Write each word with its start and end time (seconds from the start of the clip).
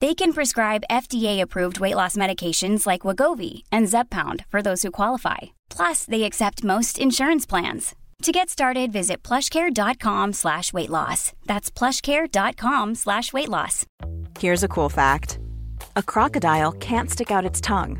They 0.00 0.14
can 0.14 0.32
prescribe 0.32 0.84
FDA-approved 0.90 1.78
weight 1.78 1.96
loss 1.96 2.16
medications 2.16 2.86
like 2.86 3.02
Wagovi 3.02 3.64
and 3.70 3.86
Zepbound 3.86 4.46
for 4.48 4.62
those 4.62 4.82
who 4.82 4.90
qualify. 4.90 5.38
Plus, 5.68 6.06
they 6.06 6.22
accept 6.22 6.64
most 6.64 6.98
insurance 6.98 7.44
plans. 7.44 7.94
To 8.22 8.32
get 8.32 8.48
started, 8.48 8.92
visit 8.92 9.22
plushcare.com 9.22 10.32
slash 10.32 10.72
weight 10.72 10.88
loss. 10.90 11.32
That's 11.46 11.70
plushcare.com 11.70 12.94
slash 12.94 13.32
weight 13.32 13.48
loss. 13.48 13.86
Here's 14.38 14.62
a 14.62 14.68
cool 14.68 14.88
fact 14.88 15.38
a 15.96 16.02
crocodile 16.02 16.72
can't 16.72 17.10
stick 17.10 17.30
out 17.30 17.44
its 17.44 17.60
tongue. 17.60 17.98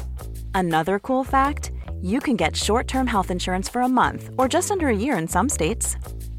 Another 0.54 0.98
cool 0.98 1.24
fact 1.24 1.72
you 2.00 2.20
can 2.20 2.36
get 2.36 2.56
short 2.56 2.86
term 2.88 3.06
health 3.06 3.30
insurance 3.30 3.68
for 3.68 3.82
a 3.82 3.88
month 3.88 4.30
or 4.38 4.48
just 4.48 4.70
under 4.70 4.88
a 4.88 4.96
year 4.96 5.16
in 5.18 5.28
some 5.28 5.48
states. 5.48 5.96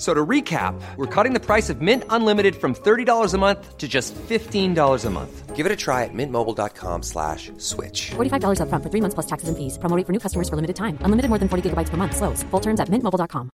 F- 0.00 0.06
So 0.06 0.14
to 0.14 0.24
recap, 0.26 0.80
we're 0.96 1.04
cutting 1.14 1.34
the 1.34 1.44
price 1.44 1.68
of 1.68 1.82
Mint 1.82 2.04
Unlimited 2.08 2.56
from 2.56 2.74
$30 2.74 3.34
a 3.34 3.38
month 3.38 3.76
to 3.76 3.86
just 3.86 4.14
$15 4.14 5.04
a 5.04 5.10
month. 5.10 5.54
Give 5.54 5.66
it 5.66 5.72
a 5.72 5.76
try 5.76 6.04
at 6.04 6.14
mintmobile.com 6.14 7.02
slash 7.02 7.52
switch. 7.58 8.12
$45 8.16 8.60
upfront 8.64 8.82
for 8.82 8.88
three 8.88 9.02
months 9.02 9.14
plus 9.14 9.26
taxes 9.26 9.48
and 9.50 9.58
fees. 9.58 9.76
Promo 9.76 9.94
rate 9.96 10.06
for 10.06 10.12
new 10.12 10.18
customers 10.18 10.48
for 10.48 10.56
limited 10.56 10.76
time. 10.76 10.96
Unlimited 11.04 11.28
more 11.28 11.38
than 11.38 11.48
40 11.50 11.68
gigabytes 11.68 11.90
per 11.90 11.98
month. 11.98 12.16
Slows. 12.16 12.42
Full 12.50 12.60
terms 12.60 12.80
at 12.80 12.88
mintmobile.com. 12.88 13.50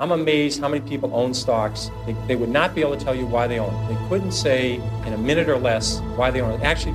I'm 0.00 0.12
amazed 0.12 0.60
how 0.62 0.68
many 0.68 0.80
people 0.88 1.10
own 1.12 1.34
stocks. 1.34 1.90
They, 2.06 2.16
they 2.28 2.36
would 2.36 2.48
not 2.48 2.74
be 2.74 2.80
able 2.80 2.96
to 2.96 3.04
tell 3.04 3.14
you 3.14 3.26
why 3.26 3.46
they 3.46 3.58
own 3.60 3.74
it. 3.74 3.88
They 3.92 4.08
couldn't 4.08 4.32
say 4.32 4.80
in 5.04 5.12
a 5.12 5.18
minute 5.18 5.50
or 5.50 5.58
less 5.58 6.00
why 6.16 6.30
they 6.30 6.40
own 6.40 6.52
it. 6.58 6.64
Actually, 6.64 6.94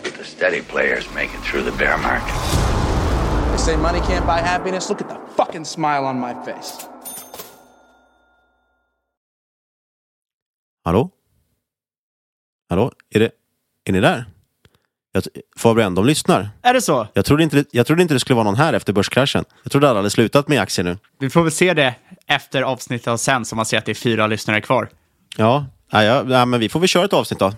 steady 0.41 0.61
players 0.61 1.13
make 1.13 1.29
it 1.37 1.43
through 1.43 1.63
the 1.71 1.77
bear 1.77 1.97
market. 1.97 2.35
They 3.49 3.57
say 3.57 3.77
money 3.77 3.99
can't 3.99 4.25
buy 4.25 4.41
happiness. 4.41 4.89
Look 4.89 5.01
at 5.01 5.09
the 5.09 5.15
fucking 5.35 5.65
smile 5.65 6.05
on 6.05 6.19
my 6.19 6.33
face. 6.45 6.87
Hallå? 10.83 11.09
Hallå? 12.69 12.91
Är, 13.09 13.19
det, 13.19 13.31
är 13.85 13.91
ni 13.91 13.99
där? 13.99 14.25
Jag, 15.11 15.23
Fabian, 15.57 15.95
de 15.95 16.05
lyssnar. 16.05 16.49
Är 16.61 16.73
det 16.73 16.81
så? 16.81 17.07
Jag 17.13 17.25
trodde, 17.25 17.43
inte, 17.43 17.65
jag 17.71 17.87
trodde 17.87 18.01
inte 18.01 18.13
det 18.13 18.19
skulle 18.19 18.35
vara 18.35 18.45
någon 18.45 18.55
här 18.55 18.73
efter 18.73 18.93
börskraschen. 18.93 19.45
Jag 19.63 19.71
trodde 19.71 19.89
alla 19.89 19.99
hade 19.99 20.09
slutat 20.09 20.47
med 20.47 20.61
aktier 20.61 20.83
nu. 20.83 20.97
Vi 21.19 21.29
får 21.29 21.43
väl 21.43 21.51
se 21.51 21.73
det 21.73 21.95
efter 22.27 22.61
avsnittet 22.61 23.07
och 23.07 23.19
sen 23.19 23.45
som 23.45 23.55
man 23.55 23.65
ser 23.65 23.77
att 23.77 23.85
det 23.85 23.91
är 23.91 23.95
fyra 23.95 24.27
lyssnare 24.27 24.61
kvar. 24.61 24.89
Ja, 25.37 25.65
ja, 25.91 26.03
ja, 26.03 26.25
ja, 26.29 26.45
men 26.45 26.59
vi 26.59 26.69
får 26.69 26.79
väl 26.79 26.89
köra 26.89 27.05
ett 27.05 27.13
avsnitt 27.13 27.39
då. 27.39 27.53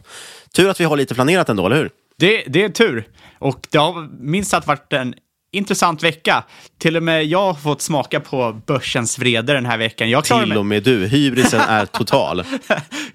Tur 0.55 0.69
att 0.69 0.79
vi 0.79 0.83
har 0.83 0.97
lite 0.97 1.15
planerat 1.15 1.49
ändå, 1.49 1.65
eller 1.65 1.75
hur? 1.75 1.89
Det, 2.17 2.43
det 2.47 2.63
är 2.63 2.69
tur. 2.69 3.07
Och 3.39 3.67
det 3.69 3.77
har 3.77 4.09
minst 4.19 4.51
sagt 4.51 4.67
varit 4.67 4.93
en 4.93 5.15
intressant 5.53 6.03
vecka. 6.03 6.43
Till 6.77 6.97
och 6.97 7.03
med 7.03 7.25
jag 7.25 7.39
har 7.39 7.53
fått 7.53 7.81
smaka 7.81 8.19
på 8.19 8.61
börsens 8.65 9.19
vrede 9.19 9.53
den 9.53 9.65
här 9.65 9.77
veckan. 9.77 10.09
Jag 10.09 10.23
Till 10.23 10.45
mig... 10.45 10.57
och 10.57 10.65
med 10.65 10.83
du. 10.83 11.07
Hybrisen 11.07 11.61
är 11.61 11.85
total. 11.85 12.43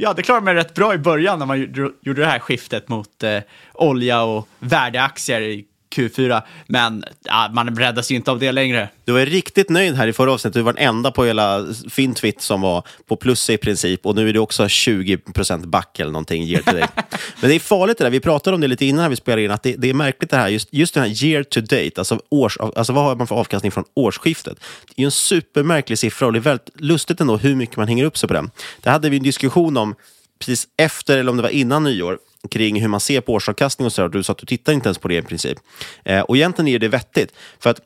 Ja, 0.00 0.12
det 0.12 0.22
klarade 0.22 0.44
mig 0.44 0.54
rätt 0.54 0.74
bra 0.74 0.94
i 0.94 0.98
början 0.98 1.38
när 1.38 1.46
man 1.46 1.60
gjorde 1.60 1.90
gjorde 2.02 2.20
det 2.20 2.26
här 2.26 2.38
skiftet 2.38 2.88
mot 2.88 3.22
eh, 3.22 3.38
olja 3.74 4.22
och 4.22 4.48
värdeaktier 4.58 5.40
i 5.40 5.64
Q4. 5.94 6.42
Men 6.66 7.04
ja, 7.24 7.50
man 7.52 7.76
räddas 7.76 8.10
ju 8.10 8.14
inte 8.14 8.30
av 8.30 8.38
det 8.38 8.52
längre. 8.52 8.88
Du 9.04 9.12
var 9.12 9.20
riktigt 9.20 9.68
nöjd 9.68 9.94
här 9.94 10.06
i 10.06 10.12
förra 10.12 10.32
avsnittet. 10.32 10.54
Du 10.54 10.62
var 10.62 10.72
den 10.72 10.82
enda 10.82 11.10
på 11.10 11.24
hela 11.24 11.66
Fintwit 11.90 12.42
som 12.42 12.60
var 12.60 12.86
på 13.06 13.16
plus 13.16 13.50
i 13.50 13.56
princip. 13.56 14.06
Och 14.06 14.14
nu 14.14 14.28
är 14.28 14.32
det 14.32 14.38
också 14.38 14.64
20% 14.64 15.66
back 15.66 16.00
eller 16.00 16.12
någonting 16.12 16.42
year 16.42 16.62
to 16.62 16.72
date. 16.72 16.92
Men 17.40 17.50
det 17.50 17.56
är 17.56 17.60
farligt 17.60 17.98
det 17.98 18.04
där. 18.04 18.10
Vi 18.10 18.20
pratade 18.20 18.54
om 18.54 18.60
det 18.60 18.68
lite 18.68 18.86
innan 18.86 19.10
vi 19.10 19.16
spelade 19.16 19.42
in. 19.42 19.50
Att 19.50 19.62
det, 19.62 19.74
det 19.76 19.90
är 19.90 19.94
märkligt 19.94 20.30
det 20.30 20.36
här. 20.36 20.48
Just, 20.48 20.68
just 20.72 20.94
den 20.94 21.02
här 21.02 21.24
year 21.24 21.42
to 21.42 21.60
date. 21.60 21.92
Alltså, 21.96 22.20
års, 22.30 22.56
alltså 22.58 22.92
vad 22.92 23.04
har 23.04 23.16
man 23.16 23.26
för 23.26 23.36
avkastning 23.36 23.72
från 23.72 23.84
årsskiftet? 23.94 24.60
Det 24.86 24.92
är 24.96 25.02
ju 25.02 25.04
en 25.04 25.10
supermärklig 25.10 25.98
siffra 25.98 26.26
och 26.26 26.32
det 26.32 26.38
är 26.38 26.40
väldigt 26.40 26.80
lustigt 26.80 27.20
ändå 27.20 27.36
hur 27.36 27.54
mycket 27.54 27.76
man 27.76 27.88
hänger 27.88 28.04
upp 28.04 28.18
sig 28.18 28.28
på 28.28 28.34
den. 28.34 28.50
Det 28.80 28.90
hade 28.90 29.10
vi 29.10 29.16
en 29.16 29.22
diskussion 29.22 29.76
om 29.76 29.94
precis 30.38 30.68
efter, 30.76 31.18
eller 31.18 31.30
om 31.30 31.36
det 31.36 31.42
var 31.42 31.50
innan 31.50 31.84
nyår, 31.84 32.18
kring 32.50 32.80
hur 32.80 32.88
man 32.88 33.00
ser 33.00 33.20
på 33.20 33.32
årsavkastning 33.32 33.86
och 33.86 33.92
så. 33.92 34.02
där. 34.02 34.08
Du 34.08 34.22
sa 34.22 34.32
att 34.32 34.38
du 34.38 34.46
tittar 34.46 34.72
inte 34.72 34.88
ens 34.88 34.98
på 34.98 35.08
det 35.08 35.16
i 35.16 35.22
princip. 35.22 35.58
Eh, 36.04 36.20
och 36.20 36.36
egentligen 36.36 36.68
är 36.68 36.78
det 36.78 36.88
vettigt. 36.88 37.32
För 37.58 37.70
att 37.70 37.80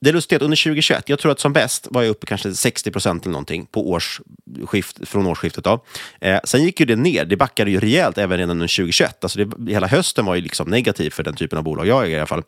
det 0.00 0.10
är 0.10 0.14
lustigt 0.14 0.36
att 0.36 0.42
under 0.42 0.56
2021, 0.56 1.08
jag 1.08 1.18
tror 1.18 1.32
att 1.32 1.40
som 1.40 1.52
bäst 1.52 1.88
var 1.90 2.02
jag 2.02 2.10
uppe 2.10 2.26
kanske 2.26 2.54
60 2.54 2.90
procent 2.90 3.22
eller 3.22 3.32
någonting 3.32 3.66
på 3.66 3.90
årsskift, 3.90 5.08
från 5.08 5.26
årsskiftet. 5.26 5.64
Då. 5.64 5.84
Eh, 6.20 6.40
sen 6.44 6.64
gick 6.64 6.80
ju 6.80 6.86
det 6.86 6.96
ner, 6.96 7.24
det 7.24 7.36
backade 7.36 7.70
ju 7.70 7.80
rejält 7.80 8.18
även 8.18 8.38
redan 8.38 8.50
under 8.50 8.66
2021. 8.66 9.24
Alltså 9.24 9.44
det, 9.44 9.72
hela 9.72 9.86
hösten 9.86 10.24
var 10.24 10.34
ju 10.34 10.40
liksom 10.40 10.70
negativ 10.70 11.10
för 11.10 11.22
den 11.22 11.34
typen 11.34 11.58
av 11.58 11.64
bolag 11.64 11.86
jag 11.86 12.04
äger 12.04 12.16
i 12.16 12.18
alla 12.18 12.26
fall. 12.26 12.42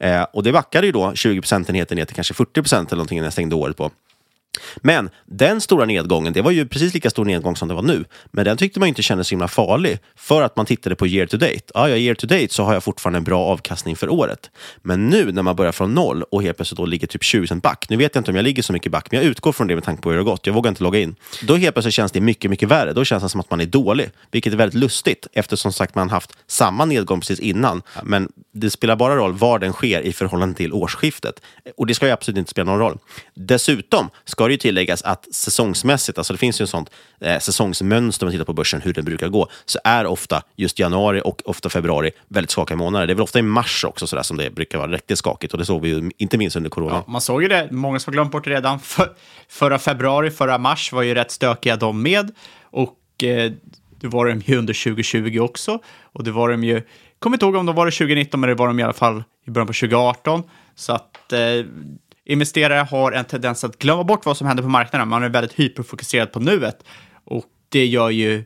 Eh, 0.00 0.22
och 0.22 0.42
det 0.42 0.52
backade 0.52 0.86
ju 0.86 0.92
då 0.92 1.14
20 1.14 1.40
procentenheter 1.40 1.96
ner 1.96 2.04
till 2.04 2.14
kanske 2.14 2.34
40 2.34 2.62
procent 2.62 2.92
eller 2.92 2.96
någonting 2.96 3.18
när 3.18 3.26
jag 3.26 3.32
stängde 3.32 3.54
året 3.54 3.76
på. 3.76 3.90
Men 4.76 5.10
den 5.26 5.60
stora 5.60 5.84
nedgången, 5.84 6.32
det 6.32 6.42
var 6.42 6.50
ju 6.50 6.68
precis 6.68 6.94
lika 6.94 7.10
stor 7.10 7.24
nedgång 7.24 7.56
som 7.56 7.68
det 7.68 7.74
var 7.74 7.82
nu. 7.82 8.04
Men 8.30 8.44
den 8.44 8.56
tyckte 8.56 8.80
man 8.80 8.86
ju 8.86 8.88
inte 8.88 9.02
kändes 9.02 9.28
så 9.28 9.32
himla 9.32 9.48
farlig 9.48 9.98
för 10.16 10.42
att 10.42 10.56
man 10.56 10.66
tittade 10.66 10.96
på 10.96 11.06
year 11.06 11.26
to 11.26 11.36
date. 11.36 11.60
Ja, 11.74 11.88
ja, 11.88 11.96
year 11.96 12.14
to 12.14 12.26
date 12.26 12.48
så 12.48 12.62
har 12.64 12.74
jag 12.74 12.84
fortfarande 12.84 13.16
en 13.16 13.24
bra 13.24 13.44
avkastning 13.44 13.96
för 13.96 14.08
året. 14.08 14.50
Men 14.82 15.06
nu 15.06 15.32
när 15.32 15.42
man 15.42 15.56
börjar 15.56 15.72
från 15.72 15.94
noll 15.94 16.22
och 16.22 16.42
helt 16.42 16.56
plötsligt 16.56 16.78
då 16.78 16.86
ligger 16.86 17.06
typ 17.06 17.22
20 17.22 17.54
back. 17.54 17.86
Nu 17.88 17.96
vet 17.96 18.14
jag 18.14 18.20
inte 18.20 18.30
om 18.30 18.36
jag 18.36 18.42
ligger 18.42 18.62
så 18.62 18.72
mycket 18.72 18.92
back, 18.92 19.10
men 19.10 19.20
jag 19.20 19.30
utgår 19.30 19.52
från 19.52 19.66
det 19.66 19.74
med 19.74 19.84
tanke 19.84 20.02
på 20.02 20.10
hur 20.10 20.16
det 20.16 20.22
har 20.22 20.30
gått. 20.30 20.46
Jag 20.46 20.54
vågar 20.54 20.68
inte 20.68 20.82
logga 20.82 21.00
in. 21.00 21.14
Då 21.42 21.56
helt 21.56 21.74
plötsligt 21.74 21.94
känns 21.94 22.12
det 22.12 22.20
mycket, 22.20 22.50
mycket 22.50 22.68
värre. 22.68 22.92
Då 22.92 23.04
känns 23.04 23.22
det 23.22 23.28
som 23.28 23.40
att 23.40 23.50
man 23.50 23.60
är 23.60 23.66
dålig, 23.66 24.10
vilket 24.30 24.52
är 24.52 24.56
väldigt 24.56 24.80
lustigt 24.80 25.26
eftersom 25.32 25.72
sagt 25.72 25.94
man 25.94 26.10
haft 26.10 26.32
samma 26.46 26.84
nedgång 26.84 27.20
precis 27.20 27.40
innan. 27.40 27.82
Men 28.02 28.28
det 28.52 28.70
spelar 28.70 28.96
bara 28.96 29.16
roll 29.16 29.32
var 29.32 29.58
den 29.58 29.72
sker 29.72 30.00
i 30.00 30.12
förhållande 30.12 30.54
till 30.54 30.72
årsskiftet. 30.72 31.40
Och 31.76 31.86
det 31.86 31.94
ska 31.94 32.06
ju 32.06 32.12
absolut 32.12 32.38
inte 32.38 32.50
spela 32.50 32.70
någon 32.70 32.80
roll. 32.80 32.98
Dessutom 33.34 34.10
ska 34.24 34.43
ska 34.44 34.48
det 34.48 34.52
ju 34.52 34.58
tilläggas 34.58 35.02
att 35.02 35.34
säsongsmässigt, 35.34 36.18
alltså 36.18 36.32
det 36.32 36.38
finns 36.38 36.60
ju 36.60 36.62
en 36.62 36.68
sånt 36.68 36.90
eh, 37.20 37.38
säsongsmönster 37.38 38.26
om 38.26 38.28
man 38.28 38.32
tittar 38.32 38.44
på 38.44 38.52
börsen, 38.52 38.80
hur 38.80 38.92
den 38.92 39.04
brukar 39.04 39.28
gå, 39.28 39.48
så 39.64 39.78
är 39.84 40.06
ofta 40.06 40.42
just 40.56 40.78
januari 40.78 41.22
och 41.24 41.42
ofta 41.44 41.68
februari 41.68 42.10
väldigt 42.28 42.50
skakiga 42.50 42.76
månader. 42.76 43.06
Det 43.06 43.12
är 43.12 43.14
väl 43.14 43.22
ofta 43.22 43.38
i 43.38 43.42
mars 43.42 43.84
också 43.84 44.06
sådär, 44.06 44.22
som 44.22 44.36
det 44.36 44.50
brukar 44.50 44.78
vara 44.78 44.90
riktigt 44.90 45.18
skakigt 45.18 45.52
och 45.52 45.58
det 45.58 45.64
såg 45.64 45.82
vi 45.82 45.88
ju 45.88 46.10
inte 46.18 46.38
minst 46.38 46.56
under 46.56 46.70
corona. 46.70 46.94
Ja, 46.94 47.12
man 47.12 47.20
såg 47.20 47.42
ju 47.42 47.48
det, 47.48 47.68
många 47.70 47.98
som 47.98 48.10
har 48.10 48.12
glömt 48.12 48.32
bort 48.32 48.44
det 48.44 48.50
redan. 48.50 48.80
För, 48.80 49.08
förra 49.48 49.78
februari, 49.78 50.30
förra 50.30 50.58
mars 50.58 50.92
var 50.92 51.02
ju 51.02 51.14
rätt 51.14 51.30
stökiga 51.30 51.76
de 51.76 52.02
med. 52.02 52.30
Och 52.62 53.24
eh, 53.24 53.52
det 54.00 54.08
var 54.08 54.26
de 54.26 54.40
ju 54.40 54.56
under 54.56 54.84
2020 54.84 55.38
också. 55.38 55.78
Och 56.02 56.24
det 56.24 56.30
var 56.30 56.48
de 56.48 56.64
ju, 56.64 56.82
kommer 57.18 57.36
inte 57.36 57.46
ihåg 57.46 57.54
om 57.54 57.66
de 57.66 57.74
var 57.74 57.86
det 57.86 57.92
2019, 57.92 58.40
men 58.40 58.48
det 58.48 58.54
var 58.54 58.66
de 58.66 58.80
i 58.80 58.82
alla 58.82 58.92
fall 58.92 59.22
i 59.46 59.50
början 59.50 59.66
på 59.66 59.72
2018. 59.72 60.42
Så 60.74 60.92
att 60.92 61.32
eh, 61.32 61.38
investerare 62.26 62.86
har 62.90 63.12
en 63.12 63.24
tendens 63.24 63.64
att 63.64 63.78
glömma 63.78 64.04
bort 64.04 64.26
vad 64.26 64.36
som 64.36 64.46
händer 64.46 64.62
på 64.62 64.68
marknaden. 64.68 65.08
Man 65.08 65.22
är 65.22 65.28
väldigt 65.28 65.52
hyperfokuserad 65.52 66.32
på 66.32 66.40
nuet. 66.40 66.84
Och 67.24 67.44
det 67.68 67.86
gör 67.86 68.10
ju 68.10 68.44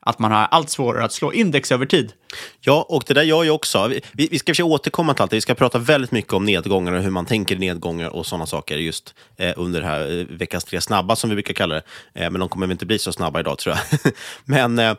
att 0.00 0.18
man 0.18 0.32
har 0.32 0.38
allt 0.38 0.70
svårare 0.70 1.04
att 1.04 1.12
slå 1.12 1.32
index 1.32 1.72
över 1.72 1.86
tid. 1.86 2.12
Ja, 2.60 2.86
och 2.88 3.02
det 3.06 3.14
där 3.14 3.22
gör 3.22 3.44
ju 3.44 3.50
också. 3.50 3.92
Vi, 4.12 4.28
vi 4.30 4.38
ska 4.38 4.52
försöka 4.52 4.66
återkomma 4.66 5.14
till 5.14 5.22
allt 5.22 5.30
det. 5.30 5.36
Vi 5.36 5.40
ska 5.40 5.54
prata 5.54 5.78
väldigt 5.78 6.10
mycket 6.10 6.32
om 6.32 6.44
nedgångar 6.44 6.92
och 6.92 7.02
hur 7.02 7.10
man 7.10 7.26
tänker 7.26 7.54
i 7.54 7.58
nedgångar 7.58 8.08
och 8.08 8.26
sådana 8.26 8.46
saker 8.46 8.76
just 8.76 9.14
eh, 9.36 9.52
under 9.56 9.80
det 9.80 9.86
här 9.86 10.18
eh, 10.18 10.26
veckans 10.36 10.64
tre 10.64 10.80
snabba 10.80 11.16
som 11.16 11.30
vi 11.30 11.36
brukar 11.36 11.54
kalla 11.54 11.74
det. 11.74 11.82
Eh, 12.14 12.30
men 12.30 12.40
de 12.40 12.48
kommer 12.48 12.66
väl 12.66 12.72
inte 12.72 12.86
bli 12.86 12.98
så 12.98 13.12
snabba 13.12 13.40
idag 13.40 13.58
tror 13.58 13.76
jag. 13.76 14.12
men 14.44 14.78
eh, 14.78 14.94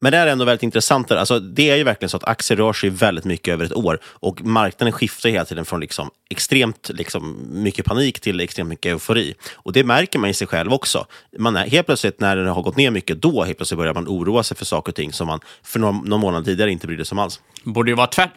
men 0.00 0.12
det 0.12 0.18
är 0.18 0.26
ändå 0.26 0.44
väldigt 0.44 0.62
intressant. 0.62 1.10
Alltså, 1.10 1.40
det 1.40 1.70
är 1.70 1.76
ju 1.76 1.84
verkligen 1.84 2.10
så 2.10 2.16
att 2.16 2.24
aktier 2.24 2.56
rör 2.56 2.72
sig 2.72 2.90
väldigt 2.90 3.24
mycket 3.24 3.52
över 3.52 3.64
ett 3.64 3.72
år 3.72 4.00
och 4.04 4.44
marknaden 4.44 4.92
skiftar 4.92 5.28
hela 5.28 5.44
tiden 5.44 5.64
från 5.64 5.80
liksom 5.80 6.10
extremt 6.30 6.90
liksom, 6.94 7.46
mycket 7.50 7.84
panik 7.84 8.20
till 8.20 8.40
extremt 8.40 8.68
mycket 8.68 8.92
eufori. 8.92 9.34
Och 9.54 9.72
det 9.72 9.84
märker 9.84 10.18
man 10.18 10.30
i 10.30 10.34
sig 10.34 10.46
själv 10.46 10.72
också. 10.72 11.06
Man 11.38 11.56
är, 11.56 11.66
helt 11.66 11.86
plötsligt 11.86 12.20
när 12.20 12.36
det 12.36 12.50
har 12.50 12.62
gått 12.62 12.76
ner 12.76 12.90
mycket, 12.90 13.22
då 13.22 13.44
helt 13.44 13.56
plötsligt 13.56 13.78
börjar 13.78 13.94
man 13.94 14.08
oroa 14.08 14.42
sig 14.42 14.56
för 14.56 14.64
saker 14.64 14.92
och 14.92 14.96
ting 14.96 15.12
som 15.12 15.26
man 15.26 15.40
för 15.62 15.78
någon, 15.78 15.96
någon 16.04 16.20
månad 16.20 16.44
tidigare 16.44 16.72
inte 16.72 16.86
brydde 16.86 17.04
sig 17.04 17.14
om 17.14 17.18
alls. 17.18 17.40
Borde 17.64 17.90
ju 17.90 17.96
vara 17.96 18.06
tvärt. 18.06 18.32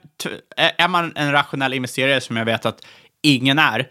Är 0.77 0.87
man 0.87 1.11
en 1.15 1.31
rationell 1.31 1.73
investerare, 1.73 2.21
som 2.21 2.37
jag 2.37 2.45
vet 2.45 2.65
att 2.65 2.85
ingen 3.21 3.59
är, 3.59 3.87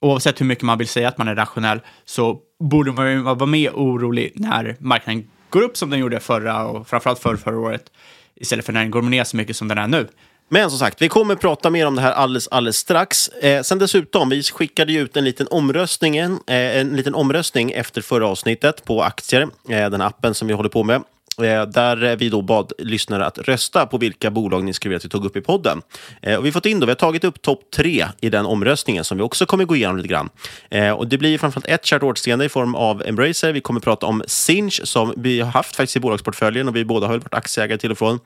oavsett 0.00 0.40
hur 0.40 0.46
mycket 0.46 0.64
man 0.64 0.78
vill 0.78 0.88
säga 0.88 1.08
att 1.08 1.18
man 1.18 1.28
är 1.28 1.34
rationell, 1.34 1.80
så 2.04 2.38
borde 2.60 2.92
man 2.92 3.10
ju 3.10 3.18
vara 3.18 3.46
mer 3.46 3.70
orolig 3.70 4.32
när 4.34 4.76
marknaden 4.80 5.30
går 5.50 5.62
upp 5.62 5.76
som 5.76 5.90
den 5.90 5.98
gjorde 5.98 6.20
förra 6.20 6.64
och 6.64 6.88
framförallt 6.88 7.18
för 7.18 7.36
förra 7.36 7.58
året, 7.58 7.92
istället 8.36 8.66
för 8.66 8.72
när 8.72 8.80
den 8.80 8.90
går 8.90 9.02
ner 9.02 9.24
så 9.24 9.36
mycket 9.36 9.56
som 9.56 9.68
den 9.68 9.78
är 9.78 9.86
nu. 9.86 10.08
Men 10.50 10.70
som 10.70 10.78
sagt, 10.78 11.02
vi 11.02 11.08
kommer 11.08 11.34
prata 11.34 11.70
mer 11.70 11.86
om 11.86 11.94
det 11.94 12.02
här 12.02 12.12
alldeles, 12.12 12.48
alldeles 12.48 12.76
strax. 12.76 13.28
Eh, 13.28 13.62
sen 13.62 13.78
dessutom, 13.78 14.28
vi 14.28 14.42
skickade 14.42 14.92
ju 14.92 15.00
ut 15.00 15.16
en 15.16 15.24
liten 15.24 15.46
omröstning, 15.50 16.16
eh, 16.16 16.36
en 16.46 16.96
liten 16.96 17.14
omröstning 17.14 17.70
efter 17.70 18.00
förra 18.00 18.26
avsnittet 18.28 18.84
på 18.84 19.02
aktier, 19.02 19.48
eh, 19.68 19.90
den 19.90 20.00
appen 20.00 20.34
som 20.34 20.48
vi 20.48 20.54
håller 20.54 20.68
på 20.68 20.84
med. 20.84 21.02
Eh, 21.42 21.66
där 21.66 22.16
vi 22.16 22.28
då 22.28 22.42
bad 22.42 22.72
lyssnare 22.78 23.26
att 23.26 23.38
rösta 23.38 23.86
på 23.86 23.98
vilka 23.98 24.30
bolag 24.30 24.64
ni 24.64 24.72
skulle 24.72 24.90
vilja 24.90 24.96
att 24.96 25.04
vi 25.04 25.08
tog 25.08 25.24
upp 25.24 25.36
i 25.36 25.40
podden. 25.40 25.82
Eh, 26.22 26.36
och 26.36 26.46
vi 26.46 26.52
fått 26.52 26.66
in 26.66 26.80
då, 26.80 26.86
vi 26.86 26.90
har 26.90 26.96
tagit 26.96 27.24
upp 27.24 27.42
topp 27.42 27.60
tre 27.76 28.06
i 28.20 28.30
den 28.30 28.46
omröstningen 28.46 29.04
som 29.04 29.18
vi 29.18 29.22
också 29.22 29.46
kommer 29.46 29.64
gå 29.64 29.76
igenom 29.76 29.96
lite 29.96 30.08
grann. 30.08 30.28
Eh, 30.70 30.90
och 30.90 31.08
det 31.08 31.18
blir 31.18 31.38
framförallt 31.38 31.66
ett 31.66 31.84
kärt 31.84 32.02
återseende 32.02 32.44
i 32.44 32.48
form 32.48 32.74
av 32.74 33.02
Embracer. 33.06 33.52
Vi 33.52 33.60
kommer 33.60 33.80
prata 33.80 34.06
om 34.06 34.22
Sinch 34.26 34.80
som 34.84 35.14
vi 35.16 35.40
har 35.40 35.50
haft 35.50 35.76
faktiskt 35.76 35.96
i 35.96 36.00
bolagsportföljen 36.00 36.68
och 36.68 36.76
vi 36.76 36.84
båda 36.84 37.06
har 37.06 37.18
varit 37.18 37.34
aktieägare 37.34 37.78
till 37.78 37.90
och 37.90 37.98
från. 37.98 38.18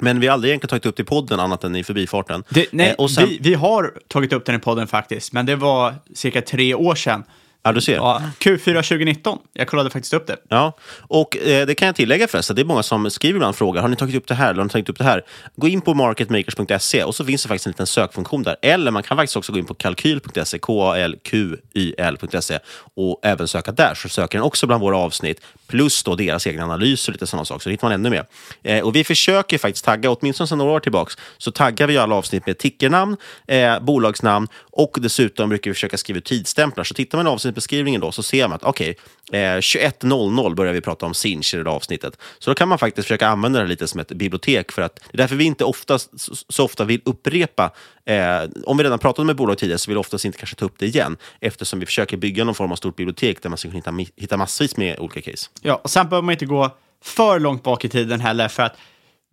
Men 0.00 0.20
vi 0.20 0.26
har 0.26 0.34
aldrig 0.34 0.50
egentligen 0.50 0.68
tagit 0.68 0.86
upp 0.86 0.96
det 0.96 1.02
i 1.02 1.06
podden 1.06 1.40
annat 1.40 1.64
än 1.64 1.76
i 1.76 1.84
förbifarten. 1.84 2.44
Det, 2.48 2.66
nej, 2.72 2.94
och 2.98 3.10
sen... 3.10 3.28
vi, 3.28 3.38
vi 3.40 3.54
har 3.54 3.94
tagit 4.08 4.32
upp 4.32 4.44
den 4.44 4.54
i 4.54 4.58
podden 4.58 4.86
faktiskt, 4.86 5.32
men 5.32 5.46
det 5.46 5.56
var 5.56 5.94
cirka 6.14 6.42
tre 6.42 6.74
år 6.74 6.94
sedan. 6.94 7.24
Ja, 7.64 7.72
du 7.72 7.80
ser. 7.80 7.94
Ja, 7.94 8.22
Q4 8.38 8.74
2019. 8.74 9.38
Jag 9.52 9.68
kollade 9.68 9.90
faktiskt 9.90 10.14
upp 10.14 10.26
det. 10.26 10.36
Ja, 10.48 10.76
och 10.98 11.36
eh, 11.36 11.66
det 11.66 11.74
kan 11.74 11.86
jag 11.86 11.96
tillägga 11.96 12.28
förresten. 12.28 12.56
Det 12.56 12.62
är 12.62 12.66
många 12.66 12.82
som 12.82 13.10
skriver 13.10 13.36
ibland 13.36 13.56
frågar. 13.56 13.82
Har 13.82 13.88
ni 13.88 13.96
tagit 13.96 14.14
upp 14.14 14.26
det 14.26 14.34
här? 14.34 14.50
Eller 14.50 14.58
har 14.58 14.64
ni 14.64 14.70
tagit 14.70 14.88
upp 14.88 14.98
det 14.98 15.04
här? 15.04 15.24
Gå 15.56 15.68
in 15.68 15.80
på 15.80 15.94
marketmakers.se 15.94 17.04
och 17.04 17.14
så 17.14 17.24
finns 17.24 17.42
det 17.42 17.48
faktiskt 17.48 17.66
en 17.66 17.70
liten 17.70 17.86
sökfunktion 17.86 18.42
där. 18.42 18.56
Eller 18.62 18.90
man 18.90 19.02
kan 19.02 19.16
faktiskt 19.16 19.36
också 19.36 19.52
gå 19.52 19.58
in 19.58 19.64
på 19.64 19.74
kalkyl.se, 19.74 20.58
k-a-l-q-y-l.se 20.58 22.58
och 22.94 23.20
även 23.22 23.48
söka 23.48 23.72
där. 23.72 23.94
Så 23.94 24.08
söker 24.08 24.38
den 24.38 24.44
också 24.44 24.66
bland 24.66 24.82
våra 24.82 24.96
avsnitt 24.96 25.40
plus 25.66 26.02
då 26.02 26.14
deras 26.14 26.46
egna 26.46 26.64
analyser 26.64 27.12
och 27.12 27.14
lite 27.14 27.26
sådana 27.26 27.44
saker. 27.44 27.62
Så 27.62 27.70
hittar 27.70 27.88
man 27.88 27.92
ännu 27.92 28.10
mer. 28.10 28.24
Eh, 28.62 28.84
och 28.84 28.96
vi 28.96 29.04
försöker 29.04 29.58
faktiskt 29.58 29.84
tagga, 29.84 30.10
åtminstone 30.10 30.48
sedan 30.48 30.58
några 30.58 30.72
år 30.72 30.80
tillbaka, 30.80 31.12
så 31.38 31.50
taggar 31.50 31.86
vi 31.86 31.98
alla 31.98 32.14
avsnitt 32.14 32.46
med 32.46 32.58
tickernamn, 32.58 33.16
eh, 33.46 33.80
bolagsnamn 33.80 34.48
och 34.72 34.96
dessutom 35.00 35.48
brukar 35.48 35.70
vi 35.70 35.74
försöka 35.74 35.98
skriva 35.98 36.18
ut 36.18 36.24
tidstämplar. 36.24 36.84
Så 36.84 36.94
tittar 36.94 37.18
man 37.18 37.26
i 37.26 37.30
avsnittsbeskrivningen 37.52 38.00
då 38.00 38.12
så 38.12 38.22
ser 38.22 38.48
man 38.48 38.56
att 38.56 38.64
okej, 38.64 38.94
okay, 39.28 39.40
eh, 39.40 39.58
21.00 39.58 40.54
börjar 40.54 40.72
vi 40.72 40.80
prata 40.80 41.06
om 41.06 41.14
Sinch 41.14 41.54
i 41.54 41.56
det 41.56 41.70
avsnittet. 41.70 42.18
Så 42.38 42.50
då 42.50 42.54
kan 42.54 42.68
man 42.68 42.78
faktiskt 42.78 43.06
försöka 43.06 43.28
använda 43.28 43.60
det 43.60 43.66
lite 43.68 43.86
som 43.86 44.00
ett 44.00 44.08
bibliotek 44.08 44.72
för 44.72 44.82
att 44.82 44.96
det 44.96 45.16
är 45.16 45.18
därför 45.18 45.36
vi 45.36 45.44
inte 45.44 45.64
oftast 45.64 46.10
så 46.48 46.64
ofta 46.64 46.84
vill 46.84 47.00
upprepa 47.04 47.70
Eh, 48.04 48.50
om 48.66 48.76
vi 48.76 48.84
redan 48.84 48.98
pratat 48.98 49.26
med 49.26 49.36
bolag 49.36 49.58
tidigare 49.58 49.78
så 49.78 49.90
vill 49.90 49.96
vi 49.96 50.00
oftast 50.00 50.24
inte 50.24 50.38
kanske 50.38 50.56
ta 50.56 50.64
upp 50.64 50.78
det 50.78 50.86
igen 50.86 51.16
eftersom 51.40 51.80
vi 51.80 51.86
försöker 51.86 52.16
bygga 52.16 52.44
någon 52.44 52.54
form 52.54 52.72
av 52.72 52.76
stort 52.76 52.96
bibliotek 52.96 53.42
där 53.42 53.48
man 53.48 53.58
ska 53.58 53.68
kunna 53.68 53.78
hitta, 53.78 54.12
hitta 54.16 54.36
massvis 54.36 54.76
med 54.76 54.98
olika 54.98 55.30
case. 55.30 55.50
Ja, 55.62 55.80
och 55.84 55.90
sen 55.90 56.08
behöver 56.08 56.24
man 56.26 56.32
inte 56.32 56.46
gå 56.46 56.70
för 57.04 57.40
långt 57.40 57.62
bak 57.62 57.84
i 57.84 57.88
tiden 57.88 58.20
heller 58.20 58.48
för 58.48 58.62
att 58.62 58.76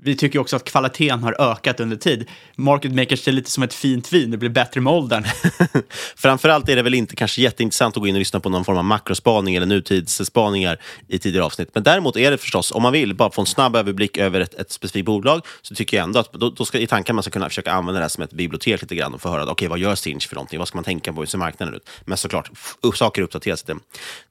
vi 0.02 0.16
tycker 0.16 0.40
också 0.40 0.56
att 0.56 0.64
kvaliteten 0.64 1.24
har 1.24 1.42
ökat 1.42 1.80
under 1.80 1.98
tid. 1.98 2.30
Market 2.56 2.96
makers 2.96 3.28
är 3.28 3.32
lite 3.32 3.52
som 3.52 3.64
ett 3.64 3.74
fint 3.74 4.14
vin, 4.14 4.32
det 4.32 4.38
blir 4.38 4.50
bättre 4.50 4.82
med 4.82 4.94
åldern. 4.94 5.24
Framförallt 6.16 6.70
är 6.70 6.76
det 6.76 6.82
väl 6.82 6.94
inte 6.94 7.16
kanske 7.16 7.42
jätteintressant 7.42 7.98
att 7.98 8.02
gå 8.02 8.08
in 8.08 8.16
och 8.16 8.20
lyssna 8.20 8.40
på 8.40 8.50
någon 8.50 8.66
form 8.66 8.78
av 8.78 8.84
makrospaning 8.84 9.56
eller 9.56 9.66
nutidsspaningar 9.66 10.80
i 11.08 11.20
tidigare 11.20 11.46
avsnitt. 11.46 11.70
Men 11.74 11.84
däremot 11.84 12.18
är 12.18 12.32
det 12.32 12.38
förstås, 12.38 12.72
om 12.72 12.84
man 12.84 12.94
vill, 12.94 13.16
bara 13.16 13.32
få 13.32 13.42
en 13.42 13.46
snabb 13.46 13.76
överblick 13.76 14.18
över 14.18 14.40
ett, 14.40 14.54
ett 14.54 14.72
specifikt 14.72 15.06
bolag, 15.06 15.42
så 15.62 15.76
tycker 15.76 15.98
jag 15.98 16.04
ändå 16.04 16.20
att 16.20 16.34
då, 16.34 16.50
då 16.50 16.66
ska, 16.66 16.80
i 16.80 16.88
tanken 16.88 17.16
man 17.16 17.24
ska 17.24 17.32
kunna 17.32 17.50
försöka 17.50 17.72
använda 17.72 18.00
det 18.00 18.04
här 18.04 18.10
som 18.10 18.24
ett 18.24 18.34
bibliotek 18.34 18.82
lite 18.82 18.96
grann 18.96 19.14
och 19.14 19.22
få 19.22 19.30
höra, 19.30 19.44
okej, 19.44 19.52
okay, 19.52 19.68
vad 19.68 19.80
gör 19.80 19.96
Sinch 19.96 20.28
för 20.28 20.36
någonting? 20.36 20.60
Vad 20.60 20.68
ska 20.68 20.78
man 20.78 20.84
tänka 20.84 21.14
på? 21.14 21.22
Hur 21.22 21.28
ser 21.28 21.38
marknaden 21.38 21.76
ut? 21.76 21.90
Men 22.06 22.18
såklart, 22.18 22.52
saker 22.96 23.22
uppdateras 23.22 23.68
lite. 23.68 23.80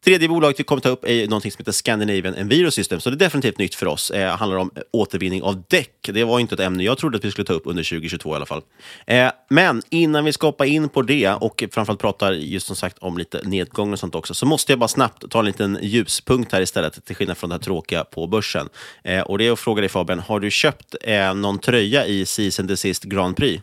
Tredje 0.05 0.29
bolaget 0.29 0.61
vi 0.61 0.65
kommer 0.65 0.81
ta 0.81 0.89
upp 0.89 1.05
är 1.05 1.27
någonting 1.27 1.53
som 1.53 1.59
heter 1.59 1.73
Scandinavian 1.73 2.35
Enviro 2.35 2.71
System, 2.71 3.01
så 3.01 3.11
det 3.11 3.17
är 3.17 3.19
definitivt 3.19 3.59
nytt 3.59 3.75
för 3.75 3.87
oss. 3.87 4.11
Det 4.15 4.23
eh, 4.23 4.37
handlar 4.37 4.59
om 4.59 4.71
återvinning 4.93 5.43
av 5.43 5.58
däck. 5.69 6.11
Det 6.13 6.25
var 6.25 6.41
inte 6.41 6.55
ett 6.55 6.61
ämne 6.61 6.85
jag 6.85 6.99
trodde 6.99 7.19
att 7.19 7.25
vi 7.25 7.31
skulle 7.31 7.45
ta 7.45 7.53
upp 7.53 7.67
under 7.67 7.83
2022 7.83 8.33
i 8.33 8.37
alla 8.37 8.47
fall. 8.47 8.63
Eh, 9.07 9.31
men 9.51 9.83
innan 9.91 10.25
vi 10.25 10.33
ska 10.33 10.47
hoppa 10.47 10.67
in 10.67 10.89
på 10.89 11.03
det 11.03 11.29
och 11.29 11.65
framförallt 11.73 12.01
pratar 12.01 12.33
just 12.33 12.67
som 12.67 12.77
sagt 12.77 12.99
om 12.99 13.19
lite 13.19 13.41
nedgång 13.45 13.93
och 13.93 13.99
sånt 13.99 14.15
också, 14.15 14.35
så 14.35 14.47
måste 14.47 14.73
jag 14.73 14.79
bara 14.79 14.89
snabbt 14.89 15.31
ta 15.31 15.39
en 15.39 15.45
liten 15.45 15.79
ljuspunkt 15.83 16.53
här 16.53 16.61
istället, 16.61 17.05
till 17.05 17.17
skillnad 17.17 17.37
från 17.37 17.51
det 17.51 17.55
här 17.55 17.61
tråkiga 17.61 18.05
på 18.05 18.27
börsen. 18.27 18.69
Eh, 19.05 19.21
och 19.21 19.39
det 19.39 19.47
är 19.47 19.53
att 19.53 19.59
fråga 19.59 19.81
dig 19.81 19.89
Fabian, 19.89 20.19
har 20.19 20.41
du 20.41 20.51
köpt 20.51 20.95
eh, 21.01 21.35
någon 21.35 21.59
tröja 21.59 22.07
i 22.07 22.27
Season 22.27 22.67
Desist 22.67 23.05
Grand 23.05 23.37
Prix? 23.37 23.63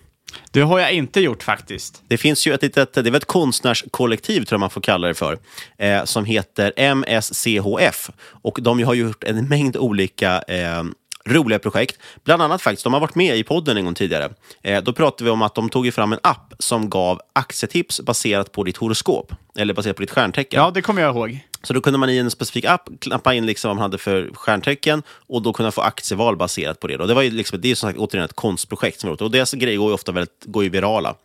Det 0.52 0.62
har 0.62 0.80
jag 0.80 0.94
inte 0.94 1.20
gjort 1.20 1.44
faktiskt. 1.44 2.02
Det 2.08 2.18
finns 2.18 2.48
ju 2.48 2.54
ett 2.54 2.62
litet, 2.62 2.94
det 2.94 3.10
är 3.10 3.16
ett 3.16 3.26
konstnärskollektiv, 3.26 4.46
tror 4.46 4.56
jag 4.56 4.60
man 4.60 4.70
får 4.70 4.82
kalla 4.82 5.08
det 5.08 5.14
för, 5.14 5.40
eh, 5.78 6.04
som 6.04 6.26
heter 6.26 6.74
MSCHF. 6.78 8.10
Och 8.22 8.60
de 8.62 8.84
har 8.84 8.94
gjort 8.94 9.24
en 9.24 9.48
mängd 9.48 9.78
olika 9.78 10.42
eh, 10.42 10.84
roliga 11.30 11.60
projekt. 11.60 12.00
Bland 12.24 12.42
annat 12.42 12.62
faktiskt, 12.62 12.84
de 12.84 12.94
har 12.94 13.00
varit 13.00 13.16
med 13.16 13.38
i 13.38 13.44
podden 13.44 13.78
en 13.78 13.86
gång 13.86 13.94
tidigare. 13.94 14.30
Eh, 14.62 14.84
då 14.84 14.94
pratade 14.94 15.24
vi 15.24 15.30
om 15.30 15.42
att 15.42 15.56
de 15.56 15.70
tog 15.70 15.94
fram 15.94 16.14
en 16.14 16.20
app 16.24 16.54
som 16.60 16.90
gav 16.90 17.22
aktietips 17.34 18.02
baserat 18.02 18.52
på 18.52 18.64
ditt 18.64 18.78
horoskop, 18.78 19.34
eller 19.58 19.74
baserat 19.74 19.96
på 19.96 20.02
ditt 20.02 20.12
stjärntecken. 20.12 20.60
Ja, 20.60 20.72
det 20.72 20.82
kommer 20.82 21.02
jag 21.02 21.16
ihåg. 21.16 21.40
Så 21.64 21.74
då 21.74 21.82
kunde 21.82 22.00
man 22.00 22.10
i 22.10 22.18
en 22.18 22.32
specifik 22.32 22.66
app 22.66 22.90
knappa 23.00 23.34
in 23.34 23.46
liksom 23.46 23.70
vad 23.70 23.76
man 23.76 23.82
hade 23.82 23.98
för 23.98 24.30
stjärntecken 24.34 25.04
och 25.28 25.42
då 25.42 25.54
kunna 25.54 25.72
få 25.72 25.82
aktieval 25.82 26.38
baserat 26.38 26.80
på 26.80 26.88
det. 26.88 26.98
Då. 26.98 27.06
Det, 27.06 27.14
var 27.14 27.22
ju 27.22 27.32
liksom, 27.32 27.62
det 27.62 27.72
är 27.72 27.76
som 27.76 27.90
sagt 27.90 28.00
återigen 28.00 28.26
ett 28.26 28.34
konstprojekt 28.34 29.00
som 29.00 29.10
och 29.10 29.32
deras 29.32 29.54
grejer 29.54 29.78
går 29.78 29.90
ju 29.90 29.94
ofta 29.94 30.12
väldigt, 30.12 30.46
går 30.46 30.64
ju 30.64 30.70
virala. 30.70 31.16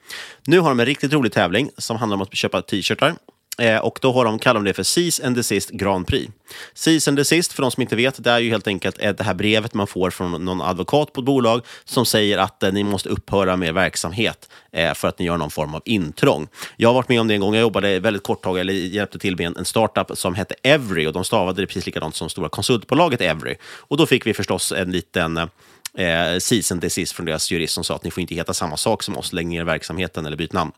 Nu 0.46 0.60
har 0.60 0.68
de 0.68 0.80
en 0.80 0.86
riktigt 0.86 1.12
rolig 1.12 1.32
tävling 1.32 1.70
som 1.78 1.96
handlar 1.96 2.16
om 2.16 2.22
att 2.22 2.34
köpa 2.34 2.62
t-shirtar 2.62 3.14
Eh, 3.58 3.78
och 3.78 3.98
då 4.02 4.12
har 4.12 4.24
de, 4.24 4.38
kallar 4.38 4.60
de 4.60 4.64
det 4.64 4.74
för 4.74 4.82
Cease 4.82 5.26
and 5.26 5.36
Desist 5.36 5.70
Grand 5.70 6.06
Prix. 6.06 6.32
Cease 6.74 7.10
and 7.10 7.16
Desist, 7.16 7.52
för 7.52 7.62
de 7.62 7.70
som 7.70 7.82
inte 7.82 7.96
vet, 7.96 8.24
det 8.24 8.30
är 8.30 8.38
ju 8.38 8.50
helt 8.50 8.66
enkelt 8.66 8.96
eh, 9.00 9.12
det 9.12 9.24
här 9.24 9.34
brevet 9.34 9.74
man 9.74 9.86
får 9.86 10.10
från 10.10 10.44
någon 10.44 10.62
advokat 10.62 11.12
på 11.12 11.20
ett 11.20 11.24
bolag 11.24 11.62
som 11.84 12.06
säger 12.06 12.38
att 12.38 12.62
eh, 12.62 12.72
ni 12.72 12.84
måste 12.84 13.08
upphöra 13.08 13.56
med 13.56 13.74
verksamhet 13.74 14.48
eh, 14.72 14.94
för 14.94 15.08
att 15.08 15.18
ni 15.18 15.24
gör 15.24 15.36
någon 15.36 15.50
form 15.50 15.74
av 15.74 15.82
intrång. 15.84 16.48
Jag 16.76 16.88
har 16.88 16.94
varit 16.94 17.08
med 17.08 17.20
om 17.20 17.28
det 17.28 17.34
en 17.34 17.40
gång. 17.40 17.54
Jag 17.54 17.60
jobbade 17.60 18.00
väldigt 18.00 18.22
kort 18.22 18.42
tag, 18.42 18.58
eller 18.58 18.72
hjälpte 18.72 19.18
till 19.18 19.36
med 19.36 19.46
en, 19.46 19.56
en 19.56 19.64
startup 19.64 20.18
som 20.18 20.34
hette 20.34 20.54
Every 20.62 21.06
och 21.06 21.12
de 21.12 21.24
stavade 21.24 21.62
det 21.62 21.66
precis 21.66 21.86
likadant 21.86 22.14
som 22.14 22.28
stora 22.28 22.48
konsultbolaget 22.48 23.20
Every. 23.20 23.56
Och 23.62 23.96
då 23.96 24.06
fick 24.06 24.26
vi 24.26 24.34
förstås 24.34 24.72
en 24.72 24.90
liten 24.90 25.36
eh, 25.36 26.38
cease 26.38 26.74
and 26.74 26.80
desist 26.80 27.12
från 27.12 27.26
deras 27.26 27.50
jurist 27.50 27.74
som 27.74 27.84
sa 27.84 27.94
att 27.94 28.04
ni 28.04 28.10
får 28.10 28.20
inte 28.20 28.34
heta 28.34 28.54
samma 28.54 28.76
sak 28.76 29.02
som 29.02 29.16
oss, 29.16 29.32
lägg 29.32 29.46
ner 29.46 29.64
verksamheten 29.64 30.26
eller 30.26 30.36
byt 30.36 30.52
namn. 30.52 30.72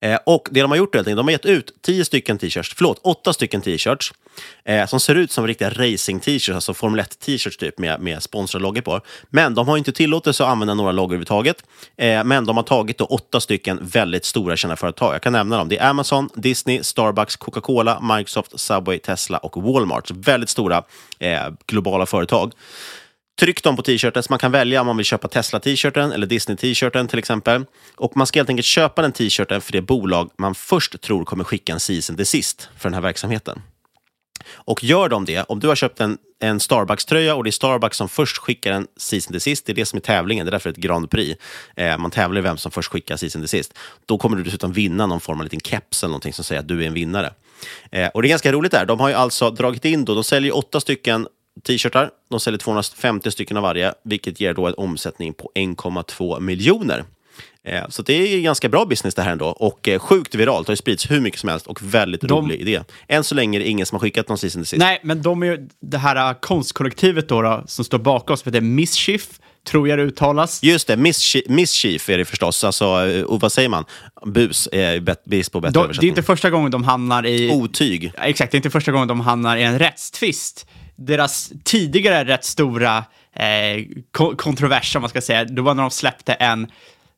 Eh, 0.00 0.18
och 0.26 0.48
det 0.50 0.60
de 0.60 0.70
har 0.70 0.78
gjort 0.78 0.94
helt 0.94 1.06
enkelt, 1.06 1.16
de 1.16 1.26
har 1.26 1.32
gett 1.32 1.46
ut 1.46 1.72
10 1.82 2.04
stycken 2.04 2.38
t-shirts, 2.38 2.74
förlåt, 2.76 3.00
8 3.02 3.32
stycken 3.32 3.60
t-shirts 3.60 4.12
eh, 4.64 4.86
som 4.86 5.00
ser 5.00 5.14
ut 5.14 5.32
som 5.32 5.46
riktiga 5.46 5.70
racing-t-shirts, 5.70 6.54
alltså 6.54 6.74
Formel 6.74 7.00
1-t-shirts 7.00 7.58
typ 7.58 7.78
med, 7.78 8.00
med 8.00 8.22
sponsrade 8.22 8.62
loggor 8.62 8.80
på. 8.80 9.00
Men 9.30 9.54
de 9.54 9.68
har 9.68 9.76
inte 9.76 9.92
tillåtelse 9.92 10.44
att 10.44 10.50
använda 10.50 10.74
några 10.74 10.92
loggor 10.92 11.08
överhuvudtaget. 11.08 11.64
Eh, 11.96 12.24
men 12.24 12.46
de 12.46 12.56
har 12.56 12.64
tagit 12.64 12.98
då 12.98 13.04
åtta 13.04 13.40
stycken 13.40 13.78
väldigt 13.82 14.24
stora 14.24 14.56
kända 14.56 14.76
företag. 14.76 15.14
Jag 15.14 15.22
kan 15.22 15.32
nämna 15.32 15.56
dem. 15.56 15.68
Det 15.68 15.78
är 15.78 15.88
Amazon, 15.88 16.28
Disney, 16.34 16.82
Starbucks, 16.82 17.36
Coca-Cola, 17.36 18.00
Microsoft, 18.16 18.60
Subway, 18.60 18.98
Tesla 18.98 19.38
och 19.38 19.62
Walmart. 19.62 20.08
Så 20.08 20.14
väldigt 20.14 20.50
stora 20.50 20.82
eh, 21.18 21.48
globala 21.66 22.06
företag. 22.06 22.52
Tryck 23.40 23.62
dem 23.62 23.76
på 23.76 23.82
t-shirten 23.82 24.22
så 24.22 24.32
man 24.32 24.38
kan 24.38 24.52
välja 24.52 24.80
om 24.80 24.86
man 24.86 24.96
vill 24.96 25.06
köpa 25.06 25.28
Tesla-t-shirten 25.28 26.12
eller 26.12 26.26
Disney-t-shirten 26.26 27.08
till 27.08 27.18
exempel. 27.18 27.64
Och 27.96 28.16
man 28.16 28.26
ska 28.26 28.38
helt 28.38 28.48
enkelt 28.48 28.66
köpa 28.66 29.02
den 29.02 29.12
t-shirten 29.12 29.60
för 29.60 29.72
det 29.72 29.82
bolag 29.82 30.30
man 30.38 30.54
först 30.54 31.00
tror 31.00 31.24
kommer 31.24 31.44
skicka 31.44 31.72
en 31.72 31.80
season 31.80 32.16
desist 32.16 32.68
för 32.78 32.88
den 32.88 32.94
här 32.94 33.00
verksamheten. 33.00 33.62
Och 34.52 34.84
gör 34.84 35.08
de 35.08 35.24
det, 35.24 35.42
om 35.42 35.60
du 35.60 35.68
har 35.68 35.74
köpt 35.74 36.00
en, 36.00 36.18
en 36.40 36.60
Starbucks-tröja 36.60 37.34
och 37.34 37.44
det 37.44 37.50
är 37.50 37.52
Starbucks 37.52 37.96
som 37.96 38.08
först 38.08 38.38
skickar 38.38 38.72
en 38.72 38.86
season 38.96 39.32
desist, 39.32 39.66
det 39.66 39.72
är 39.72 39.74
det 39.74 39.86
som 39.86 39.96
är 39.96 40.00
tävlingen, 40.00 40.46
det 40.46 40.50
är 40.50 40.52
därför 40.52 40.70
det 40.70 40.74
är 40.74 40.78
ett 40.78 40.84
Grand 40.84 41.10
Prix. 41.10 41.40
Eh, 41.76 41.98
man 41.98 42.10
tävlar 42.10 42.38
i 42.38 42.42
vem 42.42 42.56
som 42.56 42.72
först 42.72 42.92
skickar 42.92 43.16
season 43.16 43.42
desist. 43.42 43.78
Då 44.06 44.18
kommer 44.18 44.36
du 44.36 44.42
dessutom 44.42 44.72
vinna 44.72 45.06
någon 45.06 45.20
form 45.20 45.38
av 45.38 45.44
liten 45.44 45.60
keps 45.60 46.02
eller 46.02 46.10
någonting 46.10 46.32
som 46.32 46.44
säger 46.44 46.60
att 46.60 46.68
du 46.68 46.82
är 46.82 46.86
en 46.86 46.94
vinnare. 46.94 47.32
Eh, 47.90 48.08
och 48.08 48.22
det 48.22 48.28
är 48.28 48.30
ganska 48.30 48.52
roligt 48.52 48.72
där, 48.72 48.86
de 48.86 49.00
har 49.00 49.08
ju 49.08 49.14
alltså 49.14 49.50
dragit 49.50 49.84
in 49.84 50.04
då, 50.04 50.14
de 50.14 50.24
säljer 50.24 50.56
åtta 50.56 50.80
stycken 50.80 51.26
t-shirtar. 51.62 52.10
De 52.30 52.40
säljer 52.40 52.58
250 52.58 53.30
stycken 53.30 53.56
av 53.56 53.62
varje, 53.62 53.94
vilket 54.04 54.40
ger 54.40 54.54
då 54.54 54.66
en 54.66 54.74
omsättning 54.76 55.32
på 55.34 55.50
1,2 55.54 56.40
miljoner. 56.40 57.04
Eh, 57.64 57.88
så 57.88 58.02
det 58.02 58.12
är 58.34 58.40
ganska 58.40 58.68
bra 58.68 58.84
business 58.84 59.14
det 59.14 59.22
här 59.22 59.32
ändå. 59.32 59.46
Och 59.46 59.88
eh, 59.88 59.98
sjukt 59.98 60.34
viralt, 60.34 60.66
har 60.68 60.72
ju 60.72 60.76
spridits 60.76 61.10
hur 61.10 61.20
mycket 61.20 61.40
som 61.40 61.48
helst 61.48 61.66
och 61.66 61.82
väldigt 61.82 62.20
De- 62.20 62.28
rolig 62.44 62.60
idé. 62.60 62.80
Än 63.08 63.24
så 63.24 63.34
länge 63.34 63.58
är 63.58 63.60
det 63.60 63.68
ingen 63.68 63.86
som 63.86 63.96
har 63.96 64.00
skickat 64.00 64.28
någon 64.28 64.38
season 64.38 64.62
till 64.62 64.68
sist. 64.68 64.80
Nej, 64.80 65.00
men 65.02 65.22
de 65.22 65.42
är 65.42 65.46
ju 65.46 65.68
det 65.82 65.98
här 65.98 66.30
äh, 66.30 66.36
konstkollektivet 66.40 67.28
då, 67.28 67.42
då 67.42 67.64
som 67.66 67.84
står 67.84 67.98
bakom 67.98 68.34
oss, 68.34 68.42
det 68.42 68.56
är 68.58 68.60
Mischief, 68.60 69.28
tror 69.68 69.88
jag 69.88 69.98
det 69.98 70.02
uttalas. 70.02 70.62
Just 70.62 70.86
det, 70.86 70.96
mischief, 70.96 71.44
mischief 71.48 72.08
är 72.08 72.18
det 72.18 72.24
förstås. 72.24 72.64
Alltså, 72.64 72.84
eh, 73.06 73.22
och 73.24 73.40
vad 73.40 73.52
säger 73.52 73.68
man? 73.68 73.84
Bus 74.26 74.68
är 74.72 75.00
brist 75.28 75.52
på 75.52 75.60
bättre 75.60 75.72
De, 75.72 75.78
det 75.78 75.80
är 75.80 75.84
översättning. 75.84 76.08
inte 76.08 76.22
första 76.22 76.50
gången 76.50 76.70
de 76.70 76.84
hamnar 76.84 77.26
i... 77.26 77.50
Otyg. 77.52 78.12
Ja, 78.16 78.22
Exakt, 78.22 78.52
det 78.52 78.54
är 78.56 78.58
inte 78.58 78.70
första 78.70 78.92
gången 78.92 79.08
de 79.08 79.20
hamnar 79.20 79.56
i 79.56 79.62
en 79.62 79.78
rättstvist. 79.78 80.66
Deras 81.00 81.52
tidigare 81.64 82.24
rätt 82.24 82.44
stora 82.44 83.04
eh, 83.36 83.84
ko- 84.12 84.36
kontrovers, 84.36 84.96
om 84.96 85.02
man 85.02 85.08
ska 85.10 85.20
säga, 85.20 85.44
det 85.44 85.62
var 85.62 85.74
när 85.74 85.82
de 85.82 85.90
släppte 85.90 86.32
en 86.32 86.66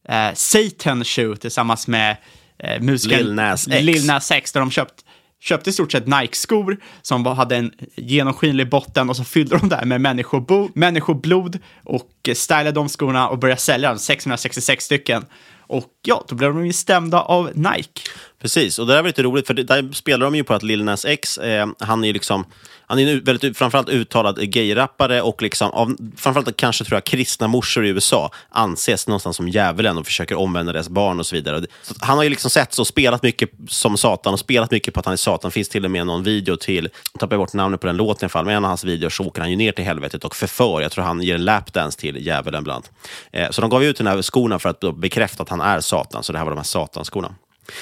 eh, 0.08 0.34
Satan 0.34 1.04
Shoe 1.04 1.36
tillsammans 1.36 1.88
med 1.88 2.16
eh, 2.58 2.80
musikern 2.82 3.18
Lil 3.18 3.34
Nas 3.34 3.68
X. 3.68 3.82
Lil 3.84 4.06
Nas 4.06 4.30
X, 4.30 4.52
där 4.52 4.60
de 4.60 4.70
köpt, 4.70 4.94
köpte 5.40 5.70
i 5.70 5.72
stort 5.72 5.92
sett 5.92 6.06
Nike-skor 6.06 6.76
som 7.02 7.26
hade 7.26 7.56
en 7.56 7.72
genomskinlig 7.96 8.68
botten 8.70 9.10
och 9.10 9.16
så 9.16 9.24
fyllde 9.24 9.58
de 9.58 9.68
där 9.68 9.84
med 9.84 10.00
människobo, 10.00 10.68
människoblod 10.74 11.58
och 11.84 12.08
stylade 12.34 12.72
de 12.72 12.88
skorna 12.88 13.28
och 13.28 13.38
började 13.38 13.60
sälja 13.60 13.88
dem, 13.88 13.98
666 13.98 14.84
stycken. 14.84 15.24
Och 15.66 15.84
ja, 16.02 16.24
då 16.28 16.34
blev 16.34 16.54
de 16.54 16.66
ju 16.66 16.72
stämda 16.72 17.20
av 17.20 17.50
Nike. 17.54 18.00
Precis, 18.42 18.78
och 18.78 18.86
det 18.86 18.92
där 18.94 19.02
var 19.02 19.08
lite 19.08 19.22
roligt, 19.22 19.46
för 19.46 19.54
det, 19.54 19.62
där 19.62 19.92
spelar 19.92 20.26
de 20.26 20.34
ju 20.34 20.44
på 20.44 20.54
att 20.54 20.62
Lil 20.62 20.84
Nas 20.84 21.04
X, 21.04 21.38
eh, 21.38 21.66
han 21.80 22.02
är 22.04 22.06
ju 22.08 22.12
liksom, 22.12 22.44
han 22.86 22.98
är 22.98 23.12
en 23.12 23.24
väldigt 23.24 23.58
framförallt 23.58 23.88
uttalad 23.88 24.52
gayrappare 24.52 25.22
och 25.22 25.42
liksom, 25.42 25.70
av, 25.70 25.96
framförallt 26.16 26.56
kanske 26.56 26.84
tror 26.84 26.96
jag 26.96 27.04
kristna 27.04 27.48
morsor 27.48 27.86
i 27.86 27.88
USA 27.88 28.30
anses 28.50 29.06
någonstans 29.06 29.36
som 29.36 29.48
djävulen 29.48 29.98
och 29.98 30.06
försöker 30.06 30.34
omvända 30.38 30.72
deras 30.72 30.88
barn 30.88 31.20
och 31.20 31.26
så 31.26 31.36
vidare. 31.36 31.56
Och 31.56 31.62
det- 31.62 31.68
Så 31.82 31.94
han 32.00 32.16
har 32.16 32.24
ju 32.24 32.30
liksom 32.30 32.50
sett 32.50 32.78
och 32.78 32.86
spelat 32.86 33.22
mycket 33.22 33.50
som 33.68 33.96
Satan 33.96 34.32
och 34.32 34.38
spelat 34.40 34.70
mycket 34.70 34.94
på 34.94 35.00
att 35.00 35.06
han 35.06 35.12
är 35.12 35.16
Satan. 35.16 35.48
Det 35.48 35.52
finns 35.52 35.68
till 35.68 35.84
och 35.84 35.90
med 35.90 36.06
någon 36.06 36.22
video 36.22 36.56
till, 36.56 36.88
jag 37.12 37.20
tappar 37.20 37.36
bort 37.36 37.52
namnet 37.52 37.80
på 37.80 37.86
den 37.86 37.96
låten 37.96 38.24
i 38.24 38.24
alla 38.24 38.28
fall, 38.28 38.44
men 38.44 38.54
en 38.56 38.64
av 38.64 38.68
hans 38.68 38.84
videos 38.84 39.14
så 39.16 39.24
åker 39.24 39.40
han 39.40 39.50
ju 39.50 39.56
ner 39.56 39.72
till 39.72 39.84
helvetet 39.84 40.24
och 40.24 40.36
förför. 40.36 40.80
Jag 40.80 40.92
tror 40.92 41.04
han 41.04 41.22
ger 41.22 41.34
en 41.34 41.44
lapdance 41.44 41.98
till 42.00 42.26
djävulen 42.26 42.64
bland 42.64 42.76
annat. 42.76 42.90
Eh, 43.32 43.50
så 43.50 43.60
de 43.60 43.70
gav 43.70 43.82
ju 43.82 43.88
ut 43.88 43.96
den 43.98 44.06
här 44.06 44.22
skorna 44.22 44.58
för 44.58 44.68
att 44.68 44.80
då 44.80 44.92
bekräfta 44.92 45.42
att 45.42 45.48
han 45.48 45.60
är 45.60 45.80
Satan, 45.92 46.22
så 46.22 46.32
det 46.32 46.38
här 46.38 46.44
var 46.44 46.52
de 46.52 46.56
här 46.56 46.64
Satanskorna. 46.64 47.34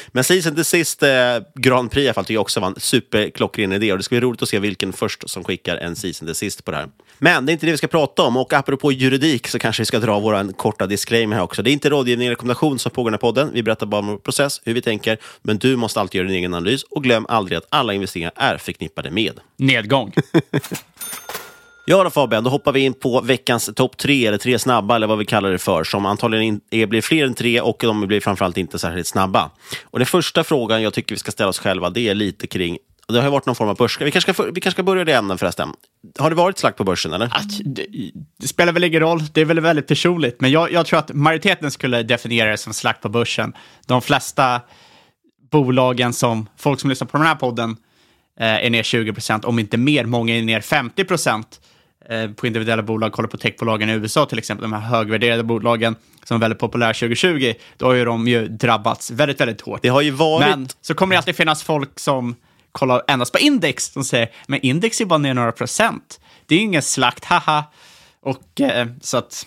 Men 0.09 0.25
season 0.25 0.55
till 0.55 0.65
sist, 0.65 1.03
eh, 1.03 1.11
Grand 1.55 1.91
Prix 1.91 2.05
i 2.05 2.09
alla 2.09 2.15
fall, 2.15 2.25
tycker 2.25 2.35
jag 2.35 2.41
också 2.41 2.61
var 2.61 2.69
en 2.69 2.75
superklockren 2.79 3.73
idé. 3.73 3.93
Och 3.93 3.99
det 3.99 4.05
ska 4.05 4.13
bli 4.13 4.21
roligt 4.21 4.43
att 4.43 4.49
se 4.49 4.59
vilken 4.59 4.93
först 4.93 5.31
som 5.31 5.45
skickar 5.45 5.77
en 5.77 5.97
season 5.97 6.27
till 6.27 6.35
sist 6.35 6.65
på 6.65 6.71
det 6.71 6.77
här. 6.77 6.89
Men 7.19 7.47
det 7.47 7.51
är 7.51 7.53
inte 7.53 7.67
det 7.67 7.73
vi 7.73 7.79
ska 7.79 7.87
prata 7.87 8.23
om. 8.23 8.37
Och 8.37 8.53
apropå 8.53 8.93
juridik 8.93 9.49
så 9.49 9.59
kanske 9.59 9.83
vi 9.83 9.87
ska 9.87 9.99
dra 9.99 10.21
vår 10.21 10.53
korta 10.53 10.87
disclaimer 10.87 11.37
här 11.37 11.43
också. 11.43 11.63
Det 11.63 11.71
är 11.71 11.73
inte 11.73 11.91
rådgivning 11.91 12.27
eller 12.27 12.37
rekommendation 12.37 12.79
som 12.79 12.93
pågår 12.93 13.15
i 13.15 13.19
podden. 13.19 13.51
Vi 13.53 13.63
berättar 13.63 13.87
bara 13.87 13.99
om 13.99 14.07
vår 14.07 14.19
process, 14.19 14.61
hur 14.65 14.75
vi 14.75 14.83
tänker. 14.83 15.19
Men 15.43 15.59
du 15.59 15.77
måste 15.77 16.01
alltid 16.01 16.19
göra 16.19 16.29
din 16.29 16.37
egen 16.37 16.55
analys. 16.55 16.83
Och 16.83 17.05
glöm 17.05 17.27
aldrig 17.29 17.59
att 17.59 17.67
alla 17.69 17.95
investeringar 17.95 18.33
är 18.37 18.59
förknippade 18.59 19.11
med 19.11 19.41
Nedgång. 19.57 20.13
Ja 21.85 22.05
då 22.05 22.11
Fabian, 22.11 22.45
då 22.45 22.51
hoppar 22.51 22.73
vi 22.73 22.81
in 22.81 22.95
på 22.95 23.21
veckans 23.21 23.71
topp 23.77 23.97
tre, 23.97 24.27
eller 24.27 24.39
tre 24.39 24.59
snabba, 24.59 24.97
eller 24.97 25.07
vad 25.07 25.19
vi 25.19 25.25
kallar 25.25 25.51
det 25.51 25.59
för, 25.59 25.85
som 25.85 26.07
antagligen 26.07 26.61
är, 26.71 26.87
blir 26.87 27.03
fler 27.03 27.27
än 27.27 27.35
tre 27.35 27.61
och 27.61 27.77
de 27.81 28.07
blir 28.07 28.21
framförallt 28.21 28.57
inte 28.57 28.79
särskilt 28.79 29.07
snabba. 29.07 29.51
Och 29.85 29.99
den 29.99 30.07
första 30.07 30.45
frågan 30.45 30.83
jag 30.83 30.95
tycker 30.95 31.15
vi 31.15 31.19
ska 31.19 31.31
ställa 31.31 31.49
oss 31.49 31.59
själva, 31.59 31.91
det 31.91 32.09
är 32.09 32.15
lite 32.15 32.47
kring 32.47 32.79
det 33.13 33.19
har 33.19 33.25
ju 33.25 33.31
varit 33.31 33.47
någon 33.47 33.55
form 33.55 33.69
av 33.69 33.77
börs... 33.77 34.01
Vi 34.01 34.11
kanske 34.11 34.33
ska, 34.33 34.43
vi 34.43 34.61
kanske 34.61 34.77
ska 34.77 34.83
börja 34.83 35.05
det 35.05 35.13
ämnet 35.13 35.41
förresten. 35.41 35.73
Har 36.19 36.31
det 36.31 36.37
varit 36.37 36.59
slakt 36.59 36.79
på 36.79 36.85
börsen, 36.85 37.13
eller? 37.13 37.27
Att, 37.27 37.61
det, 37.65 37.87
det 38.39 38.49
spelar 38.49 38.73
väl 38.73 38.85
ingen 38.85 39.01
roll, 39.01 39.23
det 39.33 39.41
är 39.41 39.45
väl 39.45 39.61
väldigt 39.61 39.87
personligt. 39.87 40.41
Men 40.41 40.51
jag, 40.51 40.73
jag 40.73 40.87
tror 40.87 40.99
att 40.99 41.13
majoriteten 41.15 41.71
skulle 41.71 42.03
definiera 42.03 42.51
det 42.51 42.57
som 42.57 42.73
slakt 42.73 43.03
på 43.03 43.09
börsen. 43.09 43.53
De 43.87 44.03
flesta 44.03 44.61
bolagen 45.51 46.13
som, 46.13 46.49
folk 46.57 46.81
som 46.81 46.91
lyssnar 46.91 47.07
på 47.07 47.17
den 47.17 47.27
här 47.27 47.35
podden, 47.35 47.71
eh, 47.71 47.77
är 48.45 48.71
ner 48.71 48.83
20 48.83 49.13
procent, 49.13 49.45
om 49.45 49.59
inte 49.59 49.77
mer. 49.77 50.05
Många 50.05 50.37
är 50.37 50.43
ner 50.43 50.61
50 50.61 51.05
procent 51.05 51.61
eh, 52.09 52.31
på 52.31 52.47
individuella 52.47 52.83
bolag. 52.83 53.13
Kolla 53.13 53.29
på 53.29 53.37
techbolagen 53.37 53.91
i 53.91 53.93
USA 53.93 54.27
till 54.27 54.39
exempel, 54.39 54.63
de 54.63 54.73
här 54.73 54.81
högvärderade 54.81 55.43
bolagen 55.43 55.97
som 56.25 56.35
är 56.35 56.41
väldigt 56.41 56.59
populära 56.59 56.93
2020. 56.93 57.55
Då 57.77 57.87
har 57.87 57.95
ju 57.95 58.05
de 58.05 58.29
ju 58.29 58.49
drabbats 58.49 59.11
väldigt, 59.11 59.41
väldigt 59.41 59.61
hårt. 59.61 59.83
Det 59.83 59.89
har 59.89 60.01
ju 60.01 60.11
varit... 60.11 60.49
Men 60.49 60.69
så 60.81 60.95
kommer 60.95 61.15
det 61.15 61.19
alltid 61.19 61.37
finnas 61.37 61.63
folk 61.63 61.99
som 61.99 62.37
kollar 62.73 63.03
endast 63.09 63.33
på 63.33 63.39
index 63.39 63.85
som 63.85 64.05
säger, 64.05 64.31
men 64.47 64.61
index 64.61 65.01
är 65.01 65.05
bara 65.05 65.19
ner 65.19 65.35
några 65.35 65.53
procent. 65.53 66.21
Det 66.47 66.55
är 66.55 66.59
ju 66.59 66.65
ingen 66.65 66.83
slakt, 66.83 67.25
haha. 67.25 67.65
Och 68.23 68.61
eh, 68.61 68.87
så 69.01 69.17
att 69.17 69.47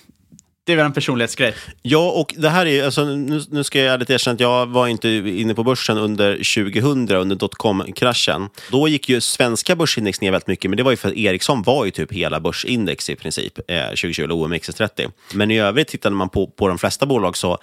det 0.65 0.71
är 0.73 0.77
väl 0.77 0.85
en 0.85 0.93
personlighetsgrej. 0.93 1.55
Ja, 1.81 2.11
och 2.11 2.33
det 2.37 2.49
här 2.49 2.65
är, 2.65 2.85
alltså, 2.85 3.05
nu, 3.05 3.41
nu 3.49 3.63
ska 3.63 3.79
jag 3.79 3.93
ärligt 3.93 4.09
erkänna 4.09 4.33
att 4.33 4.39
jag 4.39 4.65
var 4.65 4.87
inte 4.87 5.09
inne 5.09 5.53
på 5.53 5.63
börsen 5.63 5.97
under 5.97 6.33
2000, 6.33 7.11
under 7.11 7.35
dotcom-kraschen. 7.35 8.49
Då 8.71 8.87
gick 8.87 9.09
ju 9.09 9.21
svenska 9.21 9.75
börsindex 9.75 10.21
ner 10.21 10.31
väldigt 10.31 10.47
mycket, 10.47 10.69
men 10.69 10.77
det 10.77 10.83
var 10.83 10.91
ju 10.91 10.97
för 10.97 11.09
att 11.09 11.15
Ericsson 11.15 11.63
var 11.63 11.85
ju 11.85 11.91
typ 11.91 12.11
hela 12.13 12.39
börsindex 12.39 13.09
i 13.09 13.15
princip, 13.15 13.59
eh, 13.67 13.87
2020, 13.87 14.23
eller 14.23 14.35
OMXS30. 14.35 15.11
Men 15.33 15.51
i 15.51 15.59
övrigt, 15.59 15.87
tittade 15.87 16.15
man 16.15 16.29
på, 16.29 16.47
på 16.47 16.67
de 16.67 16.77
flesta 16.77 17.05
bolag 17.05 17.37
så 17.37 17.57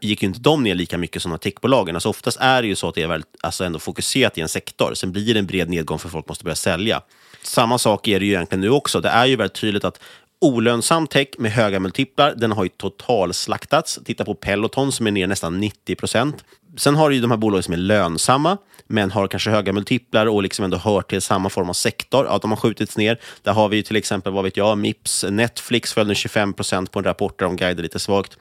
gick 0.00 0.22
ju 0.22 0.28
inte 0.28 0.40
de 0.40 0.62
ner 0.62 0.74
lika 0.74 0.98
mycket 0.98 1.22
som 1.22 1.30
de 1.30 1.32
här 1.32 1.38
techbolagen. 1.38 1.96
Alltså 1.96 2.08
oftast 2.08 2.38
är 2.40 2.62
det 2.62 2.68
ju 2.68 2.74
så 2.74 2.88
att 2.88 2.94
det 2.94 3.02
är 3.02 3.08
väldigt, 3.08 3.30
alltså 3.40 3.64
ändå 3.64 3.78
fokuserat 3.78 4.38
i 4.38 4.40
en 4.40 4.48
sektor. 4.48 4.94
Sen 4.94 5.12
blir 5.12 5.34
det 5.34 5.40
en 5.40 5.46
bred 5.46 5.70
nedgång 5.70 5.98
för 5.98 6.08
folk 6.08 6.28
måste 6.28 6.44
börja 6.44 6.56
sälja. 6.56 7.02
Samma 7.42 7.78
sak 7.78 8.08
är 8.08 8.20
det 8.20 8.26
ju 8.26 8.32
egentligen 8.32 8.60
nu 8.60 8.70
också. 8.70 9.00
Det 9.00 9.08
är 9.08 9.26
ju 9.26 9.36
väldigt 9.36 9.60
tydligt 9.60 9.84
att 9.84 10.00
olönsam 10.40 11.06
tech 11.06 11.28
med 11.38 11.52
höga 11.52 11.80
multiplar, 11.80 12.34
den 12.36 12.52
har 12.52 12.64
ju 12.64 12.68
totalslaktats. 12.68 13.98
Titta 14.04 14.24
på 14.24 14.34
Peloton 14.34 14.92
som 14.92 15.06
är 15.06 15.10
ner 15.10 15.26
nästan 15.26 15.60
90 15.60 15.96
procent. 15.96 16.44
Sen 16.76 16.94
har 16.94 17.10
du 17.10 17.16
ju 17.16 17.22
de 17.22 17.30
här 17.30 17.38
bolagen 17.38 17.62
som 17.62 17.74
är 17.74 17.78
lönsamma, 17.78 18.58
men 18.86 19.10
har 19.10 19.28
kanske 19.28 19.50
höga 19.50 19.72
multiplar 19.72 20.26
och 20.26 20.42
liksom 20.42 20.64
ändå 20.64 20.76
hör 20.76 21.02
till 21.02 21.22
samma 21.22 21.48
form 21.48 21.68
av 21.68 21.72
sektor. 21.72 22.26
Ja, 22.26 22.38
de 22.42 22.50
har 22.50 22.58
skjutits 22.58 22.96
ner. 22.96 23.20
Där 23.42 23.52
har 23.52 23.68
vi 23.68 23.76
ju 23.76 23.82
till 23.82 23.96
exempel, 23.96 24.32
vad 24.32 24.44
vet 24.44 24.56
jag, 24.56 24.78
Mips, 24.78 25.24
Netflix 25.30 25.92
föll 25.92 26.06
nu 26.06 26.14
25 26.14 26.52
procent 26.52 26.92
på 26.92 26.98
en 26.98 27.04
rapport 27.04 27.38
där 27.38 27.46
de 27.46 27.56
guidade 27.56 27.82
lite 27.82 27.98
svagt. 27.98 28.38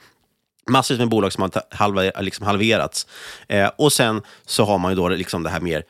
Massvis 0.69 0.99
med 0.99 1.09
bolag 1.09 1.33
som 1.33 1.41
har 1.41 1.51
halva, 1.69 2.01
liksom 2.01 2.45
halverats. 2.45 3.07
Eh, 3.47 3.69
och 3.77 3.93
sen 3.93 4.21
så 4.45 4.65
har 4.65 4.77
man 4.77 4.91
ju 4.91 4.95
då 4.95 5.09
liksom 5.09 5.43
det 5.43 5.49
här 5.49 5.61
mer 5.61 5.83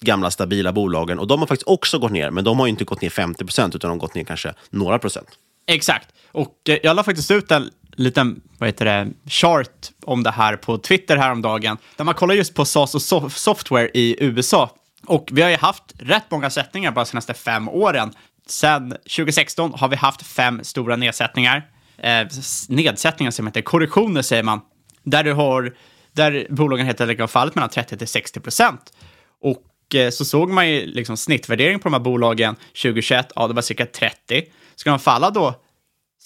gamla 0.00 0.30
stabila 0.30 0.72
bolagen. 0.72 1.18
Och 1.18 1.26
de 1.26 1.40
har 1.40 1.46
faktiskt 1.46 1.68
också 1.68 1.98
gått 1.98 2.12
ner, 2.12 2.30
men 2.30 2.44
de 2.44 2.58
har 2.58 2.66
ju 2.66 2.70
inte 2.70 2.84
gått 2.84 3.02
ner 3.02 3.10
50 3.10 3.44
procent, 3.44 3.74
utan 3.74 3.88
de 3.88 3.92
har 3.92 4.00
gått 4.00 4.14
ner 4.14 4.24
kanske 4.24 4.54
några 4.70 4.98
procent. 4.98 5.28
Exakt. 5.66 6.08
Och 6.32 6.54
eh, 6.68 6.78
jag 6.82 6.96
la 6.96 7.02
faktiskt 7.02 7.30
ut 7.30 7.50
en 7.50 7.70
liten 7.96 8.40
vad 8.58 8.68
heter 8.68 8.84
det, 8.84 9.08
chart 9.30 9.90
om 10.04 10.22
det 10.22 10.30
här 10.30 10.56
på 10.56 10.78
Twitter 10.78 11.16
häromdagen, 11.16 11.76
där 11.96 12.04
man 12.04 12.14
kollar 12.14 12.34
just 12.34 12.54
på 12.54 12.64
SaaS 12.64 12.94
och 12.94 13.00
so- 13.00 13.28
software 13.28 13.90
i 13.94 14.16
USA. 14.24 14.70
Och 15.06 15.28
vi 15.32 15.42
har 15.42 15.50
ju 15.50 15.56
haft 15.56 15.84
rätt 15.98 16.30
många 16.30 16.50
sättningar 16.50 16.90
bara 16.90 17.04
de 17.04 17.10
senaste 17.10 17.34
fem 17.34 17.68
åren. 17.68 18.12
Sen 18.46 18.90
2016 18.90 19.72
har 19.74 19.88
vi 19.88 19.96
haft 19.96 20.22
fem 20.26 20.64
stora 20.64 20.96
nedsättningar. 20.96 21.66
Eh, 21.98 22.26
nedsättningar 22.68 23.30
som 23.30 23.46
heter 23.46 23.62
korrektioner 23.62 24.22
säger 24.22 24.42
man. 24.42 24.60
Där 25.02 25.24
du 25.24 25.32
har, 25.32 25.74
där 26.12 26.46
bolagen 26.50 26.86
helt 26.86 27.00
enkelt 27.00 27.20
har 27.20 27.26
fallit 27.26 27.54
mellan 27.54 27.70
30 27.70 27.98
till 27.98 28.08
60 28.08 28.40
procent. 28.40 28.92
Och 29.40 29.94
eh, 29.94 30.10
så 30.10 30.24
såg 30.24 30.50
man 30.50 30.70
ju 30.70 30.86
liksom 30.86 31.16
snittvärdering 31.16 31.78
på 31.78 31.88
de 31.88 31.92
här 31.92 32.00
bolagen 32.00 32.56
2021, 32.82 33.32
ja 33.34 33.48
det 33.48 33.54
var 33.54 33.62
cirka 33.62 33.86
30. 33.86 34.44
Ska 34.74 34.90
de 34.90 34.98
falla 34.98 35.30
då 35.30 35.54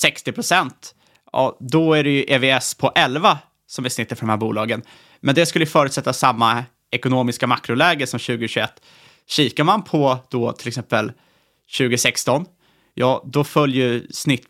60 0.00 0.32
procent, 0.32 0.94
ja 1.32 1.56
då 1.60 1.94
är 1.94 2.04
det 2.04 2.10
ju 2.10 2.24
EVS 2.28 2.74
på 2.74 2.92
11 2.94 3.38
som 3.66 3.84
är 3.84 3.88
snittet 3.88 4.18
för 4.18 4.26
de 4.26 4.30
här 4.30 4.36
bolagen. 4.36 4.82
Men 5.20 5.34
det 5.34 5.46
skulle 5.46 5.66
förutsätta 5.66 6.12
samma 6.12 6.64
ekonomiska 6.90 7.46
makroläge 7.46 8.06
som 8.06 8.20
2021. 8.20 8.70
Kikar 9.26 9.64
man 9.64 9.82
på 9.82 10.18
då 10.30 10.52
till 10.52 10.68
exempel 10.68 11.12
2016, 11.78 12.46
ja, 12.94 13.22
då 13.26 13.44
följer 13.44 14.02
snitt 14.10 14.46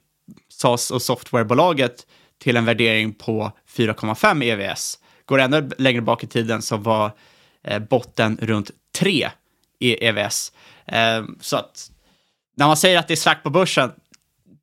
SaaS 0.49 0.91
och 0.91 1.03
softwarebolaget 1.03 2.07
till 2.39 2.57
en 2.57 2.65
värdering 2.65 3.13
på 3.15 3.53
4,5 3.77 4.45
EVS. 4.45 4.99
Går 5.25 5.41
ännu 5.41 5.71
längre 5.79 6.01
bak 6.01 6.25
i 6.25 6.27
tiden 6.27 6.63
så 6.63 6.77
var 6.77 7.13
Eh, 7.65 7.79
botten 7.79 8.39
runt 8.43 8.71
3 8.99 9.31
i 9.79 10.07
EVS. 10.07 10.53
Eh, 10.87 11.25
så 11.41 11.57
att 11.57 11.91
när 12.57 12.67
man 12.67 12.77
säger 12.77 12.99
att 12.99 13.09
det 13.09 13.15
är 13.15 13.17
slakt 13.17 13.43
på 13.43 13.51
börsen, 13.51 13.93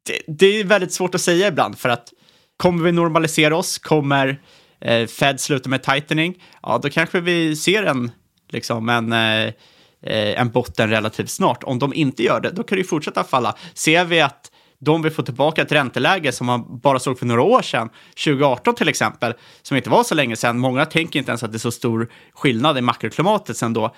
det, 0.06 0.22
det, 0.28 0.46
är 0.46 0.64
väldigt 0.64 0.94
svårt 0.94 1.16
att 1.16 1.22
säga 1.22 1.48
ibland 1.48 1.80
för 1.80 1.90
att 1.90 2.14
kommer 2.58 2.84
vi 2.84 2.92
normalisera 2.92 3.58
oss, 3.58 3.78
kommer 3.78 4.42
eh, 4.80 5.08
Fed 5.08 5.40
sluta 5.40 5.70
med 5.70 5.84
tightening, 5.84 6.44
ja 6.64 6.80
då 6.84 6.90
kanske 6.90 7.20
vi 7.20 7.56
ser 7.56 7.84
en, 7.84 8.12
liksom 8.50 8.90
en, 8.90 9.14
eh, 9.14 9.54
eh 10.02 10.42
en 10.42 10.50
botten 10.50 10.90
relativt 10.90 11.30
snart. 11.30 11.64
Om 11.64 11.80
de 11.80 11.94
inte 11.94 12.24
gör 12.24 12.40
det, 12.40 12.52
då 12.52 12.64
kan 12.64 12.76
det 12.76 12.82
ju 12.82 12.88
fortsätta 12.88 13.24
falla. 13.24 13.58
Ser 13.74 14.06
vi 14.06 14.22
att 14.22 14.51
de 14.84 15.02
vill 15.02 15.12
få 15.12 15.24
tillbaka 15.24 15.62
ett 15.62 15.72
ränteläge 15.72 16.32
som 16.32 16.48
man 16.48 16.80
bara 16.80 17.00
såg 17.00 17.20
för 17.20 17.26
några 17.26 17.42
år 17.42 17.62
sedan, 17.62 17.90
2018 18.26 18.76
till 18.76 18.90
exempel, 18.90 19.34
som 19.62 19.78
inte 19.78 19.90
var 19.90 20.04
så 20.04 20.16
länge 20.16 20.36
sedan. 20.36 20.60
Många 20.60 20.86
tänker 20.86 21.20
inte 21.20 21.32
ens 21.32 21.44
att 21.44 21.52
det 21.52 21.58
är 21.58 21.60
så 21.60 21.72
stor 21.72 22.12
skillnad 22.34 22.78
i 22.78 22.82
makroklimatet 22.82 23.58
sen 23.58 23.74
då. 23.74 23.96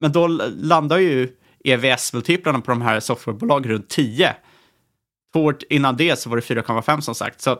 Men 0.00 0.12
då 0.12 0.26
landar 0.56 0.98
ju 0.98 1.28
EVS-multiplarna 1.64 2.60
på 2.60 2.70
de 2.70 2.82
här 2.82 3.00
softwarebolagen 3.00 3.72
runt 3.72 3.88
10. 3.88 4.36
Två 5.32 5.44
år 5.44 5.56
innan 5.70 5.96
det 5.96 6.18
så 6.18 6.30
var 6.30 6.36
det 6.36 6.42
4,5 6.42 7.00
som 7.00 7.14
sagt. 7.14 7.40
Så 7.40 7.58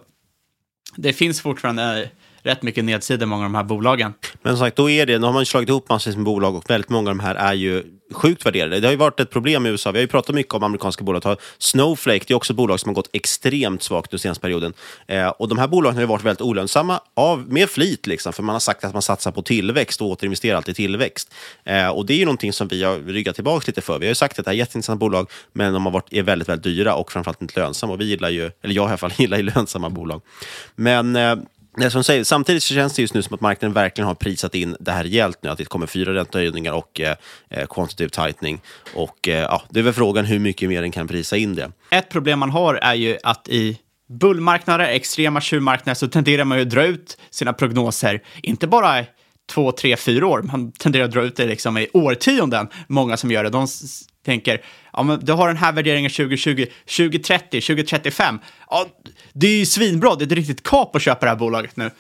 det 0.97 1.13
finns 1.13 1.41
fortfarande 1.41 2.11
rätt 2.43 2.63
mycket 2.63 2.85
nedsida 2.85 3.23
i 3.23 3.27
många 3.27 3.45
av 3.45 3.51
de 3.51 3.55
här 3.55 3.65
bolagen. 3.65 4.15
Men 4.43 4.57
som 4.57 4.67
sagt, 4.67 4.77
då 4.77 4.91
är 4.91 5.07
det, 5.07 5.19
nu 5.19 5.27
har 5.27 5.33
man 5.33 5.47
slagit 5.47 5.69
ihop 5.69 5.89
massvis 5.89 6.17
med 6.17 6.25
bolag 6.25 6.55
och 6.55 6.71
väldigt 6.71 6.91
många 6.91 7.11
av 7.11 7.17
de 7.17 7.23
här 7.23 7.35
är 7.35 7.55
ju 7.55 7.83
sjukt 8.13 8.47
värderade. 8.47 8.81
Det 8.81 8.87
har 8.87 8.93
ju 8.93 8.99
varit 8.99 9.21
ett 9.21 9.31
problem 9.31 9.67
i 9.67 9.69
USA. 9.69 9.93
Vi 9.93 9.99
har 9.99 10.03
ju 10.03 10.09
pratat 10.09 10.35
mycket 10.35 10.55
om 10.55 10.63
amerikanska 10.63 11.05
bolag. 11.05 11.37
Snowflake, 11.59 12.25
det 12.27 12.33
är 12.33 12.37
också 12.37 12.55
bolag 12.55 12.81
som 12.81 12.89
har 12.89 12.95
gått 12.95 13.11
extremt 13.13 13.83
svagt 13.83 14.11
den 14.11 14.21
senaste 14.21 14.43
perioden. 14.43 14.73
Eh, 15.07 15.29
och 15.29 15.49
de 15.49 15.59
här 15.59 15.69
bolagen 15.69 15.97
har 15.97 16.03
ju 16.03 16.07
varit 16.07 16.25
väldigt 16.25 16.41
olönsamma 16.41 17.01
av, 17.15 17.53
med 17.53 17.71
flit, 17.71 18.07
liksom, 18.07 18.33
för 18.33 18.43
man 18.43 18.55
har 18.55 18.61
sagt 18.61 18.85
att 18.85 18.93
man 18.93 19.03
satsar 19.03 19.31
på 19.31 19.43
tillväxt 19.43 20.01
och 20.01 20.07
återinvesterar 20.07 20.57
alltid 20.57 20.73
i 20.73 20.77
tillväxt. 20.77 21.35
Eh, 21.65 21.89
och 21.89 22.07
det 22.07 22.15
är 22.15 22.19
ju 22.19 22.25
någonting 22.25 22.53
som 22.53 22.69
vi 22.69 22.83
har 22.83 22.99
ryggat 22.99 23.35
tillbaka 23.35 23.65
lite 23.67 23.81
för. 23.81 23.99
Vi 23.99 24.07
har 24.07 24.11
ju 24.11 24.15
sagt 24.15 24.39
att 24.39 24.45
det 24.45 24.51
här 24.51 24.55
är 24.55 24.59
jätteintressanta 24.59 24.99
bolag, 24.99 25.31
men 25.53 25.73
de 25.73 25.87
har 25.87 25.93
varit, 25.93 26.13
är 26.13 26.23
väldigt, 26.23 26.49
väldigt 26.49 26.65
dyra 26.65 26.95
och 26.95 27.13
framförallt 27.13 27.43
inte 27.43 27.61
lönsamma. 27.61 27.93
Och 27.93 28.01
vi 28.01 28.05
gillar 28.05 28.31
ju, 28.31 28.51
eller 28.63 28.75
jag 28.75 28.85
i 28.85 28.89
alla 28.89 28.97
fall, 28.97 29.13
gillar 29.19 29.37
ju 29.37 29.43
lönsamma 29.43 29.91
bolag. 29.91 30.23
Men 30.77 31.17
eh, 31.17 31.37
Nej, 31.77 31.91
som 31.91 32.05
säger, 32.05 32.25
samtidigt 32.25 32.63
så 32.63 32.75
känns 32.75 32.95
det 32.95 33.03
just 33.03 33.15
nu 33.15 33.23
som 33.23 33.35
att 33.35 33.41
marknaden 33.41 33.75
verkligen 33.75 34.09
har 34.09 34.15
prisat 34.15 34.55
in 34.55 34.77
det 34.81 34.93
här 34.93 35.05
rejält 35.05 35.39
nu, 35.43 35.51
att 35.51 35.59
det 35.59 35.65
kommer 35.65 35.87
fyra 35.87 36.15
räntehöjningar 36.15 36.73
och 36.73 37.01
eh, 37.01 37.17
eh, 37.51 37.67
quantitative 37.67 38.11
tightening. 38.11 38.61
Och 38.95 39.29
eh, 39.29 39.41
ja, 39.41 39.63
det 39.71 39.81
är 39.81 39.85
väl 39.85 39.93
frågan 39.93 40.25
hur 40.25 40.39
mycket 40.39 40.69
mer 40.69 40.83
den 40.83 40.91
kan 40.91 41.09
prisa 41.09 41.37
in 41.37 41.55
det. 41.55 41.73
Ett 41.91 42.09
problem 42.09 42.39
man 42.39 42.51
har 42.51 42.75
är 42.75 42.95
ju 42.95 43.19
att 43.23 43.49
i 43.49 43.79
bullmarknader, 44.09 44.85
extrema 44.85 45.41
tjuvmarknader, 45.41 45.95
så 45.95 46.09
tenderar 46.09 46.45
man 46.45 46.59
ju 46.59 46.63
att 46.63 46.71
dra 46.71 46.85
ut 46.85 47.19
sina 47.31 47.53
prognoser, 47.53 48.23
inte 48.43 48.67
bara 48.67 49.05
två, 49.51 49.73
tre, 49.73 49.97
fyra 49.97 50.27
år, 50.27 50.43
man 50.43 50.73
tenderar 50.73 51.05
att 51.05 51.11
dra 51.11 51.23
ut 51.23 51.37
det 51.37 51.47
liksom 51.47 51.79
i 51.79 51.89
årtionden, 51.93 52.69
många 52.87 53.17
som 53.17 53.31
gör 53.31 53.45
det. 53.45 53.51
De 53.51 53.67
tänker, 54.25 54.61
ja 54.93 55.03
men 55.03 55.21
du 55.21 55.33
har 55.33 55.49
den 55.49 55.57
här 55.57 55.73
värderingen 55.73 56.11
2020, 56.11 56.67
2030, 56.97 57.61
2035. 57.61 58.39
Ja, 58.71 58.87
det 59.33 59.47
är 59.47 59.59
ju 59.59 59.67
svinbra, 59.67 60.15
det 60.15 60.25
är 60.25 60.27
ett 60.27 60.33
riktigt 60.33 60.63
kap 60.63 60.97
att 60.97 61.03
köpa 61.03 61.27
det 61.27 61.31
här 61.31 61.37
bolaget 61.37 61.77
nu. 61.77 61.91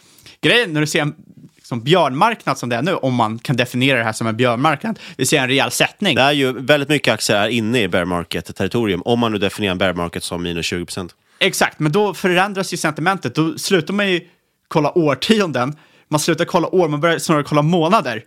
Grejen 0.40 0.72
när 0.72 0.80
du 0.80 0.86
ser 0.86 1.02
en 1.02 1.14
liksom, 1.56 1.80
björnmarknad 1.80 2.58
som 2.58 2.68
det 2.68 2.76
är 2.76 2.82
nu, 2.82 2.94
om 2.94 3.14
man 3.14 3.38
kan 3.38 3.56
definiera 3.56 3.98
det 3.98 4.04
här 4.04 4.12
som 4.12 4.26
en 4.26 4.36
björnmarknad, 4.36 4.98
vi 5.16 5.26
ser 5.26 5.38
en 5.38 5.48
rejäl 5.48 5.70
sättning. 5.70 6.14
Det 6.14 6.22
är 6.22 6.32
ju 6.32 6.52
väldigt 6.52 6.88
mycket 6.88 7.14
aktier 7.14 7.36
är 7.36 7.48
inne 7.48 7.82
i 7.82 7.88
bear 7.88 8.04
market-territorium, 8.04 9.02
om 9.04 9.20
man 9.20 9.32
nu 9.32 9.38
definierar 9.38 9.72
en 9.72 9.78
bear 9.78 9.92
market 9.92 10.24
som 10.24 10.42
minus 10.42 10.66
20 10.66 10.84
procent. 10.84 11.14
Exakt, 11.38 11.78
men 11.78 11.92
då 11.92 12.14
förändras 12.14 12.72
ju 12.72 12.76
sentimentet. 12.76 13.34
Då 13.34 13.58
slutar 13.58 13.94
man 13.94 14.10
ju 14.10 14.20
kolla 14.68 14.98
årtionden, 14.98 15.76
man 16.08 16.20
slutar 16.20 16.44
kolla 16.44 16.68
år, 16.74 16.88
man 16.88 17.00
börjar 17.00 17.18
snarare 17.18 17.42
kolla 17.42 17.62
månader. 17.62 18.24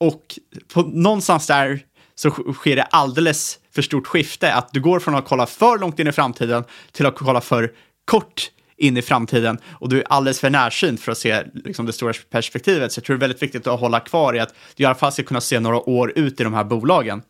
Och 0.00 0.38
på, 0.72 0.82
någonstans 0.82 1.46
där 1.46 1.80
så 2.14 2.30
sker 2.30 2.76
det 2.76 2.82
alldeles 2.82 3.58
för 3.74 3.82
stort 3.82 4.06
skifte. 4.06 4.52
Att 4.52 4.72
du 4.72 4.80
går 4.80 5.00
från 5.00 5.14
att 5.14 5.24
kolla 5.24 5.46
för 5.46 5.78
långt 5.78 5.98
in 5.98 6.06
i 6.06 6.12
framtiden 6.12 6.64
till 6.92 7.06
att 7.06 7.14
kolla 7.14 7.40
för 7.40 7.72
kort 8.04 8.50
in 8.76 8.96
i 8.96 9.02
framtiden 9.02 9.58
och 9.72 9.88
du 9.88 9.98
är 9.98 10.04
alldeles 10.08 10.40
för 10.40 10.50
närsynt 10.50 11.00
för 11.00 11.12
att 11.12 11.18
se 11.18 11.42
liksom, 11.64 11.86
det 11.86 11.92
stora 11.92 12.12
perspektivet. 12.30 12.92
Så 12.92 12.98
jag 12.98 13.04
tror 13.04 13.16
det 13.16 13.18
är 13.18 13.20
väldigt 13.28 13.42
viktigt 13.42 13.66
att 13.66 13.80
hålla 13.80 14.00
kvar 14.00 14.36
i 14.36 14.40
att 14.40 14.54
du 14.74 14.82
i 14.82 14.86
alla 14.86 14.94
fall 14.94 15.12
ska 15.12 15.22
kunna 15.22 15.40
se 15.40 15.60
några 15.60 15.88
år 15.88 16.12
ut 16.14 16.40
i 16.40 16.44
de 16.44 16.54
här 16.54 16.64
bolagen. 16.64 17.22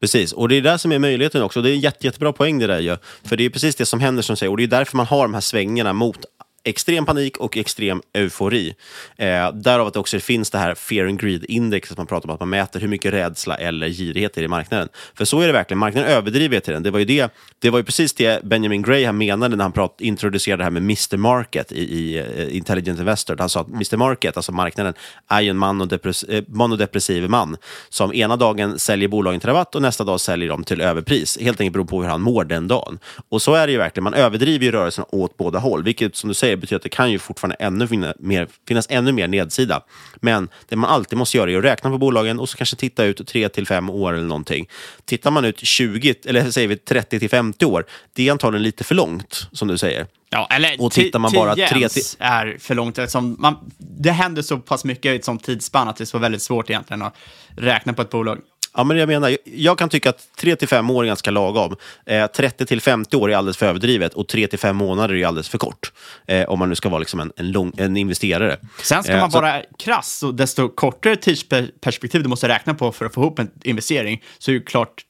Precis, 0.00 0.32
och 0.32 0.48
det 0.48 0.56
är 0.56 0.60
det 0.62 0.78
som 0.78 0.92
är 0.92 0.98
möjligheten 0.98 1.42
också. 1.42 1.62
Det 1.62 1.70
är 1.70 1.74
en 1.74 1.80
jätte, 1.80 2.06
jättebra 2.06 2.32
poäng 2.32 2.58
det 2.58 2.66
där 2.66 2.80
ju. 2.80 2.96
För 3.24 3.36
det 3.36 3.44
är 3.44 3.50
precis 3.50 3.76
det 3.76 3.86
som 3.86 4.00
händer 4.00 4.22
som 4.22 4.36
säger, 4.36 4.50
och 4.50 4.56
det 4.56 4.62
är 4.62 4.68
därför 4.68 4.96
man 4.96 5.06
har 5.06 5.22
de 5.22 5.34
här 5.34 5.40
svängarna 5.40 5.92
mot 5.92 6.24
extrem 6.64 7.06
panik 7.06 7.36
och 7.36 7.56
extrem 7.56 8.02
eufori. 8.12 8.74
Eh, 9.16 9.52
därav 9.52 9.86
att 9.86 9.92
det 9.92 10.00
också 10.00 10.20
finns 10.20 10.50
det 10.50 10.58
här 10.58 10.74
fear 10.74 11.06
and 11.06 11.20
greed-index, 11.20 11.86
som 11.86 11.94
man 11.96 12.06
pratar 12.06 12.28
om, 12.28 12.34
att 12.34 12.40
man 12.40 12.50
mäter 12.50 12.80
hur 12.80 12.88
mycket 12.88 13.12
rädsla 13.12 13.56
eller 13.56 13.88
girighet 13.88 14.38
är 14.38 14.42
i 14.42 14.48
marknaden. 14.48 14.88
För 15.14 15.24
så 15.24 15.40
är 15.40 15.46
det 15.46 15.52
verkligen, 15.52 15.78
marknaden 15.78 16.10
överdriver 16.10 16.60
till 16.60 16.72
den. 16.72 16.82
Det 16.82 16.90
var 16.90 16.98
ju, 16.98 17.04
det, 17.04 17.32
det 17.58 17.70
var 17.70 17.78
ju 17.78 17.84
precis 17.84 18.12
det 18.12 18.44
Benjamin 18.44 18.82
Graham 18.82 19.18
menade 19.18 19.56
när 19.56 19.64
han 19.64 19.72
prat, 19.72 19.96
introducerade 20.00 20.60
det 20.60 20.64
här 20.64 20.70
med 20.70 20.82
Mr 20.82 21.16
Market 21.16 21.72
i, 21.72 21.98
i 21.98 22.22
uh, 22.22 22.56
Intelligent 22.56 22.98
Investor. 22.98 23.36
Han 23.38 23.48
sa 23.48 23.60
att 23.60 23.68
Mr 23.68 23.96
Market, 23.96 24.36
alltså 24.36 24.52
marknaden, 24.52 24.94
är 25.28 25.40
ju 25.40 25.50
en 25.50 25.62
eh, 25.62 26.42
manodepressiv 26.46 27.30
man 27.30 27.56
som 27.88 28.14
ena 28.14 28.36
dagen 28.36 28.78
säljer 28.78 29.08
bolagen 29.08 29.40
till 29.40 29.48
rabatt 29.48 29.74
och 29.74 29.82
nästa 29.82 30.04
dag 30.04 30.20
säljer 30.20 30.48
dem 30.48 30.64
till 30.64 30.80
överpris. 30.80 31.38
Helt 31.40 31.60
enkelt 31.60 31.72
beror 31.72 31.84
på 31.84 32.02
hur 32.02 32.08
han 32.08 32.20
mår 32.20 32.44
den 32.44 32.68
dagen. 32.68 32.98
Och 33.28 33.42
så 33.42 33.54
är 33.54 33.66
det 33.66 33.72
ju 33.72 33.78
verkligen, 33.78 34.04
man 34.04 34.14
överdriver 34.14 34.64
ju 34.64 34.72
rörelsen 34.72 35.04
åt 35.08 35.36
båda 35.36 35.58
håll, 35.58 35.82
vilket 35.82 36.16
som 36.16 36.28
du 36.28 36.34
säger 36.34 36.53
det 36.56 36.60
betyder 36.60 36.76
att 36.76 36.82
det 36.82 36.88
kan 36.88 37.10
ju 37.10 37.18
fortfarande 37.18 37.56
ännu 37.56 37.88
finna 37.88 38.14
mer, 38.18 38.48
finnas 38.68 38.86
ännu 38.90 39.12
mer 39.12 39.28
nedsida. 39.28 39.82
Men 40.16 40.48
det 40.68 40.76
man 40.76 40.90
alltid 40.90 41.18
måste 41.18 41.36
göra 41.36 41.50
är 41.50 41.58
att 41.58 41.64
räkna 41.64 41.90
på 41.90 41.98
bolagen 41.98 42.40
och 42.40 42.48
så 42.48 42.56
kanske 42.56 42.76
titta 42.76 43.04
ut 43.04 43.26
3 43.26 43.48
till 43.48 43.66
5 43.66 43.90
år 43.90 44.12
eller 44.12 44.26
någonting. 44.26 44.68
Tittar 45.04 45.30
man 45.30 45.44
ut 45.44 45.58
20, 45.58 46.14
eller 46.24 46.50
säger 46.50 46.68
vi 46.68 46.76
30 46.76 47.18
till 47.18 47.30
50 47.30 47.64
år, 47.64 47.84
det 48.12 48.28
är 48.28 48.32
antagligen 48.32 48.62
lite 48.62 48.84
för 48.84 48.94
långt, 48.94 49.48
som 49.52 49.68
du 49.68 49.78
säger. 49.78 50.06
Ja, 50.30 50.48
eller 50.50 50.80
och 50.80 50.92
tittar 50.92 51.18
man 51.18 51.32
bara 51.32 51.54
tre 51.54 51.88
till... 51.88 52.02
är 52.18 52.56
för 52.60 52.74
långt. 52.74 52.98
Eftersom 52.98 53.36
man, 53.38 53.72
det 53.78 54.10
händer 54.10 54.42
så 54.42 54.58
pass 54.58 54.84
mycket 54.84 55.12
i 55.12 55.16
ett 55.16 55.24
sånt 55.24 55.44
tidsspann 55.44 55.88
att 55.88 55.96
det 55.96 56.04
är 56.04 56.06
så 56.06 56.18
väldigt 56.18 56.42
svårt 56.42 56.70
egentligen 56.70 57.02
att 57.02 57.16
räkna 57.56 57.92
på 57.92 58.02
ett 58.02 58.10
bolag. 58.10 58.38
Ja, 58.76 58.84
men 58.84 58.96
jag 58.96 59.06
menar, 59.06 59.36
jag 59.44 59.78
kan 59.78 59.88
tycka 59.88 60.10
att 60.10 60.28
3 60.36 60.56
till 60.56 60.68
5 60.68 60.90
år 60.90 61.02
är 61.02 61.06
ganska 61.06 61.30
lagom. 61.30 61.76
Eh, 62.06 62.26
30 62.26 62.66
till 62.66 62.80
50 62.80 63.16
år 63.16 63.32
är 63.32 63.36
alldeles 63.36 63.56
för 63.56 63.66
överdrivet 63.66 64.14
och 64.14 64.28
3 64.28 64.46
till 64.46 64.58
5 64.58 64.76
månader 64.76 65.14
är 65.14 65.26
alldeles 65.26 65.48
för 65.48 65.58
kort. 65.58 65.92
Eh, 66.26 66.44
om 66.44 66.58
man 66.58 66.68
nu 66.68 66.74
ska 66.74 66.88
vara 66.88 66.98
liksom 66.98 67.20
en, 67.20 67.32
en, 67.36 67.52
lång, 67.52 67.72
en 67.76 67.96
investerare. 67.96 68.56
Sen 68.82 69.02
ska 69.02 69.12
eh, 69.12 69.20
man 69.20 69.30
vara 69.30 69.60
så... 69.60 69.76
krass, 69.78 70.22
och 70.22 70.34
desto 70.34 70.68
kortare 70.68 71.16
tidsperspektiv 71.16 72.22
du 72.22 72.28
måste 72.28 72.48
räkna 72.48 72.74
på 72.74 72.92
för 72.92 73.04
att 73.06 73.14
få 73.14 73.20
ihop 73.20 73.38
en 73.38 73.50
investering, 73.62 74.22
så 74.38 74.50
är 74.50 74.54
det 74.54 74.60
klart 74.60 75.04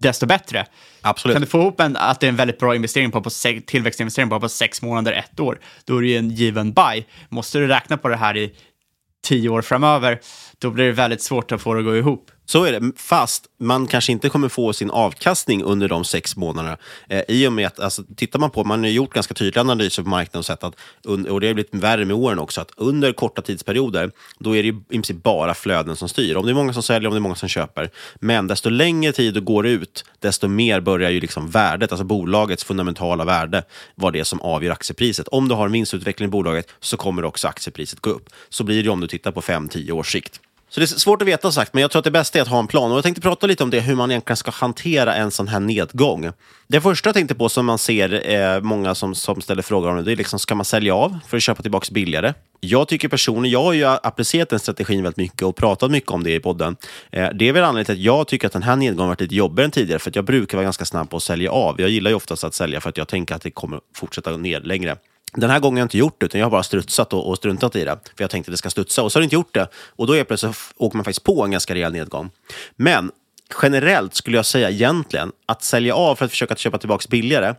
desto 0.00 0.26
bättre. 0.26 0.66
Absolut. 1.02 1.34
Kan 1.34 1.42
du 1.42 1.48
få 1.48 1.58
ihop 1.58 1.80
en, 1.80 1.96
att 1.96 2.20
det 2.20 2.26
är 2.26 2.28
en 2.28 2.36
väldigt 2.36 2.58
bra 2.58 2.74
investering 2.74 3.10
på, 3.10 3.22
på 3.22 3.30
tillväxtinvestering 3.66 4.30
på, 4.30 4.40
på 4.40 4.48
sex 4.48 4.82
månader, 4.82 5.12
ett 5.12 5.40
år, 5.40 5.60
då 5.84 5.96
är 5.96 6.02
det 6.02 6.08
ju 6.08 6.16
en 6.16 6.30
given 6.30 6.72
buy. 6.72 7.04
Måste 7.28 7.58
du 7.58 7.66
räkna 7.66 7.96
på 7.96 8.08
det 8.08 8.16
här 8.16 8.36
i 8.36 8.54
tio 9.22 9.48
år 9.48 9.62
framöver, 9.62 10.20
då 10.58 10.70
blir 10.70 10.84
det 10.84 10.92
väldigt 10.92 11.22
svårt 11.22 11.52
att 11.52 11.62
få 11.62 11.74
det 11.74 11.80
att 11.80 11.86
gå 11.86 11.96
ihop. 11.96 12.30
Så 12.50 12.64
är 12.64 12.72
det, 12.72 12.92
fast 12.96 13.46
man 13.58 13.86
kanske 13.86 14.12
inte 14.12 14.28
kommer 14.28 14.48
få 14.48 14.72
sin 14.72 14.90
avkastning 14.90 15.62
under 15.62 15.88
de 15.88 16.04
sex 16.04 16.36
månaderna. 16.36 16.76
Eh, 17.08 17.22
I 17.28 17.46
och 17.46 17.52
med 17.52 17.66
att, 17.66 17.80
alltså, 17.80 18.02
tittar 18.16 18.38
man 18.38 18.50
på, 18.50 18.64
man 18.64 18.80
har 18.80 18.90
gjort 18.90 19.14
ganska 19.14 19.34
tydliga 19.34 19.60
analyser 19.60 20.02
på 20.02 20.08
marknaden 20.08 20.38
och 20.38 20.46
sett 20.46 20.64
att, 20.64 20.74
och 21.06 21.40
det 21.40 21.46
har 21.46 21.54
blivit 21.54 21.74
värre 21.74 22.04
med 22.04 22.16
åren 22.16 22.38
också, 22.38 22.60
att 22.60 22.70
under 22.76 23.12
korta 23.12 23.42
tidsperioder, 23.42 24.10
då 24.38 24.56
är 24.56 24.62
det 24.62 24.68
i 24.68 24.72
princip 24.90 25.22
bara 25.22 25.54
flöden 25.54 25.96
som 25.96 26.08
styr. 26.08 26.36
Om 26.36 26.46
det 26.46 26.52
är 26.52 26.54
många 26.54 26.72
som 26.72 26.82
säljer, 26.82 27.08
om 27.08 27.14
det 27.14 27.18
är 27.18 27.20
många 27.20 27.34
som 27.34 27.48
köper. 27.48 27.90
Men 28.14 28.46
desto 28.46 28.70
längre 28.70 29.12
tid 29.12 29.34
det 29.34 29.40
går 29.40 29.66
ut, 29.66 30.04
desto 30.18 30.48
mer 30.48 30.80
börjar 30.80 31.10
ju 31.10 31.20
liksom 31.20 31.50
värdet, 31.50 31.92
alltså 31.92 32.04
bolagets 32.04 32.64
fundamentala 32.64 33.24
värde, 33.24 33.62
vara 33.94 34.12
det 34.12 34.24
som 34.24 34.40
avgör 34.40 34.72
aktiepriset. 34.72 35.28
Om 35.28 35.48
du 35.48 35.54
har 35.54 35.66
en 35.66 35.72
vinstutveckling 35.72 36.28
i 36.28 36.30
bolaget 36.30 36.68
så 36.80 36.96
kommer 36.96 37.24
också 37.24 37.48
aktiepriset 37.48 38.00
gå 38.00 38.10
upp. 38.10 38.28
Så 38.48 38.64
blir 38.64 38.82
det 38.82 38.90
om 38.90 39.00
du 39.00 39.06
tittar 39.06 39.32
på 39.32 39.40
5-10 39.40 39.90
års 39.90 40.12
sikt. 40.12 40.40
Så 40.72 40.80
det 40.80 40.84
är 40.84 40.86
svårt 40.86 41.22
att 41.22 41.28
veta 41.28 41.52
sagt, 41.52 41.74
men 41.74 41.80
jag 41.80 41.90
tror 41.90 42.00
att 42.00 42.04
det 42.04 42.10
bästa 42.10 42.38
är 42.38 42.42
att 42.42 42.48
ha 42.48 42.58
en 42.58 42.66
plan. 42.66 42.90
Och 42.90 42.96
jag 42.96 43.04
tänkte 43.04 43.20
prata 43.20 43.46
lite 43.46 43.62
om 43.62 43.70
det, 43.70 43.80
hur 43.80 43.94
man 43.94 44.10
egentligen 44.10 44.36
ska 44.36 44.50
hantera 44.50 45.14
en 45.14 45.30
sån 45.30 45.48
här 45.48 45.60
nedgång. 45.60 46.30
Det 46.68 46.80
första 46.80 47.08
jag 47.08 47.14
tänkte 47.14 47.34
på 47.34 47.48
som 47.48 47.66
man 47.66 47.78
ser 47.78 48.30
eh, 48.30 48.60
många 48.60 48.94
som, 48.94 49.14
som 49.14 49.40
ställer 49.40 49.62
frågor 49.62 49.90
om 49.90 49.96
det, 49.96 50.02
det 50.02 50.12
är 50.12 50.16
liksom, 50.16 50.38
ska 50.38 50.54
man 50.54 50.64
sälja 50.64 50.94
av 50.94 51.18
för 51.28 51.36
att 51.36 51.42
köpa 51.42 51.62
tillbaka 51.62 51.86
billigare? 51.90 52.34
Jag 52.60 52.88
tycker 52.88 53.08
personligen, 53.08 53.52
jag 53.52 53.62
har 53.62 53.72
ju 53.72 53.84
applicerat 53.84 54.48
den 54.48 54.58
strategin 54.58 55.02
väldigt 55.02 55.16
mycket 55.16 55.42
och 55.42 55.56
pratat 55.56 55.90
mycket 55.90 56.10
om 56.10 56.24
det 56.24 56.34
i 56.34 56.40
podden. 56.40 56.76
Eh, 57.10 57.28
det 57.34 57.48
är 57.48 57.52
väl 57.52 57.64
anledningen 57.64 57.84
till 57.84 57.94
att 57.94 58.14
jag 58.14 58.28
tycker 58.28 58.46
att 58.46 58.52
den 58.52 58.62
här 58.62 58.76
nedgången 58.76 59.08
varit 59.08 59.20
lite 59.20 59.34
jobbigare 59.34 59.64
än 59.64 59.70
tidigare, 59.70 59.98
för 59.98 60.10
att 60.10 60.16
jag 60.16 60.24
brukar 60.24 60.58
vara 60.58 60.64
ganska 60.64 60.84
snabb 60.84 61.10
på 61.10 61.16
att 61.16 61.22
sälja 61.22 61.50
av. 61.50 61.80
Jag 61.80 61.90
gillar 61.90 62.10
ju 62.10 62.14
oftast 62.14 62.44
att 62.44 62.54
sälja 62.54 62.80
för 62.80 62.88
att 62.88 62.96
jag 62.96 63.08
tänker 63.08 63.34
att 63.34 63.42
det 63.42 63.50
kommer 63.50 63.80
fortsätta 63.94 64.36
ner 64.36 64.60
längre. 64.60 64.96
Den 65.32 65.50
här 65.50 65.60
gången 65.60 65.76
har 65.76 65.80
jag 65.80 65.84
inte 65.84 65.98
gjort 65.98 66.20
det, 66.20 66.26
utan 66.26 66.40
jag 66.40 66.46
har 66.46 66.50
bara 66.50 66.62
strutsat 66.62 67.12
och, 67.12 67.28
och 67.28 67.36
struntat 67.36 67.76
i 67.76 67.84
det. 67.84 67.98
För 68.16 68.24
jag 68.24 68.30
tänkte 68.30 68.50
att 68.50 68.52
det 68.52 68.56
ska 68.56 68.70
studsa, 68.70 69.02
och 69.02 69.12
så 69.12 69.16
har 69.16 69.20
det 69.20 69.24
inte 69.24 69.34
gjort 69.36 69.54
det. 69.54 69.68
Och 69.74 70.06
då 70.06 70.16
är 70.16 70.24
plötsligt 70.24 70.56
åker 70.76 70.96
man 70.96 71.04
faktiskt 71.04 71.24
på 71.24 71.44
en 71.44 71.50
ganska 71.50 71.74
rejäl 71.74 71.92
nedgång. 71.92 72.30
Men 72.76 73.10
generellt 73.62 74.14
skulle 74.14 74.36
jag 74.36 74.46
säga 74.46 74.70
egentligen 74.70 75.32
att 75.46 75.62
sälja 75.62 75.94
av 75.94 76.16
för 76.16 76.24
att 76.24 76.30
försöka 76.30 76.56
köpa 76.56 76.78
tillbaka 76.78 77.06
billigare, 77.10 77.54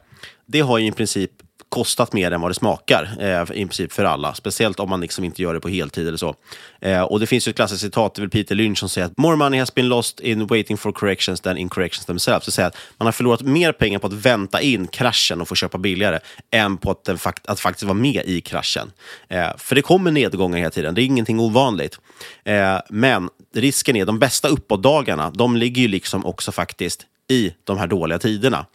det 0.46 0.60
har 0.62 0.78
ju 0.78 0.88
i 0.88 0.92
princip 0.92 1.32
kostat 1.72 2.14
mer 2.14 2.32
än 2.32 2.42
vad 2.42 2.52
det 2.52 2.56
smakar, 2.56 3.10
eh, 3.20 3.42
i 3.42 3.66
princip 3.66 3.94
för 3.94 4.06
alla. 4.06 4.34
Speciellt 4.34 4.80
om 4.80 4.90
man 4.90 5.02
liksom 5.02 5.24
inte 5.24 5.42
gör 5.42 5.54
det 5.54 5.60
på 5.60 5.70
heltid 5.70 6.08
eller 6.08 6.18
så. 6.18 6.36
Eh, 6.82 7.02
och 7.02 7.20
det 7.20 7.28
finns 7.28 7.48
ju 7.48 7.50
ett 7.50 7.56
klassiskt 7.56 7.82
citat, 7.82 8.16
det 8.16 8.20
är 8.20 8.22
väl 8.22 8.30
Peter 8.30 8.56
Lynch 8.56 8.80
som 8.80 8.90
säger 8.90 9.08
att 9.08 9.18
“More 9.18 9.36
money 9.36 9.60
has 9.60 9.76
been 9.76 9.88
lost 9.88 10.20
in 10.20 10.48
waiting 10.48 10.78
for 10.78 10.92
corrections 10.92 11.42
than 11.42 11.58
in 11.58 11.70
corrections 11.70 12.06
themselves”. 12.06 12.46
Det 12.46 12.52
säger 12.52 12.68
att 12.68 12.78
man 12.98 13.06
har 13.06 13.12
förlorat 13.12 13.42
mer 13.42 13.72
pengar 13.72 14.00
på 14.00 14.08
att 14.08 14.14
vänta 14.14 14.62
in 14.62 14.88
kraschen 14.88 15.42
och 15.42 15.48
få 15.48 15.56
köpa 15.56 15.78
billigare 15.78 16.20
än 16.52 16.78
på 16.78 16.92
att, 16.92 17.22
fakt 17.22 17.48
att 17.48 17.60
faktiskt 17.60 17.84
vara 17.84 17.94
med 17.94 18.26
i 18.26 18.42
kraschen. 18.42 18.92
Eh, 19.28 19.58
för 19.58 19.76
det 19.76 19.82
kommer 19.82 20.12
nedgångar 20.12 20.58
hela 20.58 20.72
tiden, 20.72 20.96
det 20.96 21.02
är 21.02 21.06
ingenting 21.06 21.40
ovanligt. 21.40 22.00
Eh, 22.44 22.78
men 22.90 23.30
risken 23.56 23.96
är, 23.96 24.06
de 24.06 24.20
bästa 24.20 24.48
uppåtdagarna, 24.48 25.32
de 25.32 25.58
ligger 25.58 25.82
ju 25.82 25.88
liksom 25.88 26.26
också 26.26 26.52
faktiskt 26.52 27.06
i 27.28 27.54
de 27.64 27.78
här 27.78 27.88
dåliga 27.88 28.20
tiderna. 28.20 28.66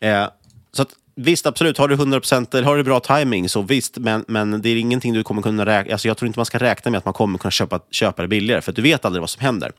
Eh, 0.00 0.26
så 0.72 0.82
att 0.82 0.94
Visst, 1.14 1.46
absolut. 1.46 1.78
Har 1.78 1.88
du 1.88 1.96
100% 1.96 2.56
eller 2.56 2.62
har 2.62 2.76
du 2.76 2.82
bra 2.82 3.00
timing 3.00 3.48
så 3.48 3.62
visst, 3.62 3.98
men, 3.98 4.24
men 4.28 4.62
det 4.62 4.68
är 4.68 4.76
ingenting 4.76 5.12
du 5.12 5.22
kommer 5.22 5.42
kunna 5.42 5.66
räkna 5.66 5.92
alltså 5.92 6.08
Jag 6.08 6.16
tror 6.16 6.26
inte 6.26 6.38
man 6.38 6.46
ska 6.46 6.58
räkna 6.58 6.90
med 6.90 6.98
att 6.98 7.04
man 7.04 7.14
kommer 7.14 7.38
kunna 7.38 7.50
köpa, 7.50 7.80
köpa 7.90 8.22
det 8.22 8.28
billigare, 8.28 8.60
för 8.60 8.72
du 8.72 8.82
vet 8.82 9.04
aldrig 9.04 9.20
vad 9.20 9.30
som 9.30 9.42
händer. 9.42 9.72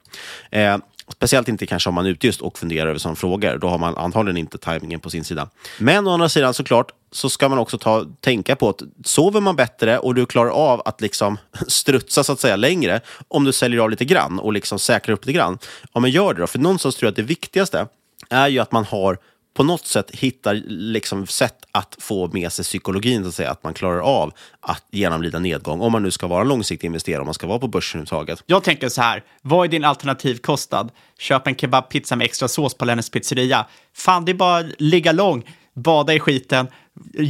Eh, 0.52 0.78
speciellt 1.10 1.48
inte 1.48 1.65
kanske 1.65 1.89
om 1.89 1.96
man 1.96 2.06
är 2.06 2.10
ute 2.10 2.28
just 2.28 2.41
och 2.41 2.58
funderar 2.58 2.89
över 2.89 3.00
sådana 3.00 3.15
frågor. 3.15 3.58
Då 3.58 3.67
har 3.67 3.78
man 3.78 3.98
antagligen 3.98 4.38
inte 4.38 4.58
timingen 4.58 5.00
på 5.00 5.10
sin 5.10 5.24
sida. 5.24 5.50
Men 5.80 6.08
å 6.08 6.12
andra 6.12 6.30
sidan 6.30 6.54
såklart, 6.54 6.91
så 7.12 7.30
ska 7.30 7.50
man 7.50 7.58
också 7.58 7.78
ta, 7.78 8.06
tänka 8.19 8.56
på 8.56 8.69
att 8.69 8.82
sover 9.04 9.41
man 9.41 9.56
bättre 9.56 10.00
och 10.00 10.15
du 10.15 10.26
klarar 10.26 10.50
av 10.50 10.82
att 10.86 11.02
liksom 11.02 11.38
strutsa 11.67 12.24
så 12.24 12.34
att 12.34 12.39
säga 12.39 12.56
längre, 12.56 13.02
om 13.28 13.43
du 13.43 13.54
säljer 13.54 13.80
av 13.80 13.89
lite 13.89 14.06
grann 14.06 14.39
och 14.39 14.54
liksom 14.54 14.80
säkrar 14.80 15.13
upp 15.13 15.26
lite 15.26 15.38
grann, 15.38 15.58
ja 15.93 16.00
men 16.00 16.12
gör 16.12 16.34
det 16.34 16.41
då. 16.41 16.48
För 16.48 16.60
någonstans 16.60 16.96
tror 16.96 17.08
jag 17.08 17.12
att 17.12 17.15
det 17.15 17.22
viktigaste 17.22 17.88
är 18.30 18.48
ju 18.48 18.60
att 18.60 18.72
man 18.72 18.86
har 18.86 19.17
på 19.54 19.63
något 19.63 19.86
sätt 19.86 20.12
hittar 20.12 20.54
liksom 20.68 21.28
sätt 21.28 21.66
att 21.72 21.96
få 22.00 22.28
med 22.28 22.52
sig 22.52 22.66
psykologin, 22.66 23.24
så 23.24 23.30
att, 23.30 23.36
säga, 23.36 23.52
att 23.52 23.63
man 23.63 23.74
klarar 23.74 24.00
av 24.00 24.34
att 24.60 24.84
genomlida 24.92 25.39
nedgång, 25.39 25.82
om 25.82 25.92
man 25.92 26.04
nu 26.04 26.12
ska 26.12 26.28
vara 26.28 26.42
en 26.42 26.48
långsiktig 26.48 26.88
investerare, 26.88 27.20
om 27.20 27.26
man 27.26 27.34
ska 27.34 27.48
vara 27.48 27.60
på 27.60 27.68
börsen 27.68 28.02
överhuvudtaget. 28.02 28.44
Jag 28.46 28.63
tänker 28.63 28.89
så 28.89 29.02
här, 29.02 29.24
vad 29.42 29.66
är 29.66 29.70
din 29.70 29.84
alternativkostnad? 29.84 30.92
Köp 31.20 31.48
en 31.48 31.56
kebabpizza 31.56 32.16
med 32.16 32.26
extra 32.26 32.48
sås 32.48 32.74
på 32.74 32.86
Lennys 32.86 33.10
pizzeria. 33.10 33.66
Fan, 33.96 34.26
det 34.26 34.32
är 34.32 34.34
bara 34.34 34.58
att 34.58 34.66
ligga 34.80 35.12
lång, 35.12 35.44
bada 35.74 36.13
i 36.13 36.20
skiten, 36.20 36.68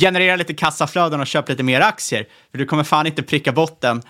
generera 0.01 0.35
lite 0.35 0.53
kassaflöden 0.53 1.19
och 1.21 1.27
köp 1.27 1.49
lite 1.49 1.63
mer 1.63 1.81
aktier. 1.81 2.27
För 2.51 2.57
du 2.57 2.65
kommer 2.65 2.83
fan 2.83 3.07
inte 3.07 3.23
pricka 3.23 3.51
botten 3.51 4.01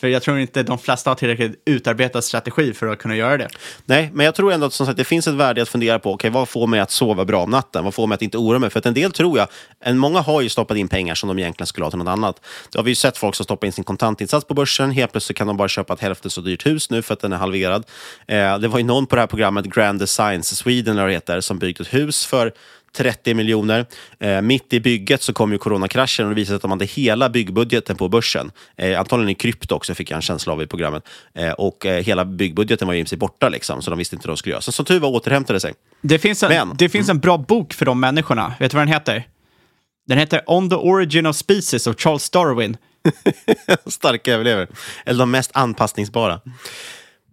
för 0.00 0.08
jag 0.08 0.22
tror 0.22 0.38
inte 0.38 0.62
de 0.62 0.78
flesta 0.78 1.10
har 1.10 1.14
tillräckligt 1.14 1.62
utarbetad 1.64 2.22
strategi 2.22 2.72
för 2.72 2.86
att 2.86 2.98
kunna 2.98 3.16
göra 3.16 3.36
det. 3.36 3.48
Nej, 3.84 4.10
men 4.14 4.26
jag 4.26 4.34
tror 4.34 4.52
ändå 4.52 4.66
att 4.66 4.72
som 4.72 4.86
sagt, 4.86 4.98
det 4.98 5.04
finns 5.04 5.26
ett 5.26 5.34
värde 5.34 5.62
att 5.62 5.68
fundera 5.68 5.98
på. 5.98 6.12
Okay, 6.12 6.30
vad 6.30 6.48
får 6.48 6.66
mig 6.66 6.80
att 6.80 6.90
sova 6.90 7.24
bra 7.24 7.42
om 7.42 7.50
natten? 7.50 7.84
Vad 7.84 7.94
får 7.94 8.06
mig 8.06 8.14
att 8.14 8.22
inte 8.22 8.38
oroa 8.38 8.58
mig? 8.58 8.70
För 8.70 8.78
att 8.78 8.86
en 8.86 8.94
del 8.94 9.12
tror 9.12 9.38
jag, 9.38 9.48
en, 9.80 9.98
många 9.98 10.20
har 10.20 10.40
ju 10.40 10.48
stoppat 10.48 10.76
in 10.76 10.88
pengar 10.88 11.14
som 11.14 11.28
de 11.28 11.38
egentligen 11.38 11.66
skulle 11.66 11.84
ha 11.84 11.90
till 11.90 11.98
något 11.98 12.08
annat. 12.08 12.40
Det 12.72 12.78
har 12.78 12.84
vi 12.84 12.90
ju 12.90 12.94
sett 12.94 13.18
folk 13.18 13.34
som 13.34 13.44
stoppar 13.44 13.66
in 13.66 13.72
sin 13.72 13.84
kontantinsats 13.84 14.46
på 14.46 14.54
börsen. 14.54 14.90
Helt 14.90 15.12
plötsligt 15.12 15.38
kan 15.38 15.46
de 15.46 15.56
bara 15.56 15.68
köpa 15.68 15.94
ett 15.94 16.00
hälften 16.00 16.30
så 16.30 16.40
dyrt 16.40 16.66
hus 16.66 16.90
nu 16.90 17.02
för 17.02 17.14
att 17.14 17.20
den 17.20 17.32
är 17.32 17.36
halverad. 17.36 17.84
Eh, 18.26 18.58
det 18.58 18.68
var 18.68 18.78
ju 18.78 18.84
någon 18.84 19.06
på 19.06 19.16
det 19.16 19.22
här 19.22 19.26
programmet, 19.26 19.64
Grand 19.64 19.98
Designs 19.98 20.56
Sweden, 20.56 20.98
eller 20.98 21.08
det 21.08 21.14
heter, 21.14 21.40
som 21.40 21.58
byggt 21.58 21.80
ett 21.80 21.94
hus 21.94 22.26
för 22.26 22.52
30 22.96 23.34
miljoner. 23.34 23.86
Eh, 24.18 24.40
mitt 24.40 24.72
i 24.72 24.80
bygget 24.80 25.22
så 25.22 25.32
kom 25.32 25.52
ju 25.52 25.58
coronakraschen 25.58 26.26
och 26.26 26.30
det 26.30 26.34
visade 26.34 26.46
sig 26.46 26.56
att 26.56 26.62
de 26.62 26.70
hade 26.70 26.84
hela 26.84 27.28
byggbudgeten 27.28 27.96
på 27.96 28.08
börsen. 28.08 28.50
Eh, 28.76 29.00
antagligen 29.00 29.30
i 29.30 29.34
krypto 29.34 29.74
också, 29.74 29.94
fick 29.94 30.10
jag 30.10 30.16
en 30.16 30.22
känsla 30.22 30.52
av 30.52 30.62
i 30.62 30.66
programmet. 30.66 31.08
Eh, 31.34 31.50
och 31.50 31.86
eh, 31.86 32.04
hela 32.04 32.24
byggbudgeten 32.24 32.86
var 32.86 32.94
ju 32.94 33.00
i 33.00 33.02
princip 33.02 33.18
borta, 33.18 33.48
liksom, 33.48 33.82
så 33.82 33.90
de 33.90 33.98
visste 33.98 34.16
inte 34.16 34.28
vad 34.28 34.36
de 34.36 34.38
skulle 34.38 34.52
göra. 34.52 34.60
Så 34.60 34.72
som 34.72 34.84
tur 34.84 35.00
var 35.00 35.08
återhämtade 35.08 35.60
sig. 35.60 35.74
Det 36.00 36.18
finns, 36.18 36.42
en, 36.42 36.48
Men, 36.48 36.76
det 36.76 36.88
finns 36.88 37.08
en 37.08 37.18
bra 37.18 37.38
bok 37.38 37.74
för 37.74 37.86
de 37.86 38.00
människorna. 38.00 38.54
Vet 38.60 38.70
du 38.70 38.76
vad 38.76 38.86
den 38.86 38.94
heter? 38.94 39.26
Den 40.06 40.18
heter 40.18 40.42
On 40.46 40.70
the 40.70 40.76
Origin 40.76 41.26
of 41.26 41.36
Species 41.36 41.86
av 41.86 41.94
Charles 41.94 42.30
Darwin. 42.30 42.76
Starka 43.86 44.34
överlevare. 44.34 44.66
Eller 45.04 45.18
de 45.18 45.30
mest 45.30 45.50
anpassningsbara. 45.54 46.40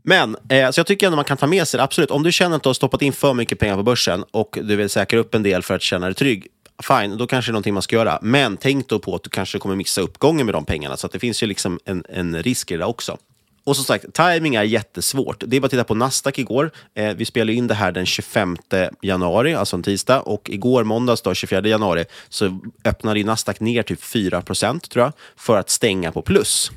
Men 0.03 0.37
eh, 0.49 0.71
så 0.71 0.79
jag 0.79 0.87
tycker 0.87 1.05
ändå 1.05 1.15
man 1.15 1.25
kan 1.25 1.37
ta 1.37 1.47
med 1.47 1.67
sig 1.67 1.77
det, 1.77 1.83
absolut. 1.83 2.11
Om 2.11 2.23
du 2.23 2.31
känner 2.31 2.55
att 2.55 2.63
du 2.63 2.69
har 2.69 2.73
stoppat 2.73 3.01
in 3.01 3.13
för 3.13 3.33
mycket 3.33 3.59
pengar 3.59 3.75
på 3.75 3.83
börsen 3.83 4.23
och 4.31 4.57
du 4.61 4.75
vill 4.75 4.89
säkra 4.89 5.19
upp 5.19 5.35
en 5.35 5.43
del 5.43 5.63
för 5.63 5.75
att 5.75 5.81
känna 5.81 6.05
dig 6.05 6.15
trygg, 6.15 6.47
fine, 6.83 7.17
då 7.17 7.27
kanske 7.27 7.49
det 7.49 7.51
är 7.51 7.53
någonting 7.53 7.73
man 7.73 7.83
ska 7.83 7.95
göra. 7.95 8.19
Men 8.21 8.57
tänk 8.57 8.89
då 8.89 8.99
på 8.99 9.15
att 9.15 9.23
du 9.23 9.29
kanske 9.29 9.59
kommer 9.59 9.75
missa 9.75 10.01
uppgången 10.01 10.45
med 10.45 10.55
de 10.55 10.65
pengarna, 10.65 10.97
så 10.97 11.07
att 11.07 11.13
det 11.13 11.19
finns 11.19 11.43
ju 11.43 11.47
liksom 11.47 11.79
en, 11.85 12.03
en 12.09 12.43
risk 12.43 12.71
i 12.71 12.77
det 12.77 12.85
också. 12.85 13.17
Och 13.65 13.75
som 13.75 13.85
sagt, 13.85 14.13
timing 14.13 14.55
är 14.55 14.63
jättesvårt. 14.63 15.43
Det 15.47 15.55
är 15.57 15.61
bara 15.61 15.65
att 15.65 15.71
titta 15.71 15.83
på 15.83 15.95
Nasdaq 15.95 16.39
igår. 16.39 16.71
Eh, 16.93 17.15
vi 17.15 17.25
spelade 17.25 17.53
in 17.53 17.67
det 17.67 17.73
här 17.73 17.91
den 17.91 18.05
25 18.05 18.57
januari, 19.01 19.53
alltså 19.53 19.75
en 19.75 19.83
tisdag. 19.83 20.21
Och 20.21 20.49
igår, 20.49 20.83
måndags, 20.83 21.21
då, 21.21 21.33
24 21.33 21.67
januari, 21.67 22.05
så 22.29 22.59
öppnade 22.85 23.23
Nasdaq 23.23 23.59
ner 23.59 23.83
typ 23.83 24.03
4 24.03 24.41
procent, 24.41 24.89
tror 24.89 25.05
jag, 25.05 25.13
för 25.37 25.57
att 25.57 25.69
stänga 25.69 26.11
på 26.11 26.21
plus. 26.21 26.71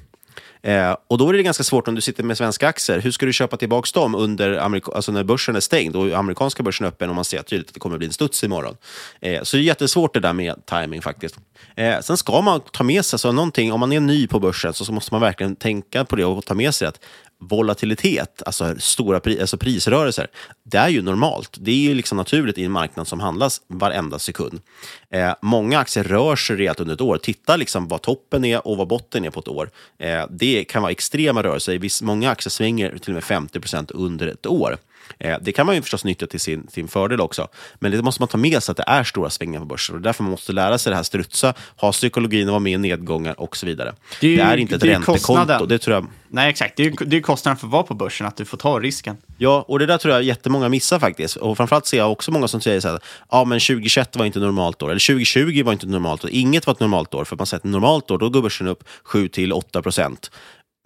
Eh, 0.62 0.96
och 1.08 1.18
då 1.18 1.28
är 1.28 1.32
det 1.32 1.42
ganska 1.42 1.64
svårt 1.64 1.88
om 1.88 1.94
du 1.94 2.00
sitter 2.00 2.24
med 2.24 2.36
svenska 2.38 2.68
aktier. 2.68 3.00
Hur 3.00 3.10
ska 3.10 3.26
du 3.26 3.32
köpa 3.32 3.56
tillbaka 3.56 4.00
dem 4.00 4.14
under 4.14 4.58
Amerika 4.58 4.92
alltså 4.92 5.12
när 5.12 5.24
börsen 5.24 5.56
är 5.56 5.60
stängd 5.60 5.96
och 5.96 6.12
amerikanska 6.12 6.62
börsen 6.62 6.84
är 6.84 6.88
öppen 6.88 7.08
och 7.08 7.14
man 7.14 7.24
ser 7.24 7.42
tydligt 7.42 7.68
att 7.68 7.74
det 7.74 7.80
kommer 7.80 7.98
bli 7.98 8.06
en 8.06 8.12
studs 8.12 8.44
imorgon? 8.44 8.76
Eh, 9.20 9.42
så 9.42 9.56
det 9.56 9.62
är 9.62 9.64
jättesvårt 9.64 10.14
det 10.14 10.20
där 10.20 10.32
med 10.32 10.66
timing 10.66 11.02
faktiskt. 11.02 11.38
Eh, 11.74 12.00
sen 12.00 12.16
ska 12.16 12.40
man 12.40 12.60
ta 12.60 12.84
med 12.84 13.04
sig 13.04 13.18
så 13.18 13.32
någonting, 13.32 13.72
om 13.72 13.80
man 13.80 13.92
är 13.92 14.00
ny 14.00 14.26
på 14.26 14.40
börsen 14.40 14.74
så, 14.74 14.84
så 14.84 14.92
måste 14.92 15.14
man 15.14 15.20
verkligen 15.20 15.56
tänka 15.56 16.04
på 16.04 16.16
det 16.16 16.24
och 16.24 16.44
ta 16.44 16.54
med 16.54 16.74
sig 16.74 16.88
att 16.88 17.00
volatilitet, 17.38 18.42
alltså 18.46 18.74
stora 18.78 19.20
pri 19.20 19.40
alltså 19.40 19.58
prisrörelser, 19.58 20.26
det 20.62 20.78
är 20.78 20.88
ju 20.88 21.02
normalt. 21.02 21.56
Det 21.60 21.70
är 21.70 21.88
ju 21.88 21.94
liksom 21.94 22.18
naturligt 22.18 22.58
i 22.58 22.64
en 22.64 22.72
marknad 22.72 23.08
som 23.08 23.20
handlas 23.20 23.60
varenda 23.68 24.18
sekund. 24.18 24.60
Eh, 25.10 25.32
många 25.42 25.78
aktier 25.78 26.04
rör 26.04 26.36
sig 26.36 26.56
rejält 26.56 26.80
under 26.80 26.94
ett 26.94 27.00
år. 27.00 27.18
Titta 27.18 27.56
liksom 27.56 27.88
vad 27.88 28.02
toppen 28.02 28.44
är 28.44 28.66
och 28.66 28.76
vad 28.76 28.88
botten 28.88 29.24
är 29.24 29.30
på 29.30 29.40
ett 29.40 29.48
år. 29.48 29.70
Eh, 29.98 30.26
det 30.30 30.64
kan 30.64 30.82
vara 30.82 30.92
extrema 30.92 31.42
rörelser. 31.42 31.78
Viss, 31.78 32.02
många 32.02 32.30
aktier 32.30 32.50
svänger 32.50 32.98
till 32.98 33.10
och 33.10 33.14
med 33.14 33.22
50% 33.22 33.90
under 33.94 34.26
ett 34.26 34.46
år. 34.46 34.78
Eh, 35.18 35.36
det 35.40 35.52
kan 35.52 35.66
man 35.66 35.74
ju 35.74 35.82
förstås 35.82 36.04
nyttja 36.04 36.26
till 36.26 36.40
sin, 36.40 36.68
sin 36.68 36.88
fördel 36.88 37.20
också. 37.20 37.48
Men 37.78 37.90
det 37.90 38.02
måste 38.02 38.22
man 38.22 38.28
ta 38.28 38.38
med 38.38 38.62
sig 38.62 38.70
att 38.70 38.76
det 38.76 38.84
är 38.86 39.04
stora 39.04 39.30
svängningar 39.30 39.60
på 39.60 39.66
börsen. 39.66 39.96
Och 39.96 40.00
därför 40.00 40.22
man 40.22 40.30
måste 40.30 40.52
lära 40.52 40.78
sig 40.78 40.90
det 40.90 40.96
här 40.96 41.02
strutsa, 41.02 41.54
ha 41.76 41.92
psykologin 41.92 42.48
och 42.48 42.52
vara 42.52 42.60
med 42.60 42.72
i 42.72 42.78
nedgångar 42.78 43.40
och 43.40 43.56
så 43.56 43.66
vidare. 43.66 43.94
Det 44.20 44.26
är, 44.26 44.30
ju, 44.30 44.36
det 44.36 44.42
är 44.42 44.56
inte 44.56 44.74
ett 44.76 44.84
räntekonto. 44.84 45.66
Det 45.66 45.78
tror 45.78 45.94
jag... 45.94 46.06
Nej, 46.28 46.50
exakt. 46.50 46.76
Det 46.76 46.86
är, 46.86 47.04
det 47.04 47.16
är 47.16 47.20
kostnaden 47.20 47.56
för 47.56 47.66
att 47.66 47.72
vara 47.72 47.82
på 47.82 47.94
börsen, 47.94 48.26
att 48.26 48.36
du 48.36 48.44
får 48.44 48.58
ta 48.58 48.80
risken. 48.80 49.16
Ja, 49.38 49.64
och 49.68 49.78
det 49.78 49.86
där 49.86 49.98
tror 49.98 50.14
jag 50.14 50.22
jättemånga 50.22 50.68
missar 50.68 50.98
faktiskt. 50.98 51.36
Och 51.36 51.56
framförallt 51.56 51.86
ser 51.86 51.98
jag 51.98 52.12
också 52.12 52.30
många 52.30 52.48
som 52.48 52.60
säger 52.60 52.80
så 52.80 52.88
här, 52.88 53.00
ja 53.30 53.44
men 53.44 53.60
2021 53.60 54.16
var 54.16 54.26
inte 54.26 54.38
normalt 54.38 54.82
år, 54.82 54.90
eller 54.90 55.06
2020 55.06 55.62
var 55.64 55.72
inte 55.72 55.86
normalt 55.86 56.24
år. 56.24 56.30
Inget 56.32 56.66
var 56.66 56.74
ett 56.74 56.80
normalt 56.80 57.14
år, 57.14 57.24
för 57.24 57.36
man 57.36 57.46
säger 57.46 57.58
att 57.58 57.64
normalt 57.64 58.10
år, 58.10 58.18
då 58.18 58.28
går 58.28 58.42
börsen 58.42 58.66
upp 58.66 58.84
7-8 59.04 59.82
procent. 59.82 60.30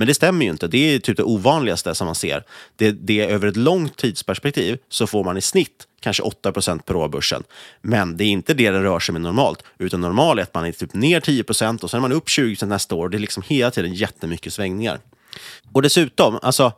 Men 0.00 0.06
det 0.06 0.14
stämmer 0.14 0.44
ju 0.44 0.50
inte. 0.50 0.68
Det 0.68 0.94
är 0.94 0.98
typ 0.98 1.16
det 1.16 1.22
ovanligaste 1.22 1.94
som 1.94 2.06
man 2.06 2.14
ser. 2.14 2.44
Det, 2.76 2.90
det 2.90 3.20
är 3.20 3.28
över 3.28 3.48
ett 3.48 3.56
långt 3.56 3.96
tidsperspektiv 3.96 4.78
så 4.88 5.06
får 5.06 5.24
man 5.24 5.36
i 5.36 5.40
snitt 5.40 5.86
kanske 6.00 6.22
8 6.22 6.52
per 6.86 6.96
år 6.96 7.08
börsen. 7.08 7.42
Men 7.82 8.16
det 8.16 8.24
är 8.24 8.28
inte 8.28 8.54
det 8.54 8.70
den 8.70 8.82
rör 8.82 9.00
sig 9.00 9.12
med 9.12 9.22
normalt, 9.22 9.64
utan 9.78 10.00
normalt 10.00 10.38
är 10.38 10.42
att 10.42 10.54
man 10.54 10.66
är 10.66 10.72
typ 10.72 10.94
ner 10.94 11.20
10% 11.20 11.82
och 11.82 11.90
sen 11.90 11.98
är 11.98 12.00
man 12.00 12.12
upp 12.12 12.28
20 12.28 12.66
nästa 12.66 12.94
år. 12.94 13.08
Det 13.08 13.16
är 13.16 13.18
liksom 13.18 13.42
hela 13.46 13.70
tiden 13.70 13.94
jättemycket 13.94 14.52
svängningar. 14.52 15.00
Och 15.72 15.82
dessutom, 15.82 16.38
alltså 16.42 16.72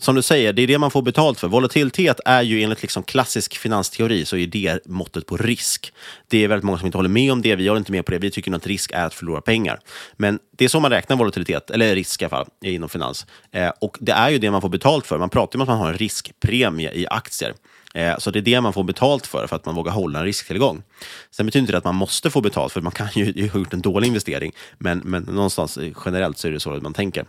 som 0.00 0.14
du 0.14 0.22
säger, 0.22 0.52
det 0.52 0.62
är 0.62 0.66
det 0.66 0.78
man 0.78 0.90
får 0.90 1.02
betalt 1.02 1.40
för. 1.40 1.48
Volatilitet 1.48 2.20
är 2.24 2.42
ju 2.42 2.62
enligt 2.62 2.82
liksom 2.82 3.02
klassisk 3.02 3.56
finansteori 3.56 4.24
så 4.24 4.36
är 4.36 4.46
det 4.46 4.86
måttet 4.86 5.26
på 5.26 5.36
risk. 5.36 5.92
Det 6.28 6.44
är 6.44 6.48
väldigt 6.48 6.64
många 6.64 6.78
som 6.78 6.86
inte 6.86 6.98
håller 6.98 7.08
med 7.08 7.32
om 7.32 7.42
det. 7.42 7.56
Vi 7.56 7.68
håller 7.68 7.78
inte 7.78 7.92
med 7.92 8.04
på 8.04 8.10
det. 8.10 8.18
Vi 8.18 8.30
tycker 8.30 8.54
att 8.54 8.66
risk 8.66 8.90
är 8.94 9.06
att 9.06 9.14
förlora 9.14 9.40
pengar. 9.40 9.80
Men 10.16 10.38
det 10.56 10.64
är 10.64 10.68
så 10.68 10.80
man 10.80 10.90
räknar 10.90 11.16
volatilitet, 11.16 11.70
eller 11.70 11.94
risk 11.94 12.22
i 12.22 12.24
alla 12.24 12.30
fall, 12.30 12.46
inom 12.64 12.88
finans. 12.88 13.26
Eh, 13.52 13.72
och 13.80 13.96
det 14.00 14.12
är 14.12 14.30
ju 14.30 14.38
det 14.38 14.50
man 14.50 14.60
får 14.60 14.68
betalt 14.68 15.06
för. 15.06 15.18
Man 15.18 15.30
pratar 15.30 15.58
om 15.58 15.62
att 15.62 15.68
man 15.68 15.78
har 15.78 15.88
en 15.88 15.98
riskpremie 15.98 16.92
i 16.92 17.06
aktier. 17.06 17.54
Eh, 17.94 18.18
så 18.18 18.30
det 18.30 18.38
är 18.38 18.42
det 18.42 18.60
man 18.60 18.72
får 18.72 18.84
betalt 18.84 19.26
för, 19.26 19.46
för 19.46 19.56
att 19.56 19.66
man 19.66 19.74
vågar 19.74 19.92
hålla 19.92 20.18
en 20.18 20.24
risktillgång. 20.24 20.82
Sen 21.30 21.46
betyder 21.46 21.60
inte 21.60 21.72
det 21.72 21.78
att 21.78 21.84
man 21.84 21.94
måste 21.94 22.30
få 22.30 22.40
betalt, 22.40 22.72
för 22.72 22.80
man 22.80 22.92
kan 22.92 23.08
ju 23.14 23.48
ha 23.48 23.58
gjort 23.58 23.72
en 23.72 23.82
dålig 23.82 24.08
investering. 24.08 24.52
Men, 24.78 24.98
men 24.98 25.22
någonstans 25.22 25.76
eh, 25.76 25.92
generellt 26.04 26.38
så 26.38 26.48
är 26.48 26.52
det 26.52 26.60
så 26.60 26.70
man 26.70 26.94
tänker. 26.94 27.24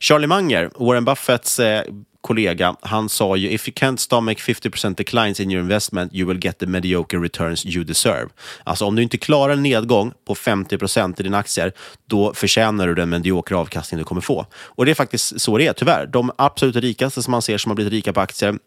Charlie 0.00 0.26
Munger, 0.26 0.70
Warren 0.74 1.04
Buffetts 1.04 1.58
eh, 1.58 1.84
kollega, 2.20 2.76
han 2.80 3.08
sa 3.08 3.36
ju 3.36 3.50
“If 3.50 3.68
you 3.68 3.74
can't 3.74 3.96
stomach 3.96 4.38
50% 4.38 4.94
declines 4.94 5.40
in 5.40 5.50
your 5.50 5.62
investment, 5.62 6.14
you 6.14 6.28
will 6.28 6.44
get 6.44 6.58
the 6.58 6.66
mediocre 6.66 7.18
returns 7.18 7.66
you 7.66 7.84
deserve”. 7.84 8.28
Alltså 8.64 8.84
om 8.84 8.96
du 8.96 9.02
inte 9.02 9.18
klarar 9.18 9.52
en 9.52 9.62
nedgång 9.62 10.12
på 10.26 10.34
50% 10.34 11.20
i 11.20 11.22
dina 11.22 11.38
aktier, 11.38 11.72
då 12.06 12.34
förtjänar 12.34 12.86
du 12.86 12.94
den 12.94 13.10
mediokra 13.10 13.58
avkastning 13.58 13.98
du 13.98 14.04
kommer 14.04 14.20
få. 14.20 14.46
Och 14.54 14.84
det 14.84 14.90
är 14.90 14.94
faktiskt 14.94 15.40
så 15.40 15.58
det 15.58 15.66
är, 15.66 15.72
tyvärr. 15.72 16.06
De 16.06 16.30
absolut 16.38 16.76
rikaste 16.76 17.22
som 17.22 17.30
man 17.30 17.42
ser 17.42 17.58
som 17.58 17.70
har 17.70 17.76
blivit 17.76 17.92
rika 17.92 18.12
på 18.12 18.20
aktier, 18.20 18.58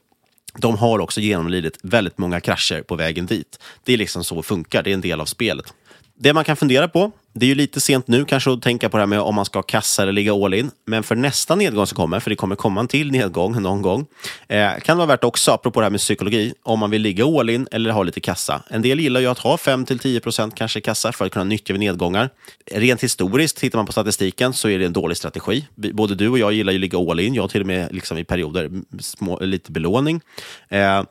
de 0.58 0.78
har 0.78 1.00
också 1.00 1.22
genomlidit 1.22 1.78
väldigt 1.84 2.18
många 2.18 2.40
krascher 2.40 2.82
på 2.82 2.96
vägen 2.96 3.26
dit. 3.26 3.60
Det 3.84 3.94
är 3.94 3.98
liksom 3.98 4.24
så 4.24 4.36
det 4.36 4.44
funkar, 4.44 4.84
det 4.84 4.90
är 4.90 4.94
en 4.94 5.02
del 5.02 5.22
av 5.22 5.26
spelet. 5.26 5.74
Det 6.20 6.34
man 6.34 6.44
kan 6.44 6.56
fundera 6.56 6.88
på 6.88 7.12
det 7.40 7.46
är 7.46 7.48
ju 7.48 7.56
lite 7.56 7.82
sent 7.82 8.08
nu 8.08 8.26
kanske 8.26 8.52
att 8.52 8.62
tänka 8.62 8.90
på 8.90 8.98
det 8.98 9.02
här 9.02 9.08
med 9.08 9.20
om 9.20 9.36
man 9.36 9.46
ska 9.46 9.62
kassa 9.62 10.02
eller 10.02 10.12
ligga 10.12 10.34
all 10.34 10.54
in. 10.54 10.72
Men 10.86 11.04
för 11.04 11.16
nästa 11.16 11.56
nedgång 11.56 11.88
som 11.88 11.96
kommer, 11.96 12.20
för 12.20 12.30
det 12.30 12.36
kommer 12.36 12.56
komma 12.56 12.80
en 12.80 12.88
till 12.88 13.12
nedgång 13.12 13.62
någon 13.62 13.82
gång, 13.82 14.06
eh, 14.48 14.72
kan 14.84 14.98
det 14.98 14.98
vara 14.98 15.08
värt 15.08 15.24
också, 15.24 15.52
apropå 15.52 15.80
det 15.80 15.86
här 15.86 15.92
med 15.92 16.00
psykologi, 16.00 16.54
om 16.64 16.80
man 16.80 16.90
vill 16.90 17.02
ligga 17.02 17.26
all 17.26 17.50
in 17.50 17.68
eller 17.72 17.90
ha 17.90 18.04
lite 18.04 18.20
kassa. 18.20 18.62
En 18.70 18.82
del 18.82 19.00
gillar 19.00 19.22
ju 19.22 19.28
att 19.28 19.40
ha 19.40 19.58
5-10% 19.58 20.56
kanske 20.56 20.82
kassa 20.82 21.12
för 21.12 21.26
att 21.26 21.32
kunna 21.32 21.46
nyttja 21.46 21.74
vid 21.74 21.80
nedgångar. 21.80 22.30
Rent 22.72 23.04
historiskt, 23.04 23.58
tittar 23.58 23.80
man 23.80 23.86
på 23.86 23.92
statistiken, 23.92 24.54
så 24.54 24.70
är 24.70 24.80
det 24.80 24.86
en 24.86 24.94
dålig 24.94 25.18
strategi. 25.18 25.68
Både 25.76 26.16
du 26.16 26.30
och 26.30 26.40
jag 26.40 26.54
gillar 26.54 26.74
ju 26.74 26.78
att 26.78 26.82
ligga 26.82 27.12
all 27.12 27.20
in. 27.20 27.34
Jag 27.34 27.50
till 27.50 27.62
och 27.62 27.68
med 27.68 27.94
liksom 27.94 28.18
i 28.18 28.24
perioder 28.24 28.70
små, 29.00 29.40
lite 29.40 29.72
belåning. 29.72 30.22
Eh, 30.70 31.04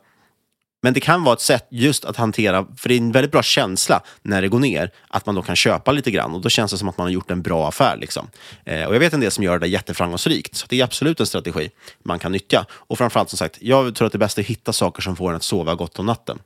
men 0.81 0.93
det 0.93 0.99
kan 0.99 1.23
vara 1.23 1.33
ett 1.33 1.41
sätt 1.41 1.67
just 1.69 2.05
att 2.05 2.17
hantera, 2.17 2.65
för 2.77 2.89
det 2.89 2.95
är 2.95 2.97
en 2.97 3.11
väldigt 3.11 3.31
bra 3.31 3.43
känsla 3.43 4.01
när 4.21 4.41
det 4.41 4.47
går 4.47 4.59
ner, 4.59 4.91
att 5.07 5.25
man 5.25 5.35
då 5.35 5.41
kan 5.41 5.55
köpa 5.55 5.91
lite 5.91 6.11
grann 6.11 6.33
och 6.35 6.41
då 6.41 6.49
känns 6.49 6.71
det 6.71 6.77
som 6.77 6.89
att 6.89 6.97
man 6.97 7.05
har 7.05 7.11
gjort 7.11 7.31
en 7.31 7.41
bra 7.41 7.67
affär. 7.67 7.97
Liksom. 7.97 8.29
Eh, 8.65 8.83
och 8.83 8.95
jag 8.95 8.99
vet 8.99 9.13
en 9.13 9.19
del 9.19 9.31
som 9.31 9.43
gör 9.43 9.59
det 9.59 9.67
jätteframgångsrikt, 9.67 10.55
så 10.55 10.65
det 10.69 10.79
är 10.79 10.83
absolut 10.83 11.19
en 11.19 11.25
strategi 11.25 11.69
man 12.03 12.19
kan 12.19 12.31
nyttja. 12.31 12.65
Och 12.71 12.97
framförallt 12.97 13.29
som 13.29 13.37
sagt, 13.37 13.57
jag 13.61 13.95
tror 13.95 14.05
att 14.05 14.11
det 14.11 14.17
bästa 14.17 14.41
är 14.41 14.43
att 14.43 14.49
hitta 14.49 14.73
saker 14.73 15.01
som 15.01 15.15
får 15.15 15.29
en 15.29 15.35
att 15.35 15.43
sova 15.43 15.75
gott 15.75 15.99
om 15.99 16.05
natten. 16.05 16.39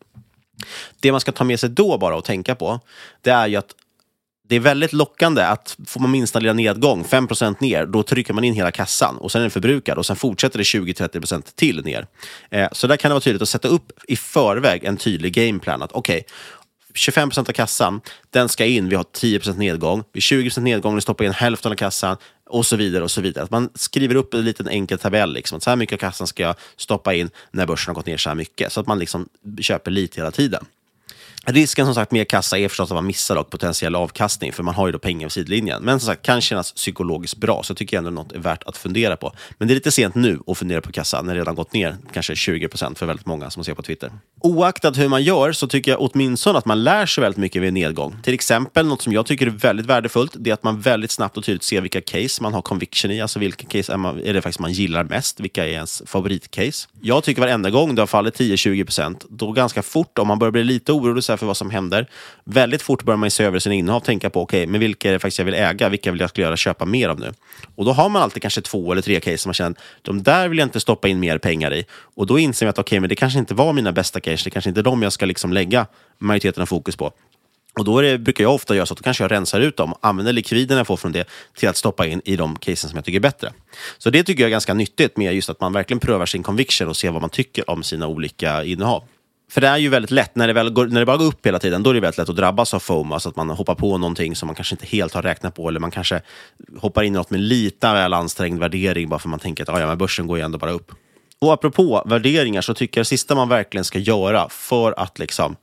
Det 0.99 1.11
man 1.11 1.21
ska 1.21 1.31
ta 1.31 1.43
med 1.43 1.59
sig 1.59 1.69
då 1.69 1.97
bara 1.97 2.15
och 2.15 2.25
tänka 2.25 2.55
på, 2.55 2.79
det 3.21 3.29
är 3.29 3.47
ju 3.47 3.55
att 3.55 3.75
det 4.51 4.55
är 4.55 4.59
väldigt 4.59 4.93
lockande 4.93 5.41
att 5.41 5.77
får 5.87 5.99
man 5.99 6.11
minsta 6.11 6.39
lilla 6.39 6.53
nedgång, 6.53 7.03
5% 7.03 7.55
ner, 7.59 7.85
då 7.85 8.03
trycker 8.03 8.33
man 8.33 8.43
in 8.43 8.53
hela 8.53 8.71
kassan 8.71 9.17
och 9.17 9.31
sen 9.31 9.39
är 9.39 9.43
den 9.43 9.51
förbrukad 9.51 9.97
och 9.97 10.05
sen 10.05 10.15
fortsätter 10.15 10.57
det 10.57 10.63
20-30% 10.63 11.43
till 11.55 11.85
ner. 11.85 12.07
Eh, 12.49 12.67
så 12.71 12.87
där 12.87 12.97
kan 12.97 13.09
det 13.09 13.13
vara 13.13 13.21
tydligt 13.21 13.41
att 13.41 13.49
sätta 13.49 13.67
upp 13.67 13.91
i 14.07 14.15
förväg 14.15 14.83
en 14.83 14.97
tydlig 14.97 15.33
gameplan. 15.33 15.81
Att 15.81 15.91
okej, 15.91 16.25
okay, 16.93 17.23
25% 17.23 17.39
av 17.39 17.53
kassan, 17.53 18.01
den 18.29 18.49
ska 18.49 18.65
in, 18.65 18.89
vi 18.89 18.95
har 18.95 19.03
10% 19.03 19.57
nedgång. 19.57 20.03
Vid 20.13 20.21
20% 20.21 20.59
nedgång, 20.59 20.95
vi 20.95 21.01
stoppar 21.01 21.25
in 21.25 21.31
hälften 21.31 21.71
av 21.71 21.75
kassan 21.75 22.17
och 22.49 22.65
så 22.65 22.75
vidare. 22.75 23.03
och 23.03 23.11
så 23.11 23.21
vidare. 23.21 23.43
Att 23.43 23.51
man 23.51 23.69
skriver 23.75 24.15
upp 24.15 24.33
en 24.33 24.45
liten 24.45 24.67
enkel 24.67 24.97
tabell. 24.97 25.33
Liksom. 25.33 25.57
Att 25.57 25.63
så 25.63 25.69
här 25.69 25.77
mycket 25.77 25.93
av 25.93 25.97
kassan 25.97 26.27
ska 26.27 26.43
jag 26.43 26.55
stoppa 26.77 27.13
in 27.13 27.29
när 27.51 27.65
börsen 27.65 27.89
har 27.89 27.95
gått 27.95 28.05
ner 28.05 28.17
så 28.17 28.29
här 28.29 28.35
mycket. 28.35 28.71
Så 28.71 28.79
att 28.79 28.87
man 28.87 28.99
liksom 28.99 29.29
köper 29.61 29.91
lite 29.91 30.19
hela 30.19 30.31
tiden. 30.31 30.65
Risken 31.45 31.85
som 31.85 31.95
sagt 31.95 32.11
med 32.11 32.27
kassa 32.27 32.57
är 32.57 32.67
förstås 32.67 32.91
att 32.91 32.95
man 32.95 33.05
missar 33.05 33.35
dock 33.35 33.49
potentiell 33.49 33.95
avkastning, 33.95 34.53
för 34.53 34.63
man 34.63 34.75
har 34.75 34.87
ju 34.87 34.91
då 34.91 34.99
pengar 34.99 35.25
vid 35.25 35.31
sidlinjen. 35.31 35.83
Men 35.83 35.99
som 35.99 36.07
sagt, 36.07 36.25
kan 36.25 36.41
kännas 36.41 36.71
psykologiskt 36.71 37.37
bra, 37.37 37.63
så 37.63 37.71
jag 37.71 37.77
tycker 37.77 37.97
ändå 37.97 38.09
något 38.09 38.31
är 38.31 38.39
värt 38.39 38.63
att 38.63 38.77
fundera 38.77 39.17
på. 39.17 39.33
Men 39.57 39.67
det 39.67 39.73
är 39.73 39.75
lite 39.75 39.91
sent 39.91 40.15
nu 40.15 40.39
att 40.47 40.57
fundera 40.57 40.81
på 40.81 40.91
kassa, 40.91 41.21
när 41.21 41.33
det 41.33 41.39
redan 41.39 41.55
gått 41.55 41.73
ner 41.73 41.97
kanske 42.13 42.33
20% 42.33 42.95
för 42.95 43.05
väldigt 43.05 43.25
många 43.25 43.49
som 43.49 43.63
ser 43.63 43.73
på 43.73 43.81
Twitter. 43.81 44.11
Oaktat 44.41 44.97
hur 44.97 45.07
man 45.07 45.23
gör 45.23 45.51
så 45.51 45.67
tycker 45.67 45.91
jag 45.91 46.01
åtminstone 46.01 46.57
att 46.57 46.65
man 46.65 46.83
lär 46.83 47.05
sig 47.05 47.21
väldigt 47.21 47.37
mycket 47.37 47.61
vid 47.61 47.67
en 47.67 47.73
nedgång. 47.73 48.17
Till 48.23 48.33
exempel, 48.33 48.85
något 48.85 49.01
som 49.01 49.13
jag 49.13 49.25
tycker 49.25 49.47
är 49.47 49.51
väldigt 49.51 49.85
värdefullt, 49.85 50.35
det 50.35 50.49
är 50.49 50.53
att 50.53 50.63
man 50.63 50.81
väldigt 50.81 51.11
snabbt 51.11 51.37
och 51.37 51.43
tydligt 51.43 51.63
ser 51.63 51.81
vilka 51.81 52.01
case 52.01 52.43
man 52.43 52.53
har 52.53 52.61
conviction 52.61 53.11
i, 53.11 53.21
alltså 53.21 53.39
vilka 53.39 53.67
case 53.67 53.93
är, 53.93 53.97
man, 53.97 54.19
är 54.23 54.33
det 54.33 54.41
faktiskt 54.41 54.59
man 54.59 54.71
gillar 54.71 55.03
mest, 55.03 55.39
vilka 55.39 55.65
är 55.65 55.71
ens 55.71 56.03
favoritcase. 56.05 56.87
Jag 57.01 57.23
tycker 57.23 57.41
varenda 57.41 57.69
gång 57.69 57.95
det 57.95 58.01
har 58.01 58.07
fallit 58.07 58.39
10-20% 58.39 59.25
då 59.29 59.51
ganska 59.51 59.83
fort, 59.83 60.17
om 60.17 60.27
man 60.27 60.39
börjar 60.39 60.51
bli 60.51 60.63
lite 60.63 60.91
orolig 60.91 61.23
för 61.37 61.45
vad 61.45 61.57
som 61.57 61.69
händer. 61.69 62.07
Väldigt 62.43 62.81
fort 62.81 63.03
börjar 63.03 63.17
man 63.17 63.31
se 63.31 63.43
över 63.43 63.59
sin 63.59 63.71
innehav 63.71 63.97
och 63.97 64.05
tänka 64.05 64.29
på 64.29 64.41
okay, 64.41 64.67
men 64.67 64.79
vilka 64.79 65.09
är 65.09 65.13
det 65.13 65.19
faktiskt 65.19 65.39
jag 65.39 65.45
vill 65.45 65.53
äga, 65.53 65.89
vilka 65.89 66.11
vill 66.11 66.21
jag 66.21 66.29
göra 66.35 66.57
köpa 66.57 66.85
mer 66.85 67.09
av 67.09 67.19
nu? 67.19 67.33
Och 67.75 67.85
då 67.85 67.91
har 67.91 68.09
man 68.09 68.21
alltid 68.21 68.41
kanske 68.41 68.61
två 68.61 68.91
eller 68.91 69.01
tre 69.01 69.19
case 69.19 69.37
som 69.37 69.49
man 69.49 69.53
känner, 69.53 69.77
de 70.01 70.23
där 70.23 70.47
vill 70.47 70.57
jag 70.57 70.65
inte 70.65 70.79
stoppa 70.79 71.07
in 71.07 71.19
mer 71.19 71.37
pengar 71.37 71.73
i. 71.73 71.85
Och 71.91 72.27
då 72.27 72.39
inser 72.39 72.65
man 72.65 72.69
att 72.69 72.79
okay, 72.79 72.99
men 72.99 73.09
det 73.09 73.15
kanske 73.15 73.39
inte 73.39 73.53
var 73.53 73.73
mina 73.73 73.91
bästa 73.91 74.19
case, 74.19 74.43
det 74.43 74.49
kanske 74.49 74.69
inte 74.69 74.81
är 74.81 74.83
de 74.83 75.03
jag 75.03 75.13
ska 75.13 75.25
liksom 75.25 75.53
lägga 75.53 75.85
majoriteten 76.19 76.61
av 76.61 76.65
fokus 76.65 76.95
på. 76.95 77.11
Och 77.73 77.85
då 77.85 78.01
det, 78.01 78.17
brukar 78.17 78.43
jag 78.43 78.53
ofta 78.53 78.75
göra 78.75 78.85
så 78.85 78.93
att 78.93 78.97
då 78.97 79.03
kanske 79.03 79.23
jag 79.23 79.31
rensar 79.31 79.59
ut 79.59 79.77
dem, 79.77 79.93
använder 80.01 80.33
likviden 80.33 80.77
jag 80.77 80.87
får 80.87 80.97
från 80.97 81.11
det 81.11 81.27
till 81.55 81.69
att 81.69 81.77
stoppa 81.77 82.05
in 82.05 82.21
i 82.25 82.35
de 82.35 82.55
casen 82.55 82.89
som 82.89 82.97
jag 82.97 83.05
tycker 83.05 83.19
är 83.19 83.21
bättre. 83.21 83.53
Så 83.97 84.09
det 84.09 84.23
tycker 84.23 84.43
jag 84.43 84.47
är 84.47 84.51
ganska 84.51 84.73
nyttigt 84.73 85.17
med 85.17 85.35
just 85.35 85.49
att 85.49 85.61
man 85.61 85.73
verkligen 85.73 85.99
prövar 85.99 86.25
sin 86.25 86.43
conviction 86.43 86.87
och 86.87 86.97
ser 86.97 87.11
vad 87.11 87.21
man 87.21 87.29
tycker 87.29 87.69
om 87.69 87.83
sina 87.83 88.07
olika 88.07 88.63
innehav. 88.63 89.03
För 89.51 89.61
det 89.61 89.67
är 89.67 89.77
ju 89.77 89.89
väldigt 89.89 90.11
lätt, 90.11 90.35
när 90.35 90.47
det, 90.47 90.53
väl 90.53 90.69
går, 90.69 90.85
när 90.85 90.99
det 90.99 91.05
bara 91.05 91.17
går 91.17 91.25
upp 91.25 91.45
hela 91.45 91.59
tiden, 91.59 91.83
då 91.83 91.89
är 91.89 91.93
det 91.93 91.99
väldigt 91.99 92.17
lätt 92.17 92.29
att 92.29 92.35
drabbas 92.35 92.73
av 92.73 92.79
FOMO, 92.79 93.13
alltså 93.13 93.29
att 93.29 93.35
man 93.35 93.49
hoppar 93.49 93.75
på 93.75 93.97
någonting 93.97 94.35
som 94.35 94.47
man 94.47 94.55
kanske 94.55 94.75
inte 94.75 94.85
helt 94.85 95.13
har 95.13 95.21
räknat 95.21 95.55
på, 95.55 95.69
eller 95.69 95.79
man 95.79 95.91
kanske 95.91 96.21
hoppar 96.77 97.03
in 97.03 97.13
i 97.13 97.17
något 97.17 97.29
med 97.29 97.39
lite 97.39 97.93
väl 97.93 98.13
ansträngd 98.13 98.59
värdering, 98.59 99.09
bara 99.09 99.19
för 99.19 99.27
att 99.27 99.29
man 99.29 99.39
tänker 99.39 99.63
att 99.63 99.69
ah, 99.69 99.79
ja, 99.79 99.87
men 99.87 99.97
börsen 99.97 100.27
går 100.27 100.37
ju 100.37 100.43
ändå 100.43 100.57
bara 100.57 100.71
upp. 100.71 100.91
Och 101.41 101.53
apropå 101.53 102.03
värderingar 102.05 102.61
så 102.61 102.73
tycker 102.73 102.99
jag 102.99 103.01
det 103.03 103.07
sista 103.07 103.35
man 103.35 103.49
verkligen 103.49 103.83
ska 103.83 103.99
göra 103.99 104.49
för 104.49 104.93
att 104.97 105.19
liksom 105.19 105.55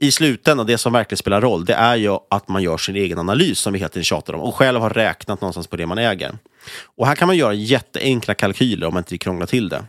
i 0.00 0.12
slutändan, 0.12 0.66
det 0.66 0.78
som 0.78 0.92
verkligen 0.92 1.18
spelar 1.18 1.40
roll, 1.40 1.64
det 1.64 1.74
är 1.74 1.96
ju 1.96 2.18
att 2.30 2.48
man 2.48 2.62
gör 2.62 2.76
sin 2.76 2.96
egen 2.96 3.18
analys 3.18 3.58
som 3.58 3.72
vi 3.72 3.78
hela 3.78 3.88
tiden 3.88 4.04
tjatar 4.04 4.34
om 4.34 4.40
och 4.40 4.54
själv 4.54 4.80
har 4.80 4.90
räknat 4.90 5.40
någonstans 5.40 5.66
på 5.66 5.76
det 5.76 5.86
man 5.86 5.98
äger. 5.98 6.38
Och 6.96 7.06
här 7.06 7.14
kan 7.14 7.26
man 7.26 7.36
göra 7.36 7.54
jätteenkla 7.54 8.34
kalkyler 8.34 8.86
om 8.86 8.94
man 8.94 9.00
inte 9.00 9.18
krånglar 9.18 9.46
till 9.46 9.68
det. 9.68 9.84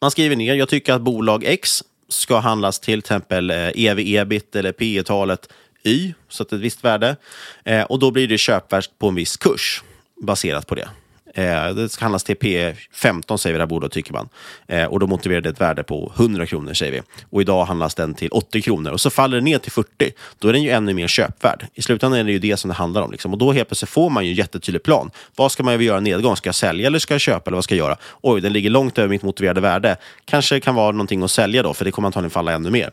Man 0.00 0.10
skriver 0.10 0.36
ner, 0.36 0.54
jag 0.54 0.68
tycker 0.68 0.92
att 0.92 1.02
bolag 1.02 1.44
X 1.44 1.82
ska 2.08 2.38
handlas 2.38 2.80
till 2.80 2.98
exempel 2.98 3.50
eh, 3.50 3.70
ev-ebit 3.74 4.56
eller 4.56 4.72
P 4.72 5.02
talet 5.02 5.48
Y, 5.82 6.14
så 6.28 6.42
att 6.42 6.52
ett 6.52 6.60
visst 6.60 6.84
värde. 6.84 7.16
Eh, 7.64 7.84
och 7.84 7.98
då 7.98 8.10
blir 8.10 8.28
det 8.28 8.38
köpvärst 8.38 8.98
på 8.98 9.08
en 9.08 9.14
viss 9.14 9.36
kurs 9.36 9.82
baserat 10.22 10.66
på 10.66 10.74
det. 10.74 10.88
Eh, 11.36 11.68
det 11.74 11.88
ska 11.88 12.04
handlas 12.04 12.24
till 12.24 12.36
P15 12.36 13.36
säger 13.36 13.54
vi 13.54 13.58
det 13.58 13.62
här 13.62 13.66
bolaget, 13.66 13.92
tycker 13.92 14.12
man. 14.12 14.28
Eh, 14.66 14.84
och 14.84 15.00
då 15.00 15.06
motiverar 15.06 15.40
det 15.40 15.48
ett 15.48 15.60
värde 15.60 15.82
på 15.82 16.12
100 16.16 16.46
kronor 16.46 16.74
säger 16.74 16.92
vi. 16.92 17.02
Och 17.30 17.40
idag 17.40 17.64
handlas 17.64 17.94
den 17.94 18.14
till 18.14 18.28
80 18.32 18.62
kronor 18.62 18.92
och 18.92 19.00
så 19.00 19.10
faller 19.10 19.36
den 19.36 19.44
ner 19.44 19.58
till 19.58 19.72
40. 19.72 20.12
Då 20.38 20.48
är 20.48 20.52
den 20.52 20.62
ju 20.62 20.70
ännu 20.70 20.94
mer 20.94 21.08
köpvärd. 21.08 21.66
I 21.74 21.82
slutändan 21.82 22.20
är 22.20 22.24
det 22.24 22.32
ju 22.32 22.38
det 22.38 22.56
som 22.56 22.68
det 22.68 22.74
handlar 22.74 23.02
om. 23.02 23.10
Liksom. 23.10 23.32
Och 23.32 23.38
då 23.38 23.52
helt 23.52 23.68
plötsligt 23.68 23.90
får 23.90 24.10
man 24.10 24.24
ju 24.24 24.30
en 24.30 24.36
jättetydlig 24.36 24.82
plan. 24.82 25.10
Vad 25.36 25.52
ska 25.52 25.62
man 25.62 25.80
göra 25.80 26.00
nedgång? 26.00 26.36
Ska 26.36 26.48
jag 26.48 26.54
sälja 26.54 26.86
eller 26.86 26.98
ska 26.98 27.14
jag 27.14 27.20
köpa? 27.20 27.50
Eller 27.50 27.56
vad 27.56 27.64
ska 27.64 27.74
jag 27.74 27.86
göra? 27.86 27.96
Oj, 28.20 28.40
den 28.40 28.52
ligger 28.52 28.70
långt 28.70 28.98
över 28.98 29.08
mitt 29.08 29.22
motiverade 29.22 29.60
värde. 29.60 29.96
Kanske 30.24 30.60
kan 30.60 30.74
vara 30.74 30.92
någonting 30.92 31.22
att 31.22 31.30
sälja 31.30 31.62
då, 31.62 31.74
för 31.74 31.84
det 31.84 31.90
kommer 31.90 32.06
antagligen 32.06 32.30
falla 32.30 32.52
ännu 32.52 32.70
mer. 32.70 32.90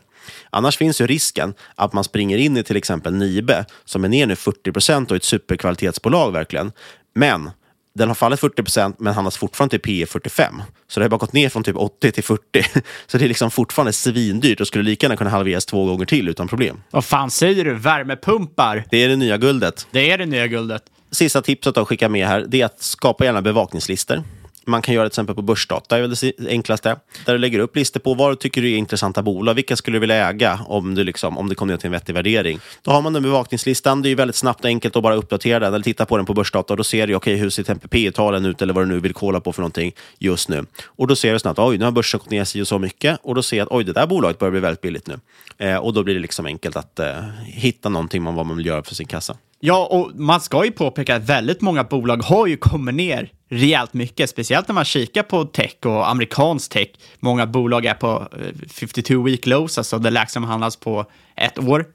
Annars 0.50 0.76
finns 0.76 1.00
ju 1.00 1.06
risken 1.06 1.54
att 1.74 1.92
man 1.92 2.04
springer 2.04 2.38
in 2.38 2.56
i 2.56 2.62
till 2.62 2.76
exempel 2.76 3.14
Nibe, 3.14 3.64
som 3.84 4.04
är 4.04 4.08
ner 4.08 4.26
nu 4.26 4.36
40 4.36 4.72
procent 4.72 5.10
och 5.10 5.16
ett 5.16 5.24
superkvalitetsbolag 5.24 6.32
verkligen. 6.32 6.72
Men 7.14 7.50
den 7.94 8.08
har 8.08 8.14
fallit 8.14 8.40
40 8.40 8.62
procent, 8.62 9.00
men 9.00 9.14
handlas 9.14 9.36
fortfarande 9.36 9.70
till 9.70 9.80
P 9.80 10.06
45. 10.06 10.62
Så 10.88 11.00
det 11.00 11.04
har 11.04 11.10
bara 11.10 11.16
gått 11.16 11.32
ner 11.32 11.48
från 11.48 11.64
typ 11.64 11.76
80 11.76 12.12
till 12.12 12.24
40. 12.24 12.42
Så 13.06 13.18
det 13.18 13.24
är 13.24 13.28
liksom 13.28 13.50
fortfarande 13.50 13.92
svindyrt 13.92 14.60
och 14.60 14.66
skulle 14.66 14.84
lika 14.84 15.06
gärna 15.06 15.16
kunna 15.16 15.30
halveras 15.30 15.66
två 15.66 15.84
gånger 15.84 16.06
till 16.06 16.28
utan 16.28 16.48
problem. 16.48 16.82
Vad 16.90 17.04
fan 17.04 17.30
säger 17.30 17.64
du? 17.64 17.74
Värmepumpar? 17.74 18.84
Det 18.90 19.04
är 19.04 19.08
det 19.08 19.16
nya 19.16 19.36
guldet. 19.36 19.86
Det 19.90 20.10
är 20.10 20.18
det 20.18 20.26
nya 20.26 20.46
guldet. 20.46 20.82
Sista 21.10 21.42
tipset 21.42 21.76
att 21.76 21.88
skicka 21.88 22.08
med 22.08 22.26
här, 22.28 22.44
det 22.48 22.60
är 22.60 22.66
att 22.66 22.82
skapa 22.82 23.24
gärna 23.24 23.42
bevakningslistor. 23.42 24.22
Man 24.66 24.82
kan 24.82 24.94
göra 24.94 25.04
det 25.04 25.10
till 25.10 25.14
exempel 25.14 25.34
på 25.34 25.42
börsdata, 25.42 25.98
det 25.98 26.04
är 26.04 26.42
det 26.42 26.50
enklaste. 26.50 26.96
Där 27.26 27.32
du 27.32 27.38
lägger 27.38 27.58
upp 27.58 27.76
listor 27.76 28.00
på 28.00 28.14
vad 28.14 28.32
du 28.32 28.36
tycker 28.36 28.64
är 28.64 28.76
intressanta 28.76 29.22
bolag. 29.22 29.54
Vilka 29.54 29.76
skulle 29.76 29.94
du 29.96 30.00
vilja 30.00 30.28
äga 30.28 30.60
om, 30.66 30.94
du 30.94 31.04
liksom, 31.04 31.38
om 31.38 31.48
det 31.48 31.54
kom 31.54 31.68
ner 31.68 31.76
till 31.76 31.86
en 31.86 31.92
vettig 31.92 32.14
värdering? 32.14 32.58
Då 32.82 32.90
har 32.90 33.02
man 33.02 33.12
den 33.12 33.22
bevakningslistan. 33.22 34.02
Det 34.02 34.08
är 34.08 34.16
väldigt 34.16 34.36
snabbt 34.36 34.60
och 34.60 34.66
enkelt 34.66 34.96
att 34.96 35.02
bara 35.02 35.14
uppdatera 35.14 35.58
den 35.58 35.74
eller 35.74 35.84
titta 35.84 36.06
på 36.06 36.16
den 36.16 36.26
på 36.26 36.34
börsdata. 36.34 36.72
Och 36.72 36.76
då 36.76 36.84
ser 36.84 37.06
du 37.06 37.14
okay, 37.14 37.36
hur 37.36 37.50
ser 37.50 37.62
TPP-talen 37.62 38.44
ut 38.44 38.62
eller 38.62 38.74
vad 38.74 38.82
du 38.82 38.88
nu 38.88 39.00
vill 39.00 39.14
kolla 39.14 39.40
på 39.40 39.52
för 39.52 39.62
någonting 39.62 39.92
just 40.18 40.48
nu. 40.48 40.66
Och 40.86 41.06
då 41.06 41.16
ser 41.16 41.32
du 41.32 41.38
snabbt 41.38 41.58
oj, 41.58 41.78
nu 41.78 41.84
har 41.84 41.92
börsen 41.92 42.18
gått 42.18 42.30
ner 42.30 42.44
sig 42.44 42.60
och 42.60 42.68
så 42.68 42.78
mycket. 42.78 43.20
Och 43.22 43.34
då 43.34 43.42
ser 43.42 43.56
jag 43.56 43.66
att 43.66 43.72
oj, 43.72 43.84
det 43.84 43.92
där 43.92 44.06
bolaget 44.06 44.38
börjar 44.38 44.50
bli 44.50 44.60
väldigt 44.60 44.80
billigt 44.80 45.06
nu. 45.06 45.18
Eh, 45.58 45.76
och 45.76 45.92
då 45.92 46.02
blir 46.02 46.14
det 46.14 46.20
liksom 46.20 46.46
enkelt 46.46 46.76
att 46.76 46.98
eh, 46.98 47.22
hitta 47.44 47.88
någonting 47.88 48.26
om 48.26 48.34
vad 48.34 48.46
man 48.46 48.56
vill 48.56 48.66
göra 48.66 48.82
för 48.82 48.94
sin 48.94 49.06
kassa. 49.06 49.36
Ja, 49.66 49.86
och 49.86 50.20
man 50.20 50.40
ska 50.40 50.64
ju 50.64 50.70
påpeka 50.70 51.16
att 51.16 51.22
väldigt 51.22 51.60
många 51.60 51.84
bolag 51.84 52.22
har 52.22 52.46
ju 52.46 52.56
kommit 52.56 52.94
ner 52.94 53.32
rejält 53.50 53.94
mycket, 53.94 54.30
speciellt 54.30 54.68
när 54.68 54.74
man 54.74 54.84
kikar 54.84 55.22
på 55.22 55.44
tech 55.44 55.76
och 55.84 56.10
amerikansk 56.10 56.72
tech. 56.72 56.88
Många 57.20 57.46
bolag 57.46 57.86
är 57.86 57.94
på 57.94 58.28
eh, 58.32 58.68
52 58.68 59.22
week 59.22 59.46
lows, 59.46 59.78
alltså 59.78 59.98
det 59.98 60.10
lägsta 60.10 60.32
som 60.32 60.44
handlas 60.44 60.76
på 60.76 61.06
ett 61.36 61.58
år. 61.58 61.86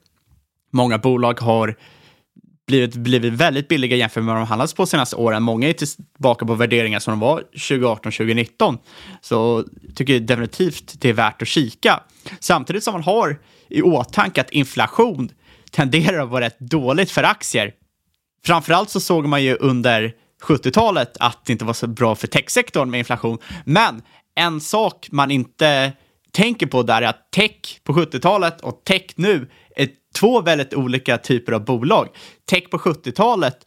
Många 0.72 0.98
bolag 0.98 1.40
har 1.40 1.76
blivit, 2.68 2.96
blivit 2.96 3.34
väldigt 3.34 3.68
billiga 3.68 3.96
jämfört 3.96 4.24
med 4.24 4.34
vad 4.34 4.42
de 4.42 4.48
handlats 4.48 4.74
på 4.74 4.86
senaste 4.86 5.16
åren. 5.16 5.44
Många 5.44 5.70
är 5.70 5.74
tillbaka 5.74 6.46
på 6.46 6.56
värderingar 6.56 7.00
som 7.00 7.12
de 7.12 7.20
var 7.20 7.44
2018-2019. 7.54 8.78
Så 9.22 9.64
jag 9.88 9.96
tycker 9.96 10.20
definitivt 10.20 10.96
det 11.02 11.10
är 11.10 11.14
värt 11.14 11.42
att 11.42 11.48
kika. 11.48 12.04
Samtidigt 12.40 12.84
som 12.84 12.94
man 12.94 13.04
har 13.04 13.40
i 13.68 13.82
åtanke 13.82 14.42
att 14.42 14.52
inflation 14.52 15.30
tenderar 15.72 16.24
att 16.24 16.30
vara 16.30 16.46
rätt 16.46 16.60
dåligt 16.60 17.12
för 17.12 17.24
aktier. 17.24 17.74
Framförallt 18.46 18.90
så 18.90 19.00
såg 19.00 19.26
man 19.26 19.44
ju 19.44 19.56
under 19.56 20.14
70-talet 20.44 21.18
att 21.20 21.46
det 21.46 21.52
inte 21.52 21.66
var 21.66 21.74
så 21.74 21.88
bra 21.88 22.16
för 22.16 22.28
techsektorn 22.28 22.90
med 22.90 22.98
inflation. 22.98 23.38
Men 23.66 24.02
en 24.36 24.62
sak 24.62 25.08
man 25.12 25.32
inte 25.32 25.94
tänker 26.32 26.68
på 26.68 26.84
där 26.84 27.02
är 27.02 27.08
att 27.08 27.32
tech 27.32 27.80
på 27.84 27.94
70-talet 27.94 28.62
och 28.62 28.82
tech 28.84 29.04
nu 29.16 29.50
är 29.76 29.90
två 30.16 30.42
väldigt 30.42 30.74
olika 30.74 31.18
typer 31.18 31.52
av 31.52 31.66
bolag. 31.66 32.08
Tech 32.50 32.70
på 32.70 32.78
70-talet, 32.78 33.58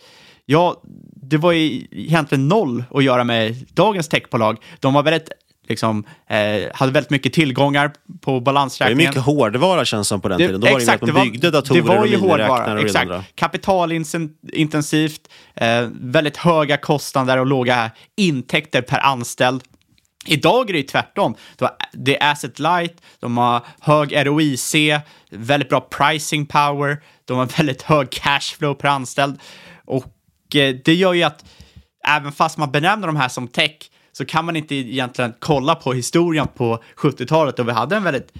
ja, 0.44 0.82
det 1.16 1.36
var 1.36 1.52
ju 1.52 1.86
egentligen 1.90 2.48
noll 2.48 2.84
att 2.90 3.04
göra 3.04 3.24
med 3.24 3.66
dagens 3.72 4.08
techbolag. 4.08 4.58
De 4.80 4.94
var 4.94 5.02
väldigt 5.02 5.28
liksom, 5.68 6.04
eh, 6.28 6.36
hade 6.74 6.92
väldigt 6.92 7.10
mycket 7.10 7.32
tillgångar 7.32 7.92
på 8.20 8.30
Det 8.30 8.36
är 8.36 8.40
balansräkningen. 8.40 8.96
mycket 9.10 9.22
hårdvara 9.22 9.84
känns 9.84 10.08
som 10.08 10.20
på 10.20 10.28
den 10.28 10.38
tiden. 10.38 10.60
Då 10.60 10.66
var 10.66 10.72
det 10.74 10.82
exakt, 10.82 11.02
att 11.02 11.12
man 11.14 11.24
byggde 11.24 11.50
datorer 11.50 11.82
det 11.82 11.88
var 11.88 11.98
och 11.98 12.06
ju 12.06 12.16
miniräknare 12.16 12.48
hårdvara. 12.48 12.74
och 12.74 12.80
Exakt. 12.80 13.10
Kapitalintensivt, 13.34 15.28
eh, 15.54 15.88
väldigt 15.92 16.36
höga 16.36 16.76
kostnader 16.76 17.38
och 17.38 17.46
låga 17.46 17.90
intäkter 18.16 18.82
per 18.82 18.98
anställd. 18.98 19.62
Idag 20.26 20.68
är 20.68 20.72
det 20.72 20.78
ju 20.78 20.86
tvärtom. 20.86 21.34
Det 21.92 22.18
är 22.20 22.30
asset 22.30 22.58
light, 22.58 23.02
de 23.20 23.36
har 23.38 23.60
hög 23.80 24.26
ROIC, 24.26 24.74
väldigt 25.30 25.68
bra 25.68 25.80
pricing 25.80 26.46
power, 26.46 27.02
de 27.24 27.38
har 27.38 27.46
väldigt 27.46 27.82
hög 27.82 28.10
cashflow 28.10 28.74
per 28.74 28.88
anställd. 28.88 29.40
Och 29.84 30.56
eh, 30.56 30.74
det 30.84 30.94
gör 30.94 31.12
ju 31.12 31.22
att 31.22 31.44
även 32.08 32.32
fast 32.32 32.58
man 32.58 32.70
benämner 32.72 33.06
de 33.06 33.16
här 33.16 33.28
som 33.28 33.48
tech 33.48 33.76
så 34.12 34.24
kan 34.24 34.44
man 34.44 34.56
inte 34.56 34.74
egentligen 34.74 35.34
kolla 35.38 35.74
på 35.74 35.92
historien 35.92 36.48
på 36.54 36.82
70-talet 36.96 37.56
då 37.56 37.62
vi 37.62 37.72
hade 37.72 37.96
en 37.96 38.04
väldigt, 38.04 38.32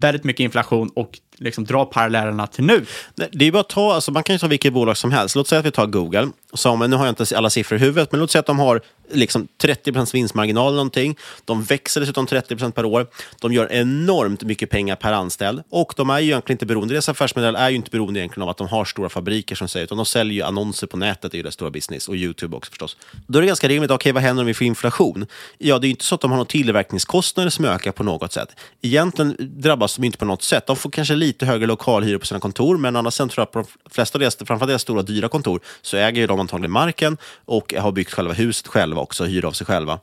väldigt 0.00 0.24
mycket 0.24 0.40
inflation 0.40 0.90
och 0.94 1.18
liksom 1.36 1.64
dra 1.64 1.84
parallellerna 1.84 2.46
till 2.46 2.64
nu. 2.64 2.86
Det 3.32 3.44
är 3.44 3.52
bara 3.52 3.60
att 3.60 3.68
ta, 3.68 3.94
alltså 3.94 4.12
man 4.12 4.22
kan 4.22 4.34
ju 4.34 4.38
ta 4.38 4.46
vilket 4.46 4.72
bolag 4.72 4.96
som 4.96 5.12
helst. 5.12 5.36
Låt 5.36 5.48
säga 5.48 5.58
att 5.58 5.66
vi 5.66 5.70
tar 5.70 5.86
Google. 5.86 6.28
Som, 6.54 6.78
nu 6.90 6.96
har 6.96 7.06
jag 7.06 7.12
inte 7.12 7.36
alla 7.36 7.50
siffror 7.50 7.78
i 7.78 7.80
huvudet, 7.80 8.12
men 8.12 8.20
låt 8.20 8.30
säga 8.30 8.40
att 8.40 8.46
de 8.46 8.58
har 8.58 8.80
liksom 9.12 9.48
30 9.58 10.12
vinstmarginal 10.12 10.66
eller 10.66 10.76
någonting. 10.76 11.16
De 11.44 11.62
växer 11.62 12.00
dessutom 12.00 12.26
30% 12.26 12.70
per 12.70 12.84
år. 12.84 13.06
De 13.40 13.52
gör 13.52 13.72
enormt 13.72 14.42
mycket 14.42 14.70
pengar 14.70 14.96
per 14.96 15.12
anställd. 15.12 15.62
Och 15.70 15.92
de 15.96 16.10
är 16.10 16.20
ju 16.20 16.26
egentligen 16.26 16.54
inte 16.54 16.66
beroende, 16.66 16.94
deras 16.94 17.08
affärsmodell 17.08 17.56
är 17.56 17.70
ju 17.70 17.76
inte 17.76 17.90
beroende 17.90 18.20
egentligen 18.20 18.42
av 18.42 18.48
att 18.48 18.56
de 18.56 18.68
har 18.68 18.84
stora 18.84 19.08
fabriker 19.08 19.54
som 19.54 19.68
säger, 19.68 19.84
utan 19.84 19.96
de 19.96 20.06
säljer 20.06 20.34
ju 20.34 20.42
annonser 20.42 20.86
på 20.86 20.96
nätet, 20.96 21.32
det 21.32 21.34
är 21.34 21.38
ju 21.38 21.42
deras 21.42 21.54
stora 21.54 21.70
business. 21.70 22.08
Och 22.08 22.16
YouTube 22.16 22.56
också 22.56 22.70
förstås. 22.70 22.96
Då 23.26 23.38
är 23.38 23.42
det 23.42 23.46
ganska 23.46 23.68
rimligt, 23.68 23.90
okej 23.90 24.12
vad 24.12 24.22
händer 24.22 24.42
om 24.42 24.46
vi 24.46 24.54
får 24.54 24.66
inflation? 24.66 25.26
Ja, 25.58 25.78
det 25.78 25.84
är 25.84 25.88
ju 25.88 25.92
inte 25.92 26.04
så 26.04 26.14
att 26.14 26.20
de 26.20 26.30
har 26.30 26.36
några 26.36 26.48
tillverkningskostnader 26.48 27.50
som 27.50 27.64
ökar 27.64 27.92
på 27.92 28.04
något 28.04 28.32
sätt. 28.32 28.48
Egentligen 28.82 29.36
drabbas 29.38 29.96
de 29.96 30.04
inte 30.04 30.18
på 30.18 30.24
något 30.24 30.42
sätt. 30.42 30.66
De 30.66 30.76
får 30.76 30.90
kanske 30.90 31.14
lite 31.14 31.46
högre 31.46 31.66
lokalhyror 31.66 32.18
på 32.18 32.26
sina 32.26 32.40
kontor, 32.40 32.76
men 32.76 32.96
annars 32.96 33.14
sen 33.14 33.28
tror 33.28 33.42
jag 33.42 33.52
på 33.52 33.58
de 33.58 33.90
flesta 33.90 34.16
av 34.16 34.20
deras, 34.20 34.36
framförallt 34.36 34.68
deras 34.68 34.82
stora 34.82 35.02
dyra 35.02 35.28
kontor, 35.28 35.60
så 35.82 35.96
äger 35.96 36.20
ju 36.20 36.26
de 36.26 36.35
antagligen 36.40 36.72
marken 36.72 37.16
och 37.44 37.74
har 37.74 37.92
byggt 37.92 38.12
själva 38.12 38.34
huset 38.34 38.66
själva 38.66 39.00
också, 39.00 39.24
hyr 39.24 39.44
av 39.44 39.52
sig 39.52 39.66
själva. 39.66 40.00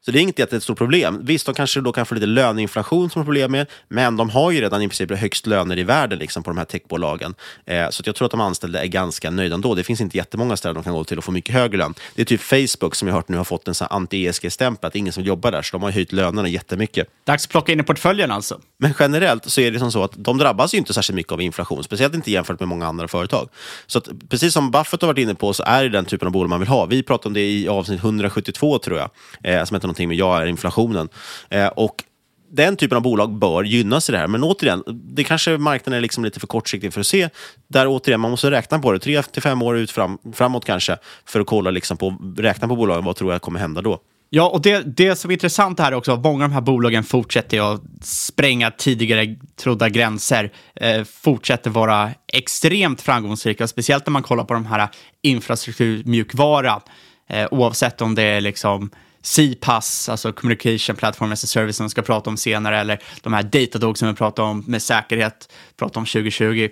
Så 0.00 0.10
det 0.10 0.18
är 0.18 0.20
inget 0.20 0.38
jättestort 0.38 0.78
problem. 0.78 1.20
Visst, 1.22 1.46
de 1.46 1.54
kanske 1.54 1.80
då 1.80 1.92
kan 1.92 2.06
få 2.06 2.14
lite 2.14 2.26
löneinflation 2.26 3.10
som 3.10 3.20
är 3.20 3.24
problem 3.24 3.52
med, 3.52 3.66
men 3.88 4.16
de 4.16 4.30
har 4.30 4.50
ju 4.50 4.60
redan 4.60 4.82
i 4.82 4.88
princip 4.88 5.18
högst 5.18 5.46
löner 5.46 5.78
i 5.78 5.84
världen 5.84 6.18
liksom, 6.18 6.42
på 6.42 6.50
de 6.50 6.58
här 6.58 6.64
techbolagen. 6.64 7.34
Eh, 7.66 7.90
så 7.90 8.02
jag 8.06 8.14
tror 8.14 8.26
att 8.26 8.30
de 8.30 8.40
anställda 8.40 8.82
är 8.82 8.86
ganska 8.86 9.30
nöjda 9.30 9.54
ändå. 9.54 9.74
Det 9.74 9.84
finns 9.84 10.00
inte 10.00 10.16
jättemånga 10.16 10.56
ställen 10.56 10.74
de 10.74 10.84
kan 10.84 10.92
gå 10.92 11.04
till 11.04 11.18
och 11.18 11.24
få 11.24 11.32
mycket 11.32 11.54
högre 11.54 11.78
lön. 11.78 11.94
Det 12.14 12.22
är 12.22 12.26
typ 12.26 12.40
Facebook 12.40 12.94
som 12.94 13.08
jag 13.08 13.14
hört 13.14 13.28
nu 13.28 13.36
har 13.36 13.44
fått 13.44 13.68
en 13.68 13.74
anti-ESG-stämpel, 13.74 14.86
att 14.86 14.96
ingen 14.96 15.12
som 15.12 15.22
jobbar 15.22 15.52
där, 15.52 15.62
så 15.62 15.76
de 15.76 15.82
har 15.82 15.90
höjt 15.90 16.12
lönerna 16.12 16.48
jättemycket. 16.48 17.08
Dags 17.24 17.44
att 17.44 17.50
plocka 17.50 17.72
in 17.72 17.80
i 17.80 17.82
portföljen 17.82 18.30
alltså. 18.30 18.60
Men 18.78 18.94
generellt 18.98 19.50
så 19.50 19.60
är 19.60 19.70
det 19.70 19.78
som 19.78 19.92
så 19.92 20.04
att 20.04 20.12
de 20.16 20.38
drabbas 20.38 20.74
ju 20.74 20.78
inte 20.78 20.94
särskilt 20.94 21.16
mycket 21.16 21.32
av 21.32 21.42
inflation, 21.42 21.84
speciellt 21.84 22.14
inte 22.14 22.30
jämfört 22.30 22.60
med 22.60 22.68
många 22.68 22.86
andra 22.86 23.08
företag. 23.08 23.48
Så 23.86 23.98
att, 23.98 24.08
precis 24.28 24.52
som 24.52 24.70
Buffett 24.70 25.02
har 25.02 25.08
varit 25.08 25.18
inne 25.18 25.34
på 25.34 25.52
så 25.52 25.62
är 25.66 25.82
det 25.82 25.88
den 25.88 26.04
typen 26.04 26.26
av 26.26 26.32
bolag 26.32 26.48
man 26.50 26.60
vill 26.60 26.68
ha. 26.68 26.86
Vi 26.86 27.02
pratade 27.02 27.28
om 27.28 27.34
det 27.34 27.50
i 27.50 27.68
avsnitt 27.68 28.00
172 28.00 28.78
tror 28.78 28.98
jag, 28.98 29.10
eh, 29.42 29.64
som 29.64 29.74
heter 29.74 29.87
någonting 29.88 30.08
med 30.08 30.16
Jag 30.16 30.42
är 30.42 30.46
inflationen. 30.46 31.08
Eh, 31.50 31.66
och 31.66 32.04
den 32.50 32.76
typen 32.76 32.96
av 32.96 33.02
bolag 33.02 33.38
bör 33.38 33.64
gynnas 33.64 34.08
i 34.08 34.12
det 34.12 34.18
här. 34.18 34.26
Men 34.26 34.44
återigen, 34.44 34.82
det 34.86 35.24
kanske 35.24 35.58
marknaden 35.58 35.96
är 35.96 36.00
liksom 36.00 36.24
lite 36.24 36.40
för 36.40 36.46
kortsiktig 36.46 36.92
för 36.92 37.00
att 37.00 37.06
se. 37.06 37.28
Där 37.68 37.86
återigen, 37.88 38.20
man 38.20 38.30
måste 38.30 38.50
räkna 38.50 38.78
på 38.78 38.92
det, 38.92 38.98
tre 38.98 39.22
till 39.22 39.42
fem 39.42 39.62
år 39.62 39.76
ut 39.78 39.90
fram, 39.90 40.18
framåt 40.32 40.64
kanske, 40.64 40.96
för 41.24 41.40
att 41.40 41.46
kolla 41.46 41.70
liksom 41.70 41.96
på, 41.96 42.16
räkna 42.36 42.68
på 42.68 42.76
bolagen, 42.76 43.04
vad 43.04 43.16
tror 43.16 43.32
jag 43.32 43.42
kommer 43.42 43.60
hända 43.60 43.82
då? 43.82 44.00
Ja, 44.30 44.48
och 44.48 44.62
det, 44.62 44.96
det 44.96 45.16
som 45.16 45.30
är 45.30 45.32
intressant 45.32 45.78
här 45.80 45.92
är 45.92 45.96
också 45.96 46.12
att 46.12 46.20
många 46.20 46.44
av 46.44 46.50
de 46.50 46.54
här 46.54 46.60
bolagen 46.60 47.04
fortsätter 47.04 47.56
ju 47.56 47.62
att 47.62 47.82
spränga 48.02 48.70
tidigare 48.70 49.36
trodda 49.56 49.88
gränser, 49.88 50.52
eh, 50.74 51.04
fortsätter 51.04 51.70
vara 51.70 52.10
extremt 52.32 53.00
framgångsrika, 53.00 53.68
speciellt 53.68 54.06
när 54.06 54.10
man 54.10 54.22
kollar 54.22 54.44
på 54.44 54.54
de 54.54 54.66
här 54.66 54.88
infrastrukturmjukvara, 55.22 56.80
eh, 57.28 57.48
oavsett 57.50 58.00
om 58.00 58.14
det 58.14 58.22
är 58.22 58.40
liksom 58.40 58.90
CPAS, 59.36 60.08
alltså 60.08 60.32
Communication 60.32 60.96
Platform 60.96 61.32
as 61.32 61.44
a 61.44 61.46
Service 61.46 61.76
som 61.76 61.86
vi 61.86 61.90
ska 61.90 62.02
prata 62.02 62.30
om 62.30 62.36
senare, 62.36 62.80
eller 62.80 63.02
de 63.22 63.32
här 63.32 63.42
Datadog 63.42 63.98
som 63.98 64.08
vi 64.08 64.14
pratar 64.14 64.42
om 64.42 64.64
med 64.66 64.82
säkerhet, 64.82 65.52
pratar 65.76 66.00
om 66.00 66.06
2020. 66.06 66.68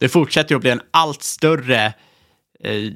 Det 0.00 0.08
fortsätter 0.08 0.50
ju 0.50 0.56
att 0.56 0.62
bli 0.62 0.70
en 0.70 0.82
allt 0.90 1.22
större 1.22 1.86
eh, 2.64 2.92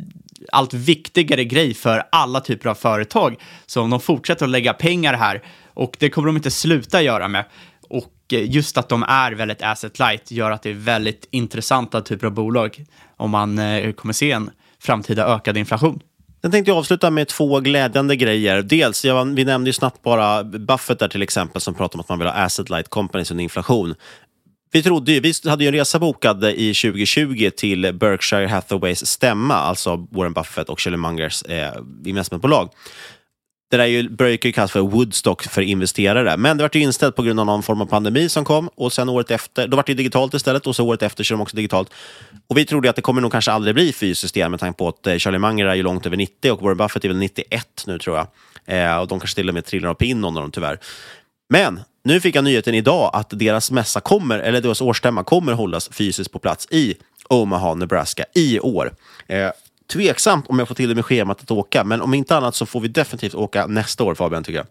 allt 0.52 0.74
viktigare 0.74 1.44
grej 1.44 1.74
för 1.74 2.02
alla 2.12 2.40
typer 2.40 2.70
av 2.70 2.74
företag. 2.74 3.36
Så 3.66 3.82
om 3.82 3.90
de 3.90 4.00
fortsätter 4.00 4.44
att 4.44 4.50
lägga 4.50 4.72
pengar 4.72 5.14
här, 5.14 5.42
och 5.74 5.96
det 5.98 6.10
kommer 6.10 6.26
de 6.26 6.36
inte 6.36 6.50
sluta 6.50 7.02
göra 7.02 7.28
med, 7.28 7.44
och 7.88 8.12
eh, 8.32 8.50
just 8.50 8.78
att 8.78 8.88
de 8.88 9.02
är 9.02 9.32
väldigt 9.32 9.62
asset 9.62 9.98
light 9.98 10.30
gör 10.30 10.50
att 10.50 10.62
det 10.62 10.70
är 10.70 10.74
väldigt 10.74 11.28
intressanta 11.30 12.00
typer 12.00 12.26
av 12.26 12.32
bolag 12.32 12.84
om 13.16 13.30
man 13.30 13.58
eh, 13.58 13.92
kommer 13.92 14.14
se 14.14 14.32
en 14.32 14.50
framtida 14.78 15.26
ökad 15.26 15.56
inflation. 15.56 16.00
Sen 16.46 16.50
tänkte 16.52 16.70
jag 16.70 16.78
avsluta 16.78 17.10
med 17.10 17.28
två 17.28 17.60
glädjande 17.60 18.16
grejer. 18.16 18.62
Dels, 18.62 19.04
jag, 19.04 19.24
vi 19.24 19.44
nämnde 19.44 19.68
ju 19.68 19.72
snabbt 19.72 20.02
bara 20.02 20.44
Buffett 20.44 20.98
där 20.98 21.08
till 21.08 21.22
exempel 21.22 21.60
som 21.60 21.74
pratar 21.74 21.96
om 21.96 22.00
att 22.00 22.08
man 22.08 22.18
vill 22.18 22.28
ha 22.28 22.34
asset 22.34 22.70
light 22.70 22.88
companies 22.88 23.30
under 23.30 23.44
inflation. 23.44 23.94
Vi, 24.72 24.82
trodde 24.82 25.12
ju, 25.12 25.20
vi 25.20 25.32
hade 25.44 25.64
ju 25.64 25.68
en 25.68 25.74
resa 25.74 25.98
bokad 25.98 26.44
i 26.44 26.74
2020 26.74 27.50
till 27.56 27.92
Berkshire 27.94 28.46
Hathaways 28.46 29.06
stämma, 29.06 29.54
alltså 29.54 30.06
Warren 30.10 30.32
Buffett 30.32 30.68
och 30.68 30.80
Shirley 30.80 30.98
Mungers 30.98 31.42
eh, 31.42 31.72
investmentbolag. 32.04 32.70
Det 33.68 33.76
där 33.76 33.84
är 33.84 33.88
ju, 33.88 34.08
brukar 34.08 34.48
ju 34.48 34.52
kallas 34.52 34.72
för 34.72 34.80
Woodstock 34.80 35.42
för 35.42 35.62
investerare, 35.62 36.36
men 36.36 36.56
det 36.56 36.64
vart 36.64 36.74
ju 36.74 36.80
inställt 36.80 37.16
på 37.16 37.22
grund 37.22 37.40
av 37.40 37.46
någon 37.46 37.62
form 37.62 37.80
av 37.80 37.86
pandemi 37.86 38.28
som 38.28 38.44
kom 38.44 38.68
och 38.74 38.92
sen 38.92 39.08
året 39.08 39.30
efter, 39.30 39.68
då 39.68 39.76
vart 39.76 39.86
det 39.86 39.94
digitalt 39.94 40.34
istället 40.34 40.66
och 40.66 40.76
så 40.76 40.86
året 40.86 41.02
efter 41.02 41.24
kör 41.24 41.34
de 41.36 41.42
också 41.42 41.56
digitalt. 41.56 41.90
Och 42.46 42.56
vi 42.56 42.64
trodde 42.64 42.90
att 42.90 42.96
det 42.96 43.02
kommer 43.02 43.20
nog 43.20 43.32
kanske 43.32 43.52
aldrig 43.52 43.74
bli 43.74 43.92
fysiskt 43.92 44.36
igen 44.36 44.50
med 44.50 44.60
tanke 44.60 44.78
på 44.78 44.88
att 44.88 45.06
eh, 45.06 45.16
Charlie 45.16 45.38
Munger 45.38 45.66
är 45.66 45.74
ju 45.74 45.82
långt 45.82 46.06
över 46.06 46.16
90 46.16 46.52
och 46.52 46.62
Warren 46.62 46.76
Buffett 46.76 47.04
är 47.04 47.08
väl 47.08 47.18
91 47.18 47.84
nu 47.86 47.98
tror 47.98 48.16
jag. 48.16 48.26
Eh, 48.66 48.98
och 48.98 49.08
de 49.08 49.20
kanske 49.20 49.34
till 49.34 49.48
och 49.48 49.54
med 49.54 49.64
trillar 49.64 49.90
upp 49.90 50.02
in 50.02 50.20
någon 50.20 50.36
av 50.36 50.42
dem 50.42 50.50
tyvärr. 50.50 50.78
Men 51.48 51.80
nu 52.04 52.20
fick 52.20 52.34
jag 52.34 52.44
nyheten 52.44 52.74
idag 52.74 53.10
att 53.12 53.30
deras 53.30 53.70
mässa 53.70 54.00
kommer, 54.00 54.38
eller 54.38 54.60
deras 54.60 54.80
årsstämma 54.80 55.24
kommer 55.24 55.52
hållas 55.52 55.88
fysiskt 55.92 56.32
på 56.32 56.38
plats 56.38 56.68
i 56.70 56.94
Omaha, 57.28 57.74
Nebraska 57.74 58.24
i 58.34 58.60
år. 58.60 58.92
Eh, 59.26 59.50
tveksamt 59.92 60.46
om 60.48 60.58
jag 60.58 60.68
får 60.68 60.74
till 60.74 60.88
det 60.88 60.94
med 60.94 61.04
schemat 61.04 61.42
att 61.42 61.50
åka, 61.50 61.84
men 61.84 62.00
om 62.00 62.14
inte 62.14 62.36
annat 62.36 62.54
så 62.54 62.66
får 62.66 62.80
vi 62.80 62.88
definitivt 62.88 63.34
åka 63.34 63.66
nästa 63.66 64.04
år 64.04 64.14
Fabian, 64.14 64.44
tycker 64.44 64.58
jag. 64.58 64.66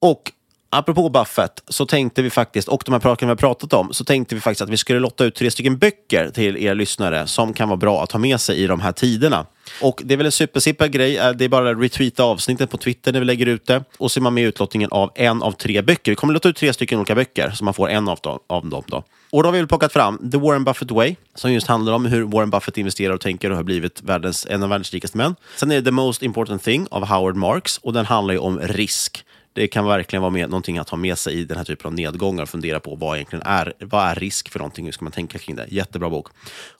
Och 0.00 0.32
apropå 0.72 1.08
Buffett, 1.08 1.62
så 1.68 1.86
tänkte 1.86 2.22
vi 2.22 2.30
faktiskt, 2.30 2.68
och 2.68 2.82
de 2.86 2.92
här 2.92 3.00
sakerna 3.00 3.28
vi 3.28 3.30
har 3.30 3.36
pratat 3.36 3.72
om, 3.72 3.92
så 3.92 4.04
tänkte 4.04 4.34
vi 4.34 4.40
faktiskt 4.40 4.62
att 4.62 4.68
vi 4.68 4.76
skulle 4.76 5.00
lotta 5.00 5.24
ut 5.24 5.34
tre 5.34 5.50
stycken 5.50 5.78
böcker 5.78 6.30
till 6.30 6.56
er 6.56 6.74
lyssnare 6.74 7.26
som 7.26 7.52
kan 7.52 7.68
vara 7.68 7.76
bra 7.76 8.02
att 8.02 8.12
ha 8.12 8.18
med 8.18 8.40
sig 8.40 8.56
i 8.56 8.66
de 8.66 8.80
här 8.80 8.92
tiderna. 8.92 9.46
Och 9.82 10.02
det 10.04 10.14
är 10.14 10.16
väl 10.16 10.26
en 10.26 10.32
supersippa 10.32 10.88
grej, 10.88 11.16
eh, 11.16 11.30
det 11.30 11.44
är 11.44 11.48
bara 11.48 11.70
att 11.70 11.80
retweeta 11.80 12.24
avsnittet 12.24 12.70
på 12.70 12.76
Twitter 12.76 13.12
när 13.12 13.20
vi 13.20 13.26
lägger 13.26 13.46
ut 13.46 13.66
det. 13.66 13.84
Och 13.98 14.10
så 14.10 14.20
är 14.20 14.22
man 14.22 14.34
med 14.34 14.44
i 14.44 14.46
utlottningen 14.46 14.90
av 14.92 15.10
en 15.14 15.42
av 15.42 15.52
tre 15.52 15.82
böcker. 15.82 16.12
Vi 16.12 16.16
kommer 16.16 16.34
låta 16.34 16.48
ut 16.48 16.56
tre 16.56 16.72
stycken 16.72 16.98
olika 16.98 17.14
böcker, 17.14 17.50
så 17.50 17.64
man 17.64 17.74
får 17.74 17.90
en 17.90 18.08
av 18.08 18.18
dem. 18.22 18.38
Av 18.46 18.68
dem 18.68 18.84
då. 18.86 19.04
Och 19.30 19.42
då 19.42 19.46
har 19.46 19.52
vi 19.52 19.58
väl 19.58 19.68
plockat 19.68 19.92
fram 19.92 20.30
The 20.30 20.38
Warren 20.38 20.64
Buffett 20.64 20.90
Way, 20.90 21.16
som 21.34 21.52
just 21.52 21.66
handlar 21.66 21.92
om 21.92 22.06
hur 22.06 22.22
Warren 22.22 22.50
Buffett 22.50 22.78
investerar 22.78 23.14
och 23.14 23.20
tänker 23.20 23.50
och 23.50 23.56
har 23.56 23.64
blivit 23.64 24.02
världens, 24.02 24.46
en 24.50 24.62
av 24.62 24.68
världens 24.68 24.92
rikaste 24.92 25.16
män. 25.16 25.34
Sen 25.56 25.70
är 25.70 25.74
det 25.74 25.82
The 25.82 25.90
Most 25.90 26.22
Important 26.22 26.62
Thing 26.62 26.86
av 26.90 27.06
Howard 27.06 27.36
Marks, 27.36 27.78
och 27.78 27.92
den 27.92 28.06
handlar 28.06 28.34
ju 28.34 28.40
om 28.40 28.60
risk. 28.60 29.24
Det 29.54 29.68
kan 29.68 29.84
verkligen 29.84 30.22
vara 30.22 30.30
med, 30.30 30.50
någonting 30.50 30.78
att 30.78 30.88
ha 30.88 30.98
med 30.98 31.18
sig 31.18 31.34
i 31.34 31.44
den 31.44 31.56
här 31.56 31.64
typen 31.64 31.86
av 31.86 31.94
nedgångar 31.94 32.42
och 32.42 32.48
fundera 32.48 32.80
på 32.80 32.94
vad 32.94 33.16
egentligen 33.16 33.46
är, 33.46 33.72
vad 33.78 34.04
är 34.04 34.14
risk 34.14 34.48
för 34.48 34.58
någonting, 34.58 34.84
hur 34.84 34.92
ska 34.92 35.04
man 35.04 35.12
tänka 35.12 35.38
kring 35.38 35.56
det? 35.56 35.66
Jättebra 35.68 36.10
bok. 36.10 36.28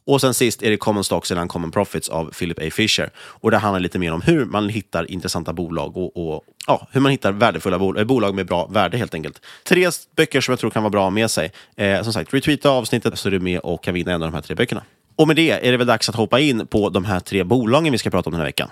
Och 0.05 0.21
sen 0.21 0.35
sist 0.35 0.63
är 0.63 0.71
det 0.71 0.77
Common 0.77 1.05
Stocks 1.05 1.31
and 1.31 1.41
Uncommon 1.41 1.71
Profits 1.71 2.09
av 2.09 2.31
Philip 2.39 2.59
A. 2.59 2.71
Fisher. 2.73 3.11
Och 3.17 3.51
det 3.51 3.57
handlar 3.57 3.81
lite 3.81 3.99
mer 3.99 4.13
om 4.13 4.21
hur 4.21 4.45
man 4.45 4.69
hittar 4.69 5.11
intressanta 5.11 5.53
bolag 5.53 5.97
och, 5.97 6.17
och 6.17 6.45
ja, 6.67 6.89
hur 6.93 7.01
man 7.01 7.13
hittar 7.13 7.33
värdefulla 7.33 7.79
bol 7.79 7.99
eh, 7.99 8.05
bolag 8.05 8.35
med 8.35 8.47
bra 8.47 8.67
värde 8.67 8.97
helt 8.97 9.15
enkelt. 9.15 9.41
Tre 9.65 9.91
böcker 10.17 10.41
som 10.41 10.53
jag 10.53 10.59
tror 10.59 10.71
kan 10.71 10.83
vara 10.83 10.91
bra 10.91 11.01
att 11.01 11.07
ha 11.07 11.11
med 11.11 11.31
sig. 11.31 11.53
Eh, 11.77 12.03
som 12.03 12.13
sagt, 12.13 12.35
retweeta 12.35 12.71
avsnittet 12.71 13.19
så 13.19 13.29
är 13.29 13.31
du 13.31 13.41
med 13.41 13.61
och 13.61 13.85
kan 13.85 13.95
vinna 13.95 14.13
en 14.13 14.23
av 14.23 14.29
de 14.29 14.35
här 14.35 14.43
tre 14.43 14.55
böckerna. 14.55 14.83
Och 15.17 15.27
med 15.27 15.37
det 15.37 15.51
är 15.51 15.73
det 15.73 15.77
väl 15.77 15.87
dags 15.87 16.09
att 16.09 16.15
hoppa 16.15 16.41
in 16.41 16.67
på 16.67 16.89
de 16.89 17.05
här 17.05 17.21
tre 17.21 17.45
bolagen 17.45 17.93
vi 17.93 17.99
ska 17.99 18.11
prata 18.11 18.31
om 18.31 18.33
den 18.33 18.41
här 18.41 18.49
veckan. 18.49 18.69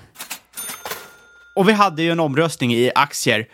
Och 1.56 1.68
vi 1.68 1.72
hade 1.72 2.02
ju 2.02 2.10
en 2.10 2.20
omröstning 2.20 2.74
i 2.74 2.90
aktier 2.94 3.46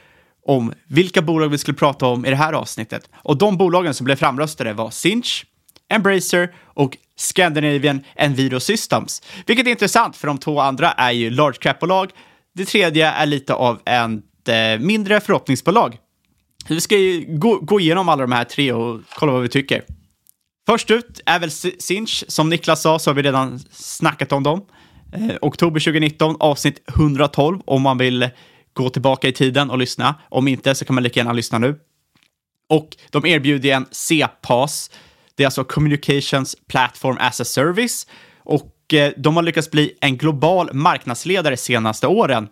om 0.47 0.73
vilka 0.89 1.23
bolag 1.23 1.49
vi 1.49 1.59
skulle 1.59 1.77
prata 1.77 2.07
om 2.07 2.27
i 2.27 2.31
det 2.31 2.37
här 2.37 2.53
avsnittet. 2.53 3.11
Och 3.17 3.39
de 3.39 3.57
bolagen 3.57 3.95
som 3.95 4.05
blev 4.05 4.17
framröstade 4.17 4.73
var 4.73 4.91
Sinch, 4.91 5.47
Embracer 5.89 6.55
och 6.65 6.97
Scandinavian 7.17 8.01
Enviro 8.15 8.61
Systems. 8.61 9.23
Vilket 9.47 9.67
är 9.67 9.71
intressant, 9.71 10.17
för 10.17 10.27
de 10.27 10.39
två 10.39 10.61
andra 10.61 10.93
är 10.93 11.13
ju 11.13 11.31
large 11.31 11.59
cap-bolag. 11.59 12.11
Det 12.55 12.65
tredje 12.65 13.11
är 13.11 13.27
lite 13.27 13.55
av 13.55 13.81
ett 13.85 14.49
eh, 14.49 14.87
mindre 14.87 15.21
förhoppningsbolag. 15.21 15.99
Vi 16.69 16.81
ska 16.81 16.97
ju 16.99 17.39
gå, 17.39 17.59
gå 17.59 17.81
igenom 17.81 18.09
alla 18.09 18.23
de 18.23 18.33
här 18.33 18.45
tre 18.45 18.73
och 18.73 19.01
kolla 19.15 19.33
vad 19.33 19.43
vi 19.43 19.49
tycker. 19.49 19.85
Först 20.67 20.91
ut 20.91 21.21
är 21.27 21.39
väl 21.39 21.51
Sinch. 21.51 22.25
Som 22.29 22.49
Niklas 22.49 22.83
sa 22.83 22.99
så 22.99 23.11
har 23.11 23.15
vi 23.15 23.23
redan 23.23 23.59
snackat 23.71 24.33
om 24.33 24.43
dem. 24.43 24.67
Eh, 25.13 25.37
oktober 25.41 25.81
2019, 25.81 26.37
avsnitt 26.41 26.83
112, 26.89 27.61
om 27.65 27.83
man 27.83 27.99
vill 27.99 28.31
gå 28.77 28.91
tillbaka 28.91 29.29
i 29.29 29.33
tiden 29.33 29.71
och 29.71 29.79
lyssna. 29.79 30.15
Om 30.29 30.49
inte 30.49 30.75
så 30.75 30.85
kan 30.85 30.95
man 30.95 31.05
lika 31.05 31.21
gärna 31.21 31.33
lyssna 31.33 31.59
nu. 31.59 31.79
Och 32.69 32.97
de 33.11 33.27
erbjuder 33.27 33.71
en 33.71 33.87
CPAS, 33.91 34.91
det 35.35 35.43
är 35.43 35.47
alltså 35.47 35.65
Communications 35.65 36.57
Platform 36.69 37.17
as 37.21 37.41
a 37.41 37.45
Service. 37.45 38.07
Och 38.39 38.95
eh, 38.95 39.13
de 39.17 39.37
har 39.37 39.43
lyckats 39.43 39.71
bli 39.71 39.93
en 40.01 40.17
global 40.17 40.75
marknadsledare 40.75 41.53
de 41.53 41.57
senaste 41.57 42.07
åren. 42.07 42.49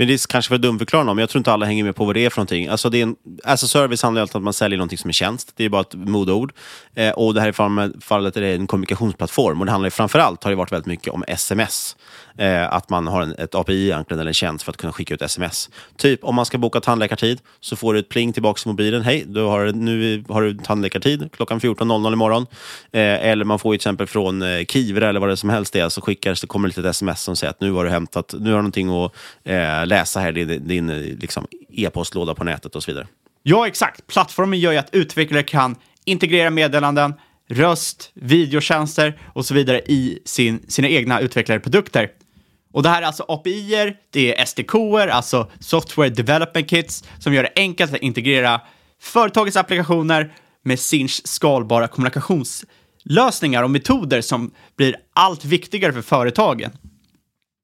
Men 0.00 0.08
det 0.08 0.14
är 0.14 0.28
kanske 0.28 0.48
för 0.48 0.58
dumförklara 0.58 1.04
någon, 1.04 1.16
men 1.16 1.22
jag 1.22 1.30
tror 1.30 1.40
inte 1.40 1.52
alla 1.52 1.66
hänger 1.66 1.84
med 1.84 1.96
på 1.96 2.04
vad 2.04 2.14
det 2.14 2.24
är 2.24 2.30
för 2.30 2.38
någonting. 2.38 2.68
Alltså 2.68 2.90
det 2.90 2.98
är 2.98 3.02
en, 3.02 3.16
as 3.44 3.64
a 3.64 3.66
service 3.66 4.02
handlar 4.02 4.22
alltid 4.22 4.36
om 4.36 4.42
att 4.42 4.44
man 4.44 4.52
säljer 4.52 4.78
någonting 4.78 4.98
som 4.98 5.08
är 5.08 5.12
tjänst. 5.12 5.52
Det 5.56 5.64
är 5.64 5.68
bara 5.68 5.80
ett 5.80 5.94
modeord. 5.94 6.52
Eh, 6.94 7.10
och 7.10 7.34
det 7.34 7.40
här 7.40 7.48
i 7.48 8.00
fallet 8.00 8.36
är 8.36 8.40
det 8.40 8.54
en 8.54 8.66
kommunikationsplattform. 8.66 9.60
Och 9.60 9.66
det 9.66 9.72
handlar 9.72 9.90
framför 9.90 10.18
allt 10.18 10.44
har 10.44 10.50
det 10.50 10.56
varit 10.56 10.72
väldigt 10.72 10.86
mycket 10.86 11.12
om 11.12 11.24
sms. 11.28 11.96
Eh, 12.38 12.72
att 12.72 12.90
man 12.90 13.06
har 13.06 13.22
en, 13.22 13.34
ett 13.38 13.54
API 13.54 13.84
egentligen, 13.84 14.20
eller 14.20 14.30
en 14.30 14.34
tjänst 14.34 14.64
för 14.64 14.72
att 14.72 14.76
kunna 14.76 14.92
skicka 14.92 15.14
ut 15.14 15.22
sms. 15.22 15.70
Typ 15.96 16.24
om 16.24 16.34
man 16.34 16.46
ska 16.46 16.58
boka 16.58 16.80
tandläkartid 16.80 17.40
så 17.60 17.76
får 17.76 17.94
du 17.94 18.00
ett 18.00 18.08
pling 18.08 18.32
tillbaka 18.32 18.58
till 18.58 18.68
mobilen. 18.68 19.02
Hej, 19.02 19.24
du 19.26 19.42
har, 19.42 19.72
nu 19.72 20.24
har 20.28 20.42
du 20.42 20.54
tandläkartid 20.54 21.28
klockan 21.32 21.60
14.00 21.60 22.12
imorgon. 22.12 22.46
Eh, 22.92 23.00
eller 23.02 23.44
man 23.44 23.58
får 23.58 23.70
till 23.72 23.76
exempel 23.76 24.06
från 24.06 24.42
eh, 24.42 24.64
Kivra 24.64 25.08
eller 25.08 25.20
vad 25.20 25.28
det 25.28 25.36
som 25.36 25.50
helst 25.50 25.76
är, 25.76 25.88
så 25.88 26.00
skickar 26.00 26.34
så 26.34 26.46
kommer 26.46 26.68
det 26.68 26.80
ett 26.80 26.86
sms 26.86 27.22
som 27.22 27.36
säger 27.36 27.50
att 27.50 27.60
nu 27.60 27.72
har 27.72 27.84
du 27.84 27.90
hämtat, 27.90 28.34
nu 28.38 28.50
har 28.50 28.56
du 28.56 28.62
någonting 28.62 29.04
att 29.04 29.12
eh, 29.44 29.86
läsa 29.90 30.20
här 30.20 30.38
i 30.38 30.44
din, 30.44 30.68
din 30.68 30.86
liksom, 31.20 31.46
e-postlåda 31.68 32.34
på 32.34 32.44
nätet 32.44 32.76
och 32.76 32.82
så 32.82 32.90
vidare. 32.90 33.06
Ja, 33.42 33.66
exakt. 33.66 34.06
Plattformen 34.06 34.58
gör 34.58 34.72
ju 34.72 34.78
att 34.78 34.94
utvecklare 34.94 35.42
kan 35.42 35.76
integrera 36.04 36.50
meddelanden, 36.50 37.14
röst, 37.48 38.10
videotjänster 38.14 39.20
och 39.34 39.46
så 39.46 39.54
vidare 39.54 39.80
i 39.80 40.18
sin, 40.24 40.64
sina 40.68 40.88
egna 40.88 41.20
utvecklade 41.20 41.60
produkter. 41.60 42.10
Och 42.72 42.82
det 42.82 42.88
här 42.88 43.02
är 43.02 43.06
alltså 43.06 43.24
API-er, 43.28 43.96
det 44.10 44.38
är 44.38 44.44
SDK-er, 44.44 45.08
alltså 45.08 45.50
Software 45.60 46.08
Development 46.08 46.70
Kits, 46.70 47.04
som 47.18 47.34
gör 47.34 47.42
det 47.42 47.52
enkelt 47.56 47.94
att 47.94 48.00
integrera 48.00 48.60
företagets 49.00 49.56
applikationer 49.56 50.32
med 50.64 50.80
Sinch 50.80 51.20
skalbara 51.24 51.88
kommunikationslösningar 51.88 53.62
och 53.62 53.70
metoder 53.70 54.20
som 54.20 54.50
blir 54.76 54.96
allt 55.14 55.44
viktigare 55.44 55.92
för 55.92 56.02
företagen. 56.02 56.70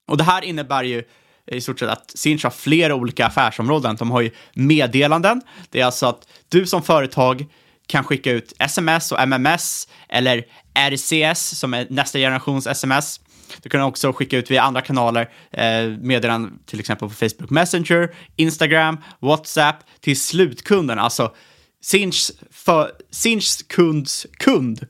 Och 0.09 0.17
det 0.17 0.25
här 0.25 0.43
innebär 0.43 0.85
ju 0.85 1.03
i 1.47 1.61
stort 1.61 1.79
sett 1.79 1.89
att 1.89 2.13
Sinch 2.15 2.45
har 2.45 2.51
flera 2.51 2.95
olika 2.95 3.27
affärsområden. 3.27 3.97
De 3.97 4.11
har 4.11 4.21
ju 4.21 4.31
meddelanden, 4.55 5.43
det 5.71 5.81
är 5.81 5.85
alltså 5.85 6.07
att 6.07 6.29
du 6.49 6.67
som 6.67 6.83
företag 6.83 7.47
kan 7.87 8.05
skicka 8.05 8.33
ut 8.33 8.53
sms 8.59 9.13
och 9.13 9.21
MMS 9.21 9.89
eller 10.09 10.45
RCS 10.75 11.59
som 11.59 11.75
är 11.75 11.87
nästa 11.91 12.19
generations 12.19 12.67
sms 12.67 13.21
du 13.63 13.69
kan 13.69 13.81
också 13.81 14.13
skicka 14.13 14.39
ut 14.39 14.51
via 14.51 14.63
andra 14.63 14.81
kanaler, 14.81 15.31
eh, 15.51 15.89
meddelanden 16.01 16.59
till 16.67 16.81
exempel 16.81 17.09
på 17.09 17.15
Facebook 17.15 17.51
Messenger, 17.51 18.15
Instagram, 18.37 18.99
WhatsApp 19.21 19.77
till 20.01 20.21
slutkunden, 20.21 20.99
alltså 20.99 21.35
Sinchs, 21.83 22.33
för, 22.51 22.93
Sinchs 23.11 23.63
kunds 23.63 24.27
kund. 24.39 24.87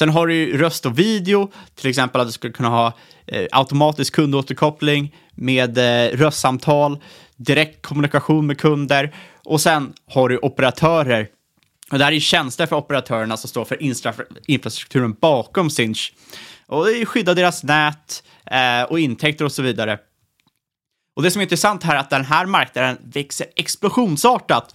Sen 0.00 0.08
har 0.08 0.26
du 0.26 0.34
ju 0.34 0.58
röst 0.58 0.86
och 0.86 0.98
video, 0.98 1.50
till 1.74 1.90
exempel 1.90 2.20
att 2.20 2.26
du 2.26 2.32
skulle 2.32 2.52
kunna 2.52 2.68
ha 2.68 2.92
eh, 3.26 3.46
automatisk 3.52 4.14
kundåterkoppling 4.14 5.16
med 5.34 5.78
eh, 5.78 6.16
röstsamtal, 6.16 7.02
direkt 7.36 7.82
kommunikation 7.82 8.46
med 8.46 8.58
kunder 8.58 9.14
och 9.44 9.60
sen 9.60 9.92
har 10.06 10.28
du 10.28 10.38
operatörer. 10.38 11.28
Och 11.90 11.98
det 11.98 12.04
här 12.04 12.12
är 12.12 12.20
tjänster 12.20 12.66
för 12.66 12.76
operatörerna 12.76 13.36
som 13.36 13.48
står 13.48 13.64
för 13.64 13.82
infrastrukturen 14.46 15.16
bakom 15.20 15.70
Sinch 15.70 16.12
och 16.66 16.86
skyddar 17.04 17.34
deras 17.34 17.62
nät 17.62 18.22
eh, 18.46 18.82
och 18.82 19.00
intäkter 19.00 19.44
och 19.44 19.52
så 19.52 19.62
vidare. 19.62 19.98
Och 21.16 21.22
det 21.22 21.30
som 21.30 21.40
är 21.40 21.44
intressant 21.44 21.82
här 21.82 21.94
är 21.94 22.00
att 22.00 22.10
den 22.10 22.24
här 22.24 22.46
marknaden 22.46 22.98
växer 23.02 23.46
explosionsartat. 23.56 24.74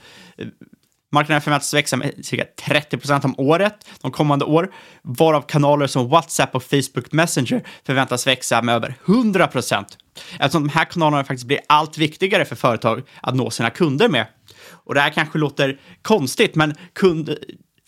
Marknaden 1.16 1.41
förväntas 1.41 1.74
växa 1.74 1.97
med 1.97 2.26
cirka 2.26 2.45
30 2.66 2.97
procent 2.97 3.26
om 3.26 3.36
året 3.38 3.88
de 4.01 4.11
kommande 4.11 4.45
år, 4.45 4.74
varav 5.01 5.41
kanaler 5.41 5.88
som 5.88 6.09
WhatsApp 6.09 6.55
och 6.55 6.63
Facebook 6.63 7.11
Messenger 7.11 7.63
förväntas 7.86 8.28
växa 8.28 8.61
med 8.61 8.76
över 8.76 8.95
100 9.05 9.47
procent. 9.47 9.97
Eftersom 10.39 10.68
de 10.68 10.70
här 10.70 10.86
kanalerna 10.86 11.24
faktiskt 11.24 11.47
blir 11.47 11.59
allt 11.68 11.97
viktigare 11.97 12.45
för 12.45 12.55
företag 12.55 13.01
att 13.22 13.36
nå 13.36 13.49
sina 13.49 13.70
kunder 13.70 14.09
med. 14.09 14.28
Och 14.70 14.93
det 14.93 15.01
här 15.01 15.09
kanske 15.09 15.38
låter 15.38 15.80
konstigt, 16.01 16.55
men 16.55 16.74
kund, 16.93 17.36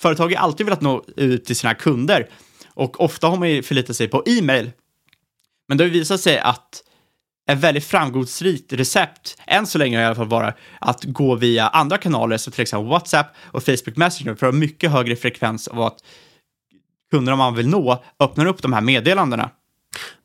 företag 0.01 0.33
har 0.33 0.43
alltid 0.43 0.65
velat 0.65 0.81
nå 0.81 1.03
ut 1.15 1.45
till 1.45 1.55
sina 1.55 1.73
kunder. 1.73 2.29
Och 2.73 3.01
ofta 3.01 3.27
har 3.27 3.37
man 3.37 3.49
ju 3.49 3.63
förlitat 3.63 3.95
sig 3.95 4.07
på 4.07 4.23
e-mail. 4.25 4.71
Men 5.67 5.77
det 5.77 5.83
har 5.83 5.89
visat 5.89 6.21
sig 6.21 6.39
att 6.39 6.83
ett 7.47 7.57
väldigt 7.57 7.85
framgångsrikt 7.85 8.73
recept, 8.73 9.37
än 9.47 9.67
så 9.67 9.77
länge 9.77 10.01
i 10.01 10.05
alla 10.05 10.15
fall, 10.15 10.27
bara, 10.27 10.53
att 10.79 11.03
gå 11.03 11.35
via 11.35 11.67
andra 11.67 11.97
kanaler, 11.97 12.37
som 12.37 12.53
till 12.53 12.61
exempel 12.61 12.89
WhatsApp 12.89 13.27
och 13.51 13.63
Facebook 13.63 13.97
Messenger, 13.97 14.35
för 14.35 14.47
att 14.47 14.53
ha 14.53 14.59
mycket 14.59 14.91
högre 14.91 15.15
frekvens 15.15 15.67
av 15.67 15.81
att 15.81 15.97
kunderna 17.11 17.35
man 17.35 17.55
vill 17.55 17.67
nå 17.67 18.03
öppnar 18.19 18.45
upp 18.45 18.61
de 18.61 18.73
här 18.73 18.81
meddelandena. 18.81 19.49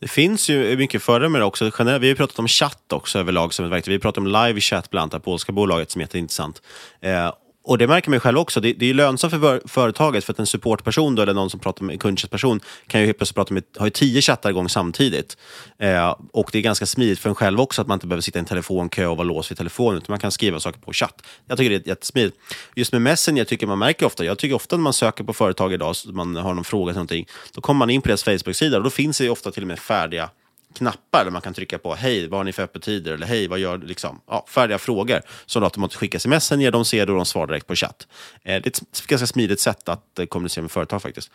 Det 0.00 0.08
finns 0.08 0.50
ju 0.50 0.76
mycket 0.76 1.02
fördelar 1.02 1.28
med 1.28 1.40
det 1.40 1.44
också. 1.44 1.70
Generellt, 1.78 2.02
vi 2.02 2.08
har 2.08 2.14
pratat 2.14 2.38
om 2.38 2.48
chatt 2.48 2.92
också 2.92 3.18
överlag 3.18 3.54
som 3.54 3.64
ett 3.64 3.72
verktyg. 3.72 3.92
Vi 3.92 3.98
pratar 3.98 4.20
om 4.20 4.26
live 4.26 4.60
chat 4.60 4.90
bland 4.90 5.02
annat, 5.02 5.22
det 5.22 5.24
polska 5.24 5.52
bolaget 5.52 5.90
som 5.90 6.00
är 6.00 6.04
jätteintressant. 6.04 6.62
Eh, 7.00 7.32
och 7.64 7.78
det 7.78 7.86
märker 7.86 8.10
man 8.10 8.16
ju 8.16 8.20
själv 8.20 8.38
också. 8.38 8.60
Det, 8.60 8.72
det 8.72 8.90
är 8.90 8.94
lönsamt 8.94 9.32
för 9.32 9.68
företaget 9.68 10.24
för 10.24 10.32
att 10.32 10.38
en 10.38 10.46
supportperson 10.46 11.14
då, 11.14 11.22
eller 11.22 11.34
någon 11.34 11.50
som 11.50 11.60
pratar 11.60 11.84
med 11.84 11.92
en 11.92 11.98
kundtjänstperson 11.98 12.60
kan 12.86 13.00
ju 13.00 13.06
helt 13.06 13.18
plötsligt 13.18 13.36
prata 13.36 13.54
med, 13.54 13.62
har 13.76 13.86
ju 13.86 13.90
tio 13.90 14.22
chattar 14.22 14.50
igång 14.50 14.68
samtidigt. 14.68 15.36
Eh, 15.78 16.16
och 16.32 16.48
det 16.52 16.58
är 16.58 16.62
ganska 16.62 16.86
smidigt 16.86 17.18
för 17.18 17.28
en 17.28 17.34
själv 17.34 17.60
också 17.60 17.82
att 17.82 17.88
man 17.88 17.96
inte 17.96 18.06
behöver 18.06 18.22
sitta 18.22 18.38
i 18.38 18.40
en 18.40 18.46
telefonkö 18.46 19.06
och 19.06 19.16
vara 19.16 19.26
låst 19.26 19.50
vid 19.50 19.58
telefonen, 19.58 19.96
utan 19.96 20.12
man 20.12 20.20
kan 20.20 20.30
skriva 20.30 20.60
saker 20.60 20.80
på 20.80 20.92
chatt. 20.92 21.22
Jag 21.46 21.58
tycker 21.58 21.70
det 21.70 21.86
är 21.86 21.88
jättesmidigt. 21.88 22.36
Just 22.74 22.92
med 22.92 23.02
Messenger, 23.02 23.40
jag 23.40 23.48
tycker 23.48 23.66
man 23.66 23.78
märker 23.78 24.06
ofta, 24.06 24.24
jag 24.24 24.38
tycker 24.38 24.54
ofta 24.54 24.76
när 24.76 24.82
man 24.82 24.92
söker 24.92 25.24
på 25.24 25.32
företag 25.32 25.72
idag, 25.72 25.96
så 25.96 26.12
man 26.12 26.36
har 26.36 26.54
någon 26.54 26.64
fråga 26.64 26.92
till 26.92 26.96
någonting, 26.96 27.26
då 27.54 27.60
kommer 27.60 27.78
man 27.78 27.90
in 27.90 28.02
på 28.02 28.08
deras 28.08 28.24
Facebook-sida 28.24 28.76
och 28.76 28.84
då 28.84 28.90
finns 28.90 29.18
det 29.18 29.30
ofta 29.30 29.50
till 29.50 29.62
och 29.62 29.68
med 29.68 29.78
färdiga 29.78 30.30
knappar 30.72 31.24
där 31.24 31.30
man 31.30 31.42
kan 31.42 31.54
trycka 31.54 31.78
på 31.78 31.94
hej, 31.94 32.28
vad 32.28 32.40
har 32.40 32.44
ni 32.44 32.52
för 32.52 32.62
öppettider? 32.62 33.12
Eller 33.12 33.26
hej, 33.26 33.48
vad 33.48 33.58
gör 33.58 33.78
du? 33.78 33.86
Liksom, 33.86 34.20
ja, 34.26 34.44
färdiga 34.48 34.78
frågor 34.78 35.22
som 35.46 35.62
automatiskt 35.62 36.00
skickas 36.00 36.22
sms 36.22 36.52
ger 36.52 36.70
de 36.70 36.84
ser 36.84 37.06
det 37.06 37.12
och 37.12 37.18
de 37.18 37.26
svarar 37.26 37.46
direkt 37.46 37.66
på 37.66 37.74
chatt. 37.74 38.06
Eh, 38.44 38.62
det 38.62 38.66
är 38.66 38.68
ett 38.68 39.06
ganska 39.06 39.26
smidigt 39.26 39.60
sätt 39.60 39.88
att 39.88 40.18
eh, 40.18 40.26
kommunicera 40.26 40.62
med 40.62 40.70
företag 40.70 41.02
faktiskt. 41.02 41.30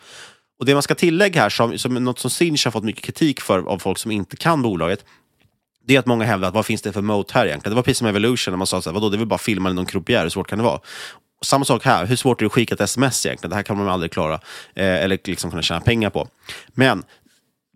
Och 0.58 0.66
Det 0.66 0.74
man 0.74 0.82
ska 0.82 0.94
tillägga 0.94 1.40
här, 1.40 1.48
som, 1.48 1.78
som 1.78 1.94
något 1.94 2.18
som 2.18 2.30
Sinch 2.30 2.66
har 2.66 2.70
fått 2.72 2.84
mycket 2.84 3.04
kritik 3.04 3.40
för 3.40 3.68
av 3.68 3.78
folk 3.78 3.98
som 3.98 4.10
inte 4.10 4.36
kan 4.36 4.62
bolaget, 4.62 5.04
det 5.86 5.94
är 5.94 5.98
att 5.98 6.06
många 6.06 6.24
hävdar 6.24 6.48
att 6.48 6.54
vad 6.54 6.66
finns 6.66 6.82
det 6.82 6.92
för 6.92 7.00
mode 7.00 7.28
här 7.32 7.46
egentligen? 7.46 7.72
Det 7.72 7.76
var 7.76 7.82
precis 7.82 7.98
som 7.98 8.06
Evolution 8.06 8.52
när 8.52 8.58
man 8.58 8.66
sa 8.66 8.82
så 8.82 8.90
här, 8.90 8.94
vadå, 8.94 9.08
det 9.08 9.16
är 9.16 9.18
väl 9.18 9.26
bara 9.26 9.38
filma 9.38 9.72
någon 9.72 9.86
croupier, 9.86 10.22
hur 10.22 10.28
svårt 10.28 10.48
kan 10.48 10.58
det 10.58 10.64
vara? 10.64 10.80
Samma 11.44 11.64
sak 11.64 11.84
här, 11.84 12.06
hur 12.06 12.16
svårt 12.16 12.40
är 12.40 12.44
det 12.44 12.46
att 12.46 12.52
skicka 12.52 12.74
ett 12.74 12.80
sms 12.80 13.26
egentligen? 13.26 13.50
Det 13.50 13.56
här 13.56 13.62
kan 13.62 13.76
man 13.76 13.88
aldrig 13.88 14.12
klara, 14.12 14.34
eh, 14.74 15.04
eller 15.04 15.18
liksom 15.24 15.50
kunna 15.50 15.62
tjäna 15.62 15.80
pengar 15.80 16.10
på. 16.10 16.28
Men 16.68 17.02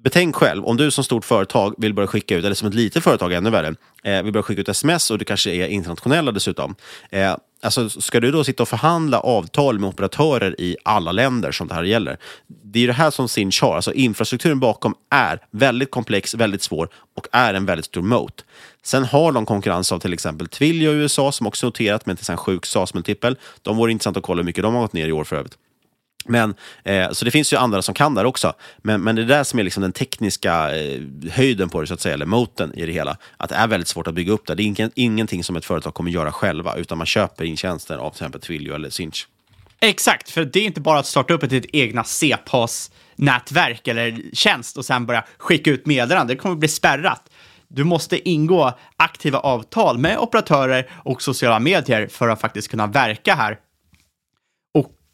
Betänk 0.02 0.36
själv, 0.36 0.64
om 0.64 0.76
du 0.76 0.90
som 0.90 1.04
stort 1.04 1.24
företag 1.24 1.74
vill 1.78 1.94
börja 1.94 2.06
skicka 2.06 2.36
ut, 2.36 2.44
eller 2.44 2.54
som 2.54 2.68
ett 2.68 2.74
litet 2.74 3.04
företag 3.04 3.32
ännu 3.32 3.50
värre, 3.50 3.74
eh, 4.02 4.22
vill 4.22 4.32
börja 4.32 4.42
skicka 4.42 4.60
ut 4.60 4.68
sms 4.68 5.10
och 5.10 5.18
du 5.18 5.24
kanske 5.24 5.50
är 5.50 5.66
internationella 5.66 6.32
dessutom. 6.32 6.74
Eh, 7.10 7.36
alltså, 7.62 7.90
ska 7.90 8.20
du 8.20 8.30
då 8.30 8.44
sitta 8.44 8.62
och 8.62 8.68
förhandla 8.68 9.20
avtal 9.20 9.78
med 9.78 9.88
operatörer 9.88 10.60
i 10.60 10.76
alla 10.84 11.12
länder 11.12 11.52
som 11.52 11.68
det 11.68 11.74
här 11.74 11.82
gäller? 11.82 12.18
Det 12.64 12.82
är 12.82 12.86
det 12.86 12.92
här 12.92 13.10
som 13.10 13.28
Sinch 13.28 13.62
har. 13.62 13.76
Alltså, 13.76 13.92
infrastrukturen 13.92 14.60
bakom 14.60 14.94
är 15.10 15.40
väldigt 15.50 15.90
komplex, 15.90 16.34
väldigt 16.34 16.62
svår 16.62 16.88
och 17.16 17.26
är 17.32 17.54
en 17.54 17.66
väldigt 17.66 17.86
stor 17.86 18.02
moat. 18.02 18.44
Sen 18.84 19.04
har 19.04 19.32
de 19.32 19.46
konkurrens 19.46 19.92
av 19.92 19.98
till 19.98 20.12
exempel 20.12 20.48
Twilio 20.48 20.90
i 20.90 20.94
USA 20.94 21.32
som 21.32 21.46
också 21.46 21.66
noterat 21.66 22.06
med 22.06 22.30
en 22.30 22.36
sjuk 22.36 22.66
SAS-multipel. 22.66 23.36
De 23.62 23.76
vore 23.76 23.92
intressant 23.92 24.16
att 24.16 24.22
kolla 24.22 24.38
hur 24.38 24.46
mycket 24.46 24.62
de 24.62 24.74
har 24.74 24.82
gått 24.82 24.92
ner 24.92 25.08
i 25.08 25.12
år 25.12 25.24
för 25.24 25.36
övrigt. 25.36 25.58
Men, 26.24 26.54
eh, 26.84 27.10
så 27.10 27.24
det 27.24 27.30
finns 27.30 27.52
ju 27.52 27.56
andra 27.56 27.82
som 27.82 27.94
kan 27.94 28.14
där 28.14 28.24
också. 28.24 28.52
Men, 28.78 29.02
men 29.02 29.16
det 29.16 29.22
är 29.22 29.26
där 29.26 29.44
som 29.44 29.58
är 29.58 29.62
liksom 29.64 29.82
den 29.82 29.92
tekniska 29.92 30.76
eh, 30.76 31.00
höjden 31.30 31.68
på 31.68 31.80
det, 31.80 31.86
så 31.86 31.94
att 31.94 32.00
säga, 32.00 32.14
eller 32.14 32.26
moten 32.26 32.74
i 32.74 32.86
det 32.86 32.92
hela. 32.92 33.16
Att 33.36 33.48
det 33.48 33.56
är 33.56 33.68
väldigt 33.68 33.88
svårt 33.88 34.06
att 34.06 34.14
bygga 34.14 34.32
upp 34.32 34.46
det. 34.46 34.54
Det 34.54 34.62
är 34.62 34.64
ingen, 34.64 34.90
ingenting 34.94 35.44
som 35.44 35.56
ett 35.56 35.64
företag 35.64 35.94
kommer 35.94 36.10
göra 36.10 36.32
själva, 36.32 36.76
utan 36.76 36.98
man 36.98 37.06
köper 37.06 37.44
in 37.44 37.56
tjänster 37.56 37.96
av 37.96 38.10
till 38.10 38.16
exempel 38.16 38.40
Twilio 38.40 38.74
eller 38.74 38.90
Sinch. 38.90 39.26
Exakt, 39.80 40.30
för 40.30 40.44
det 40.44 40.60
är 40.60 40.64
inte 40.64 40.80
bara 40.80 40.98
att 40.98 41.06
starta 41.06 41.34
upp 41.34 41.42
ett 41.42 41.66
egna 41.72 42.02
CPAS-nätverk 42.02 43.88
eller 43.88 44.20
tjänst 44.32 44.76
och 44.76 44.84
sen 44.84 45.06
börja 45.06 45.24
skicka 45.38 45.70
ut 45.70 45.86
meddelanden. 45.86 46.36
Det 46.36 46.42
kommer 46.42 46.56
bli 46.56 46.68
spärrat. 46.68 47.30
Du 47.68 47.84
måste 47.84 48.28
ingå 48.28 48.78
aktiva 48.96 49.38
avtal 49.38 49.98
med 49.98 50.18
operatörer 50.18 50.90
och 51.04 51.22
sociala 51.22 51.58
medier 51.58 52.06
för 52.06 52.28
att 52.28 52.40
faktiskt 52.40 52.68
kunna 52.68 52.86
verka 52.86 53.34
här 53.34 53.58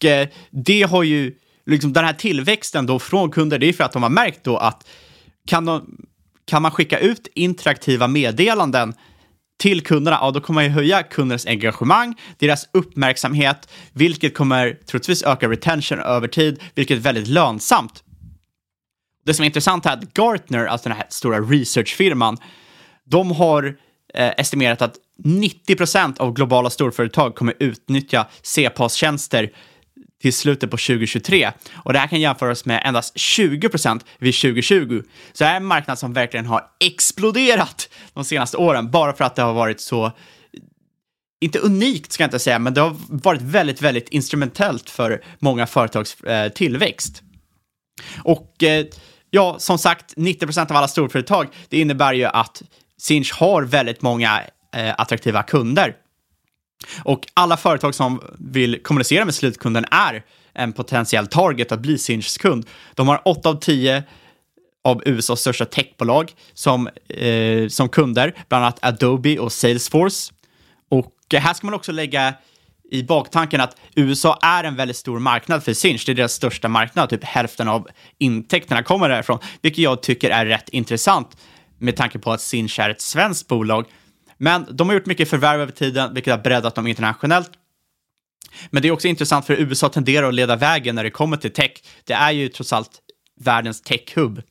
Eh, 0.05 0.29
det 0.51 0.83
har 0.83 1.03
ju, 1.03 1.35
liksom 1.67 1.93
den 1.93 2.05
här 2.05 2.13
tillväxten 2.13 2.87
då 2.87 2.99
från 2.99 3.31
kunder, 3.31 3.59
det 3.59 3.69
är 3.69 3.73
för 3.73 3.85
att 3.85 3.93
de 3.93 4.03
har 4.03 4.11
märkt 4.11 4.45
då 4.45 4.57
att 4.57 4.89
kan, 5.47 5.65
de, 5.65 5.97
kan 6.45 6.63
man 6.63 6.71
skicka 6.71 6.99
ut 6.99 7.29
interaktiva 7.35 8.09
meddelanden 8.09 8.95
till 9.59 9.81
kunderna, 9.81 10.19
ja 10.21 10.31
då 10.31 10.41
kommer 10.41 10.55
man 10.55 10.65
ju 10.65 10.71
höja 10.71 11.03
kundernas 11.03 11.47
engagemang, 11.47 12.15
deras 12.39 12.69
uppmärksamhet, 12.73 13.69
vilket 13.93 14.35
kommer 14.35 14.79
troligtvis 14.87 15.23
öka 15.23 15.49
retention 15.49 16.01
över 16.01 16.29
tid, 16.29 16.61
vilket 16.75 16.97
är 16.97 17.03
väldigt 17.03 17.29
lönsamt. 17.29 18.03
Det 19.25 19.35
som 19.35 19.43
är 19.43 19.47
intressant 19.47 19.87
är 19.87 19.91
att 19.91 20.15
Gartner, 20.15 20.67
alltså 20.67 20.89
den 20.89 20.97
här 20.97 21.07
stora 21.09 21.41
researchfirman, 21.41 22.37
de 23.05 23.31
har 23.31 23.77
eh, 24.15 24.31
estimerat 24.37 24.83
att 24.83 24.95
90% 25.25 26.19
av 26.19 26.33
globala 26.33 26.71
storföretag 26.71 27.35
kommer 27.35 27.55
utnyttja 27.59 28.27
CPAS-tjänster 28.43 29.51
till 30.23 30.33
slutet 30.33 30.71
på 30.71 30.77
2023. 30.77 31.53
Och 31.75 31.93
det 31.93 31.99
här 31.99 32.07
kan 32.07 32.21
jämföras 32.21 32.65
med 32.65 32.83
endast 32.85 33.17
20% 33.17 34.01
vid 34.19 34.35
2020. 34.35 35.03
Så 35.33 35.45
det 35.45 35.49
här 35.49 35.53
är 35.53 35.57
en 35.57 35.65
marknad 35.65 35.99
som 35.99 36.13
verkligen 36.13 36.47
har 36.47 36.65
exploderat 36.81 37.89
de 38.13 38.25
senaste 38.25 38.57
åren, 38.57 38.91
bara 38.91 39.13
för 39.13 39.25
att 39.25 39.37
det 39.37 39.43
har 39.43 39.55
varit 39.55 39.81
så 39.81 40.13
inte 41.41 41.59
unikt 41.59 42.13
ska 42.13 42.23
jag 42.23 42.27
inte 42.27 42.39
säga, 42.39 42.59
men 42.59 42.75
det 42.75 42.81
har 42.81 42.97
varit 43.09 43.43
väldigt, 43.43 43.83
väldigt 43.83 44.09
instrumentellt 44.09 44.91
för 44.91 45.25
många 45.39 45.67
företags 45.67 46.21
eh, 46.21 46.53
tillväxt. 46.53 47.23
Och 48.23 48.63
eh, 48.63 48.87
ja, 49.31 49.57
som 49.59 49.79
sagt, 49.79 50.15
90% 50.17 50.71
av 50.71 50.77
alla 50.77 50.89
storföretag, 50.89 51.49
det 51.69 51.81
innebär 51.81 52.13
ju 52.13 52.25
att 52.25 52.63
Sinch 52.99 53.33
har 53.35 53.63
väldigt 53.63 54.03
många 54.03 54.41
eh, 54.77 54.95
attraktiva 54.99 55.43
kunder. 55.43 55.95
Och 57.05 57.27
alla 57.35 57.57
företag 57.57 57.95
som 57.95 58.21
vill 58.39 58.83
kommunicera 58.83 59.25
med 59.25 59.35
slutkunden 59.35 59.85
är 59.91 60.23
en 60.55 60.73
potentiell 60.73 61.27
target 61.27 61.73
att 61.73 61.81
bli 61.81 61.99
Sinchs 61.99 62.39
kund. 62.39 62.67
De 62.95 63.09
har 63.09 63.23
8 63.25 63.49
av 63.49 63.55
10 63.55 64.03
av 64.85 65.03
USAs 65.07 65.41
största 65.41 65.65
techbolag 65.65 66.33
som, 66.55 66.89
eh, 67.09 67.69
som 67.69 67.89
kunder, 67.89 68.35
bland 68.49 68.65
annat 68.65 68.79
Adobe 68.85 69.39
och 69.39 69.53
Salesforce. 69.53 70.33
Och 70.91 71.15
här 71.33 71.55
ska 71.55 71.67
man 71.67 71.75
också 71.75 71.93
lägga 71.93 72.35
i 72.91 73.03
baktanken 73.03 73.61
att 73.61 73.77
USA 73.95 74.39
är 74.43 74.65
en 74.65 74.77
väldigt 74.77 74.97
stor 74.97 75.19
marknad 75.19 75.65
för 75.65 75.73
Sinch. 75.73 76.07
Det 76.07 76.13
är 76.13 76.17
deras 76.17 76.33
största 76.33 76.69
marknad, 76.69 77.11
typ 77.11 77.25
hälften 77.25 77.69
av 77.69 77.89
intäkterna 78.19 78.83
kommer 78.83 79.09
därifrån, 79.09 79.39
vilket 79.63 79.85
jag 79.85 80.03
tycker 80.03 80.31
är 80.31 80.47
rätt 80.47 80.69
intressant 80.69 81.37
med 81.79 81.97
tanke 81.97 82.19
på 82.19 82.33
att 82.33 82.41
Sinch 82.41 82.79
är 82.79 82.91
ett 82.91 83.01
svenskt 83.01 83.49
bolag. 83.49 83.87
Men 84.39 84.67
de 84.71 84.89
har 84.89 84.95
gjort 84.95 85.07
mycket 85.07 85.31
förvärv 85.31 85.61
över 85.61 85.73
tiden, 85.73 86.15
vilket 86.15 86.31
har 86.31 86.39
breddat 86.39 86.75
dem 86.75 86.87
internationellt. 86.87 87.51
Men 88.71 88.83
det 88.83 88.89
är 88.89 88.93
också 88.93 89.09
intressant 89.09 89.47
för 89.47 89.55
USA 89.55 89.89
tenderar 89.89 90.29
att 90.29 90.35
leda 90.35 90.57
vägen 90.57 90.95
när 90.95 91.05
det 91.05 91.11
kommer 91.11 91.37
till 91.37 91.53
tech. 91.53 91.73
Det 92.05 92.13
är 92.13 92.31
ju 92.31 92.49
trots 92.49 92.73
allt 92.73 92.91
världens 93.41 93.83
tech-hub. 93.83 94.43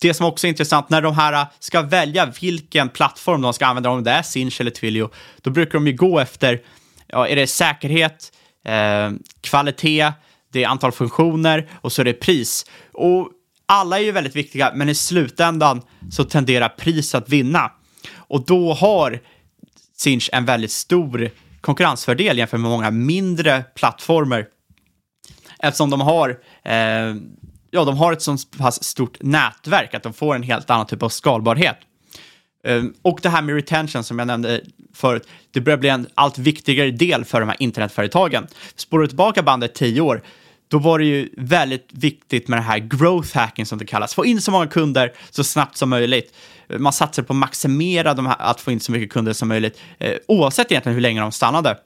Det 0.00 0.14
som 0.14 0.26
också 0.26 0.46
är 0.46 0.48
intressant, 0.48 0.90
när 0.90 1.02
de 1.02 1.14
här 1.14 1.32
äh, 1.32 1.46
ska 1.58 1.82
välja 1.82 2.32
vilken 2.40 2.88
plattform 2.88 3.42
de 3.42 3.52
ska 3.52 3.66
använda, 3.66 3.90
om 3.90 4.04
det 4.04 4.10
är 4.10 4.22
Sinch 4.22 4.60
eller 4.60 4.70
Twilio, 4.70 5.10
då 5.42 5.50
brukar 5.50 5.72
de 5.72 5.86
ju 5.86 5.92
gå 5.92 6.18
efter, 6.18 6.60
ja, 7.06 7.28
är 7.28 7.36
det 7.36 7.46
säkerhet, 7.46 8.32
eh, 8.64 9.10
kvalitet, 9.40 10.12
det 10.52 10.64
är 10.64 10.68
antal 10.68 10.92
funktioner 10.92 11.68
och 11.80 11.92
så 11.92 12.02
är 12.02 12.04
det 12.04 12.12
pris. 12.12 12.66
Och 12.92 13.30
alla 13.66 13.98
är 13.98 14.02
ju 14.02 14.12
väldigt 14.12 14.36
viktiga, 14.36 14.72
men 14.74 14.88
i 14.88 14.94
slutändan 14.94 15.82
så 16.10 16.24
tenderar 16.24 16.68
pris 16.68 17.14
att 17.14 17.28
vinna. 17.28 17.70
Och 18.28 18.44
då 18.46 18.72
har 18.72 19.20
Sinch 19.96 20.30
en 20.32 20.44
väldigt 20.44 20.72
stor 20.72 21.30
konkurrensfördel 21.60 22.38
jämfört 22.38 22.60
med 22.60 22.70
många 22.70 22.90
mindre 22.90 23.64
plattformar. 23.74 24.46
Eftersom 25.58 25.90
de 25.90 26.00
har, 26.00 26.40
eh, 26.64 27.14
ja, 27.70 27.84
de 27.84 27.96
har 27.96 28.12
ett 28.12 28.22
så 28.22 28.36
pass 28.58 28.84
stort 28.84 29.22
nätverk 29.22 29.94
att 29.94 30.02
de 30.02 30.12
får 30.12 30.34
en 30.34 30.42
helt 30.42 30.70
annan 30.70 30.86
typ 30.86 31.02
av 31.02 31.08
skalbarhet. 31.08 31.76
Eh, 32.64 32.82
och 33.02 33.18
det 33.22 33.28
här 33.28 33.42
med 33.42 33.54
retention 33.54 34.04
som 34.04 34.18
jag 34.18 34.26
nämnde 34.26 34.60
förut, 34.94 35.28
det 35.50 35.60
börjar 35.60 35.78
bli 35.78 35.88
en 35.88 36.06
allt 36.14 36.38
viktigare 36.38 36.90
del 36.90 37.24
för 37.24 37.40
de 37.40 37.48
här 37.48 37.62
internetföretagen. 37.62 38.46
Spårar 38.76 39.02
du 39.02 39.08
tillbaka 39.08 39.42
bandet 39.42 39.74
tio 39.74 40.00
år, 40.00 40.22
då 40.68 40.78
var 40.78 40.98
det 40.98 41.04
ju 41.04 41.28
väldigt 41.36 41.88
viktigt 41.90 42.48
med 42.48 42.58
det 42.58 42.62
här 42.62 42.78
growth 42.78 43.36
hacking 43.36 43.66
som 43.66 43.78
det 43.78 43.86
kallas. 43.86 44.14
Få 44.14 44.24
in 44.24 44.40
så 44.40 44.50
många 44.50 44.66
kunder 44.66 45.12
så 45.30 45.44
snabbt 45.44 45.76
som 45.76 45.90
möjligt. 45.90 46.34
Man 46.78 46.92
satsar 46.92 47.22
på 47.22 47.32
att 47.32 47.36
maximera 47.36 48.14
de 48.14 48.26
här, 48.26 48.36
att 48.38 48.60
få 48.60 48.72
in 48.72 48.80
så 48.80 48.92
mycket 48.92 49.12
kunder 49.12 49.32
som 49.32 49.48
möjligt, 49.48 49.80
eh, 49.98 50.14
oavsett 50.28 50.72
egentligen 50.72 50.94
hur 50.94 51.02
länge 51.02 51.20
de 51.20 51.32
stannade. 51.32 51.78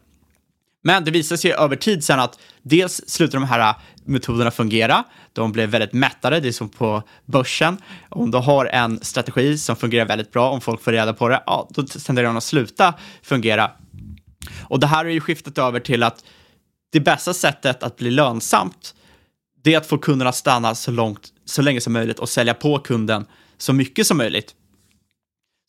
Men 0.83 1.05
det 1.05 1.11
visade 1.11 1.39
sig 1.39 1.53
över 1.53 1.77
tid 1.77 2.05
sen 2.05 2.21
att 2.21 2.39
dels 2.63 3.01
slutade 3.07 3.37
de 3.37 3.47
här 3.47 3.61
eh, 3.61 3.77
metoderna 4.05 4.51
fungera, 4.51 5.05
de 5.33 5.53
blev 5.53 5.69
väldigt 5.69 5.93
mättade, 5.93 6.41
det 6.41 6.49
är 6.49 6.53
som 6.53 6.69
på 6.69 7.03
börsen. 7.25 7.77
Om 8.09 8.31
du 8.31 8.39
har 8.39 8.67
en 8.67 9.05
strategi 9.05 9.59
som 9.59 9.77
fungerar 9.77 10.07
väldigt 10.07 10.33
bra, 10.33 10.51
om 10.51 10.61
folk 10.61 10.83
får 10.83 10.93
reda 10.93 11.13
på 11.13 11.29
det, 11.29 11.43
ja, 11.47 11.69
då 11.71 11.83
tenderar 11.83 12.27
den 12.27 12.37
att 12.37 12.45
sluta 12.45 12.95
fungera. 13.23 13.71
Och 14.63 14.81
det 14.81 14.87
här 14.87 15.05
har 15.05 15.11
ju 15.11 15.21
skiftat 15.21 15.59
över 15.59 15.81
till 15.81 16.03
att 16.03 16.25
det 16.93 17.01
bästa 17.01 17.35
sättet 17.35 17.83
att 17.83 17.97
bli 17.97 18.11
lönsamt, 18.11 18.95
det 19.63 19.75
är 19.75 19.79
att 19.79 19.87
få 19.87 19.99
kunderna 19.99 20.29
att 20.29 20.37
stanna 20.37 20.75
så, 20.75 20.91
långt, 20.91 21.33
så 21.45 21.63
länge 21.63 21.81
som 21.81 21.93
möjligt 21.93 22.19
och 22.19 22.29
sälja 22.29 22.55
på 22.55 22.79
kunden 22.79 23.27
så 23.59 23.73
mycket 23.73 24.07
som 24.07 24.17
möjligt. 24.17 24.55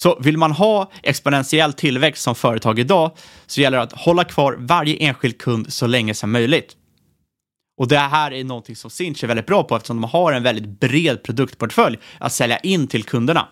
Så 0.03 0.19
vill 0.19 0.37
man 0.37 0.51
ha 0.51 0.91
exponentiell 1.03 1.73
tillväxt 1.73 2.23
som 2.23 2.35
företag 2.35 2.79
idag 2.79 3.11
så 3.45 3.61
gäller 3.61 3.77
det 3.77 3.83
att 3.83 3.91
hålla 3.91 4.23
kvar 4.23 4.55
varje 4.59 4.95
enskild 4.95 5.37
kund 5.37 5.73
så 5.73 5.87
länge 5.87 6.13
som 6.13 6.31
möjligt. 6.31 6.75
Och 7.77 7.87
det 7.87 7.97
här 7.97 8.33
är 8.33 8.43
någonting 8.43 8.75
som 8.75 8.89
Sinch 8.89 9.23
är 9.23 9.27
väldigt 9.27 9.45
bra 9.45 9.63
på 9.63 9.75
eftersom 9.75 10.01
de 10.01 10.09
har 10.09 10.33
en 10.33 10.43
väldigt 10.43 10.79
bred 10.79 11.23
produktportfölj 11.23 11.97
att 12.19 12.33
sälja 12.33 12.57
in 12.57 12.87
till 12.87 13.03
kunderna. 13.03 13.47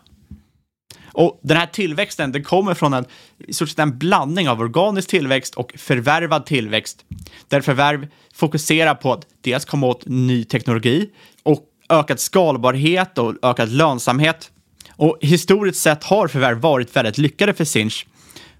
Och 1.18 1.40
den 1.44 1.58
här 1.58 1.66
tillväxten, 1.66 2.32
den 2.32 2.44
kommer 2.44 2.74
från 2.74 2.94
en, 2.94 3.06
i 3.48 3.54
stort 3.54 3.70
sett 3.70 3.80
en 3.80 3.98
blandning 3.98 4.50
av 4.50 4.60
organisk 4.60 5.10
tillväxt 5.10 5.56
och 5.56 5.74
förvärvad 5.78 6.46
tillväxt. 6.46 7.06
Där 7.48 7.62
förvärv 7.62 8.08
fokuserar 8.34 8.96
på 8.96 9.14
att 9.14 9.28
dels 9.42 9.66
komma 9.66 9.88
åt 9.88 10.04
ny 10.06 10.44
teknologi 10.44 11.10
och 11.44 11.64
ökad 11.90 12.20
skalbarhet 12.20 13.18
och 13.18 13.34
ökad 13.42 13.70
lönsamhet. 13.70 14.52
Och 14.96 15.18
historiskt 15.22 15.82
sett 15.82 16.04
har 16.04 16.28
förvärv 16.28 16.58
varit 16.58 16.96
väldigt 16.96 17.18
lyckade 17.18 17.54
för 17.54 17.66
Sinch. 17.66 18.06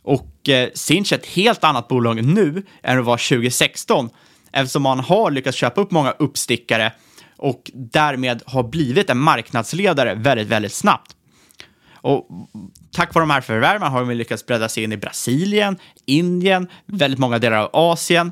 Och 0.02 0.50
eh, 0.50 0.70
Sinch 0.74 1.14
är 1.14 1.18
ett 1.18 1.26
helt 1.26 1.64
annat 1.64 1.88
bolag 1.88 2.26
nu 2.26 2.64
än 2.84 2.96
det 2.96 3.02
var 3.04 3.18
2016 3.18 4.10
eftersom 4.52 4.84
man 4.84 5.00
har 5.00 5.32
lyckats 5.32 5.58
köpa 5.58 5.82
upp 5.82 5.92
många 5.92 6.12
uppstickare 6.12 6.94
och 7.38 7.72
därmed 7.74 8.42
har 8.46 8.64
blivit 8.64 9.10
en 9.10 9.18
marknadsledare 9.18 10.16
väldigt, 10.16 10.48
väldigt 10.48 10.74
snabbt. 10.74 11.17
Och 12.08 12.28
tack 12.92 13.14
vare 13.16 13.22
de 13.22 13.30
här 13.30 13.42
förvärven 13.42 13.92
har 13.92 14.00
de 14.00 14.12
lyckats 14.12 14.46
bredda 14.46 14.70
sig 14.70 14.84
in 14.84 14.92
i 14.92 14.98
Brasilien, 14.98 15.78
Indien, 16.06 16.68
väldigt 16.86 17.20
många 17.20 17.40
delar 17.40 17.58
av 17.58 17.70
Asien. 17.74 18.32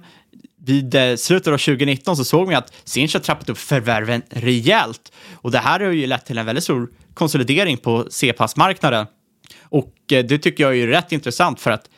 Vid 0.66 0.96
eh, 0.96 1.16
slutet 1.16 1.48
av 1.48 1.58
2019 1.58 2.18
så 2.18 2.24
såg 2.24 2.50
vi 2.50 2.56
att 2.56 2.74
Sinch 2.84 3.14
har 3.14 3.20
trappat 3.20 3.50
upp 3.50 3.58
förvärven 3.58 4.22
rejält 4.30 5.12
och 5.34 5.52
det 5.52 5.58
här 5.58 5.80
har 5.80 5.92
ju 5.92 6.08
lett 6.08 6.26
till 6.26 6.38
en 6.38 6.46
väldigt 6.46 6.64
stor 6.64 6.90
konsolidering 7.14 7.78
på 7.78 8.08
C-passmarknaden. 8.10 9.06
Och 9.62 9.94
eh, 10.12 10.26
det 10.26 10.38
tycker 10.38 10.64
jag 10.64 10.78
är 10.78 10.88
rätt 10.88 11.12
intressant 11.12 11.62
för 11.62 11.72
att 11.72 11.90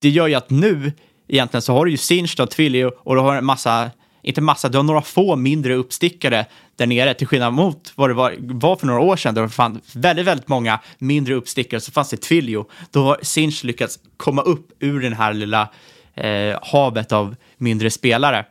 det 0.00 0.08
gör 0.08 0.26
ju 0.26 0.34
att 0.34 0.50
nu 0.50 0.92
egentligen 1.28 1.62
så 1.62 1.72
har 1.72 1.84
du 1.84 1.90
ju 1.90 1.96
Sinch, 1.96 2.40
och 2.40 2.50
Twilio 2.50 2.90
och 2.96 3.14
du 3.14 3.20
har 3.20 3.36
en 3.36 3.44
massa 3.44 3.90
inte 4.24 4.40
massa, 4.40 4.68
du 4.68 4.78
har 4.78 4.82
några 4.82 5.02
få 5.02 5.36
mindre 5.36 5.74
uppstickare 5.74 6.46
där 6.76 6.86
nere, 6.86 7.14
till 7.14 7.26
skillnad 7.26 7.52
mot 7.52 7.92
vad 7.94 8.10
det 8.10 8.14
var, 8.14 8.34
var 8.38 8.76
för 8.76 8.86
några 8.86 9.00
år 9.00 9.16
sedan, 9.16 9.34
då 9.34 9.42
det 9.42 9.48
fanns 9.48 9.96
väldigt, 9.96 10.26
väldigt 10.26 10.48
många 10.48 10.80
mindre 10.98 11.34
uppstickare, 11.34 11.80
så 11.80 11.92
fanns 11.92 12.10
det 12.10 12.16
Twilio. 12.16 12.66
Då 12.90 13.02
har 13.02 13.18
Sinch 13.22 13.64
lyckats 13.64 13.98
komma 14.16 14.42
upp 14.42 14.72
ur 14.80 15.00
den 15.00 15.12
här 15.12 15.32
lilla 15.32 15.68
eh, 16.14 16.58
havet 16.62 17.12
av 17.12 17.36
mindre 17.56 17.90
spelare. 17.90 18.46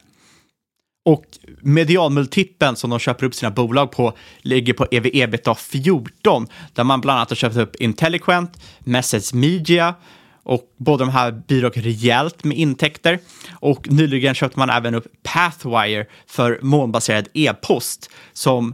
Och 1.06 1.26
medianmultipeln 1.62 2.76
som 2.76 2.90
de 2.90 3.00
köper 3.00 3.26
upp 3.26 3.36
sina 3.36 3.52
bolag 3.52 3.92
på 3.92 4.14
ligger 4.42 4.74
på 4.74 4.88
ev-ebitda 4.92 5.56
14, 5.56 6.48
där 6.74 6.84
man 6.84 7.02
bland 7.02 7.18
annat 7.18 7.30
har 7.30 7.36
köpt 7.36 7.58
upp 7.58 7.76
Intelliquent, 7.76 8.64
Message 8.80 9.34
Media, 9.34 9.96
och 10.44 10.74
båda 10.78 11.06
de 11.06 11.12
här 11.12 11.32
bidrar 11.32 11.70
rejält 11.70 12.44
med 12.44 12.58
intäkter. 12.58 13.20
Och 13.52 13.92
nyligen 13.92 14.36
köpte 14.36 14.60
man 14.60 14.70
även 14.70 14.96
upp 14.96 15.08
Pathwire 15.24 16.06
för 16.28 16.60
molnbaserad 16.62 17.28
e-post 17.34 18.10
som 18.34 18.74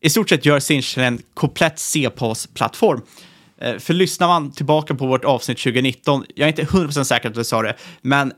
i 0.00 0.10
stort 0.10 0.28
sett 0.28 0.46
gör 0.46 0.60
Sinch 0.60 0.94
till 0.94 1.02
en 1.02 1.22
komplett 1.34 1.78
C-POS-plattform. 1.78 3.02
Eh, 3.60 3.78
för 3.78 3.94
lyssnar 3.94 4.28
man 4.28 4.52
tillbaka 4.52 4.94
på 4.94 5.06
vårt 5.06 5.24
avsnitt 5.24 5.58
2019, 5.58 6.24
jag 6.34 6.44
är 6.44 6.48
inte 6.48 6.64
100% 6.64 7.04
säker 7.04 7.28
på 7.28 7.32
att 7.32 7.38
vi 7.38 7.44
sa 7.44 7.62
det, 7.62 7.74
men 8.02 8.32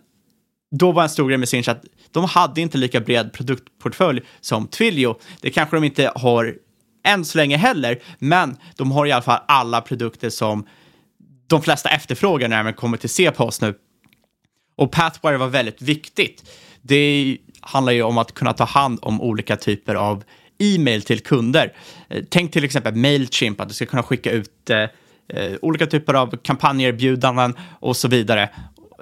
då 0.71 0.93
var 0.93 1.03
en 1.03 1.09
stor 1.09 1.29
grej 1.29 1.39
med 1.39 1.49
Sinch 1.49 1.69
att 1.69 1.85
de 2.11 2.25
hade 2.25 2.61
inte 2.61 2.79
lika 2.79 3.01
bred 3.01 3.33
produktportfölj 3.33 4.21
som 4.41 4.67
Twilio. 4.67 5.17
Det 5.41 5.51
kanske 5.51 5.77
de 5.77 5.85
inte 5.85 6.13
har 6.15 6.55
än 7.05 7.25
så 7.25 7.39
länge 7.39 7.57
heller, 7.57 8.03
men 8.19 8.57
de 8.77 8.93
har 8.93 9.07
i 9.07 9.13
alla 9.13 9.23
fall 9.23 9.41
alla 9.49 9.81
produkter 9.81 10.31
som 10.31 10.67
de 11.51 11.63
flesta 11.63 11.89
efterfrågar 11.89 12.49
när 12.49 12.63
man 12.63 12.75
kommer 12.75 12.97
till 12.97 13.09
C-post 13.09 13.63
nu. 13.63 13.75
Och 14.77 14.93
Pathwire 14.93 15.37
var 15.37 15.49
väldigt 15.49 15.83
viktigt. 15.83 16.51
Det 16.83 17.39
handlar 17.61 17.93
ju 17.93 18.03
om 18.03 18.19
att 18.19 18.35
kunna 18.35 18.53
ta 18.53 18.65
hand 18.65 18.99
om 19.03 19.21
olika 19.21 19.57
typer 19.57 19.95
av 19.95 20.25
e-mail 20.59 21.03
till 21.03 21.21
kunder. 21.21 21.73
Eh, 22.09 22.25
tänk 22.31 22.53
till 22.53 22.65
exempel 22.65 22.95
Mailchimp, 22.95 23.61
att 23.61 23.69
du 23.69 23.75
ska 23.75 23.87
kunna 23.87 24.03
skicka 24.03 24.31
ut 24.31 24.71
eh, 24.71 24.79
eh 24.79 25.57
olika 25.63 25.87
typer 25.87 26.15
av 26.15 26.37
kampanjerbjudanden 26.37 27.55
och 27.81 27.97
så 27.97 28.09
vidare. 28.09 28.51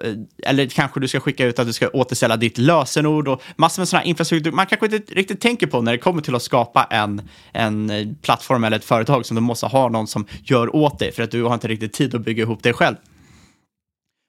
Eh, 0.05 0.15
eller 0.43 0.67
kanske 0.67 1.01
du 1.01 1.09
ska 1.09 1.21
skicka 1.21 1.47
ut 1.47 1.59
att 1.59 1.67
du 1.67 1.73
ska 1.73 1.89
återställa 1.89 2.37
ditt 2.37 2.59
lösenord 2.59 3.29
och 3.29 3.43
massor 3.57 3.81
med 3.81 3.89
sådana 3.89 4.03
här 4.03 4.09
infrastruktur 4.09 4.53
man 4.53 4.67
kanske 4.67 4.97
inte 4.97 5.15
riktigt 5.15 5.41
tänker 5.41 5.67
på 5.67 5.83
när 5.83 5.93
det 5.93 5.99
kommer 5.99 6.23
till 6.23 6.35
att 6.35 6.43
skapa 6.43 6.85
en, 6.85 7.29
en 7.53 7.91
eh, 7.91 8.07
plattform 8.23 8.65
eller 8.65 8.77
ett 8.77 8.85
företag 8.85 9.27
som 9.27 9.35
du 9.35 9.41
måste 9.41 9.67
ha 9.67 9.89
någon 9.89 10.07
som 10.07 10.27
gör 10.45 10.77
åt 10.77 10.99
dig 10.99 11.13
för 11.13 11.23
att 11.23 11.31
du 11.31 11.43
har 11.43 11.55
inte 11.55 11.69
riktigt 11.69 11.93
tid 11.93 12.15
att 12.15 12.21
bygga 12.21 12.43
ihop 12.43 12.63
det 12.63 12.73
själv. 12.73 12.97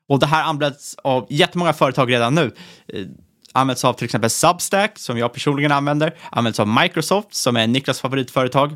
Och 0.09 0.19
det 0.19 0.25
här 0.25 0.43
används 0.43 0.95
av 1.03 1.27
jättemånga 1.29 1.73
företag 1.73 2.11
redan 2.11 2.35
nu. 2.35 2.51
Eh, 2.87 3.05
används 3.53 3.85
av 3.85 3.93
till 3.93 4.05
exempel 4.05 4.29
Substack, 4.29 4.99
som 4.99 5.17
jag 5.17 5.33
personligen 5.33 5.71
använder. 5.71 6.15
Används 6.31 6.59
av 6.59 6.67
Microsoft, 6.67 7.33
som 7.33 7.57
är 7.57 7.67
Niklas 7.67 7.99
favoritföretag. 7.99 8.75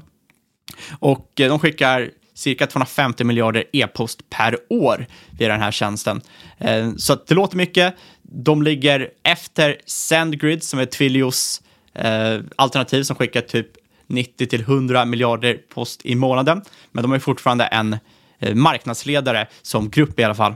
Och 1.00 1.32
de 1.36 1.60
skickar 1.60 2.10
cirka 2.34 2.68
250 2.68 3.24
miljarder 3.24 3.64
e-post 3.74 4.30
per 4.30 4.58
år 4.70 5.06
via 5.38 5.48
den 5.48 5.62
här 5.62 5.72
tjänsten. 5.72 6.22
Eh, 6.58 6.92
så 6.98 7.16
det 7.16 7.34
låter 7.34 7.58
mycket. 7.58 7.96
De 8.22 8.64
ligger 8.64 9.10
efter 9.24 9.78
SendGrid, 9.86 10.64
som 10.64 10.80
är 10.80 10.86
Twilios 10.86 11.62
eh, 11.94 12.40
alternativ 12.56 13.04
som 13.04 13.16
skickar 13.16 13.42
typ 13.42 13.68
90 14.08 14.48
till 14.48 14.62
100 14.62 15.06
miljarder 15.06 15.58
post 15.74 16.02
i 16.04 16.16
månaden. 16.16 16.62
Men 16.92 17.02
de 17.02 17.12
är 17.12 17.20
fortfarande 17.20 17.66
en 17.66 17.98
eh, 18.40 18.56
marknadsledare 18.56 19.48
som 19.62 19.90
grupp 19.90 20.20
i 20.20 20.24
alla 20.24 20.36
fall. 20.36 20.56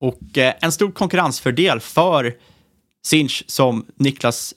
Och 0.00 0.20
en 0.34 0.72
stor 0.72 0.90
konkurrensfördel 0.90 1.80
för 1.80 2.34
Sinch 3.02 3.44
som 3.46 3.86
Niklas 3.96 4.54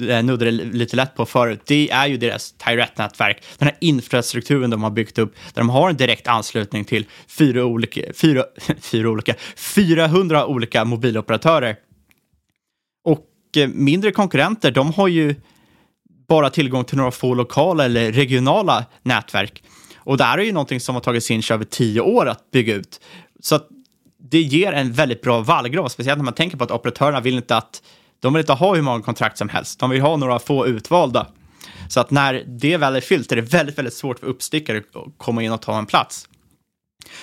Eh, 0.00 0.22
nuddade 0.22 0.50
lite 0.50 0.96
lätt 0.96 1.14
på 1.14 1.26
förut, 1.26 1.60
det 1.66 1.90
är 1.90 2.06
ju 2.06 2.16
deras 2.16 2.52
Tyrett-nätverk. 2.52 3.42
Den 3.58 3.68
här 3.68 3.76
infrastrukturen 3.80 4.70
de 4.70 4.82
har 4.82 4.90
byggt 4.90 5.18
upp, 5.18 5.34
där 5.54 5.60
de 5.60 5.70
har 5.70 5.90
en 5.90 5.96
direkt 5.96 6.28
anslutning 6.28 6.84
till 6.84 7.06
fyra 7.26 7.64
olika, 7.64 8.00
fyra, 8.14 8.44
fyra 8.80 9.10
olika, 9.10 9.34
400 9.56 10.46
olika 10.46 10.84
mobiloperatörer. 10.84 11.76
Och 13.04 13.26
eh, 13.56 13.68
mindre 13.68 14.12
konkurrenter, 14.12 14.70
de 14.70 14.92
har 14.92 15.08
ju 15.08 15.34
bara 16.28 16.50
tillgång 16.50 16.84
till 16.84 16.96
några 16.96 17.10
få 17.10 17.34
lokala 17.34 17.84
eller 17.84 18.12
regionala 18.12 18.84
nätverk. 19.02 19.62
Och 19.96 20.16
det 20.16 20.24
här 20.24 20.38
är 20.38 20.42
ju 20.42 20.52
någonting 20.52 20.80
som 20.80 20.94
har 20.94 21.02
tagit 21.02 21.24
Sinch 21.24 21.50
över 21.50 21.64
tio 21.64 22.00
år 22.00 22.26
att 22.26 22.50
bygga 22.50 22.74
ut. 22.74 23.00
Så 23.40 23.54
att 23.54 23.68
det 24.30 24.40
ger 24.40 24.72
en 24.72 24.92
väldigt 24.92 25.22
bra 25.22 25.40
vallgrav, 25.40 25.88
speciellt 25.88 26.18
när 26.18 26.24
man 26.24 26.34
tänker 26.34 26.56
på 26.56 26.64
att 26.64 26.70
operatörerna 26.70 27.20
vill 27.20 27.34
inte 27.34 27.56
att 27.56 27.82
de 28.22 28.32
vill 28.32 28.40
inte 28.40 28.52
ha 28.52 28.74
hur 28.74 28.82
många 28.82 29.02
kontrakt 29.02 29.38
som 29.38 29.48
helst. 29.48 29.78
De 29.78 29.90
vill 29.90 30.00
ha 30.00 30.16
några 30.16 30.38
få 30.38 30.66
utvalda. 30.66 31.26
Så 31.88 32.00
att 32.00 32.10
när 32.10 32.44
det 32.46 32.76
väl 32.76 32.96
är 32.96 33.00
fyllt 33.00 33.32
är 33.32 33.36
det 33.36 33.42
väldigt, 33.42 33.78
väldigt 33.78 33.94
svårt 33.94 34.18
för 34.18 34.26
uppstickare 34.26 34.78
att 34.78 35.18
komma 35.18 35.42
in 35.42 35.52
och 35.52 35.62
ta 35.62 35.78
en 35.78 35.86
plats. 35.86 36.28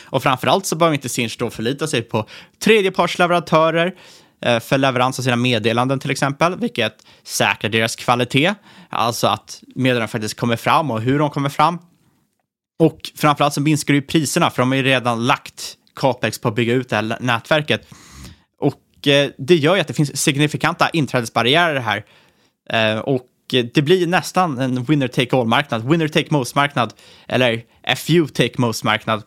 Och 0.04 0.24
framförallt 0.24 0.66
så 0.66 0.76
behöver 0.76 0.96
inte 0.96 1.10
Sinch 1.10 1.36
då 1.40 1.50
förlita 1.50 1.88
sig 1.88 2.02
på 2.02 2.26
tredjepartsleverantörer 2.64 3.96
eh, 4.42 4.60
för 4.60 4.78
leverans 4.78 5.20
av 5.20 5.24
sina 5.24 5.36
meddelanden 5.36 6.00
till 6.00 6.12
exempel, 6.12 6.60
vilket 6.60 7.06
säkrar 7.24 7.70
deras 7.72 7.96
kvalitet, 7.96 8.54
alltså 8.90 9.28
att 9.28 9.64
meddelandena 9.76 10.08
faktiskt 10.08 10.40
kommer 10.40 10.56
fram 10.56 10.92
och 10.92 11.02
hur 11.02 11.20
de 11.20 11.30
kommer 11.30 11.50
fram. 11.50 11.80
Och 12.80 13.12
framförallt 13.16 13.54
så 13.54 13.62
minskar 13.62 13.94
det 13.94 13.96
ju 13.96 14.06
priserna, 14.06 14.50
för 14.50 14.62
de 14.62 14.72
har 14.72 14.76
ju 14.76 14.84
redan 14.84 15.28
lagt 15.28 15.76
capex 15.96 16.40
på 16.40 16.48
att 16.48 16.56
bygga 16.56 16.74
ut 16.74 16.90
det 16.90 16.96
här 16.96 17.18
nätverket. 17.20 17.88
Och 19.00 19.08
eh, 19.08 19.30
det 19.38 19.56
gör 19.56 19.76
ju 19.76 19.82
att 19.82 19.88
det 19.88 19.94
finns 19.94 20.18
signifikanta 20.18 20.90
inträdesbarriärer 20.90 21.80
här. 21.80 22.06
Eh, 22.70 23.00
och 23.00 23.26
det 23.74 23.82
blir 23.82 24.08
nästan 24.08 24.60
en 24.60 24.84
winner 24.84 25.08
take 25.08 25.38
all-marknad, 25.38 25.90
winner 25.90 26.08
take 26.08 26.28
most-marknad, 26.30 26.94
eller 27.28 27.64
FU 27.96 28.28
take 28.28 28.54
most-marknad. 28.58 29.24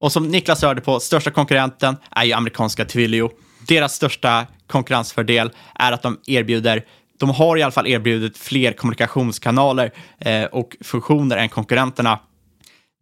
Och 0.00 0.12
som 0.12 0.28
Niklas 0.28 0.62
hörde 0.62 0.80
på, 0.80 1.00
största 1.00 1.30
konkurrenten 1.30 1.96
är 2.10 2.24
ju 2.24 2.32
amerikanska 2.32 2.84
Twilio. 2.84 3.30
Deras 3.68 3.94
största 3.94 4.46
konkurrensfördel 4.66 5.50
är 5.74 5.92
att 5.92 6.02
de 6.02 6.18
erbjuder 6.26 6.84
de 7.18 7.30
har 7.30 7.56
i 7.56 7.62
alla 7.62 7.72
fall 7.72 7.86
erbjudit 7.86 8.38
fler 8.38 8.72
kommunikationskanaler 8.72 9.92
eh, 10.18 10.44
och 10.44 10.76
funktioner 10.80 11.36
än 11.36 11.48
konkurrenterna. 11.48 12.20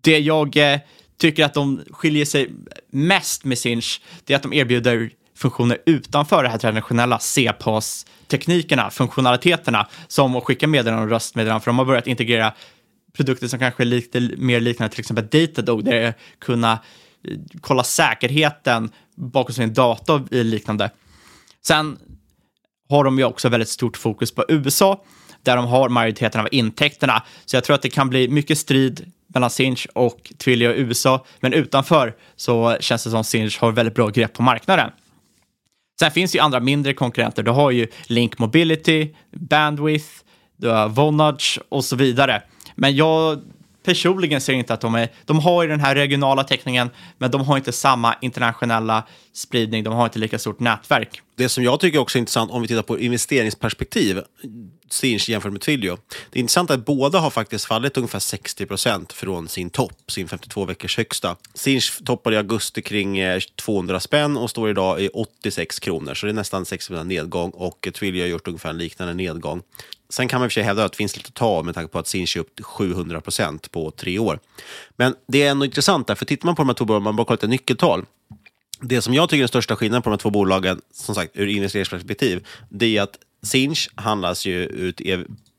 Det 0.01 0.19
jag 0.19 0.59
tycker 1.19 1.45
att 1.45 1.55
de 1.55 1.81
skiljer 1.91 2.25
sig 2.25 2.51
mest 2.91 3.45
med 3.45 3.59
Sinch, 3.59 4.01
det 4.25 4.33
är 4.33 4.37
att 4.37 4.43
de 4.43 4.53
erbjuder 4.53 5.11
funktioner 5.37 5.79
utanför 5.87 6.43
det 6.43 6.49
här 6.49 6.59
traditionella 6.59 7.19
CPAS-teknikerna, 7.19 8.91
funktionaliteterna, 8.91 9.87
som 10.09 10.37
att 10.37 10.45
skicka 10.45 10.67
meddelanden 10.67 11.05
och 11.05 11.11
röstmeddelanden, 11.11 11.61
för 11.61 11.71
de 11.71 11.79
har 11.79 11.85
börjat 11.85 12.07
integrera 12.07 12.53
produkter 13.13 13.49
som 13.49 13.59
kanske 13.59 13.83
är 13.83 13.85
lite 13.85 14.21
mer 14.21 14.61
liknar 14.61 14.89
till 14.89 15.01
exempel 15.01 15.27
Datadog, 15.27 15.85
där 15.85 15.93
det 15.93 16.15
kunna 16.39 16.73
eh, 16.73 16.79
kolla 17.61 17.85
säkerheten 17.85 18.91
bakom 19.15 19.55
sin 19.55 19.75
data 19.75 20.15
och 20.15 20.27
liknande. 20.31 20.91
Sen 21.67 21.99
har 22.89 23.05
de 23.05 23.19
ju 23.19 23.25
också 23.25 23.49
väldigt 23.49 23.69
stort 23.69 23.97
fokus 23.97 24.35
på 24.35 24.45
USA, 24.49 25.05
där 25.43 25.57
de 25.57 25.67
har 25.67 25.89
majoriteten 25.89 26.41
av 26.41 26.49
intäkterna. 26.53 27.23
Så 27.45 27.57
jag 27.57 27.65
tror 27.65 27.75
att 27.75 27.83
det 27.83 27.91
kan 27.91 28.09
bli 28.09 28.29
mycket 28.29 28.59
strid 28.59 29.13
mellan 29.27 29.51
Sinch 29.51 29.87
och 29.95 30.33
Twilio 30.39 30.71
i 30.71 30.81
USA, 30.81 31.25
men 31.41 31.53
utanför 31.53 32.15
så 32.37 32.77
känns 32.81 33.05
det 33.05 33.11
som 33.11 33.25
Sinch 33.25 33.61
har 33.61 33.73
väldigt 33.73 33.95
bra 33.95 34.09
grepp 34.09 34.33
på 34.33 34.43
marknaden. 34.43 34.91
Sen 35.99 36.11
finns 36.11 36.33
det 36.33 36.39
ju 36.39 36.43
andra 36.43 36.61
mindre 36.61 36.95
konkurrenter. 36.95 37.43
Du 37.43 37.51
har 37.51 37.71
ju 37.71 37.87
Link 38.07 38.39
Mobility, 38.39 39.15
Bandwidth, 39.31 40.09
du 40.57 40.69
har 40.69 40.89
Vonage 40.89 41.59
och 41.69 41.85
så 41.85 41.97
vidare. 41.97 42.43
Men 42.75 42.97
jag 42.97 43.43
personligen 43.85 44.41
ser 44.41 44.53
inte 44.53 44.75
att 44.75 44.81
de 44.81 44.95
är, 44.95 45.09
de 45.25 45.39
har 45.39 45.63
ju 45.63 45.69
den 45.69 45.81
här 45.81 45.95
regionala 45.95 46.45
täckningen, 46.45 46.91
men 47.19 47.31
de 47.31 47.41
har 47.41 47.57
inte 47.57 47.73
samma 47.73 48.15
internationella 48.21 49.03
spridning, 49.33 49.85
de 49.85 49.95
har 49.95 50.05
inte 50.05 50.19
lika 50.19 50.39
stort 50.39 50.61
nätverk. 50.61 51.23
Det 51.37 51.49
som 51.49 51.65
jag 51.65 51.81
tycker 51.81 51.99
också 51.99 52.19
är 52.19 52.21
intressant 52.21 52.51
om 52.51 52.63
vi 52.63 52.69
tittar 52.69 52.83
på 52.83 52.99
investeringsperspektiv, 52.99 54.21
Sinch 54.91 55.29
jämfört 55.29 55.53
med 55.53 55.61
Twilio. 55.61 55.99
Det 56.31 56.39
är 56.39 56.41
intressant 56.41 56.71
att 56.71 56.85
båda 56.85 57.19
har 57.19 57.31
faktiskt 57.31 57.65
fallit 57.65 57.97
ungefär 57.97 58.19
60 58.19 58.67
procent 58.67 59.13
från 59.13 59.49
sin 59.49 59.71
topp, 59.71 60.11
sin 60.11 60.29
52 60.29 60.65
veckors 60.65 60.97
högsta. 60.97 61.37
Sinch 61.55 62.05
toppade 62.05 62.37
i 62.37 62.39
augusti 62.39 62.83
kring 62.83 63.19
eh, 63.19 63.41
200 63.41 64.01
spänn 64.01 64.37
och 64.37 64.51
står 64.51 64.71
idag 64.71 65.01
i 65.01 65.09
86 65.09 65.81
kronor, 65.81 66.15
så 66.15 66.27
det 66.27 66.33
är 66.33 66.35
nästan 66.35 66.65
60 66.65 66.89
procent 66.89 67.09
nedgång 67.09 67.51
och 67.51 67.89
Twilio 67.95 68.23
har 68.23 68.29
gjort 68.29 68.49
ungefär 68.49 68.71
en 68.71 68.79
liknande 68.79 69.15
nedgång. 69.15 69.63
Sen 70.09 70.29
kan 70.29 70.41
man 70.41 70.47
i 70.47 70.49
och 70.49 70.53
för 70.53 70.55
sig 70.55 70.63
hävda 70.63 70.85
att 70.85 70.93
det 70.93 70.97
finns 70.97 71.17
lite 71.17 71.29
att 71.29 71.35
ta 71.35 71.63
med 71.63 71.75
tanke 71.75 71.93
på 71.93 71.99
att 71.99 72.07
Sinch 72.07 72.37
är 72.37 72.41
upp 72.41 72.61
700 72.61 73.21
procent 73.21 73.71
på 73.71 73.91
tre 73.91 74.19
år. 74.19 74.41
Men 74.97 75.15
det 75.29 75.43
är 75.43 75.51
ändå 75.51 75.65
intressant, 75.65 76.07
där, 76.07 76.15
för 76.15 76.25
tittar 76.25 76.47
man 76.47 76.55
på 76.55 76.63
de 76.63 76.69
här 76.69 76.75
två 76.75 76.85
bolagen, 76.85 77.05
man 77.05 77.17
bara 77.17 77.25
kollar 77.25 77.37
lite 77.37 77.47
nyckeltal. 77.47 78.05
Det 78.81 79.03
som 79.03 79.15
jag 79.15 79.29
tycker 79.29 79.39
är 79.39 79.43
den 79.43 79.49
största 79.49 79.77
skillnaden 79.77 80.03
på 80.03 80.11
de 80.11 80.13
här 80.13 80.19
två 80.19 80.31
bolagen, 80.31 80.81
som 80.93 81.15
sagt 81.15 81.31
ur 81.35 81.47
investeringsperspektiv, 81.47 82.47
det 82.69 82.97
är 82.97 83.03
att 83.03 83.19
Sinch 83.43 83.89
handlas 83.95 84.47
ju 84.47 84.65
ut 84.65 85.01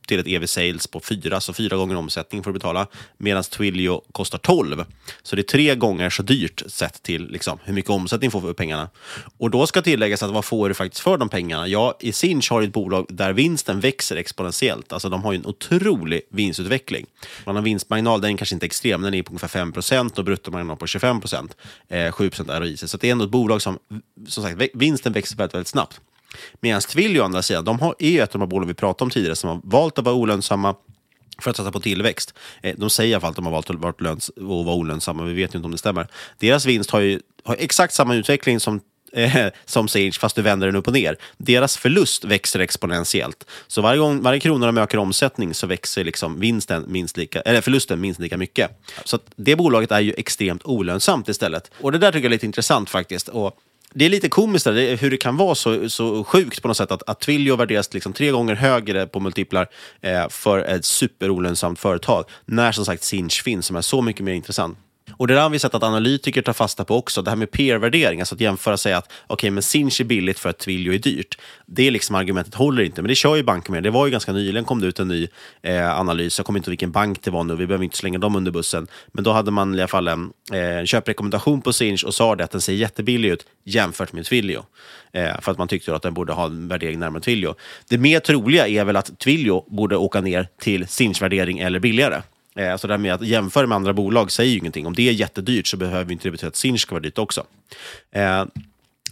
till 0.08 0.20
ett 0.20 0.28
EV-sales 0.28 0.88
på 0.88 1.00
fyra, 1.00 1.42
så 1.42 1.54
fyra 1.54 1.78
gånger 1.78 1.96
omsättning 1.96 2.44
får 2.44 2.52
du 2.52 2.54
betala, 2.54 2.88
medan 3.18 3.44
Twilio 3.44 4.02
kostar 4.12 4.38
12. 4.38 4.86
Så 5.24 5.36
det 5.36 5.42
är 5.42 5.44
tre 5.44 5.76
gånger 5.76 6.10
så 6.10 6.24
dyrt 6.24 6.64
sett 6.68 7.04
till 7.04 7.28
liksom, 7.28 7.60
hur 7.64 7.74
mycket 7.74 7.92
omsättning 7.92 8.32
får 8.32 8.42
för 8.42 8.54
pengarna. 8.54 8.90
Och 9.38 9.52
då 9.52 9.68
ska 9.68 9.82
tilläggas 9.82 10.24
att 10.24 10.32
vad 10.32 10.46
får 10.46 10.70
du 10.70 10.76
faktiskt 10.76 11.04
för 11.04 11.18
de 11.18 11.30
pengarna? 11.30 11.68
Ja, 11.68 11.98
i 12.00 12.12
Sinch 12.12 12.52
har 12.52 12.62
du 12.62 12.68
ett 12.68 12.74
bolag 12.74 13.06
där 13.10 13.34
vinsten 13.34 13.80
växer 13.80 14.16
exponentiellt. 14.16 14.94
Alltså 14.94 15.10
de 15.10 15.24
har 15.24 15.32
ju 15.32 15.38
en 15.38 15.46
otrolig 15.46 16.22
vinstutveckling. 16.30 17.06
Man 17.46 17.56
har 17.56 17.64
vinstmarginal, 17.64 18.22
den 18.22 18.34
är 18.34 18.38
kanske 18.38 18.56
inte 18.56 18.66
extrem, 18.66 19.02
den 19.02 19.14
är 19.14 19.24
på 19.24 19.30
ungefär 19.30 19.66
5% 19.66 20.18
och 20.20 20.26
bruttomarginal 20.26 20.78
på 20.78 20.88
25 20.88 21.18
eh, 21.18 21.98
7% 21.98 22.60
ROI. 22.60 22.78
Så 22.78 22.98
det 22.98 23.08
är 23.08 23.12
ändå 23.12 23.26
ett 23.26 23.32
bolag 23.32 23.62
som, 23.62 23.80
som 24.28 24.44
sagt, 24.44 24.62
vinsten 24.74 25.14
växer 25.14 25.38
väldigt, 25.38 25.54
väldigt 25.54 25.68
snabbt. 25.68 26.02
Medan 26.62 26.82
Twilio 26.82 27.22
å 27.22 27.26
andra 27.26 27.42
sidan, 27.42 27.66
de 27.66 27.80
har, 27.80 27.96
är 28.00 28.10
ju 28.10 28.20
ett 28.20 28.30
av 28.30 28.40
de 28.40 28.42
här 28.42 28.48
bolagen 28.48 28.68
vi 28.68 28.74
pratade 28.74 29.04
om 29.04 29.10
tidigare 29.10 29.36
som 29.36 29.50
har 29.50 29.62
valt 29.64 29.98
att 29.98 30.06
vara 30.06 30.16
olönsamma 30.16 30.76
för 31.42 31.50
att 31.50 31.58
satsa 31.58 31.72
på 31.72 31.80
tillväxt. 31.80 32.34
Eh, 32.62 32.76
de 32.78 32.90
säger 32.90 33.12
i 33.12 33.14
alla 33.14 33.22
fall 33.22 33.30
att 33.30 33.36
de 33.36 33.46
har 33.46 33.54
valt 33.54 33.70
att 33.70 33.80
vara, 33.80 34.18
vara 34.36 34.76
olönsamma, 34.76 35.24
vi 35.24 35.34
vet 35.34 35.54
ju 35.54 35.58
inte 35.58 35.66
om 35.66 35.72
det 35.72 35.78
stämmer. 35.78 36.08
Deras 36.40 36.66
vinst 36.66 36.92
har 36.92 37.00
ju 37.00 37.22
har 37.44 37.56
exakt 37.60 37.94
samma 37.94 38.16
utveckling 38.16 38.60
som 38.60 38.82
eh, 39.14 39.48
som 39.66 39.88
Sage, 39.88 40.20
fast 40.20 40.36
du 40.36 40.42
vänder 40.42 40.68
den 40.68 40.76
upp 40.76 40.88
och 40.88 40.94
ner. 40.94 41.18
Deras 41.38 41.78
förlust 41.78 42.26
växer 42.26 42.60
exponentiellt. 42.60 43.46
Så 43.68 43.82
varje, 43.82 44.00
gång, 44.00 44.22
varje 44.22 44.40
krona 44.40 44.66
de 44.66 44.78
ökar 44.78 44.98
omsättning 44.98 45.54
så 45.54 45.68
växer 45.68 46.04
liksom 46.04 46.40
vinsten 46.40 46.86
minst 46.88 47.18
lika, 47.18 47.42
eller 47.42 47.62
förlusten 47.62 48.02
minst 48.02 48.20
lika 48.20 48.38
mycket. 48.38 48.82
Så 49.04 49.20
det 49.36 49.56
bolaget 49.56 49.92
är 49.92 50.00
ju 50.00 50.14
extremt 50.18 50.66
olönsamt 50.66 51.30
istället. 51.30 51.72
Och 51.82 51.92
det 51.92 51.98
där 51.98 52.12
tycker 52.12 52.24
jag 52.24 52.26
är 52.26 52.36
lite 52.36 52.46
intressant 52.46 52.90
faktiskt. 52.90 53.28
Och 53.28 53.58
det 53.94 54.06
är 54.06 54.10
lite 54.10 54.30
komiskt 54.30 54.66
där, 54.66 54.96
hur 54.96 55.12
det 55.12 55.18
kan 55.18 55.38
vara 55.38 55.56
så, 55.56 55.90
så 55.90 56.24
sjukt 56.24 56.62
på 56.62 56.68
något 56.68 56.78
sätt 56.78 56.92
att, 56.92 57.10
att 57.10 57.20
Twilio 57.20 57.56
värderas 57.56 57.94
liksom 57.94 58.14
tre 58.14 58.32
gånger 58.32 58.56
högre 58.56 59.08
på 59.08 59.20
multiplar 59.20 59.68
eh, 60.02 60.30
för 60.30 60.60
ett 60.60 60.86
superolönsamt 60.86 61.80
företag. 61.80 62.26
När 62.46 62.72
som 62.72 62.86
sagt 62.86 63.04
Sinch 63.04 63.44
finns 63.44 63.66
som 63.66 63.76
är 63.76 63.82
så 63.82 64.02
mycket 64.02 64.24
mer 64.24 64.34
intressant. 64.34 64.78
Och 65.18 65.28
det 65.28 65.34
där 65.34 65.42
har 65.42 65.50
vi 65.50 65.60
sett 65.60 65.76
att 65.76 65.84
analytiker 65.84 66.42
tar 66.42 66.54
fasta 66.54 66.86
på 66.86 66.96
också. 66.96 67.22
Det 67.22 67.30
här 67.32 67.38
med 67.38 67.52
peer-värdering, 67.52 68.20
alltså 68.20 68.36
att 68.36 68.42
jämföra 68.42 68.78
sig 68.78 68.94
att 68.94 69.06
okej, 69.06 69.34
okay, 69.34 69.52
men 69.52 69.64
Sinch 69.64 70.02
är 70.02 70.06
billigt 70.06 70.40
för 70.40 70.50
att 70.50 70.58
Twilio 70.58 70.94
är 70.94 70.98
dyrt. 70.98 71.38
Det 71.66 71.88
är 71.88 71.92
liksom 71.92 72.16
argumentet 72.16 72.56
håller 72.56 72.84
inte, 72.84 73.02
men 73.02 73.10
det 73.10 73.16
kör 73.16 73.36
ju 73.36 73.44
banker 73.44 73.72
med. 73.72 73.84
Det 73.84 73.90
var 73.90 74.06
ju 74.06 74.12
ganska 74.12 74.34
nyligen 74.34 74.66
kom 74.66 74.82
det 74.82 74.88
ut 74.88 75.00
en 75.00 75.08
ny 75.08 75.28
eh, 75.62 76.00
analys. 76.00 76.40
Jag 76.40 76.46
kommer 76.46 76.60
inte 76.60 76.70
ihåg 76.70 76.72
vilken 76.72 76.92
bank 76.92 77.22
det 77.22 77.32
var 77.32 77.44
nu, 77.44 77.56
vi 77.56 77.68
behöver 77.68 77.84
inte 77.84 77.98
slänga 77.98 78.20
dem 78.20 78.36
under 78.36 78.52
bussen. 78.52 78.88
Men 79.08 79.24
då 79.24 79.32
hade 79.32 79.52
man 79.52 79.76
i 79.76 79.78
alla 79.80 79.88
fall 79.88 80.08
en 80.08 80.32
eh, 80.54 80.86
köprekommendation 80.86 81.62
på 81.62 81.74
Sinch 81.74 82.04
och 82.04 82.14
sa 82.14 82.36
det 82.36 82.44
att 82.44 82.52
den 82.52 82.62
ser 82.62 82.74
jättebillig 82.74 83.30
ut 83.30 83.46
jämfört 83.64 84.14
med 84.14 84.26
Twilio. 84.26 84.66
Eh, 85.12 85.42
för 85.42 85.52
att 85.52 85.58
man 85.58 85.68
tyckte 85.68 85.96
att 85.96 86.02
den 86.02 86.14
borde 86.14 86.34
ha 86.34 86.46
en 86.46 86.68
värdering 86.68 87.00
närmare 87.00 87.22
Twilio. 87.22 87.56
Det 87.90 87.98
mer 87.98 88.20
troliga 88.20 88.68
är 88.68 88.86
väl 88.86 88.96
att 88.96 89.20
Twilio 89.20 89.66
borde 89.68 89.98
åka 89.98 90.22
ner 90.22 90.48
till 90.60 90.88
Sinch-värdering 90.88 91.60
eller 91.60 91.80
billigare. 91.80 92.22
Eh, 92.58 92.72
alltså 92.72 92.88
det 92.88 92.94
här 92.94 92.98
med 92.98 93.14
att 93.14 93.22
jämföra 93.22 93.68
med 93.68 93.76
andra 93.76 93.94
bolag 93.94 94.32
säger 94.32 94.52
ju 94.52 94.58
ingenting. 94.58 94.88
Om 94.88 94.94
det 94.94 95.10
är 95.10 95.14
jättedyrt 95.14 95.68
så 95.68 95.78
behöver 95.78 96.12
inte 96.12 96.28
det 96.28 96.32
betyda 96.32 96.48
att 96.48 96.56
Sinch 96.56 96.82
ska 96.82 96.96
vara 96.96 97.04
dyrt 97.04 97.18
också. 97.18 97.46
Eh, 98.12 98.46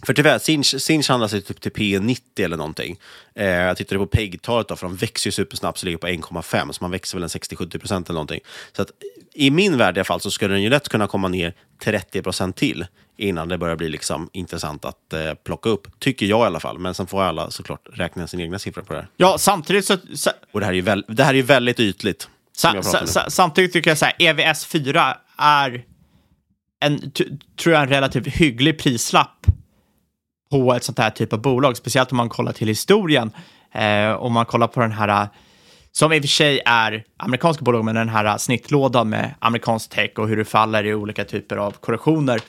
för 0.06 0.14
tyvärr, 0.14 0.38
Sinch, 0.38 0.82
Sinch 0.82 1.08
handlar 1.08 1.28
sig 1.28 1.42
typ 1.42 1.60
till 1.60 1.72
P90 1.72 2.20
eller 2.38 2.56
någonting. 2.56 2.98
Eh, 3.34 3.46
jag 3.46 3.76
tittade 3.76 3.98
på 3.98 4.06
PEG-talet, 4.06 4.78
för 4.78 4.86
de 4.86 4.96
växer 4.96 5.28
ju 5.28 5.32
supersnabbt, 5.32 5.78
så 5.78 5.86
ligger 5.86 5.98
på 5.98 6.06
1,5, 6.06 6.72
så 6.72 6.84
man 6.84 6.90
växer 6.90 7.16
väl 7.18 7.22
en 7.22 7.28
60-70 7.28 7.78
procent 7.78 8.08
eller 8.08 8.14
någonting. 8.14 8.40
Så 8.72 8.82
att, 8.82 8.90
i 9.34 9.50
min 9.50 9.78
värld 9.78 9.96
i 9.96 10.00
alla 10.00 10.04
fall 10.04 10.20
så 10.20 10.30
skulle 10.30 10.54
den 10.54 10.62
ju 10.62 10.70
lätt 10.70 10.88
kunna 10.88 11.06
komma 11.06 11.28
ner 11.28 11.54
30 11.82 12.22
procent 12.22 12.56
till 12.56 12.86
innan 13.16 13.48
det 13.48 13.58
börjar 13.58 13.76
bli 13.76 13.88
liksom 13.88 14.30
intressant 14.32 14.84
att 14.84 15.12
eh, 15.12 15.34
plocka 15.34 15.68
upp. 15.68 16.00
Tycker 16.00 16.26
jag 16.26 16.40
i 16.40 16.46
alla 16.46 16.60
fall. 16.60 16.78
Men 16.78 16.94
sen 16.94 17.06
får 17.06 17.22
alla 17.22 17.50
såklart 17.50 17.88
räkna 17.92 18.26
sina 18.26 18.42
egna 18.42 18.58
siffror 18.58 18.82
på 18.82 18.92
det 18.92 18.98
här. 18.98 19.08
Ja, 19.16 19.38
samtidigt 19.38 19.84
så... 19.84 19.96
så... 20.14 20.30
Och 20.52 20.60
det 20.60 20.66
här 20.66 20.72
är 20.72 20.76
ju 20.76 20.82
väl, 20.82 21.04
det 21.08 21.24
här 21.24 21.34
är 21.34 21.42
väldigt 21.42 21.80
ytligt. 21.80 22.28
Sa, 22.56 22.82
sa, 22.82 23.06
sa, 23.06 23.30
samtidigt 23.30 23.72
tycker 23.72 23.90
jag 23.90 23.98
så 23.98 24.04
här, 24.04 24.14
EVS 24.18 24.66
4 24.66 25.16
är 25.38 25.84
en, 26.80 27.10
tror 27.58 27.74
jag, 27.74 27.82
en 27.82 27.88
relativt 27.88 28.26
hygglig 28.26 28.78
prislapp 28.78 29.46
på 30.50 30.74
ett 30.74 30.84
sånt 30.84 30.98
här 30.98 31.10
typ 31.10 31.32
av 31.32 31.40
bolag, 31.40 31.76
speciellt 31.76 32.10
om 32.12 32.16
man 32.16 32.28
kollar 32.28 32.52
till 32.52 32.68
historien. 32.68 33.30
Eh, 33.72 34.10
om 34.10 34.32
man 34.32 34.46
kollar 34.46 34.66
på 34.66 34.80
den 34.80 34.92
här, 34.92 35.28
som 35.92 36.12
i 36.12 36.18
och 36.18 36.22
för 36.22 36.28
sig 36.28 36.60
är 36.66 37.04
amerikanska 37.16 37.64
bolag, 37.64 37.84
men 37.84 37.94
den 37.94 38.08
här 38.08 38.38
snittlådan 38.38 39.08
med 39.08 39.34
amerikansk 39.38 39.90
tech 39.90 40.10
och 40.16 40.28
hur 40.28 40.36
det 40.36 40.44
faller 40.44 40.86
i 40.86 40.94
olika 40.94 41.24
typer 41.24 41.56
av 41.56 41.70
korrektioner 41.70 42.40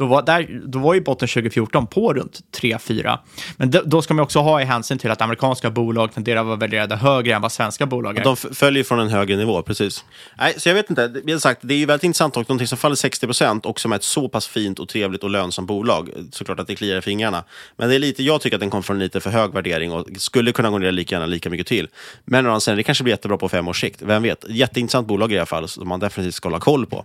då 0.00 0.06
var, 0.06 0.22
där, 0.22 0.60
då 0.66 0.78
var 0.78 0.94
ju 0.94 1.00
botten 1.00 1.28
2014 1.28 1.86
på 1.86 2.14
runt 2.14 2.40
3-4. 2.60 3.18
Men 3.56 3.70
då 3.84 4.02
ska 4.02 4.14
man 4.14 4.22
också 4.22 4.38
ha 4.38 4.62
i 4.62 4.64
hänsyn 4.64 4.98
till 4.98 5.10
att 5.10 5.22
amerikanska 5.22 5.70
bolag 5.70 6.12
tenderar 6.12 6.40
att 6.40 6.46
vara 6.46 6.56
värderade 6.56 6.96
högre 6.96 7.34
än 7.34 7.42
vad 7.42 7.52
svenska 7.52 7.86
bolag 7.86 8.18
är. 8.18 8.24
De 8.24 8.36
följer 8.36 8.84
från 8.84 9.00
en 9.00 9.08
högre 9.08 9.36
nivå, 9.36 9.62
precis. 9.62 10.04
Nej, 10.38 10.54
så 10.56 10.68
jag 10.68 10.74
vet 10.74 10.90
inte. 10.90 11.08
Det, 11.08 11.40
sagt, 11.40 11.60
det 11.62 11.74
är 11.74 11.78
ju 11.78 11.86
väldigt 11.86 12.04
intressant 12.04 12.36
och 12.36 12.48
någonting 12.48 12.66
som 12.66 12.78
faller 12.78 12.96
60 12.96 13.26
procent 13.26 13.66
och 13.66 13.80
som 13.80 13.92
är 13.92 13.96
ett 13.96 14.02
så 14.02 14.28
pass 14.28 14.46
fint 14.46 14.78
och 14.78 14.88
trevligt 14.88 15.24
och 15.24 15.30
lönsamt 15.30 15.68
bolag. 15.68 16.10
Såklart 16.32 16.60
att 16.60 16.66
det 16.66 16.74
kliar 16.74 16.98
i 16.98 17.02
fingrarna. 17.02 17.44
Men 17.76 17.88
det 17.88 17.94
är 17.94 17.98
lite, 17.98 18.22
jag 18.22 18.40
tycker 18.40 18.56
att 18.56 18.60
den 18.60 18.70
kom 18.70 18.82
från 18.82 18.96
en 18.96 19.02
lite 19.02 19.20
för 19.20 19.30
hög 19.30 19.52
värdering 19.52 19.92
och 19.92 20.06
skulle 20.16 20.52
kunna 20.52 20.70
gå 20.70 20.78
ner 20.78 20.92
lika 20.92 21.14
gärna 21.14 21.26
lika 21.26 21.50
mycket 21.50 21.66
till. 21.66 21.88
Men 22.24 22.60
sen, 22.60 22.76
det 22.76 22.82
kanske 22.82 23.04
blir 23.04 23.12
jättebra 23.12 23.38
på 23.38 23.48
fem 23.48 23.68
års 23.68 23.80
sikt. 23.80 24.02
Vem 24.02 24.22
vet? 24.22 24.44
Jätteintressant 24.48 25.08
bolag 25.08 25.32
i 25.32 25.38
alla 25.38 25.46
fall, 25.46 25.68
som 25.68 25.88
man 25.88 26.00
definitivt 26.00 26.34
ska 26.34 26.48
hålla 26.48 26.60
koll 26.60 26.86
på. 26.86 27.04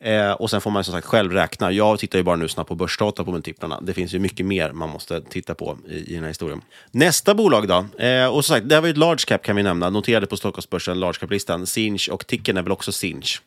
Eh, 0.00 0.32
och 0.32 0.50
sen 0.50 0.60
får 0.60 0.70
man 0.70 0.84
som 0.84 0.92
sagt 0.92 1.06
själv 1.06 1.32
räkna. 1.32 1.72
Jag 1.72 1.98
tittar 1.98 2.18
ju 2.18 2.22
bara 2.22 2.36
nu 2.36 2.48
snabbt 2.48 2.68
på 2.68 2.74
börsdata 2.74 3.24
på 3.24 3.30
multiplarna. 3.30 3.80
Det 3.80 3.94
finns 3.94 4.14
ju 4.14 4.18
mycket 4.18 4.46
mer 4.46 4.72
man 4.72 4.88
måste 4.88 5.20
titta 5.20 5.54
på 5.54 5.78
i, 5.88 5.96
i 5.96 6.14
den 6.14 6.22
här 6.22 6.28
historien. 6.28 6.60
Nästa 6.90 7.34
bolag 7.34 7.68
då? 7.68 8.04
Eh, 8.04 8.26
och 8.26 8.44
som 8.44 8.54
sagt, 8.54 8.68
det 8.68 8.74
här 8.74 8.82
var 8.82 8.88
ju 8.88 8.92
ett 8.92 8.98
large 8.98 9.24
cap 9.26 9.42
kan 9.42 9.56
vi 9.56 9.62
nämna. 9.62 9.90
Noterade 9.90 10.26
på 10.26 10.36
Stockholmsbörsen, 10.36 11.00
large 11.00 11.18
cap-listan. 11.18 11.66
Sinch 11.66 12.08
och 12.08 12.26
ticken 12.26 12.56
är 12.56 12.62
väl 12.62 12.72
också 12.72 12.92
Sinch. 12.92 13.42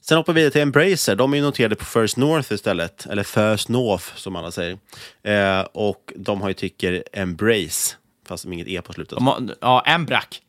Sen 0.00 0.16
hoppar 0.16 0.32
vi 0.32 0.40
vidare 0.40 0.52
till 0.52 0.62
Embracer. 0.62 1.16
De 1.16 1.32
är 1.32 1.36
ju 1.36 1.42
noterade 1.42 1.76
på 1.76 1.84
First 1.84 2.16
North 2.16 2.52
istället. 2.52 3.06
Eller 3.06 3.22
First 3.22 3.68
North 3.68 4.04
som 4.16 4.36
alla 4.36 4.50
säger. 4.50 4.78
Eh, 5.22 5.60
och 5.60 6.12
de 6.16 6.40
har 6.42 6.48
ju 6.48 6.54
Ticker 6.54 7.04
Embrace. 7.12 7.96
Fast 8.28 8.44
med 8.44 8.54
inget 8.54 8.68
E 8.68 8.82
på 8.82 8.92
slutet. 8.92 9.18
Ja, 9.60 9.82
Embrac. 9.86 10.40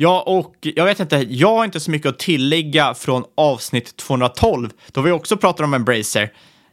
Ja, 0.00 0.22
och 0.26 0.54
jag 0.60 0.84
vet 0.84 1.00
inte, 1.00 1.16
jag 1.16 1.56
har 1.56 1.64
inte 1.64 1.80
så 1.80 1.90
mycket 1.90 2.08
att 2.08 2.18
tillägga 2.18 2.94
från 2.94 3.24
avsnitt 3.34 3.96
212, 3.96 4.70
då 4.92 5.00
vi 5.00 5.10
också 5.10 5.36
pratar 5.36 5.64
om 5.64 5.74
Embracer. 5.74 6.32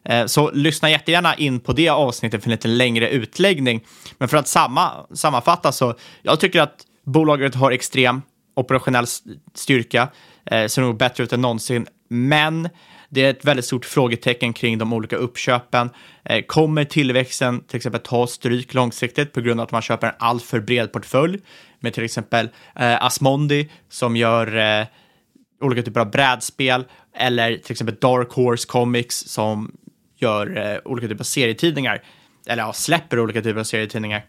Eh, 0.10 0.26
så 0.26 0.52
lyssna 0.52 0.90
jättegärna 0.90 1.36
in 1.36 1.60
på 1.60 1.74
det 1.74 1.90
avsnittet 1.90 2.44
för 2.44 2.50
en 2.50 2.52
lite 2.52 2.68
längre 2.68 3.10
utläggning. 3.10 3.86
Men 4.18 4.30
för 4.30 4.38
att 4.38 4.48
samma, 4.48 4.92
sammanfatta 5.14 5.72
så, 5.72 5.96
jag 6.22 6.40
tycker 6.40 6.62
att 6.62 6.76
bolaget 7.06 7.56
har 7.56 7.72
extrem 7.72 8.22
operationell 8.56 9.06
styrka, 9.54 10.10
eh, 10.46 10.68
ser 10.68 10.82
nog 10.82 10.98
bättre 10.98 11.24
ut 11.24 11.34
än 11.34 11.42
någonsin, 11.42 11.88
men 12.10 12.70
det 13.10 13.26
är 13.26 13.30
ett 13.30 13.46
väldigt 13.46 13.66
stort 13.66 13.86
frågetecken 13.86 14.54
kring 14.54 14.78
de 14.78 14.94
olika 14.94 15.16
uppköpen. 15.16 15.90
Eh, 16.26 16.42
kommer 16.42 16.84
tillväxten 16.84 17.64
till 17.64 17.78
exempel 17.78 18.02
ta 18.02 18.28
stryk 18.28 18.74
långsiktigt 18.74 19.34
på 19.34 19.42
grund 19.42 19.60
av 19.60 19.64
att 19.64 19.72
man 19.72 19.82
köper 19.82 20.08
en 20.08 20.14
alltför 20.20 20.60
bred 20.60 20.92
portfölj? 20.92 21.40
Med 21.80 21.94
till 21.94 22.04
exempel 22.04 22.50
eh, 22.76 23.04
Asmondi 23.04 23.70
som 23.90 24.16
gör 24.16 24.58
eh, 24.58 24.88
olika 25.62 25.84
typer 25.84 26.00
av 26.00 26.12
brädspel 26.12 26.86
eller 27.18 27.58
till 27.58 27.72
exempel 27.72 27.96
Dark 27.96 28.32
Horse 28.32 28.68
Comics 28.68 29.16
som 29.16 29.72
gör 30.18 30.58
eh, 30.58 30.78
olika 30.86 31.08
typer 31.08 31.22
av 31.22 31.26
serietidningar 31.26 32.04
eller 32.48 32.64
ja, 32.64 32.74
släpper 32.74 33.20
olika 33.20 33.42
typer 33.42 33.60
av 33.60 33.64
serietidningar. 33.64 34.26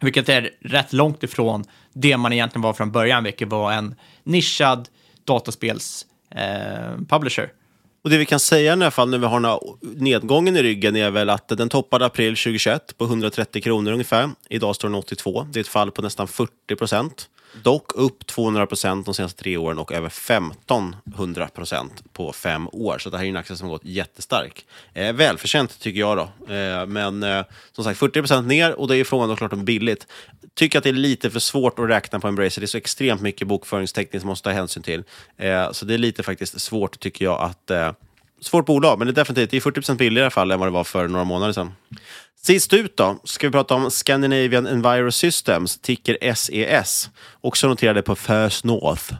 Vilket 0.00 0.28
är 0.28 0.50
rätt 0.60 0.92
långt 0.92 1.22
ifrån 1.22 1.64
det 1.92 2.16
man 2.16 2.32
egentligen 2.32 2.62
var 2.62 2.72
från 2.72 2.92
början, 2.92 3.24
vilket 3.24 3.48
var 3.48 3.72
en 3.72 3.94
nischad 4.24 4.88
dataspels 5.24 6.06
eh, 6.30 6.96
publisher. 7.08 7.52
Och 8.04 8.10
det 8.10 8.18
vi 8.18 8.26
kan 8.26 8.40
säga 8.40 8.64
i 8.64 8.68
alla 8.68 8.90
fall 8.90 9.10
när 9.10 9.18
vi 9.18 9.26
har 9.26 9.60
nedgången 10.00 10.56
i 10.56 10.62
ryggen 10.62 10.96
är 10.96 11.10
väl 11.10 11.30
att 11.30 11.48
den 11.48 11.68
toppade 11.68 12.06
april 12.06 12.32
2021 12.32 12.98
på 12.98 13.04
130 13.04 13.62
kronor 13.62 13.92
ungefär. 13.92 14.30
Idag 14.48 14.76
står 14.76 14.88
den 14.88 14.94
82. 14.94 15.46
Det 15.52 15.58
är 15.58 15.60
ett 15.60 15.68
fall 15.68 15.90
på 15.90 16.02
nästan 16.02 16.28
40 16.28 16.76
procent. 16.78 17.28
Dock 17.62 17.92
upp 17.94 18.26
200 18.26 18.66
procent 18.66 19.06
de 19.06 19.14
senaste 19.14 19.42
tre 19.42 19.56
åren 19.56 19.78
och 19.78 19.92
över 19.92 20.06
1500 20.06 21.48
procent 21.48 22.02
på 22.12 22.32
fem 22.32 22.68
år. 22.72 22.98
Så 22.98 23.10
det 23.10 23.18
här 23.18 23.24
är 23.24 23.28
en 23.28 23.36
aktie 23.36 23.56
som 23.56 23.68
har 23.68 23.74
gått 23.74 23.84
jättestark. 23.84 24.66
Eh, 24.94 25.12
välförtjänt 25.12 25.80
tycker 25.80 26.00
jag 26.00 26.16
då. 26.16 26.54
Eh, 26.54 26.86
men 26.86 27.22
eh, 27.22 27.44
som 27.72 27.84
sagt 27.84 27.98
40 27.98 28.20
procent 28.20 28.46
ner 28.46 28.80
och 28.80 28.88
det 28.88 28.96
är 28.96 29.04
frågan 29.04 29.28
då 29.28 29.36
klart 29.36 29.52
om 29.52 29.64
billigt. 29.64 30.06
Tycker 30.54 30.78
att 30.78 30.84
det 30.84 30.90
är 30.90 30.94
lite 30.94 31.30
för 31.30 31.40
svårt 31.40 31.78
att 31.78 31.88
räkna 31.88 32.20
på 32.20 32.28
Embracer. 32.28 32.60
Det 32.60 32.64
är 32.64 32.66
så 32.66 32.78
extremt 32.78 33.20
mycket 33.20 33.48
bokföringstekniskt 33.48 34.22
som 34.22 34.28
måste 34.28 34.48
ta 34.48 34.54
hänsyn 34.54 34.82
till. 34.82 35.04
Eh, 35.36 35.72
så 35.72 35.84
det 35.84 35.94
är 35.94 35.98
lite 35.98 36.22
faktiskt 36.22 36.60
svårt 36.60 37.00
tycker 37.00 37.24
jag 37.24 37.40
att 37.40 37.70
eh, 37.70 37.92
svårt 38.40 38.66
bolag, 38.66 38.98
men 38.98 39.06
det 39.06 39.12
är 39.12 39.14
definitivt 39.14 39.50
det 39.50 39.56
är 39.56 39.60
40% 39.60 39.96
billigare 39.96 40.22
i 40.22 40.24
alla 40.24 40.30
fall 40.30 40.50
än 40.50 40.58
vad 40.58 40.68
det 40.68 40.72
var 40.72 40.84
för 40.84 41.08
några 41.08 41.24
månader 41.24 41.52
sedan. 41.52 41.72
Sist 42.46 42.72
ut 42.72 42.96
då, 42.96 43.18
ska 43.24 43.46
vi 43.46 43.52
prata 43.52 43.74
om 43.74 43.90
Scandinavian 43.90 44.66
Enviro 44.66 45.12
Systems, 45.12 45.78
ticker 45.78 46.34
SES, 46.34 47.10
också 47.40 47.68
noterade 47.68 48.02
på 48.02 48.14
First 48.14 48.64
North. 48.64 49.14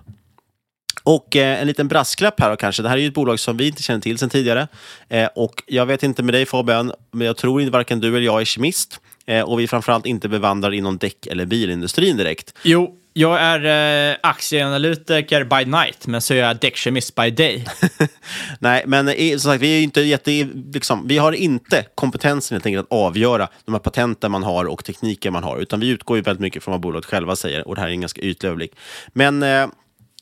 Och 1.03 1.37
eh, 1.37 1.61
en 1.61 1.66
liten 1.66 1.89
brasklapp 1.89 2.41
här 2.41 2.51
då 2.51 2.57
kanske. 2.57 2.83
Det 2.83 2.89
här 2.89 2.97
är 2.97 3.01
ju 3.01 3.09
ett 3.09 3.14
bolag 3.14 3.41
som 3.41 3.57
vi 3.57 3.66
inte 3.66 3.83
känner 3.83 4.01
till 4.01 4.18
sedan 4.18 4.31
tidigare. 4.31 4.68
Eh, 5.09 5.29
och 5.35 5.62
jag 5.66 5.87
vet 5.87 6.03
inte 6.03 6.23
med 6.23 6.35
dig 6.35 6.47
Fabian, 6.47 6.93
men 7.11 7.27
jag 7.27 7.37
tror 7.37 7.61
inte 7.61 7.73
varken 7.73 8.01
du 8.01 8.09
eller 8.09 8.27
jag 8.27 8.41
är 8.41 8.45
kemist. 8.45 9.01
Eh, 9.27 9.43
och 9.43 9.59
vi 9.59 9.62
är 9.62 9.68
framförallt 9.68 10.07
inte 10.07 10.29
bevandrade 10.29 10.77
inom 10.77 10.99
däck 10.99 11.27
eller 11.27 11.47
bilindustrin 11.47 12.16
direkt. 12.16 12.55
Jo, 12.62 12.99
jag 13.14 13.41
är 13.41 14.11
eh, 14.11 14.16
aktieanalytiker 14.23 15.45
by 15.45 15.64
night, 15.64 16.07
men 16.07 16.20
så 16.20 16.35
är 16.35 16.39
jag 16.39 16.57
däckkemist 16.57 17.14
by 17.14 17.31
day. 17.31 17.64
Nej, 18.59 18.85
men 18.87 19.09
eh, 19.09 19.31
som 19.31 19.39
sagt, 19.39 19.62
vi, 19.62 19.79
är 19.79 19.83
inte 19.83 20.01
jätte, 20.01 20.49
liksom, 20.75 21.09
vi 21.09 21.18
har 21.18 21.33
inte 21.33 21.87
kompetensen 21.95 22.55
helt 22.55 22.66
enkelt 22.66 22.87
att 22.87 22.99
avgöra 22.99 23.49
de 23.64 23.75
här 23.75 23.79
patenten 23.79 24.33
man 24.33 24.43
har 24.43 24.64
och 24.64 24.85
tekniker 24.85 25.31
man 25.31 25.45
har, 25.45 25.59
utan 25.59 25.81
vi 25.81 25.89
utgår 25.89 26.16
ju 26.16 26.23
väldigt 26.23 26.41
mycket 26.41 26.64
från 26.64 26.73
vad 26.73 26.81
bolaget 26.81 27.07
själva 27.07 27.37
säger 27.37 27.68
och 27.68 27.75
det 27.75 27.81
här 27.81 27.89
är 27.89 27.93
en 27.93 28.01
ganska 28.01 28.20
ytlig 28.20 28.49
överblick. 28.49 28.73
Men 29.12 29.43
eh, 29.43 29.66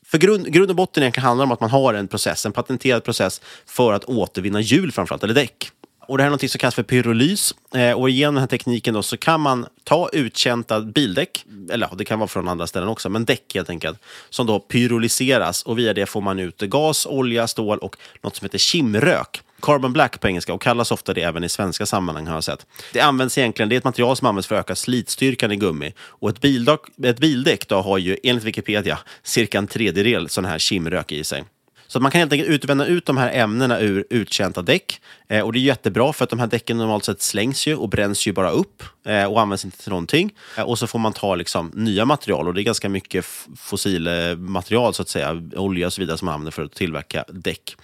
för 0.06 0.18
grund, 0.18 0.52
grund 0.52 0.70
och 0.70 0.76
botten 0.76 1.02
egentligen 1.02 1.26
handlar 1.26 1.44
om 1.44 1.52
att 1.52 1.60
man 1.60 1.70
har 1.70 1.94
en 1.94 2.08
process, 2.08 2.46
en 2.46 2.52
patenterad 2.52 3.04
process 3.04 3.40
för 3.66 3.92
att 3.92 4.04
återvinna 4.04 4.60
hjul 4.60 4.92
framförallt, 4.92 5.24
eller 5.24 5.34
däck. 5.34 5.70
Och 6.10 6.18
det 6.18 6.22
här 6.22 6.28
är 6.28 6.30
något 6.30 6.50
som 6.50 6.58
kallas 6.58 6.74
för 6.74 6.82
pyrolys. 6.82 7.54
Eh, 7.74 7.92
och 7.92 8.10
genom 8.10 8.34
den 8.34 8.42
här 8.42 8.48
tekniken 8.48 8.94
då 8.94 9.02
så 9.02 9.16
kan 9.16 9.40
man 9.40 9.66
ta 9.84 10.08
uttjänta 10.12 10.80
bildäck, 10.80 11.44
eller 11.70 11.88
ja, 11.90 11.96
det 11.96 12.04
kan 12.04 12.18
vara 12.18 12.28
från 12.28 12.48
andra 12.48 12.66
ställen 12.66 12.88
också, 12.88 13.08
men 13.08 13.24
däck 13.24 13.54
helt 13.54 13.70
enkelt, 13.70 13.98
som 14.30 14.46
då 14.46 14.60
pyrolyseras 14.60 15.62
och 15.62 15.78
via 15.78 15.94
det 15.94 16.06
får 16.06 16.20
man 16.20 16.38
ut 16.38 16.60
gas, 16.60 17.06
olja, 17.06 17.46
stål 17.46 17.78
och 17.78 17.96
något 18.22 18.36
som 18.36 18.44
heter 18.44 18.58
kimrök. 18.58 19.42
Carbon 19.62 19.92
black 19.92 20.20
på 20.20 20.28
engelska 20.28 20.54
och 20.54 20.62
kallas 20.62 20.92
ofta 20.92 21.14
det 21.14 21.22
även 21.22 21.44
i 21.44 21.48
svenska 21.48 21.86
sammanhang 21.86 22.26
har 22.26 22.34
jag 22.34 22.44
sett. 22.44 22.66
Det 22.92 23.00
används 23.00 23.38
egentligen, 23.38 23.68
det 23.68 23.74
är 23.74 23.78
ett 23.78 23.84
material 23.84 24.16
som 24.16 24.26
används 24.26 24.48
för 24.48 24.54
att 24.54 24.60
öka 24.60 24.74
slitstyrkan 24.74 25.52
i 25.52 25.56
gummi. 25.56 25.94
Och 26.00 26.30
ett, 26.30 26.40
bildäck, 26.40 26.80
ett 27.02 27.18
bildäck 27.18 27.68
då 27.68 27.80
har 27.80 27.98
ju 27.98 28.16
enligt 28.22 28.44
Wikipedia 28.44 28.98
cirka 29.22 29.58
en 29.58 29.66
tredjedel 29.66 30.28
sån 30.28 30.44
här 30.44 30.58
kimrök 30.58 31.12
i 31.12 31.24
sig. 31.24 31.44
Så 31.90 31.98
att 31.98 32.02
man 32.02 32.10
kan 32.10 32.18
helt 32.18 32.32
enkelt 32.32 32.50
utvända 32.50 32.86
ut 32.86 33.06
de 33.06 33.16
här 33.16 33.32
ämnena 33.32 33.80
ur 33.80 34.04
uttjänta 34.10 34.62
däck. 34.62 35.00
Eh, 35.28 35.40
och 35.40 35.52
det 35.52 35.58
är 35.58 35.60
jättebra 35.60 36.12
för 36.12 36.24
att 36.24 36.30
de 36.30 36.38
här 36.38 36.46
däcken 36.46 36.78
normalt 36.78 37.04
sett 37.04 37.22
slängs 37.22 37.66
ju 37.66 37.76
och 37.76 37.88
bränns 37.88 38.26
ju 38.26 38.32
bara 38.32 38.50
upp 38.50 38.82
eh, 39.06 39.24
och 39.24 39.40
används 39.40 39.64
inte 39.64 39.78
till 39.78 39.90
någonting. 39.90 40.32
Eh, 40.56 40.64
och 40.64 40.78
så 40.78 40.86
får 40.86 40.98
man 40.98 41.12
ta 41.12 41.34
liksom, 41.34 41.70
nya 41.74 42.04
material 42.04 42.48
och 42.48 42.54
det 42.54 42.60
är 42.60 42.64
ganska 42.64 42.88
mycket 42.88 43.24
fossilmaterial 43.56 44.94
så 44.94 45.02
att 45.02 45.08
säga, 45.08 45.42
olja 45.56 45.86
och 45.86 45.92
så 45.92 46.00
vidare 46.00 46.18
som 46.18 46.26
man 46.26 46.34
använder 46.34 46.52
för 46.52 46.64
att 46.64 46.74
tillverka 46.74 47.24
däck. 47.28 47.76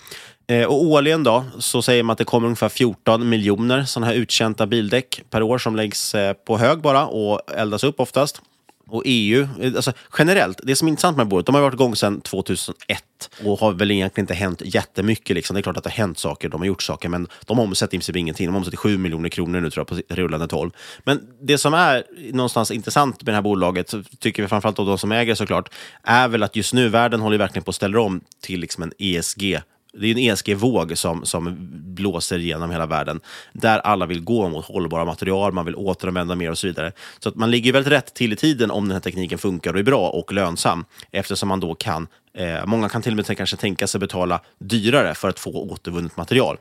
Eh, 0.47 0.65
och 0.65 0.83
årligen 0.83 1.23
då, 1.23 1.45
så 1.59 1.83
säger 1.83 2.03
man 2.03 2.13
att 2.13 2.19
det 2.19 2.25
kommer 2.25 2.47
ungefär 2.47 2.69
14 2.69 3.29
miljoner 3.29 3.85
sådana 3.85 4.07
här 4.07 4.15
uttjänta 4.15 4.67
bildäck 4.67 5.23
per 5.31 5.43
år 5.43 5.59
som 5.59 5.77
läggs 5.77 6.15
eh, 6.15 6.33
på 6.33 6.59
hög 6.59 6.81
bara 6.81 7.07
och 7.07 7.41
eldas 7.57 7.85
upp 7.85 8.01
oftast. 8.01 8.43
Och 8.91 9.03
EU, 9.05 9.49
eh, 9.61 9.73
alltså 9.77 9.93
generellt, 10.19 10.61
det 10.63 10.77
som 10.77 10.89
är 10.89 10.91
intressant 10.91 11.17
med 11.17 11.29
bordet, 11.29 11.47
de 11.47 11.55
har 11.55 11.63
varit 11.63 11.75
igång 11.75 11.97
sedan 11.97 12.21
2001 12.21 13.03
och 13.45 13.61
har 13.61 13.73
väl 13.73 13.91
egentligen 13.91 14.23
inte 14.23 14.35
hänt 14.35 14.63
jättemycket. 14.65 15.37
Liksom. 15.37 15.55
Det 15.55 15.61
är 15.61 15.63
klart 15.63 15.77
att 15.77 15.85
det 15.85 15.91
har 15.91 15.97
hänt 15.97 16.19
saker, 16.19 16.49
de 16.49 16.61
har 16.61 16.67
gjort 16.67 16.83
saker, 16.83 17.09
men 17.09 17.29
de 17.47 17.59
omsätter 17.59 17.95
i 17.95 17.99
princip 17.99 18.17
ingenting. 18.17 18.47
De 18.47 18.57
omsätter 18.57 18.77
7 18.77 18.99
miljoner 18.99 19.29
kronor 19.29 19.61
nu 19.61 19.71
tror 19.71 19.87
jag 19.89 20.09
på 20.09 20.15
rullande 20.15 20.49
12. 20.49 20.71
Men 21.05 21.21
det 21.43 21.59
som 21.59 21.75
är 21.75 22.05
någonstans 22.33 22.71
intressant 22.71 23.23
med 23.23 23.33
det 23.33 23.37
här 23.37 23.43
bolaget, 23.43 23.95
tycker 24.19 24.43
vi 24.43 24.49
framförallt 24.49 24.79
av 24.79 24.87
de 24.87 24.99
som 24.99 25.13
äger 25.13 25.35
såklart, 25.35 25.69
är 26.03 26.29
väl 26.29 26.43
att 26.43 26.57
just 26.57 26.75
nu 26.75 26.89
världen 26.89 27.21
håller 27.21 27.39
verkligen 27.39 27.65
på 27.65 27.71
att 27.71 27.75
ställa 27.75 28.01
om 28.01 28.21
till 28.41 28.61
liksom 28.61 28.83
en 28.83 28.93
ESG 28.99 29.61
det 30.01 30.07
är 30.07 30.11
en 30.11 30.19
ESG-våg 30.19 30.99
som, 30.99 31.25
som 31.25 31.57
blåser 31.95 32.39
genom 32.39 32.71
hela 32.71 32.87
världen, 32.87 33.21
där 33.53 33.79
alla 33.79 34.07
vill 34.07 34.25
gå 34.25 34.49
mot 34.49 34.65
hållbara 34.65 35.05
material, 35.05 35.53
man 35.53 35.65
vill 35.65 35.75
återanvända 35.75 36.35
mer 36.35 36.51
och 36.51 36.59
så 36.59 36.67
vidare. 36.67 36.93
Så 37.19 37.29
att 37.29 37.35
man 37.35 37.51
ligger 37.51 37.73
väldigt 37.73 37.93
rätt 37.93 38.15
till 38.15 38.33
i 38.33 38.37
tiden 38.37 38.71
om 38.71 38.85
den 38.85 38.93
här 38.93 39.01
tekniken 39.01 39.39
funkar 39.39 39.73
och 39.73 39.79
är 39.79 39.85
bra 39.85 40.09
och 40.09 40.33
lönsam, 40.33 40.85
eftersom 41.11 41.49
man 41.49 41.61
då 41.61 41.75
kan, 41.75 42.09
eh, 42.35 42.67
många 42.67 42.89
kan 42.89 43.03
till 43.03 43.13
och 43.13 43.17
med 43.17 43.37
kanske 43.37 43.57
tänka 43.57 43.87
sig 43.87 44.01
betala 44.01 44.41
dyrare 44.59 45.15
för 45.15 45.29
att 45.29 45.39
få 45.39 45.71
återvunnet 45.71 46.17
material. 46.17 46.57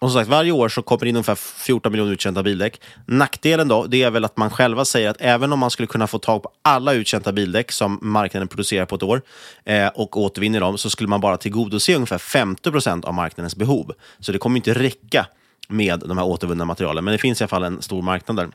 Och 0.00 0.10
som 0.10 0.20
sagt, 0.20 0.30
varje 0.30 0.52
år 0.52 0.68
så 0.68 0.82
kommer 0.82 1.04
det 1.04 1.08
in 1.08 1.16
ungefär 1.16 1.34
14 1.34 1.92
miljoner 1.92 2.12
uttjänta 2.12 2.42
bildäck. 2.42 2.80
Nackdelen 3.06 3.68
då, 3.68 3.86
det 3.86 4.02
är 4.02 4.10
väl 4.10 4.24
att 4.24 4.36
man 4.36 4.50
själva 4.50 4.84
säger 4.84 5.10
att 5.10 5.16
även 5.20 5.52
om 5.52 5.58
man 5.58 5.70
skulle 5.70 5.86
kunna 5.86 6.06
få 6.06 6.18
tag 6.18 6.42
på 6.42 6.50
alla 6.62 6.92
uttjänta 6.92 7.32
bildäck 7.32 7.72
som 7.72 7.98
marknaden 8.02 8.48
producerar 8.48 8.86
på 8.86 8.94
ett 8.94 9.02
år 9.02 9.22
eh, 9.64 9.88
och 9.88 10.16
återvinner 10.16 10.60
dem, 10.60 10.78
så 10.78 10.90
skulle 10.90 11.08
man 11.08 11.20
bara 11.20 11.36
tillgodose 11.36 11.94
ungefär 11.94 12.18
50 12.18 12.70
procent 12.70 13.04
av 13.04 13.14
marknadens 13.14 13.56
behov. 13.56 13.92
Så 14.18 14.32
det 14.32 14.38
kommer 14.38 14.56
inte 14.56 14.74
räcka 14.74 15.26
med 15.68 16.02
de 16.06 16.18
här 16.18 16.26
återvunna 16.26 16.64
materialen, 16.64 17.04
men 17.04 17.12
det 17.12 17.18
finns 17.18 17.40
i 17.40 17.44
alla 17.44 17.48
fall 17.48 17.64
en 17.64 17.82
stor 17.82 18.02
marknad 18.02 18.36
där. 18.36 18.48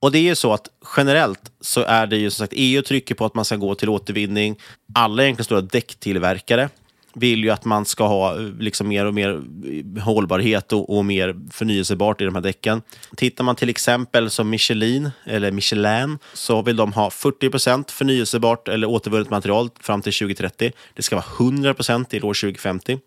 Och 0.00 0.12
det 0.12 0.18
är 0.18 0.22
ju 0.22 0.34
så 0.34 0.52
att 0.52 0.68
generellt 0.96 1.52
så 1.60 1.80
är 1.80 2.06
det 2.06 2.16
ju 2.16 2.30
som 2.30 2.44
sagt 2.44 2.52
EU 2.56 2.82
trycker 2.82 3.14
på 3.14 3.24
att 3.24 3.34
man 3.34 3.44
ska 3.44 3.56
gå 3.56 3.74
till 3.74 3.88
återvinning. 3.88 4.58
Alla 4.94 5.22
egentligen 5.22 5.44
stora 5.44 5.60
däcktillverkare 5.60 6.68
vill 7.14 7.44
ju 7.44 7.50
att 7.50 7.64
man 7.64 7.84
ska 7.84 8.06
ha 8.06 8.36
eh, 8.36 8.42
liksom 8.58 8.88
mer 8.88 9.06
och 9.06 9.14
mer 9.14 9.42
eh, 9.66 10.02
hållbarhet 10.02 10.72
och, 10.72 10.96
och, 10.96 11.04
mer 11.04 11.36
förnyelsebart 11.50 12.20
i 12.20 12.24
de 12.24 12.34
här 12.34 12.42
däcken. 12.42 12.82
Tittar 13.16 13.44
man 13.44 13.56
till 13.56 13.68
exempel 13.68 14.30
som 14.30 14.50
Michelin, 14.50 15.10
eller 15.24 15.50
Michelin, 15.50 16.18
så 16.32 16.62
vill 16.62 16.76
de 16.76 16.92
ha 16.92 17.08
40% 17.08 17.90
förnyelsebart 17.90 18.68
eller 18.68 18.86
återvunnet 18.86 19.30
material 19.30 19.70
fram 19.80 20.02
till 20.02 20.12
2030. 20.12 20.72
Det 20.94 21.02
ska 21.02 21.16
vara 21.16 21.24
100% 21.24 22.04
till 22.04 22.24
år 22.24 22.34
2050. 22.34 22.98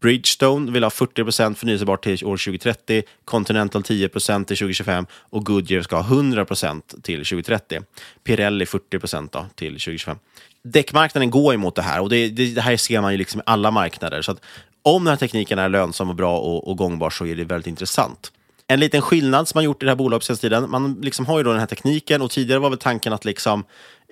Bridgestone 0.00 0.72
vill 0.72 0.82
ha 0.82 0.90
40% 0.90 1.54
förnyelsebart 1.54 2.04
till 2.04 2.24
år 2.24 2.36
2030, 2.36 3.02
Continental 3.24 3.82
10% 3.82 4.44
till 4.44 4.56
2025 4.56 5.06
och 5.12 5.46
Goodyear 5.46 5.82
ska 5.82 6.00
ha 6.00 6.16
100% 6.16 7.02
till 7.02 7.18
2030. 7.18 7.80
Pirelli 8.24 8.66
40 8.66 9.28
då, 9.32 9.46
till 9.54 9.72
2025 9.72 10.16
däckmarknaden 10.64 11.30
går 11.30 11.54
emot 11.54 11.74
det 11.74 11.82
här 11.82 12.00
och 12.00 12.08
det, 12.08 12.28
det, 12.28 12.54
det, 12.54 12.60
här 12.60 12.76
ser 12.76 13.00
man 13.00 13.12
ju 13.12 13.18
liksom 13.18 13.40
i 13.40 13.42
alla 13.46 13.70
marknader. 13.70 14.22
Så 14.22 14.32
att 14.32 14.40
om 14.82 15.04
den 15.04 15.10
här 15.10 15.16
tekniken 15.16 15.58
är 15.58 15.68
lönsam 15.68 16.08
och 16.08 16.14
bra 16.14 16.38
och, 16.38 16.68
och 16.68 16.76
gångbar 16.76 17.10
så 17.10 17.26
är 17.26 17.36
det 17.36 17.44
väldigt 17.44 17.66
intressant. 17.66 18.32
En 18.66 18.80
liten 18.80 19.02
skillnad 19.02 19.48
som 19.48 19.58
man 19.58 19.64
gjort 19.64 19.82
i 19.82 19.86
det 19.86 19.90
här 19.90 19.96
bolaget 19.96 20.24
senaste 20.24 20.48
tiden, 20.48 20.70
man 20.70 20.98
liksom 21.02 21.26
har 21.26 21.38
ju 21.38 21.44
då 21.44 21.50
den 21.50 21.60
här 21.60 21.66
tekniken 21.66 22.22
och 22.22 22.30
tidigare 22.30 22.60
var 22.60 22.70
väl 22.70 22.78
tanken 22.78 23.12
att 23.12 23.24
liksom 23.24 23.64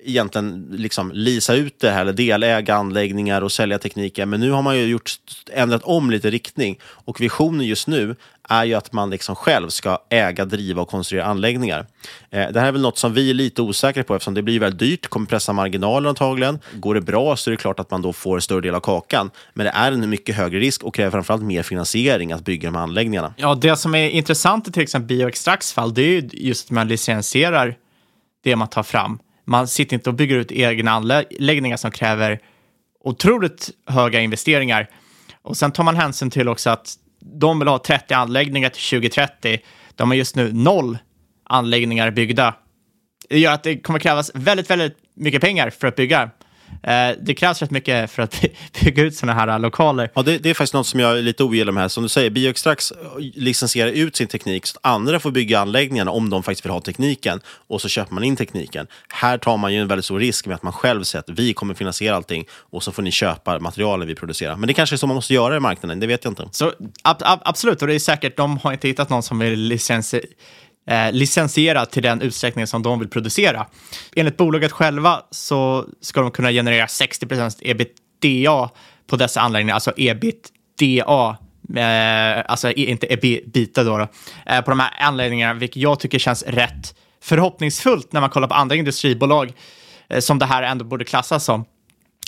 egentligen 0.03 0.67
liksom 0.71 1.11
lisa 1.11 1.55
ut 1.55 1.79
det 1.79 1.91
här, 1.91 2.01
eller 2.01 2.13
deläga 2.13 2.75
anläggningar 2.75 3.41
och 3.41 3.51
sälja 3.51 3.79
tekniken. 3.79 4.29
Men 4.29 4.39
nu 4.39 4.51
har 4.51 4.61
man 4.61 4.77
ju 4.77 4.85
gjort, 4.85 5.11
ändrat 5.53 5.83
om 5.83 6.11
lite 6.11 6.29
riktning 6.29 6.79
och 6.83 7.21
visionen 7.21 7.65
just 7.67 7.87
nu 7.87 8.15
är 8.47 8.65
ju 8.65 8.73
att 8.73 8.93
man 8.93 9.09
liksom 9.09 9.35
själv 9.35 9.69
ska 9.69 9.97
äga, 10.09 10.45
driva 10.45 10.81
och 10.81 10.87
konstruera 10.87 11.25
anläggningar. 11.25 11.87
Eh, 12.31 12.47
det 12.51 12.59
här 12.59 12.67
är 12.67 12.71
väl 12.71 12.81
något 12.81 12.97
som 12.97 13.13
vi 13.13 13.29
är 13.29 13.33
lite 13.33 13.61
osäkra 13.61 14.03
på 14.03 14.15
eftersom 14.15 14.33
det 14.33 14.41
blir 14.41 14.59
väldigt 14.59 14.79
dyrt, 14.79 15.07
kommer 15.07 15.27
pressa 15.27 15.53
marginalen 15.53 16.09
antagligen. 16.09 16.59
Går 16.73 16.95
det 16.95 17.01
bra 17.01 17.35
så 17.35 17.49
är 17.49 17.51
det 17.51 17.57
klart 17.57 17.79
att 17.79 17.91
man 17.91 18.01
då 18.01 18.13
får 18.13 18.35
en 18.35 18.41
större 18.41 18.61
del 18.61 18.75
av 18.75 18.79
kakan. 18.79 19.31
Men 19.53 19.65
det 19.65 19.71
är 19.71 19.91
en 19.91 20.09
mycket 20.09 20.35
högre 20.35 20.59
risk 20.59 20.83
och 20.83 20.95
kräver 20.95 21.11
framförallt 21.11 21.43
mer 21.43 21.63
finansiering 21.63 22.31
att 22.31 22.45
bygga 22.45 22.67
de 22.69 22.75
här 22.75 22.83
anläggningarna. 22.83 23.33
Ja, 23.37 23.55
det 23.55 23.75
som 23.75 23.95
är 23.95 24.09
intressant 24.09 24.67
i 24.67 24.71
till 24.71 24.83
exempel 24.83 25.17
Bioextracts 25.17 25.73
fall, 25.73 25.93
det 25.93 26.01
är 26.01 26.21
ju 26.21 26.29
just 26.33 26.65
att 26.65 26.71
man 26.71 26.87
licensierar 26.87 27.75
det 28.43 28.55
man 28.55 28.67
tar 28.67 28.83
fram. 28.83 29.19
Man 29.45 29.67
sitter 29.67 29.93
inte 29.95 30.09
och 30.09 30.15
bygger 30.15 30.35
ut 30.35 30.51
egna 30.51 30.91
anläggningar 30.91 31.77
som 31.77 31.91
kräver 31.91 32.39
otroligt 33.03 33.69
höga 33.85 34.21
investeringar. 34.21 34.89
Och 35.41 35.57
sen 35.57 35.71
tar 35.71 35.83
man 35.83 35.95
hänsyn 35.95 36.29
till 36.29 36.49
också 36.49 36.69
att 36.69 36.95
de 37.19 37.59
vill 37.59 37.67
ha 37.67 37.79
30 37.79 38.13
anläggningar 38.13 38.69
till 38.69 38.99
2030. 38.99 39.59
De 39.95 40.09
har 40.09 40.15
just 40.15 40.35
nu 40.35 40.53
noll 40.53 40.97
anläggningar 41.43 42.11
byggda. 42.11 42.55
Det 43.29 43.39
gör 43.39 43.53
att 43.53 43.63
det 43.63 43.77
kommer 43.77 43.99
krävas 43.99 44.31
väldigt, 44.33 44.69
väldigt 44.69 44.97
mycket 45.13 45.41
pengar 45.41 45.69
för 45.69 45.87
att 45.87 45.95
bygga. 45.95 46.29
Eh, 46.83 47.15
det 47.21 47.33
krävs 47.33 47.61
rätt 47.61 47.71
mycket 47.71 48.11
för 48.11 48.23
att 48.23 48.45
bygga 48.83 49.03
ut 49.03 49.15
sådana 49.15 49.39
här 49.39 49.59
lokaler. 49.59 50.11
Ja, 50.13 50.21
det, 50.21 50.37
det, 50.37 50.49
är 50.49 50.53
faktiskt 50.53 50.73
något 50.73 50.87
som 50.87 50.99
jag 50.99 51.17
är 51.17 51.21
lite 51.21 51.43
ogillar 51.43 51.71
med 51.71 51.83
här. 51.83 51.87
Som 51.87 52.03
du 52.03 52.09
säger, 52.09 52.29
Bioextrax 52.29 52.93
licensierar 53.33 53.89
ut 53.89 54.15
sin 54.15 54.27
teknik 54.27 54.65
så 54.65 54.77
att 54.77 54.91
andra 54.91 55.19
får 55.19 55.31
bygga 55.31 55.59
anläggningarna 55.59 56.11
om 56.11 56.29
de 56.29 56.43
faktiskt 56.43 56.65
vill 56.65 56.71
ha 56.71 56.81
tekniken. 56.81 57.41
Och 57.67 57.81
så 57.81 57.89
köper 57.89 58.13
man 58.13 58.23
in 58.23 58.35
tekniken. 58.35 58.87
Här 59.09 59.37
tar 59.37 59.57
man 59.57 59.73
ju 59.73 59.81
en 59.81 59.87
väldigt 59.87 60.05
stor 60.05 60.19
risk 60.19 60.45
med 60.45 60.55
att 60.55 60.63
man 60.63 60.73
själv 60.73 61.03
säger 61.03 61.23
att 61.23 61.39
vi 61.39 61.53
kommer 61.53 61.73
finansiera 61.73 62.15
allting 62.15 62.45
och 62.49 62.83
så 62.83 62.91
får 62.91 63.01
ni 63.01 63.11
köpa 63.11 63.59
materialen 63.59 64.07
vi 64.07 64.15
producerar. 64.15 64.55
Men 64.55 64.67
det 64.67 64.73
kanske 64.73 64.95
är 64.95 64.97
så 64.97 65.07
man 65.07 65.15
måste 65.15 65.33
göra 65.33 65.57
i 65.57 65.59
marknaden, 65.59 65.99
det 65.99 66.07
vet 66.07 66.23
jag 66.23 66.31
inte. 66.31 66.47
Så, 66.51 66.73
ab 67.03 67.17
ab 67.19 67.39
absolut, 67.45 67.81
och 67.81 67.87
det 67.87 67.95
är 67.95 67.99
säkert, 67.99 68.37
de 68.37 68.57
har 68.57 68.73
inte 68.73 68.87
hittat 68.87 69.09
någon 69.09 69.23
som 69.23 69.39
vill 69.39 69.59
licensiera 69.59 70.23
eh, 70.87 71.11
licensiera 71.11 71.85
till 71.85 72.03
den 72.03 72.21
utsträckning 72.21 72.67
som 72.67 72.83
de 72.83 72.99
vill 72.99 73.09
producera. 73.09 73.65
Enligt 74.15 74.37
bolaget 74.37 74.71
själva 74.71 75.21
så 75.31 75.85
ska 76.01 76.21
de 76.21 76.31
kunna 76.31 76.51
generera 76.51 76.85
60% 76.85 77.57
ebitda 77.61 78.69
på 79.07 79.15
dessa 79.15 79.41
anläggningar, 79.41 79.73
alltså 79.73 79.93
ebitda 79.97 81.37
Eh, 81.75 82.43
alltså 82.47 82.71
inte 82.71 83.13
ebita 83.13 83.83
då, 83.83 83.97
då 83.97 84.07
eh, 84.45 84.61
på 84.61 84.69
de 84.71 84.79
här 84.79 84.93
anläggningarna, 84.99 85.53
vilket 85.53 85.81
jag 85.81 85.99
tycker 85.99 86.19
känns 86.19 86.43
rätt 86.43 86.95
förhoppningsfullt 87.21 88.13
när 88.13 88.21
man 88.21 88.29
kollar 88.29 88.47
på 88.47 88.53
andra 88.53 88.75
industribolag 88.75 89.53
eh, 90.09 90.19
som 90.19 90.39
det 90.39 90.45
här 90.45 90.63
ändå 90.63 90.85
borde 90.85 91.05
klassas 91.05 91.45
som, 91.45 91.65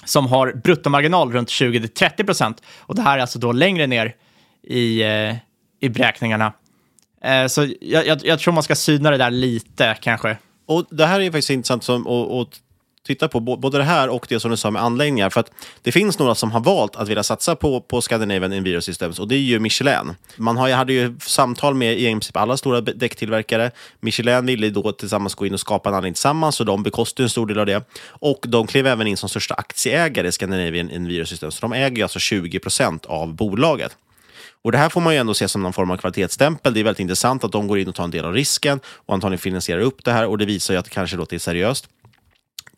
som 0.05 0.27
har 0.27 0.53
bruttomarginal 0.63 1.31
runt 1.31 1.49
20-30 1.49 2.25
procent. 2.25 2.63
Och 2.79 2.95
det 2.95 3.01
här 3.01 3.17
är 3.17 3.21
alltså 3.21 3.39
då 3.39 3.51
längre 3.51 3.87
ner 3.87 4.15
i, 4.63 5.01
eh, 5.03 5.35
i 5.79 5.89
beräkningarna. 5.89 6.53
Eh, 7.21 7.47
så 7.47 7.67
jag, 7.81 8.07
jag, 8.07 8.25
jag, 8.25 8.39
tror 8.39 8.53
man 8.53 8.63
ska 8.63 8.75
syna 8.75 9.11
det 9.11 9.17
där 9.17 9.31
lite 9.31 9.97
kanske. 10.01 10.37
Och 10.67 10.85
Det 10.89 11.05
här 11.05 11.21
är 11.21 11.31
faktiskt 11.31 11.49
intressant 11.49 11.89
att 11.89 12.59
titta 13.09 13.27
på, 13.27 13.39
både 13.39 13.77
det 13.77 13.83
här 13.83 14.09
och 14.09 14.25
det 14.29 14.39
som 14.39 14.51
du 14.51 14.57
sa 14.57 14.71
med 14.71 14.81
anläggningar. 14.81 15.29
För 15.29 15.39
att 15.39 15.51
det 15.81 15.91
finns 15.91 16.19
några 16.19 16.35
som 16.35 16.51
har 16.51 16.59
valt 16.59 16.95
att 16.95 17.09
vilja 17.09 17.23
satsa 17.23 17.55
på, 17.55 17.81
på 17.81 18.01
Scandinavian 18.01 18.53
Enviro 18.53 18.81
Systems 18.81 19.19
och 19.19 19.27
det 19.27 19.35
är 19.35 19.39
ju 19.39 19.59
Michelin. 19.59 20.15
Man 20.37 20.57
har, 20.57 20.69
hade 20.69 20.93
ju 20.93 21.15
samtal 21.21 21.75
med 21.75 21.99
i 21.99 22.05
princip 22.05 22.37
alla 22.37 22.57
stora 22.57 22.81
däcktillverkare. 22.81 23.71
Michelin 23.99 24.45
ville 24.45 24.69
då 24.69 24.91
tillsammans 24.91 25.35
gå 25.35 25.45
in 25.45 25.53
och 25.53 25.59
skapa 25.59 25.89
en 25.89 25.95
anläggning 25.95 26.13
tillsammans 26.13 26.59
och 26.59 26.65
de 26.65 26.83
bekostade 26.83 27.25
en 27.25 27.29
stor 27.29 27.47
del 27.47 27.59
av 27.59 27.65
det. 27.65 27.83
Och 28.07 28.45
de 28.47 28.67
klev 28.67 28.87
även 28.87 29.07
in 29.07 29.17
som 29.17 29.29
största 29.29 29.53
aktieägare 29.53 30.27
i 30.27 30.31
Scandinavian 30.31 30.89
Enviro 30.89 31.25
Systems. 31.25 31.55
Så 31.55 31.61
de 31.61 31.73
äger 31.73 32.03
alltså 32.03 32.19
20 32.19 32.59
procent 32.59 33.05
av 33.05 33.33
bolaget. 33.33 33.97
Och 34.63 34.71
Det 34.71 34.77
här 34.77 34.89
får 34.89 35.01
man 35.01 35.13
ju 35.13 35.19
ändå 35.19 35.33
se 35.33 35.47
som 35.47 35.63
någon 35.63 35.73
form 35.73 35.91
av 35.91 35.97
kvalitetsstämpel. 35.97 36.73
Det 36.73 36.79
är 36.79 36.83
väldigt 36.83 36.99
intressant 36.99 37.43
att 37.43 37.51
de 37.51 37.67
går 37.67 37.79
in 37.79 37.87
och 37.87 37.95
tar 37.95 38.03
en 38.03 38.11
del 38.11 38.25
av 38.25 38.33
risken 38.33 38.79
och 38.87 39.13
antagligen 39.13 39.39
finansierar 39.39 39.81
upp 39.81 40.03
det 40.03 40.11
här 40.11 40.25
och 40.25 40.37
det 40.37 40.45
visar 40.45 40.73
ju 40.73 40.77
att 40.77 40.85
det 40.85 40.91
kanske 40.91 41.17
låter 41.17 41.37
seriöst. 41.37 41.89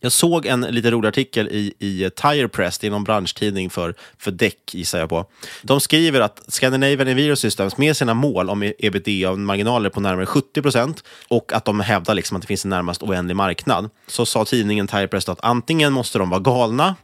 Jag 0.04 0.12
såg 0.12 0.46
en 0.46 0.62
lite 0.62 0.92
rolig 0.92 1.10
artikel 1.10 1.48
i, 1.48 1.74
i 1.80 2.10
Tire 2.16 2.48
Press, 2.48 2.80
det 2.80 2.88
är 2.88 2.92
någon 2.92 3.04
branschtidning 3.04 3.70
för, 3.70 3.96
för 4.18 4.32
däck 4.32 4.74
gissar 4.74 5.00
jag 5.00 5.10
på. 5.10 5.26
De 5.62 5.80
skriver 5.80 6.20
att 6.20 6.42
Scandinavian 6.48 7.08
Enviro 7.08 7.36
Systems 7.36 7.78
med 7.78 7.98
sina 7.98 8.14
mål 8.14 8.50
om 8.50 8.64
ebitda-marginaler 8.64 9.90
på 9.90 10.00
närmare 10.00 10.26
70 10.26 10.62
procent 10.62 11.04
och 11.28 11.54
att 11.54 11.66
de 11.66 11.80
hävdar 11.80 12.14
liksom 12.14 12.38
att 12.38 12.42
det 12.42 12.48
finns 12.48 12.66
en 12.66 12.70
närmast 12.70 13.04
oändlig 13.04 13.36
marknad, 13.36 13.90
så 14.08 14.26
sa 14.26 14.46
tidningen 14.46 14.88
Tire 14.88 15.08
Press 15.08 15.30
att 15.30 15.44
antingen 15.44 15.94
måste 15.94 16.20
de 16.20 16.30
vara 16.30 16.40
galna 16.40 16.96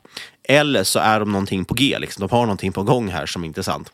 eller 0.43 0.83
så 0.83 0.99
är 0.99 1.19
de 1.19 1.31
någonting 1.31 1.65
på 1.65 1.73
G. 1.73 1.97
Liksom. 1.99 2.27
De 2.27 2.35
har 2.35 2.45
någonting 2.45 2.71
på 2.71 2.83
gång 2.83 3.09
här 3.09 3.25
som 3.25 3.43
är 3.43 3.47
intressant. 3.47 3.91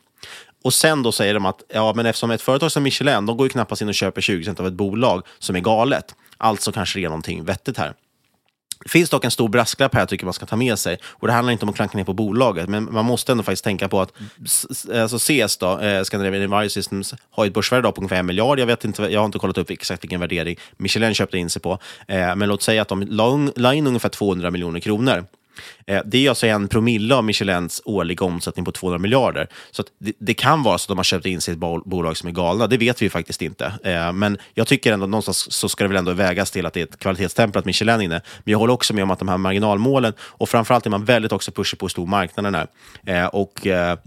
Och 0.64 0.74
sen 0.74 1.04
då 1.04 1.12
säger 1.12 1.34
de 1.34 1.46
att 1.46 1.64
ja, 1.74 1.94
men 1.96 2.06
eftersom 2.06 2.32
ett 2.32 2.42
företag 2.42 2.72
som 2.72 2.84
Michelin, 2.84 3.26
de 3.26 3.38
går 3.38 3.46
ju 3.46 3.50
knappast 3.50 3.82
in 3.82 3.88
och 3.88 3.96
köper 3.96 4.22
20 4.22 4.56
av 4.60 4.68
ett 4.68 4.74
bolag 4.74 5.28
som 5.40 5.56
är 5.56 5.60
galet. 5.60 6.16
Alltså 6.38 6.72
kanske 6.72 7.00
det 7.00 7.06
är 7.06 7.10
någonting 7.10 7.46
vettigt 7.46 7.78
här. 7.78 7.94
Det 8.84 8.90
finns 8.90 9.10
dock 9.10 9.26
en 9.26 9.32
stor 9.32 9.50
brasklapp 9.50 9.94
här 9.94 10.02
jag 10.02 10.10
tycker 10.10 10.26
man 10.26 10.34
ska 10.34 10.46
ta 10.46 10.56
med 10.56 10.80
sig. 10.80 10.98
Och 11.04 11.28
Det 11.28 11.34
handlar 11.34 11.52
inte 11.52 11.66
om 11.66 11.70
att 11.70 11.76
klanka 11.76 11.98
ner 11.98 12.06
på 12.06 12.14
bolaget, 12.14 12.70
men 12.70 12.94
man 12.94 13.06
måste 13.06 13.32
ändå 13.32 13.44
faktiskt 13.44 13.64
tänka 13.64 13.88
på 13.88 14.02
att 14.02 14.14
alltså 14.94 15.20
CS, 15.20 15.58
då, 15.58 15.80
eh, 15.80 16.04
Scandinavian 16.04 16.44
Enviro 16.44 16.70
Systems, 16.70 17.14
har 17.32 17.46
ett 17.46 17.54
börsvärde 17.54 17.92
på 17.92 18.02
ungefär 18.02 18.16
en 18.16 18.26
miljard. 18.26 18.60
Jag, 18.60 18.66
vet 18.66 18.86
inte, 18.86 19.04
jag 19.04 19.20
har 19.20 19.26
inte 19.26 19.40
kollat 19.40 19.58
upp 19.58 19.70
exakt 19.70 20.04
vilken 20.04 20.20
värdering 20.20 20.58
Michelin 20.78 21.14
köpte 21.14 21.38
in 21.38 21.50
sig 21.50 21.62
på. 21.62 21.80
Eh, 22.08 22.36
men 22.36 22.50
låt 22.50 22.62
säga 22.62 22.82
att 22.82 22.88
de 22.88 23.02
la 23.56 23.74
in 23.74 23.88
ungefär 23.88 24.10
200 24.10 24.52
miljoner 24.52 24.80
kronor. 24.80 25.26
Eh, 25.88 26.02
det 26.06 26.26
är 26.26 26.30
alltså 26.30 26.48
en 26.48 26.68
promille 26.68 27.16
av 27.16 27.24
Michelins 27.24 27.82
årliga 27.86 28.26
omsättning 28.26 28.66
på 28.66 28.72
200 28.72 29.00
miljarder. 29.00 29.48
Så 29.72 29.84
det, 30.00 30.14
det, 30.20 30.34
kan 30.34 30.64
vara 30.64 30.78
så 30.78 30.84
att 30.84 30.88
de 30.88 30.98
har 30.98 31.04
köpt 31.04 31.26
in 31.26 31.42
sig 31.42 31.52
i 31.52 31.56
ett 31.56 31.60
bolag 31.86 32.18
som 32.18 32.30
är 32.30 32.34
galna. 32.34 32.68
Det 32.68 32.78
vet 32.78 33.02
vi 33.02 33.10
faktiskt 33.10 33.42
inte. 33.42 33.74
Eh, 33.84 34.14
men 34.14 34.38
jag 34.54 34.68
tycker 34.68 34.94
ändå 34.94 35.06
någonstans 35.06 35.52
så 35.52 35.70
ska 35.70 35.84
det 35.84 35.88
väl 35.88 35.98
ändå 35.98 36.14
vägas 36.14 36.52
till 36.52 36.66
att 36.66 36.74
det 36.74 36.80
är 36.80 36.84
ett 36.84 37.00
kvalitetstempel 37.00 37.62
Michelin 37.66 38.02
inne. 38.02 38.22
Men 38.44 38.52
jag 38.52 38.60
håller 38.60 38.74
också 38.74 38.94
med 38.94 39.04
om 39.04 39.12
att 39.12 39.20
de 39.20 39.28
här 39.28 39.38
marginalmålen 39.38 40.14
och 40.20 40.50
framförallt 40.50 40.86
är 40.86 40.90
man 40.90 41.06
väldigt 41.06 41.32
också 41.32 41.52
pushig 41.52 41.80
på 41.80 41.86
hur 41.86 41.90
stor 41.90 42.08
marknaden 42.08 42.56
är. 42.56 42.68
Eh, 43.06 43.26
och 43.26 43.68
eh, 43.68 43.98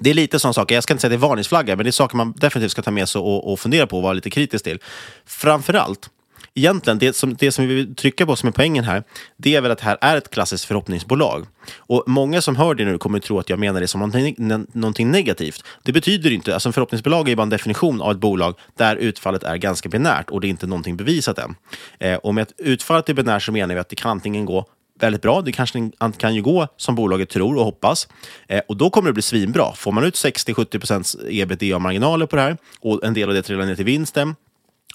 det 0.00 0.10
är 0.10 0.14
lite 0.14 0.38
sådana 0.38 0.52
saker, 0.52 0.74
jag 0.74 0.84
ska 0.84 0.94
inte 0.94 1.00
säga 1.00 1.14
att 1.14 1.20
det 1.20 1.26
är 1.26 1.28
varningsflagga, 1.28 1.76
men 1.76 1.84
det 1.84 1.90
är 1.90 1.92
saker 1.92 2.16
man 2.16 2.34
definitivt 2.36 2.70
ska 2.70 2.82
ta 2.82 2.90
med 2.90 3.08
sig 3.08 3.18
och, 3.18 3.52
och 3.52 3.60
fundera 3.60 3.86
på 3.86 3.96
och 3.96 4.02
vara 4.02 4.12
lite 4.12 4.30
kritisk 4.30 4.64
till. 4.64 4.78
Framförallt 5.26 6.10
egentligen, 6.56 6.98
det 6.98 7.16
som, 7.16 7.34
det 7.34 7.52
som 7.52 7.66
vi 7.66 7.74
vill 7.74 7.94
trycka 7.94 8.26
på 8.26 8.36
som 8.36 8.48
är 8.48 8.52
poängen 8.52 8.84
här, 8.84 9.02
det 9.36 9.54
är 9.54 9.60
väl 9.60 9.70
att 9.70 9.78
det 9.78 9.84
här 9.84 9.98
är 10.00 10.16
ett 10.16 10.30
klassiskt 10.30 10.64
förhoppningsbolag. 10.64 11.46
Och 11.76 12.04
många 12.06 12.40
som 12.40 12.56
hör 12.56 12.74
det 12.74 12.84
nu 12.84 12.98
kommer 12.98 13.18
att 13.18 13.24
tro 13.24 13.38
att 13.38 13.50
jag 13.50 13.58
menar 13.58 13.80
det 13.80 13.88
som 13.88 14.00
någonting, 14.00 14.34
någonting 14.72 15.10
negativt. 15.10 15.64
Det 15.82 15.92
betyder 15.92 16.30
inte, 16.30 16.54
alltså 16.54 16.68
en 16.68 16.72
förhoppningsbolag 16.72 17.28
är 17.28 17.36
bara 17.36 17.42
en 17.42 17.50
definition 17.50 18.00
av 18.00 18.10
ett 18.10 18.18
bolag 18.18 18.54
där 18.76 18.96
utfallet 18.96 19.42
är 19.42 19.56
ganska 19.56 19.88
binärt 19.88 20.30
och 20.30 20.40
det 20.40 20.46
är 20.46 20.50
inte 20.50 20.66
någonting 20.66 20.96
bevisat 20.96 21.38
än. 21.38 21.54
Eh, 21.98 22.14
och 22.14 22.34
med 22.34 22.42
att 22.42 22.52
utfallet 22.58 23.08
är 23.08 23.14
binärt 23.14 23.42
så 23.42 23.52
menar 23.52 23.74
vi 23.74 23.80
att 23.80 23.88
det 23.88 23.96
kan 23.96 24.10
antingen 24.10 24.44
gå 24.44 24.66
väldigt 25.00 25.22
bra. 25.22 25.42
Det 25.42 25.52
kanske 25.52 25.90
kan 26.16 26.34
ju 26.34 26.42
gå 26.42 26.68
som 26.76 26.94
bolaget 26.94 27.28
tror 27.28 27.56
och 27.56 27.64
hoppas. 27.64 28.08
Eh, 28.48 28.62
och 28.68 28.76
då 28.76 28.90
kommer 28.90 29.08
det 29.08 29.12
bli 29.12 29.22
svinbra. 29.22 29.72
Får 29.74 29.92
man 29.92 30.04
ut 30.04 30.14
60-70 30.14 31.16
ebitda-marginaler 31.30 32.26
på 32.26 32.36
det 32.36 32.42
här 32.42 32.56
och 32.80 33.04
en 33.04 33.14
del 33.14 33.28
av 33.28 33.34
det 33.34 33.42
trillar 33.42 33.66
ner 33.66 33.74
till 33.74 33.84
vinsten, 33.84 34.34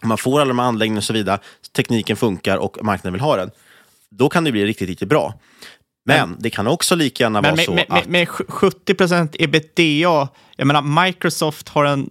man 0.07 0.17
får 0.17 0.41
alla 0.41 0.47
de 0.47 0.59
här 0.59 0.65
anläggningarna 0.65 0.99
och 0.99 1.03
så 1.03 1.13
vidare, 1.13 1.39
tekniken 1.75 2.17
funkar 2.17 2.57
och 2.57 2.77
marknaden 2.83 3.13
vill 3.13 3.21
ha 3.21 3.35
den, 3.35 3.51
då 4.09 4.29
kan 4.29 4.43
det 4.43 4.51
bli 4.51 4.65
riktigt, 4.65 4.89
riktigt 4.89 5.09
bra. 5.09 5.33
Men, 6.05 6.29
men 6.29 6.39
det 6.41 6.49
kan 6.49 6.67
också 6.67 6.95
lika 6.95 7.23
gärna 7.23 7.41
vara 7.41 7.55
med, 7.55 7.65
så 7.65 7.73
med, 7.73 7.85
att... 7.89 8.07
Med 8.07 8.27
70% 8.27 9.35
ebitda, 9.39 9.83
jag 10.55 10.67
menar 10.67 11.05
Microsoft 11.05 11.69
har 11.69 11.85
en 11.85 12.09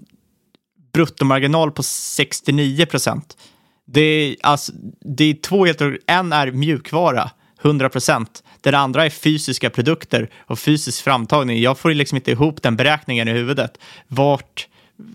bruttomarginal 0.92 1.70
på 1.70 1.82
69 1.82 2.86
Det 3.86 4.00
är, 4.00 4.36
alltså, 4.42 4.72
det 5.00 5.24
är 5.24 5.34
två 5.34 5.66
helt 5.66 5.82
En 6.06 6.32
är 6.32 6.50
mjukvara, 6.50 7.30
100% 7.62 8.26
Den 8.60 8.74
andra 8.74 9.04
är 9.04 9.10
fysiska 9.10 9.70
produkter 9.70 10.30
och 10.38 10.58
fysisk 10.58 11.04
framtagning. 11.04 11.60
Jag 11.60 11.78
får 11.78 11.94
liksom 11.94 12.16
inte 12.16 12.30
ihop 12.30 12.62
den 12.62 12.76
beräkningen 12.76 13.28
i 13.28 13.32
huvudet. 13.32 13.78
Vart 14.06 14.68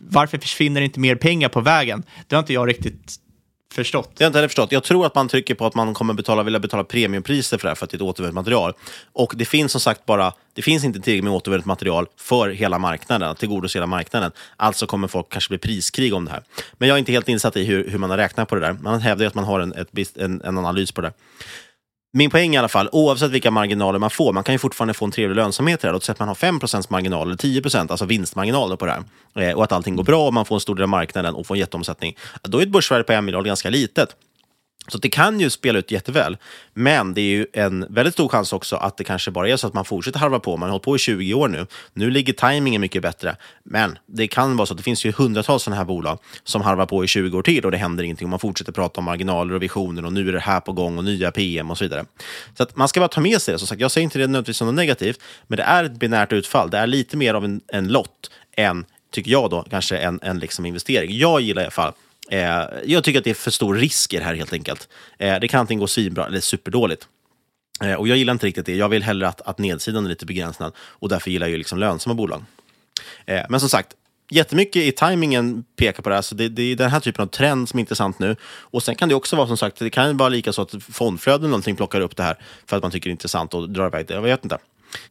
varför 0.10 0.38
försvinner 0.38 0.82
inte 0.82 1.00
mer 1.00 1.16
pengar 1.16 1.50
på 1.50 1.62
vägen? 1.62 2.04
Det 2.28 2.36
har 2.36 2.40
inte 2.40 2.54
jag 2.54 2.70
riktigt 2.70 3.20
förstått. 3.76 4.12
Det 4.18 4.24
har 4.24 4.28
inte 4.28 4.38
heller 4.38 4.48
förstått. 4.48 4.72
Jag 4.72 4.84
tror 4.84 5.06
att 5.06 5.16
man 5.16 5.28
trycker 5.28 5.56
på 5.56 5.66
att 5.66 5.76
man 5.76 5.94
kommer 5.94 6.14
betala, 6.14 6.44
vilja 6.44 6.60
betala 6.60 6.84
premiumpriser 6.84 7.58
för 7.58 7.64
det 7.64 7.70
här 7.70 7.76
för 7.76 7.86
att 7.86 7.90
det 7.90 7.96
är 7.96 7.98
ett 7.98 8.02
återvunnet 8.02 8.34
material. 8.36 8.74
Och 9.14 9.34
det 9.36 9.46
finns 9.46 9.72
som 9.72 9.82
sagt 9.82 10.06
bara, 10.06 10.34
det 10.54 10.62
finns 10.62 10.84
inte 10.84 11.00
tillräckligt 11.00 11.24
med 11.24 11.34
återvunnet 11.34 11.66
material 11.66 12.08
för 12.18 12.50
hela 12.50 12.80
marknaden, 12.80 13.30
att 13.30 13.38
tillgodose 13.38 13.78
hela 13.78 13.88
marknaden. 13.88 14.32
Alltså 14.58 14.88
kommer 14.88 15.08
folk 15.08 15.30
kanske 15.30 15.50
bli 15.50 15.58
priskrig 15.58 16.14
om 16.14 16.26
det 16.26 16.32
här. 16.32 16.44
Men 16.74 16.90
jag 16.90 16.96
är 16.96 17.00
inte 17.00 17.12
helt 17.12 17.30
insatt 17.30 17.58
i 17.58 17.64
hur, 17.64 17.90
hur 17.90 17.98
man 17.98 18.10
har 18.10 18.18
räknat 18.18 18.50
på 18.50 18.56
det 18.56 18.62
där. 18.62 18.74
Man 18.74 19.02
hävdar 19.02 19.24
ju 19.24 19.28
att 19.28 19.36
man 19.36 19.46
har 19.46 19.60
en, 19.60 19.74
ett, 19.74 20.18
en, 20.18 20.42
en 20.42 20.58
analys 20.58 20.92
på 20.92 21.02
det. 21.02 21.08
där. 21.08 21.14
Min 22.18 22.30
poäng 22.30 22.56
i 22.56 22.58
alla 22.58 22.68
fall, 22.68 22.90
oavsett 22.92 23.32
vilka 23.32 23.52
marginaler 23.52 24.00
man 24.00 24.10
får, 24.10 24.34
man 24.34 24.44
kan 24.44 24.56
ju 24.56 24.60
fortfarande 24.60 24.94
få 24.94 25.06
en 25.06 25.12
trevlig 25.12 25.36
lönsamhet 25.36 25.80
i 25.80 25.82
det 25.82 25.88
här. 25.88 25.94
Låt 25.94 26.04
säga 26.04 26.14
att 26.14 26.20
man 26.20 26.28
har 26.28 26.36
5 26.36 26.60
marginal 26.90 27.28
eller 27.28 27.38
10% 27.38 27.92
alltså 27.92 28.06
vinstmarginaler 28.06 28.76
på 28.76 28.86
det 28.86 28.92
här. 28.92 29.50
Eh, 29.50 29.56
och 29.56 29.64
att 29.64 29.72
allting 29.72 29.96
går 29.96 30.04
bra 30.04 30.28
och 30.28 30.34
man 30.34 30.46
får 30.46 30.56
en 30.56 30.60
stor 30.60 30.76
del 30.76 30.84
av 30.84 30.90
marknaden 30.90 31.36
och 31.36 31.48
får 31.48 31.56
en 31.56 31.60
jätteomsättning. 31.60 32.18
Då 32.42 32.58
är 32.58 32.64
ett 32.64 32.70
börsvärde 32.70 33.04
på 33.04 33.14
en 33.14 33.26
miljard 33.26 33.46
ganska 33.46 33.70
litet. 33.70 34.10
Så 34.88 34.98
det 34.98 35.10
kan 35.10 35.40
ju 35.40 35.50
spela 35.50 35.80
ut 35.80 35.92
jätteväl. 35.92 36.38
Men 36.74 37.14
det 37.14 37.22
är 37.22 37.36
ju 37.36 37.48
en 37.54 37.86
väldigt 37.90 38.14
stor 38.14 38.28
chans 38.28 38.54
också 38.54 38.76
att 38.76 38.98
det 38.98 39.04
kanske 39.04 39.32
bara 39.32 39.50
är 39.50 39.58
så 39.58 39.68
att 39.68 39.74
man 39.74 39.86
fortsätter 39.86 40.20
harva 40.20 40.40
på. 40.40 40.58
Man 40.58 40.70
har 40.70 40.72
hållit 40.72 40.84
på 40.84 40.96
i 40.96 41.00
20 41.00 41.34
år 41.34 41.48
nu. 41.48 41.68
Nu 41.94 42.10
ligger 42.10 42.34
tajmingen 42.34 42.82
mycket 42.82 43.02
bättre. 43.02 43.36
Men 43.64 43.98
det 44.06 44.28
kan 44.28 44.58
vara 44.58 44.66
så 44.66 44.74
att 44.74 44.78
det 44.78 44.84
finns 44.84 45.06
ju 45.06 45.12
hundratals 45.12 45.64
sådana 45.64 45.78
här 45.78 45.86
bolag 45.86 46.20
som 46.44 46.62
harvar 46.62 46.86
på 46.86 47.04
i 47.04 47.08
20 47.08 47.38
år 47.38 47.42
till 47.42 47.66
och 47.66 47.72
det 47.72 47.78
händer 47.78 48.04
ingenting. 48.04 48.26
Och 48.26 48.30
man 48.30 48.40
fortsätter 48.40 48.72
prata 48.72 49.00
om 49.00 49.06
marginaler 49.06 49.54
och 49.54 49.64
visioner 49.64 50.06
och 50.06 50.14
nu 50.14 50.30
är 50.30 50.34
det 50.34 50.40
här 50.40 50.60
på 50.60 50.72
gång 50.72 50.98
och 50.98 51.04
nya 51.04 51.32
PM 51.32 51.72
och 51.72 51.78
så 51.78 51.86
vidare. 51.86 52.06
Så 52.58 52.64
att 52.64 52.76
man 52.76 52.88
ska 52.88 53.00
bara 53.00 53.08
ta 53.08 53.22
med 53.22 53.42
sig 53.42 53.52
det. 53.52 53.60
Som 53.60 53.68
sagt, 53.68 53.82
jag 53.82 53.92
säger 53.92 54.04
inte 54.04 54.18
det 54.18 54.28
nödvändigtvis 54.28 54.58
som 54.58 54.68
något 54.68 54.76
negativt, 54.76 55.20
men 55.48 55.58
det 55.58 55.64
är 55.64 55.84
ett 55.84 56.00
binärt 56.00 56.34
utfall. 56.34 56.70
Det 56.70 56.78
är 56.78 56.88
lite 56.88 57.18
mer 57.18 57.34
av 57.34 57.46
en, 57.46 57.62
en 57.68 57.88
lott 57.88 58.32
än, 58.58 58.86
tycker 59.12 59.32
jag 59.32 59.50
då, 59.50 59.66
kanske 59.70 59.98
en, 59.98 60.20
en 60.24 60.40
liksom 60.40 60.66
investering. 60.66 61.18
Jag 61.18 61.42
gillar 61.42 61.62
i 61.62 61.66
alla 61.66 61.72
fall 61.72 61.94
Eh, 62.32 62.64
jag 62.86 63.04
tycker 63.04 63.20
att 63.20 63.24
det 63.24 63.30
är 63.30 63.34
för 63.34 63.52
stor 63.52 63.76
risk 63.76 64.14
i 64.14 64.18
det 64.18 64.24
här 64.24 64.36
helt 64.36 64.54
enkelt. 64.54 64.90
Eh, 65.18 65.40
det 65.40 65.48
kan 65.48 65.60
antingen 65.60 65.80
gå 65.80 65.88
svinbra 65.88 66.26
eller 66.26 66.40
superdåligt. 66.40 67.08
Eh, 67.82 67.94
och 67.94 68.08
jag 68.08 68.18
gillar 68.18 68.34
inte 68.34 68.48
riktigt 68.48 68.66
det. 68.66 68.76
Jag 68.76 68.90
vill 68.90 69.04
hellre 69.04 69.28
att, 69.28 69.42
att 69.42 69.58
nedsidan 69.58 70.06
är 70.06 70.10
lite 70.10 70.26
begränsad 70.26 70.74
och 70.78 71.10
därför 71.10 71.32
gillar 71.32 71.48
jag 71.48 71.58
liksom 71.58 71.80
lönsamma 71.80 72.14
bolag. 72.14 72.44
Eh, 73.26 73.42
men 73.50 73.60
som 73.60 73.70
sagt, 73.70 73.96
jättemycket 74.30 74.84
i 74.84 74.92
tajmingen 74.92 75.64
pekar 75.76 76.04
på 76.04 76.10
det 76.10 76.16
här. 76.16 76.22
Så 76.22 76.36
det, 76.36 76.50
det, 76.50 76.64
är 76.64 76.76
den 76.76 76.90
här 76.90 77.00
typen 77.00 77.24
av 77.24 77.28
trend 77.28 77.70
som 77.70 77.80
är 77.80 77.82
intressant 77.82 78.20
nu. 78.20 78.36
Och 78.44 78.84
sen 78.84 78.96
kan 78.96 79.10
det 79.10 79.16
också 79.16 79.36
vara 79.36 79.48
som 79.48 79.58
sagt, 79.58 79.80
det 79.80 79.90
kan 79.90 80.18
vara 80.18 80.30
lika 80.30 80.54
så 80.54 80.62
att 80.62 80.84
fondflöden 80.90 81.42
eller 81.42 81.50
någonting 81.50 81.76
plockar 81.76 82.02
upp 82.02 82.16
det 82.16 82.24
här 82.24 82.38
för 82.66 82.78
att 82.78 82.84
man 82.84 82.92
tycker 82.92 83.10
det 83.10 83.12
är 83.12 83.12
intressant 83.12 83.54
och 83.54 83.70
drar 83.70 83.88
iväg 83.88 84.08
det. 84.08 84.14
Jag 84.14 84.22
vet 84.22 84.44
inte. 84.44 84.58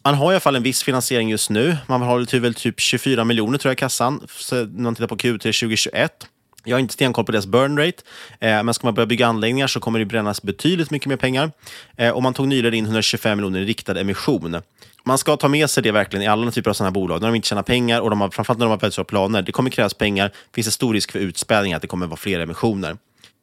Man 0.02 0.14
har 0.14 0.32
i 0.32 0.34
alla 0.34 0.40
fall 0.40 0.56
en 0.56 0.62
viss 0.62 0.82
finansiering 0.82 1.30
just 1.30 1.50
nu. 1.50 1.76
Man 1.86 2.02
har 2.02 2.40
väl 2.40 2.54
typ 2.54 2.80
24 2.80 3.22
typ 3.22 3.26
miljoner 3.26 3.58
tror 3.58 3.70
jag 3.70 3.76
i 3.76 3.78
kassan 3.78 4.26
när 4.50 4.82
man 4.82 4.94
tittar 4.94 5.06
på 5.06 5.16
Q3 5.16 5.38
2021. 5.38 6.28
Jag 6.64 6.76
har 6.76 6.80
inte 6.80 6.94
stenkoll 6.94 7.24
på 7.24 7.32
deras 7.32 7.46
burn 7.46 7.78
rate, 7.78 8.02
eh, 8.40 8.62
men 8.62 8.74
ska 8.74 8.86
man 8.86 8.94
börja 8.94 9.06
bygga 9.06 9.26
anläggningar 9.26 9.66
så 9.66 9.80
kommer 9.80 9.98
det 9.98 10.04
brännas 10.04 10.42
betydligt 10.42 10.90
mycket 10.90 11.08
mer 11.08 11.16
pengar. 11.16 11.50
Eh, 11.96 12.10
och 12.10 12.22
man 12.22 12.34
tog 12.34 12.48
nyligen 12.48 12.74
in 12.74 12.84
125 12.84 13.38
miljoner 13.38 13.60
i 13.60 13.64
riktad 13.64 14.00
emission. 14.00 14.60
Man 15.04 15.18
ska 15.18 15.36
ta 15.36 15.48
med 15.48 15.70
sig 15.70 15.82
det 15.82 15.92
verkligen 15.92 16.22
i 16.22 16.26
alla 16.26 16.50
typer 16.50 16.70
av 16.70 16.74
sådana 16.74 16.88
här 16.88 16.94
bolag. 16.94 17.20
När 17.20 17.28
de 17.28 17.34
inte 17.34 17.48
tjänar 17.48 17.62
pengar 17.62 18.00
och 18.00 18.10
de 18.10 18.20
har, 18.20 18.30
framförallt 18.30 18.58
när 18.58 18.66
de 18.66 18.70
har 18.70 18.78
väldigt 18.78 18.94
stora 18.94 19.04
planer. 19.04 19.42
Det 19.42 19.52
kommer 19.52 19.70
krävas 19.70 19.94
pengar. 19.94 20.30
finns 20.54 20.66
det 20.66 20.70
stor 20.70 20.94
risk 20.94 21.12
för 21.12 21.18
utspädning, 21.18 21.72
att 21.72 21.82
det 21.82 21.88
kommer 21.88 22.06
vara 22.06 22.16
fler 22.16 22.40
emissioner. 22.40 22.96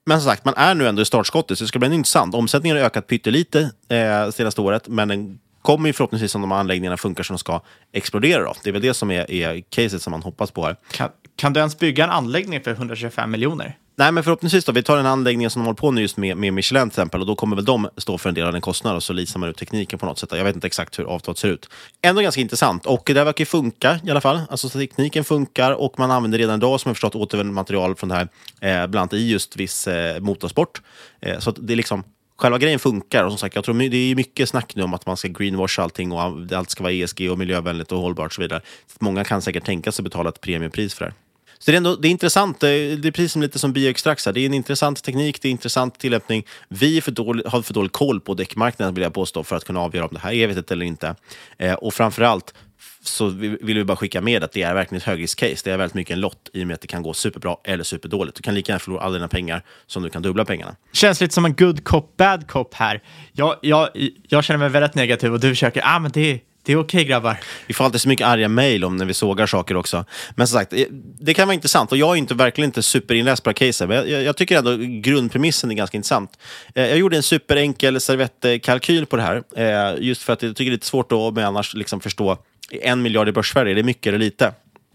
Men 0.05 0.21
som 0.21 0.29
sagt, 0.29 0.45
man 0.45 0.53
är 0.57 0.75
nu 0.75 0.87
ändå 0.87 1.01
i 1.01 1.05
startskottet, 1.05 1.57
så 1.57 1.63
det 1.63 1.67
ska 1.67 1.79
bli 1.79 1.95
intressant. 1.95 2.35
Omsättningen 2.35 2.77
har 2.77 2.83
ökat 2.83 3.07
pyttelite 3.07 3.71
eh, 3.89 4.31
senaste 4.31 4.61
året, 4.61 4.87
men 4.87 5.07
den 5.07 5.39
kommer 5.61 5.89
ju 5.89 5.93
förhoppningsvis, 5.93 6.35
om 6.35 6.41
de 6.41 6.51
här 6.51 6.59
anläggningarna 6.59 6.97
funkar 6.97 7.23
som 7.23 7.33
de 7.33 7.37
ska, 7.37 7.61
explodera. 7.91 8.43
Då. 8.43 8.53
Det 8.63 8.69
är 8.69 8.73
väl 8.73 8.81
det 8.81 8.93
som 8.93 9.11
är, 9.11 9.31
är 9.31 9.61
caset 9.69 10.01
som 10.01 10.11
man 10.11 10.21
hoppas 10.21 10.51
på 10.51 10.65
här. 10.65 10.75
Kan, 10.91 11.09
kan 11.35 11.53
du 11.53 11.59
ens 11.59 11.79
bygga 11.79 12.03
en 12.03 12.09
anläggning 12.09 12.61
för 12.61 12.71
125 12.71 13.31
miljoner? 13.31 13.77
Nej, 13.95 14.11
men 14.11 14.23
förhoppningsvis 14.23 14.65
då. 14.65 14.71
Vi 14.71 14.83
tar 14.83 14.97
en 14.97 15.05
anläggning 15.05 15.49
som 15.49 15.61
de 15.61 15.65
håller 15.65 15.77
på 15.77 15.91
nu 15.91 16.01
just 16.01 16.17
med, 16.17 16.37
med 16.37 16.53
Michelin 16.53 16.89
till 16.89 16.89
exempel 16.89 17.21
och 17.21 17.27
då 17.27 17.35
kommer 17.35 17.55
väl 17.55 17.65
de 17.65 17.89
stå 17.97 18.17
för 18.17 18.29
en 18.29 18.35
del 18.35 18.45
av 18.45 18.51
den 18.51 18.61
kostnaden 18.61 18.95
och 18.95 19.03
så 19.03 19.13
leasar 19.13 19.39
man 19.39 19.49
ut 19.49 19.57
tekniken 19.57 19.99
på 19.99 20.05
något 20.05 20.19
sätt. 20.19 20.31
Jag 20.31 20.43
vet 20.43 20.55
inte 20.55 20.67
exakt 20.67 20.99
hur 20.99 21.03
avtalet 21.03 21.37
ser 21.37 21.47
ut. 21.47 21.69
Ändå 22.01 22.21
ganska 22.21 22.41
intressant 22.41 22.85
och 22.85 23.03
det 23.05 23.13
verkar 23.23 23.41
ju 23.41 23.45
funka 23.45 23.99
i 24.03 24.11
alla 24.11 24.21
fall. 24.21 24.41
Alltså 24.49 24.69
tekniken 24.69 25.23
funkar 25.23 25.71
och 25.71 25.99
man 25.99 26.11
använder 26.11 26.37
redan 26.37 26.55
idag 26.55 26.79
som 26.79 26.89
jag 26.89 26.95
förstått 26.95 27.15
återvunnet 27.15 27.53
material 27.53 27.95
från 27.95 28.09
det 28.09 28.15
här, 28.15 28.27
eh, 28.61 28.87
bland 28.87 28.95
annat 28.95 29.13
i 29.13 29.29
just 29.29 29.55
viss 29.55 29.87
eh, 29.87 30.19
motorsport. 30.19 30.81
Eh, 31.19 31.39
så 31.39 31.51
det 31.51 31.73
är 31.73 31.77
liksom 31.77 32.03
själva 32.41 32.57
grejen 32.57 32.79
funkar. 32.79 33.23
Och 33.23 33.31
som 33.31 33.37
sagt, 33.37 33.55
jag 33.55 33.63
tror 33.63 33.89
det 33.89 33.97
är 33.97 34.15
mycket 34.15 34.49
snack 34.49 34.75
nu 34.75 34.83
om 34.83 34.93
att 34.93 35.05
man 35.05 35.17
ska 35.17 35.27
greenwash 35.27 35.79
allting 35.79 36.11
och 36.11 36.21
allt 36.55 36.69
ska 36.69 36.83
vara 36.83 36.93
ESG 36.93 37.31
och 37.31 37.37
miljövänligt 37.37 37.91
och 37.91 37.99
hållbart 37.99 38.25
och 38.25 38.33
så 38.33 38.41
vidare. 38.41 38.61
Många 38.99 39.23
kan 39.23 39.41
säkert 39.41 39.65
tänka 39.65 39.91
sig 39.91 40.03
betala 40.03 40.29
ett 40.29 40.41
premiumpris 40.41 40.93
för 40.93 41.05
det. 41.05 41.13
Så 41.59 41.71
det 41.71 41.75
är, 41.75 41.77
ändå, 41.77 41.95
det 41.95 42.07
är 42.07 42.09
intressant. 42.09 42.59
Det 42.59 42.67
är 42.67 43.11
precis 43.11 43.31
som 43.31 43.41
lite 43.41 43.59
som 43.59 43.73
bioextrax. 43.73 44.23
Det 44.23 44.39
är 44.39 44.45
en 44.45 44.53
intressant 44.53 45.03
teknik, 45.03 45.41
det 45.41 45.47
är 45.47 45.51
intressant 45.51 45.99
tillämpning. 45.99 46.45
Vi 46.69 47.01
för 47.01 47.11
dålig, 47.11 47.45
har 47.45 47.61
för 47.61 47.73
dålig 47.73 47.91
koll 47.91 48.21
på 48.21 48.33
däckmarknaden 48.33 48.93
vill 48.93 49.03
jag 49.03 49.13
påstå 49.13 49.43
för 49.43 49.55
att 49.55 49.63
kunna 49.63 49.79
avgöra 49.79 50.05
om 50.05 50.13
det 50.13 50.19
här 50.19 50.33
är 50.33 50.47
vettigt 50.47 50.71
eller 50.71 50.85
inte. 50.85 51.15
Eh, 51.57 51.73
och 51.73 51.93
framförallt 51.93 52.53
så 53.03 53.27
vill 53.27 53.57
vi 53.61 53.83
bara 53.83 53.97
skicka 53.97 54.21
med 54.21 54.43
att 54.43 54.51
det 54.51 54.63
är 54.63 54.73
verkligen 54.73 54.97
ett 54.97 55.07
högriskcase. 55.07 55.61
Det 55.63 55.71
är 55.71 55.77
väldigt 55.77 55.95
mycket 55.95 56.13
en 56.13 56.19
lott 56.19 56.49
i 56.53 56.63
och 56.63 56.67
med 56.67 56.73
att 56.73 56.81
det 56.81 56.87
kan 56.87 57.03
gå 57.03 57.13
superbra 57.13 57.57
eller 57.63 57.83
superdåligt. 57.83 58.35
Du 58.37 58.41
kan 58.41 58.55
lika 58.55 58.71
gärna 58.71 58.79
förlora 58.79 59.01
alla 59.01 59.13
dina 59.13 59.27
pengar 59.27 59.63
som 59.87 60.03
du 60.03 60.09
kan 60.09 60.21
dubbla 60.21 60.45
pengarna. 60.45 60.75
Känns 60.93 61.21
lite 61.21 61.33
som 61.33 61.45
en 61.45 61.53
good 61.53 61.83
cop, 61.83 62.17
bad 62.17 62.47
cop 62.47 62.73
här. 62.73 63.01
Jag, 63.31 63.55
jag, 63.61 63.89
jag 64.27 64.43
känner 64.43 64.57
mig 64.57 64.69
väldigt 64.69 64.95
negativ 64.95 65.33
och 65.33 65.39
du 65.39 65.49
försöker, 65.49 65.81
ah 65.85 65.99
men 65.99 66.11
det, 66.11 66.41
det 66.63 66.71
är 66.71 66.77
okej 66.77 66.97
okay, 66.97 67.03
grabbar. 67.03 67.37
Vi 67.67 67.73
får 67.73 67.85
alltid 67.85 68.01
så 68.01 68.09
mycket 68.09 68.27
arga 68.27 68.47
mejl 68.47 68.83
om 68.83 68.97
när 68.97 69.05
vi 69.05 69.13
sågar 69.13 69.45
saker 69.45 69.75
också. 69.75 70.05
Men 70.35 70.47
som 70.47 70.59
sagt, 70.59 70.73
det 71.19 71.33
kan 71.33 71.47
vara 71.47 71.53
intressant 71.53 71.91
och 71.91 71.97
jag 71.97 72.09
är 72.09 72.15
inte, 72.15 72.33
verkligen 72.33 72.69
inte 72.69 72.83
superinläst 72.83 73.43
på 73.43 73.53
caset. 73.53 73.89
Men 73.89 73.97
jag, 73.97 74.23
jag, 74.23 74.37
tycker 74.37 74.57
ändå 74.57 74.77
grundpremissen 75.01 75.71
är 75.71 75.75
ganska 75.75 75.97
intressant. 75.97 76.39
Eh, 76.75 76.87
jag 76.87 76.97
gjorde 76.97 77.17
en 77.17 77.23
superenkel 77.23 78.01
servettkalkyl 78.01 79.05
på 79.05 79.15
det 79.15 79.23
här. 79.23 79.43
Eh, 79.55 79.95
just 79.99 80.23
för 80.23 80.33
att 80.33 80.43
jag 80.43 80.55
tycker 80.55 80.71
det 80.71 80.73
är 80.73 80.77
lite 80.77 80.85
svårt 80.85 81.11
att 81.11 81.37
annars 81.37 81.73
liksom 81.73 81.99
förstå 81.99 82.37
en 82.71 83.01
miljard 83.01 83.29
i 83.29 83.31
börsvärde, 83.31 83.71
är 83.71 83.75
det 83.75 83.83
mycket 83.83 84.07
eller 84.07 84.19
lite? 84.19 84.53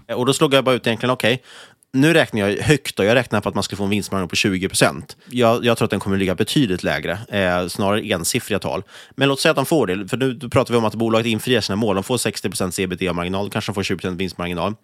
Eh, 0.09 0.17
och 0.17 0.27
då 0.27 0.33
slog 0.33 0.55
jag 0.55 0.65
bara 0.65 0.75
ut 0.75 0.87
egentligen, 0.87 1.11
okej, 1.11 1.35
okay, 1.35 1.45
Nu 1.93 2.15
räknar 2.15 2.49
jag 2.49 2.63
högt, 2.63 2.97
då. 2.97 3.05
jag 3.05 3.15
räknar 3.15 3.41
på 3.41 3.49
att 3.49 3.55
man 3.55 3.65
skulle 3.65 3.77
få 3.77 3.85
en 3.85 3.91
vinstmarginal 3.91 4.29
på 4.29 4.37
20 4.37 4.69
procent. 4.69 5.17
Jag, 5.31 5.65
jag, 5.65 5.79
tror 5.79 5.87
att 5.87 5.91
den 5.91 6.01
kommer 6.01 6.17
ligga 6.17 6.35
betydligt 6.35 6.83
lägre, 6.83 7.19
eh, 7.29 7.69
snarare 7.69 8.01
ensiffriga 8.01 8.59
tal. 8.59 8.83
Men 9.15 9.29
låt 9.29 9.41
säga 9.41 9.51
att 9.51 9.57
de 9.57 9.67
får 9.67 9.87
det, 9.87 10.09
för 10.09 10.17
nu 10.17 10.39
pratar 10.39 10.75
vi 10.75 10.79
om 10.79 10.85
att 10.85 10.95
bolaget 10.95 11.27
infriar 11.27 11.61
sina 11.61 11.77
mål. 11.77 11.95
De 11.95 12.05
får 12.05 12.19
60 12.19 12.49
procents 12.49 12.79
ebitda-marginal, 12.79 13.51
kanske 13.51 13.73
de 13.73 13.75
får 13.75 13.83
20 13.83 13.97
procent 13.97 14.21
vinstmarginal. 14.21 14.75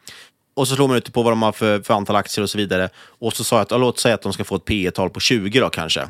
Och 0.54 0.68
så 0.68 0.74
slår 0.74 0.88
man 0.88 0.96
ut 0.96 1.12
på 1.12 1.22
vad 1.22 1.32
de 1.32 1.42
har 1.42 1.52
för, 1.52 1.80
för 1.80 1.94
antal 1.94 2.16
aktier 2.16 2.42
och 2.42 2.50
så 2.50 2.58
vidare. 2.58 2.88
Och 2.96 3.32
så 3.32 3.44
sa 3.44 3.56
jag 3.56 3.62
att, 3.62 3.70
ja, 3.70 3.76
låt 3.76 3.98
säga 3.98 4.14
att 4.14 4.22
de 4.22 4.32
ska 4.32 4.44
få 4.44 4.56
ett 4.56 4.64
P 4.64 4.90
tal 4.90 5.10
på 5.10 5.20
20 5.20 5.60
då 5.60 5.68
kanske. 5.68 6.08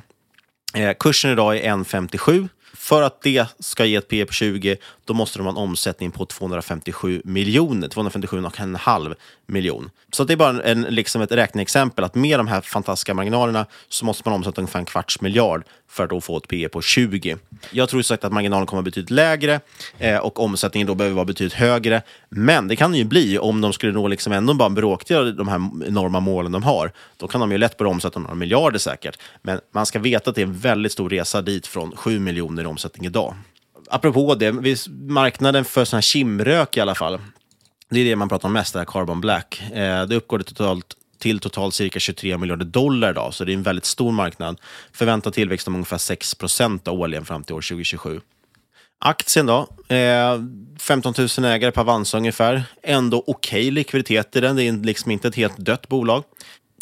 Eh, 0.74 0.93
kursen 0.99 1.33
idag 1.33 1.57
är 1.57 1.70
1,57. 1.70 2.49
För 2.74 3.03
att 3.03 3.22
det 3.22 3.47
ska 3.59 3.85
ge 3.85 3.97
ett 3.97 4.09
P 4.09 4.26
på 4.26 4.33
20, 4.33 4.76
då 5.05 5.15
måste 5.15 5.39
de 5.39 5.43
ha 5.43 5.51
en 5.51 5.57
omsättning 5.57 6.11
på 6.11 6.27
257 6.27 7.23
miljoner, 7.25 7.89
257,5 7.89 9.15
miljon. 9.47 9.91
Så 10.13 10.25
det 10.25 10.33
är 10.33 10.37
bara 10.37 10.63
en, 10.63 10.83
liksom 10.83 11.23
ett 11.23 11.33
räkneexempel 11.33 12.05
att 12.05 12.15
med 12.15 12.39
de 12.39 12.47
här 12.47 12.61
fantastiska 12.61 13.15
marginalerna 13.15 13.67
så 13.89 14.05
måste 14.05 14.29
man 14.29 14.37
omsätta 14.37 14.61
ungefär 14.61 14.79
en 14.79 14.85
kvarts 14.85 15.21
miljard 15.21 15.65
för 15.89 16.05
att 16.05 16.11
då 16.11 16.21
få 16.21 16.37
ett 16.37 16.49
P 16.49 16.69
på 16.69 16.83
20. 16.83 17.37
Jag 17.71 17.89
tror 17.89 18.03
sagt 18.03 18.25
att 18.25 18.33
marginalen 18.33 18.67
kommer 18.67 18.83
betydligt 18.83 19.11
lägre 19.11 19.61
eh, 19.99 20.19
och 20.19 20.41
omsättningen 20.41 20.87
då 20.87 20.95
behöver 20.95 21.15
vara 21.15 21.25
betydligt 21.25 21.53
högre. 21.53 22.03
Men 22.29 22.69
det 22.69 22.77
kan 22.77 22.93
det 22.93 22.99
ju 22.99 23.05
bli 23.05 23.39
om 23.39 23.61
de 23.61 23.73
skulle 23.73 23.93
nå 23.93 24.09
liksom 24.09 24.33
ändå 24.33 24.55
bara 24.55 24.67
en 24.67 24.75
bråkdel 24.75 25.29
av 25.29 25.35
de 25.35 25.49
här 25.49 25.71
enorma 25.87 26.21
målen 26.21 26.53
de 26.53 26.63
har. 26.63 26.93
Då 27.17 27.29
kan 27.29 27.41
de 27.41 27.53
ju 27.53 27.59
lätt 27.59 27.77
börja 27.77 27.91
omsätta 27.91 28.21
några 28.21 28.35
miljarder 28.35 28.79
säkert. 28.79 29.19
Men 29.43 29.61
man 29.75 29.87
ska 29.87 29.99
veta 29.99 30.31
att 30.31 30.37
det 30.37 30.43
är 30.43 30.47
en 30.47 30.59
väldigt 30.59 30.93
stor 30.93 31.11
resa 31.11 31.43
dit 31.43 31.67
från 31.67 31.97
7 31.97 32.19
miljoner 32.19 32.63
i 32.63 32.67
omsättning 32.67 33.07
idag. 33.07 33.35
Apropå 33.95 34.34
det, 34.34 34.53
marknaden 35.09 35.64
för 35.64 35.84
sån 35.84 35.97
här 35.97 36.03
kimrök 36.03 36.76
i 36.76 36.80
alla 36.80 36.95
fall, 36.95 37.18
det 37.90 38.01
är 38.01 38.05
det 38.05 38.16
man 38.16 38.28
pratar 38.28 38.49
om 38.49 38.53
mest, 38.53 38.72
det 38.72 38.78
här 38.78 38.86
Carbon 38.86 39.20
Black. 39.20 39.62
Eh, 39.72 40.07
det 40.07 40.16
uppgår 40.16 40.38
totalt 40.38 40.86
till 41.18 41.38
totalt 41.38 41.74
cirka 41.74 41.99
23 41.99 42.38
miljarder 42.38 42.64
dollar 42.64 43.11
idag, 43.11 43.34
så 43.34 43.45
det 43.45 43.53
är 43.53 43.55
en 43.55 43.62
väldigt 43.62 43.84
stor 43.84 44.12
marknad. 44.12 44.61
Förväntad 44.93 45.32
tillväxt 45.32 45.68
om 45.68 45.74
ungefär 45.74 45.99
6 45.99 46.34
procent 46.34 46.88
årligen 46.88 47.24
fram 47.24 47.45
till 47.45 47.55
år 47.55 47.61
2027. 47.61 48.20
Aktien 48.99 49.47
då, 49.47 49.68
eh, 49.97 50.40
15 50.78 51.14
000 51.38 51.45
ägare 51.45 51.70
på 51.70 51.80
Avanza 51.80 52.16
ungefär. 52.16 52.62
Ändå 52.82 53.24
okej 53.26 53.61
okay 53.61 53.70
likviditet 53.70 54.36
i 54.36 54.40
den, 54.40 54.57
det 54.57 54.62
är 54.62 54.72
liksom 54.72 55.11
inte 55.11 55.28
ett 55.28 55.36
helt 55.36 55.57
dött 55.57 55.88
bolag. 55.88 56.24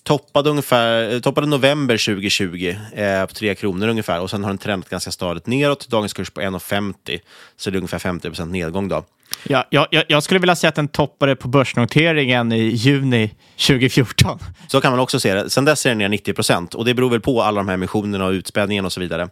Toppade, 0.03 0.51
ungefär, 0.51 1.20
toppade 1.20 1.46
november 1.46 2.05
2020 2.07 2.76
eh, 2.94 3.26
på 3.26 3.34
3 3.34 3.55
kronor 3.55 3.88
ungefär 3.88 4.20
och 4.20 4.30
sen 4.30 4.44
har 4.44 4.51
den 4.51 4.59
trendat 4.59 4.88
ganska 4.88 5.11
stadigt 5.11 5.46
neråt. 5.46 5.88
Dagens 5.88 6.12
kurs 6.12 6.30
på 6.30 6.40
1,50 6.40 7.20
så 7.57 7.70
det 7.70 7.76
är 7.76 7.78
ungefär 7.78 7.98
50% 7.98 8.46
nedgång. 8.46 8.88
då. 8.88 9.05
Ja, 9.42 9.66
jag, 9.70 9.86
jag, 10.09 10.22
skulle 10.22 10.40
vilja 10.40 10.57
säga 10.57 10.68
att 10.68 10.74
den 10.74 10.88
toppade 10.88 11.36
på 11.36 11.48
börsnoteringen 11.48 12.53
i 12.53 12.62
juni 12.62 13.30
2014. 13.66 14.38
Så 14.68 14.80
kan 14.80 14.90
man 14.92 15.01
också 15.01 15.20
se 15.20 15.34
det. 15.34 15.51
Sen 15.51 15.64
dess 15.64 15.86
är 15.86 15.90
den 15.90 15.98
ner 15.98 16.09
90 16.09 16.34
procent 16.34 16.74
och 16.74 16.84
det 16.84 16.94
beror 16.94 17.11
väl 17.11 17.20
på 17.20 17.42
alla 17.42 17.61
de 17.61 17.68
här 17.68 17.74
emissionerna 17.74 18.26
och 18.26 18.30
utspädningen 18.30 18.84
och 18.84 18.92
så 18.92 19.01
vidare. 19.01 19.28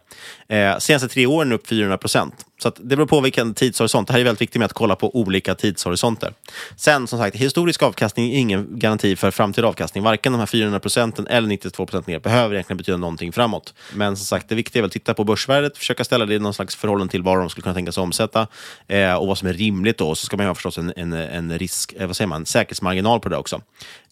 Eh, 0.47 0.77
senaste 0.77 1.07
tre 1.07 1.25
åren 1.25 1.51
upp 1.51 1.67
400 1.67 1.97
procent. 1.97 2.45
Så 2.61 2.69
det 2.69 2.95
beror 2.95 3.05
på 3.05 3.21
vilken 3.21 3.53
tidshorisont. 3.53 4.07
Det 4.07 4.13
här 4.13 4.19
är 4.19 4.23
väldigt 4.23 4.41
viktigt 4.41 4.59
med 4.59 4.65
att 4.65 4.73
kolla 4.73 4.95
på 4.95 5.15
olika 5.15 5.55
tidshorisonter. 5.55 6.33
Sen 6.75 7.07
som 7.07 7.19
sagt, 7.19 7.35
historisk 7.35 7.83
avkastning 7.83 8.33
är 8.33 8.39
ingen 8.39 8.79
garanti 8.79 9.15
för 9.15 9.31
framtida 9.31 9.67
avkastning. 9.67 10.03
Varken 10.03 10.31
de 10.31 10.39
här 10.39 10.45
400 10.45 10.79
procenten 10.79 11.27
eller 11.27 11.47
92 11.47 11.85
procent 11.85 12.07
ner 12.07 12.19
behöver 12.19 12.55
egentligen 12.55 12.77
betyda 12.77 12.97
någonting 12.97 13.31
framåt. 13.31 13.73
Men 13.93 14.17
som 14.17 14.25
sagt, 14.25 14.49
det 14.49 14.55
viktiga 14.55 14.81
är 14.81 14.85
att 14.85 14.91
titta 14.91 15.13
på 15.13 15.23
börsvärdet, 15.23 15.77
försöka 15.77 16.03
ställa 16.03 16.25
det 16.25 16.35
i 16.35 16.39
någon 16.39 16.53
slags 16.53 16.75
förhållande 16.75 17.11
till 17.11 17.23
vad 17.23 17.37
de 17.37 17.49
skulle 17.49 17.63
kunna 17.63 17.75
tänkas 17.75 17.97
omsätta 17.97 18.47
eh, 18.87 19.13
och 19.13 19.27
vad 19.27 19.37
som 19.37 19.47
är 19.47 19.53
rimligt 19.53 19.97
då. 19.97 20.15
Så 20.15 20.25
ska 20.25 20.37
man 20.37 20.43
ju 20.43 20.47
ha 20.47 20.55
förstås 20.55 20.77
en, 20.77 20.93
en, 20.95 21.13
en 21.13 21.59
risk, 21.59 21.93
eh, 21.97 22.07
vad 22.07 22.15
säger 22.15 22.27
man, 22.27 22.45
säkerhetsmarginal 22.45 23.19
på 23.19 23.29
det 23.29 23.37
också. 23.37 23.61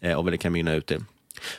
Eh, 0.02 0.14
och 0.14 0.24
vad 0.24 0.34
det 0.34 0.38
kan 0.38 0.52
mynna 0.52 0.74
ut 0.74 0.86
till. 0.86 1.02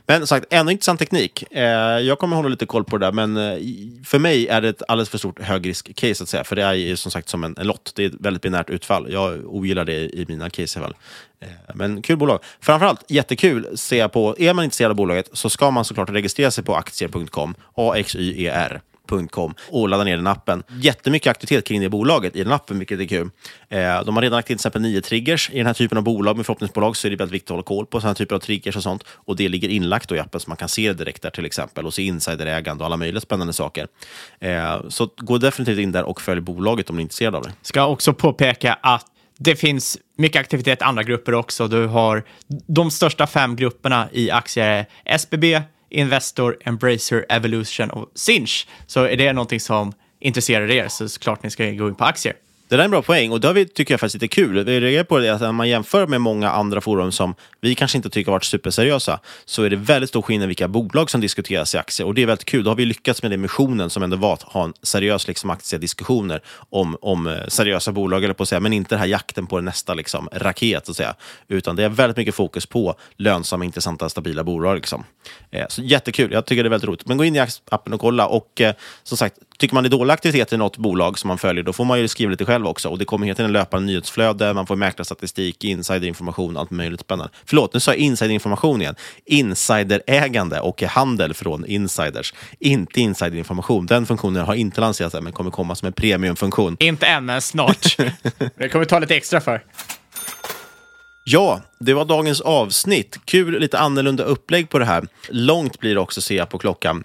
Men 0.06 0.20
som 0.20 0.26
sagt, 0.26 0.46
ännu 0.52 0.72
intressant 0.72 0.98
teknik. 0.98 1.44
Eh, 1.50 1.62
jag 1.98 2.18
kommer 2.18 2.36
hålla 2.36 2.48
lite 2.48 2.66
koll 2.66 2.84
på 2.84 2.98
det 2.98 3.06
där, 3.06 3.12
men 3.12 3.36
eh, 3.36 3.58
för 4.04 4.18
mig 4.18 4.48
är 4.48 4.60
det 4.60 4.68
ett 4.68 4.82
alldeles 4.88 5.08
för 5.08 5.18
stort 5.18 5.40
högrisk-case 5.40 6.22
att 6.22 6.28
säga. 6.28 6.44
För 6.44 6.56
det 6.56 6.62
är 6.62 6.72
ju 6.72 6.96
som 6.96 7.10
sagt 7.10 7.28
som 7.28 7.44
en, 7.44 7.54
en 7.58 7.66
lott. 7.66 7.92
Det 7.94 8.04
är 8.04 8.08
ett 8.08 8.20
väldigt 8.20 8.42
binärt 8.42 8.70
utfall. 8.70 9.12
Jag 9.12 9.54
ogillar 9.54 9.84
det 9.84 10.16
i 10.16 10.24
mina 10.28 10.50
case 10.50 10.78
i 10.78 10.82
alla 10.82 10.86
fall. 10.86 10.96
Eh, 11.40 11.74
men 11.74 12.02
kul 12.02 12.16
bolag. 12.16 12.40
Framförallt 12.60 13.04
jättekul 13.08 13.78
ser 13.78 13.98
jag 13.98 14.12
på. 14.12 14.36
Är 14.38 14.54
man 14.54 14.64
intresserad 14.64 14.90
av 14.90 14.96
bolaget 14.96 15.30
så 15.32 15.50
ska 15.50 15.70
man 15.70 15.84
såklart 15.84 16.10
registrera 16.10 16.50
sig 16.50 16.64
på 16.64 16.76
aktier.com. 16.76 17.54
AXYER 17.74 18.80
och 19.70 19.88
ladda 19.88 20.04
ner 20.04 20.16
den 20.16 20.26
appen. 20.26 20.62
Jättemycket 20.80 21.30
aktivitet 21.30 21.66
kring 21.66 21.80
det 21.80 21.88
bolaget 21.88 22.36
i 22.36 22.44
den 22.44 22.52
appen, 22.52 22.78
vilket 22.78 23.00
är 23.00 23.04
kul. 23.04 23.30
Eh, 23.68 24.04
de 24.04 24.16
har 24.16 24.22
redan 24.22 24.36
lagt 24.36 24.50
in 24.50 24.56
till 24.56 24.60
exempel 24.60 24.82
nio 24.82 25.00
triggers 25.00 25.50
i 25.50 25.58
den 25.58 25.66
här 25.66 25.74
typen 25.74 25.98
av 25.98 26.04
bolag. 26.04 26.36
Med 26.36 26.46
förhoppningsbolag 26.46 26.96
så 26.96 27.08
är 27.08 27.10
det 27.10 27.16
väldigt 27.16 27.34
viktigt 27.34 27.50
att 27.50 27.54
hålla 27.54 27.62
koll 27.62 27.86
på 27.86 28.00
sådana 28.00 28.14
typer 28.14 28.34
av 28.34 28.40
triggers 28.40 28.76
och 28.76 28.82
sånt. 28.82 29.04
Och 29.08 29.36
det 29.36 29.48
ligger 29.48 29.68
inlagt 29.68 30.12
i 30.12 30.18
appen 30.18 30.40
så 30.40 30.50
man 30.50 30.56
kan 30.56 30.68
se 30.68 30.88
det 30.88 30.94
direkt 30.94 31.22
där 31.22 31.30
till 31.30 31.44
exempel 31.44 31.86
och 31.86 31.94
se 31.94 32.02
insiderägande 32.02 32.82
och 32.82 32.86
alla 32.86 32.96
möjliga 32.96 33.20
spännande 33.20 33.52
saker. 33.52 33.86
Eh, 34.40 34.88
så 34.88 35.10
gå 35.16 35.38
definitivt 35.38 35.78
in 35.78 35.92
där 35.92 36.04
och 36.04 36.20
följ 36.20 36.40
bolaget 36.40 36.90
om 36.90 36.96
ni 36.96 37.00
är 37.00 37.02
intresserade 37.02 37.36
av 37.36 37.42
det. 37.42 37.52
Ska 37.62 37.86
också 37.86 38.12
påpeka 38.12 38.78
att 38.82 39.06
det 39.38 39.56
finns 39.56 39.98
mycket 40.16 40.40
aktivitet 40.40 40.80
i 40.80 40.84
andra 40.84 41.02
grupper 41.02 41.34
också. 41.34 41.68
Du 41.68 41.86
har 41.86 42.24
de 42.66 42.90
största 42.90 43.26
fem 43.26 43.56
grupperna 43.56 44.08
i 44.12 44.30
aktier 44.30 44.86
SBB, 45.04 45.62
Investor, 45.90 46.56
Embracer, 46.60 47.26
Evolution 47.28 47.90
och 47.90 48.10
Sinch. 48.14 48.66
Så 48.86 49.04
är 49.04 49.16
det 49.16 49.32
någonting 49.32 49.60
som 49.60 49.92
intresserar 50.20 50.70
er 50.70 50.88
så 50.88 51.08
såklart 51.08 51.42
ni 51.42 51.50
ska 51.50 51.70
gå 51.70 51.88
in 51.88 51.94
på 51.94 52.04
aktier. 52.04 52.34
Det 52.68 52.76
där 52.76 52.80
är 52.80 52.84
en 52.84 52.90
bra 52.90 53.02
poäng 53.02 53.32
och 53.32 53.40
det 53.40 53.46
har 53.46 53.54
vi, 53.54 53.66
tycker 53.68 53.94
jag 53.94 54.00
faktiskt 54.00 54.22
är 54.22 54.26
kul. 54.26 54.64
Vi 54.64 54.80
reagerar 54.80 55.04
på 55.04 55.18
det 55.18 55.34
att 55.34 55.40
när 55.40 55.52
man 55.52 55.68
jämför 55.68 56.06
med 56.06 56.20
många 56.20 56.50
andra 56.50 56.80
forum 56.80 57.12
som 57.12 57.34
vi 57.60 57.74
kanske 57.74 57.98
inte 57.98 58.10
tycker 58.10 58.30
har 58.30 58.36
varit 58.36 58.44
superseriösa 58.44 59.20
så 59.44 59.62
är 59.62 59.70
det 59.70 59.76
väldigt 59.76 60.10
stor 60.10 60.22
skillnad 60.22 60.48
vilka 60.48 60.68
bolag 60.68 61.10
som 61.10 61.20
diskuteras 61.20 61.74
i 61.74 61.78
aktier 61.78 62.06
och 62.06 62.14
det 62.14 62.22
är 62.22 62.26
väldigt 62.26 62.44
kul. 62.44 62.64
Då 62.64 62.70
har 62.70 62.76
vi 62.76 62.84
lyckats 62.84 63.22
med 63.22 63.30
den 63.30 63.40
missionen 63.40 63.90
som 63.90 64.02
ändå 64.02 64.16
var 64.16 64.32
att 64.32 64.42
ha 64.42 64.64
en 64.64 64.72
seriös 64.82 65.28
liksom, 65.28 65.50
aktiediskussioner 65.50 66.42
om, 66.70 66.96
om 67.00 67.26
eh, 67.26 67.46
seriösa 67.48 67.92
bolag, 67.92 68.24
eller 68.24 68.34
på 68.34 68.42
att 68.42 68.48
säga, 68.48 68.60
men 68.60 68.72
inte 68.72 68.94
den 68.94 69.00
här 69.00 69.06
jakten 69.06 69.46
på 69.46 69.60
nästa 69.60 69.94
liksom, 69.94 70.28
raket, 70.32 70.86
så 70.86 70.90
att 70.90 70.96
säga. 70.96 71.14
utan 71.48 71.76
det 71.76 71.84
är 71.84 71.88
väldigt 71.88 72.16
mycket 72.16 72.34
fokus 72.34 72.66
på 72.66 72.94
lönsamma, 73.16 73.64
intressanta, 73.64 74.08
stabila 74.08 74.44
bolag. 74.44 74.76
Liksom. 74.76 75.04
Eh, 75.50 75.66
så 75.68 75.82
jättekul, 75.82 76.32
jag 76.32 76.46
tycker 76.46 76.62
det 76.62 76.68
är 76.68 76.70
väldigt 76.70 76.88
roligt. 76.88 77.06
Men 77.06 77.16
gå 77.16 77.24
in 77.24 77.36
i 77.36 77.46
appen 77.70 77.92
och 77.92 78.00
kolla 78.00 78.26
och 78.26 78.60
eh, 78.60 78.74
som 79.02 79.18
sagt, 79.18 79.34
tycker 79.58 79.74
man 79.74 79.84
det 79.84 79.88
är 79.88 79.90
dålig 79.90 80.14
aktivitet 80.14 80.52
i 80.52 80.56
något 80.56 80.76
bolag 80.76 81.18
som 81.18 81.28
man 81.28 81.38
följer, 81.38 81.64
då 81.64 81.72
får 81.72 81.84
man 81.84 82.00
ju 82.00 82.08
skriva 82.08 82.30
lite 82.30 82.44
själv 82.44 82.66
också. 82.66 82.88
Och 82.88 82.98
det 82.98 83.04
kommer 83.04 83.26
hela 83.26 83.36
tiden 83.36 83.52
löpande 83.52 83.86
nyhetsflöde, 83.86 84.54
man 84.54 84.66
får 84.66 84.76
mäklarstatistik, 84.76 85.64
insiderinformation, 85.64 86.56
allt 86.56 86.70
möjligt 86.70 87.00
spännande. 87.00 87.32
Förlåt, 87.48 87.74
nu 87.74 87.80
sa 87.80 87.90
jag 87.90 87.98
insiderinformation 87.98 88.80
igen. 88.80 88.94
Insiderägande 89.24 90.60
och 90.60 90.82
handel 90.82 91.34
från 91.34 91.66
insiders. 91.66 92.34
Inte 92.58 93.00
insiderinformation. 93.00 93.86
Den 93.86 94.06
funktionen 94.06 94.44
har 94.44 94.54
inte 94.54 94.80
lanserats 94.80 95.14
än, 95.14 95.24
men 95.24 95.32
kommer 95.32 95.50
komma 95.50 95.74
som 95.74 95.86
en 95.86 95.92
premiumfunktion. 95.92 96.76
Inte 96.80 97.06
än, 97.06 97.24
men 97.24 97.42
snart. 97.42 97.96
det 98.56 98.68
kommer 98.68 98.84
ta 98.84 98.98
lite 98.98 99.16
extra 99.16 99.40
för. 99.40 99.64
Ja, 101.24 101.60
det 101.80 101.94
var 101.94 102.04
dagens 102.04 102.40
avsnitt. 102.40 103.18
Kul, 103.24 103.60
lite 103.60 103.78
annorlunda 103.78 104.24
upplägg 104.24 104.70
på 104.70 104.78
det 104.78 104.84
här. 104.84 105.06
Långt 105.28 105.80
blir 105.80 105.94
det 105.94 106.00
också, 106.00 106.20
ser 106.20 106.36
jag 106.36 106.48
på 106.48 106.58
klockan. 106.58 107.04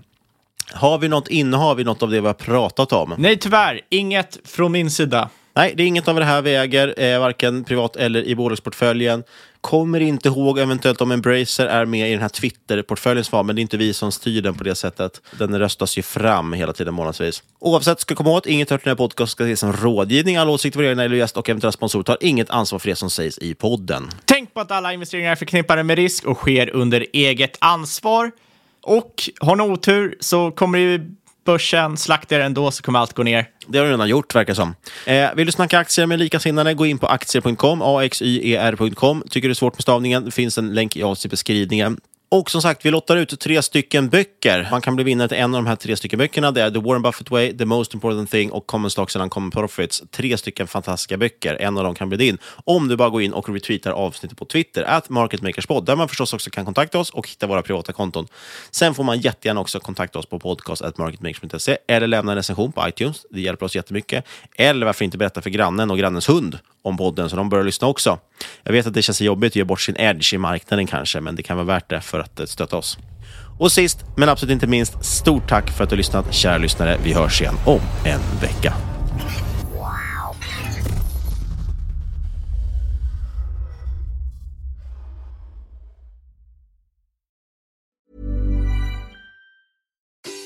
Har 0.72 0.98
vi 0.98 1.08
något 1.08 1.28
innehav 1.28 1.80
i 1.80 1.84
något 1.84 2.04
av 2.04 2.10
det 2.10 2.22
vi 2.22 2.28
har 2.28 2.34
pratat 2.34 2.94
om? 2.94 3.16
Nej, 3.18 3.38
tyvärr. 3.38 3.82
Inget 3.90 4.40
från 4.44 4.72
min 4.72 4.92
sida. 4.92 5.30
Nej, 5.56 5.74
det 5.78 5.84
är 5.84 5.88
inget 5.88 6.08
av 6.08 6.16
det 6.16 6.26
här 6.26 6.42
vi 6.42 6.56
äger, 6.56 6.94
eh, 6.98 7.20
varken 7.20 7.64
privat 7.64 7.96
eller 7.96 8.24
i 8.24 8.36
bolagsportföljen. 8.36 9.24
Kommer 9.62 10.00
inte 10.00 10.30
ihåg 10.30 10.60
eventuellt 10.60 11.02
om 11.02 11.12
Embracer 11.12 11.66
är 11.66 11.86
med 11.86 12.10
i 12.10 12.12
den 12.12 12.22
här 12.22 12.30
Twitter-portföljen 12.30 13.24
svar, 13.24 13.44
men 13.44 13.56
det 13.56 13.60
är 13.60 13.62
inte 13.62 13.78
vi 13.78 13.94
som 13.94 14.12
styr 14.12 14.42
den 14.42 14.56
på 14.56 14.64
det 14.64 14.76
sättet. 14.76 15.22
Den 15.40 15.60
röstas 15.60 15.98
ju 15.98 16.02
fram 16.02 16.54
hela 16.54 16.74
tiden 16.74 16.94
månadsvis. 16.94 17.44
Oavsett, 17.60 18.00
ska 18.00 18.16
komma 18.16 18.30
åt, 18.30 18.46
inget 18.46 18.70
hört 18.70 18.82
i 18.82 18.84
den 18.84 18.92
här 18.92 18.96
podcasten 18.96 19.28
ska 19.28 19.44
ses 19.44 19.60
som 19.60 19.74
rådgivning. 19.74 20.38
Alla 20.38 20.52
åsikter, 20.52 20.80
värderingar 20.80 21.06
eller 21.06 21.16
gäst 21.16 21.38
och 21.38 21.50
eventuella 21.50 21.72
sponsorer 21.72 22.04
tar 22.04 22.18
inget 22.22 22.50
ansvar 22.50 22.80
för 22.80 22.90
det 22.90 22.96
som 22.96 23.10
sägs 23.10 23.38
i 23.38 23.54
podden. 23.54 24.10
Tänk 24.26 24.54
på 24.54 24.60
att 24.60 24.72
alla 24.72 24.94
investeringar 24.94 25.32
är 25.32 25.36
förknippade 25.36 25.84
med 25.84 25.96
risk 25.96 26.26
och 26.26 26.38
sker 26.38 26.70
under 26.70 27.06
eget 27.14 27.58
ansvar. 27.62 28.32
Och 28.84 29.30
har 29.40 29.56
ni 29.56 29.64
otur 29.64 30.18
så 30.20 30.52
kommer 30.52 30.80
ju 30.80 31.16
börsen 31.44 31.98
slaktar 31.98 32.40
ändå 32.40 32.72
så 32.72 32.84
kommer 32.84 33.00
allt 33.00 33.14
gå 33.14 33.24
ner. 33.24 33.50
Det 33.68 33.78
har 33.78 33.86
du 33.86 33.92
redan 33.92 34.10
gjort, 34.10 34.36
verkar 34.36 34.54
som. 34.54 34.76
Eh, 35.06 35.34
vill 35.36 35.46
du 35.46 35.52
snacka 35.52 35.80
aktier 35.80 36.06
med 36.06 36.20
likasinnade, 36.20 36.74
gå 36.74 36.86
in 36.86 36.98
på 36.98 37.08
aktier.com, 37.08 37.82
axyer.com. 37.82 39.24
Tycker 39.30 39.48
du 39.48 39.50
det 39.50 39.54
är 39.54 39.56
svårt 39.56 39.74
med 39.74 39.82
stavningen, 39.82 40.26
det 40.26 40.32
finns 40.32 40.58
en 40.58 40.74
länk 40.74 40.98
i 40.98 41.04
avsnittbeskrivningen. 41.04 41.98
Och 42.36 42.52
som 42.52 42.62
sagt, 42.62 42.86
vi 42.86 42.92
lottar 42.92 43.18
ut 43.18 43.40
tre 43.40 43.62
stycken 43.62 44.10
böcker. 44.10 44.68
Man 44.72 44.82
kan 44.82 44.96
bli 44.96 45.04
vinnare 45.04 45.28
till 45.28 45.38
en 45.38 45.56
av 45.56 45.64
de 45.64 45.68
här 45.68 45.76
tre 45.76 45.96
stycken 45.96 46.20
böckerna. 46.20 46.52
Det 46.52 46.62
är 46.62 46.72
The 46.72 46.80
Warren 46.80 47.02
Buffett 47.02 47.32
Way, 47.32 47.58
The 47.58 47.66
Most 47.66 47.94
Important 47.94 48.32
Thing 48.32 48.52
och 48.52 48.68
Common 48.68 48.92
Stocks 48.92 49.16
and 49.16 49.24
Uncommon 49.24 49.52
Profits. 49.52 50.04
Tre 50.12 50.38
stycken 50.38 50.68
fantastiska 50.68 51.18
böcker. 51.18 51.58
En 51.60 51.78
av 51.78 51.84
dem 51.84 51.96
kan 51.96 52.10
bli 52.10 52.18
din. 52.18 52.38
Om 52.66 52.88
du 52.88 52.96
bara 52.96 53.10
går 53.10 53.22
in 53.22 53.34
och 53.34 53.50
retweetar 53.50 53.92
avsnittet 53.92 54.38
på 54.38 54.46
Twitter, 54.46 54.84
at 54.84 55.10
marketmakerspod, 55.10 55.86
där 55.86 55.96
man 55.96 56.10
förstås 56.10 56.34
också 56.34 56.50
kan 56.50 56.66
kontakta 56.66 57.00
oss 57.00 57.10
och 57.10 57.30
hitta 57.30 57.48
våra 57.48 57.62
privata 57.62 57.94
konton. 57.94 58.28
Sen 58.72 58.94
får 58.94 59.04
man 59.04 59.20
jättegärna 59.20 59.62
också 59.62 59.80
kontakta 59.80 60.20
oss 60.20 60.26
på 60.26 60.40
podcast.marketmakers.se 60.40 61.78
eller 61.88 62.08
lämna 62.08 62.32
en 62.32 62.36
recension 62.36 62.72
på 62.72 62.88
iTunes. 62.88 63.26
Det 63.32 63.42
hjälper 63.42 63.66
oss 63.66 63.76
jättemycket. 63.76 64.26
Eller 64.56 64.86
varför 64.86 65.06
inte 65.06 65.18
berätta 65.18 65.42
för 65.42 65.50
grannen 65.50 65.92
och 65.92 65.98
grannens 65.98 66.30
hund 66.30 66.60
om 66.82 66.98
podden 66.98 67.30
så 67.30 67.36
de 67.36 67.50
börjar 67.50 67.66
lyssna 67.66 67.88
också. 67.88 68.20
Jag 68.64 68.74
vet 68.74 68.88
att 68.88 68.94
det 68.94 69.02
känns 69.02 69.22
jobbigt 69.22 69.52
att 69.52 69.56
ge 69.56 69.64
bort 69.64 69.82
sin 69.82 69.96
edge 69.98 70.34
i 70.34 70.38
marknaden 70.38 70.88
kanske, 70.88 71.22
men 71.22 71.36
det 71.36 71.44
kan 71.44 71.58
vara 71.58 71.66
värt 71.66 71.90
det 71.90 72.02
för 72.02 72.23
att 72.24 72.40
eh, 72.40 72.46
stötta 72.46 72.78
oss. 72.78 72.98
Och 73.60 73.72
sist, 73.72 74.06
men 74.16 74.30
absolut 74.30 74.54
inte 74.54 74.68
minst, 74.68 75.06
stort 75.06 75.50
tack 75.50 75.70
för 75.72 75.84
att 75.84 75.90
du 75.90 75.94
har 75.94 75.98
lyssnat, 75.98 76.34
kära 76.34 76.58
lyssnare. 76.58 76.98
Vi 77.04 77.14
hörs 77.14 77.42
igen 77.42 77.56
om 77.66 77.82
en 78.06 78.22
vecka. 78.42 78.93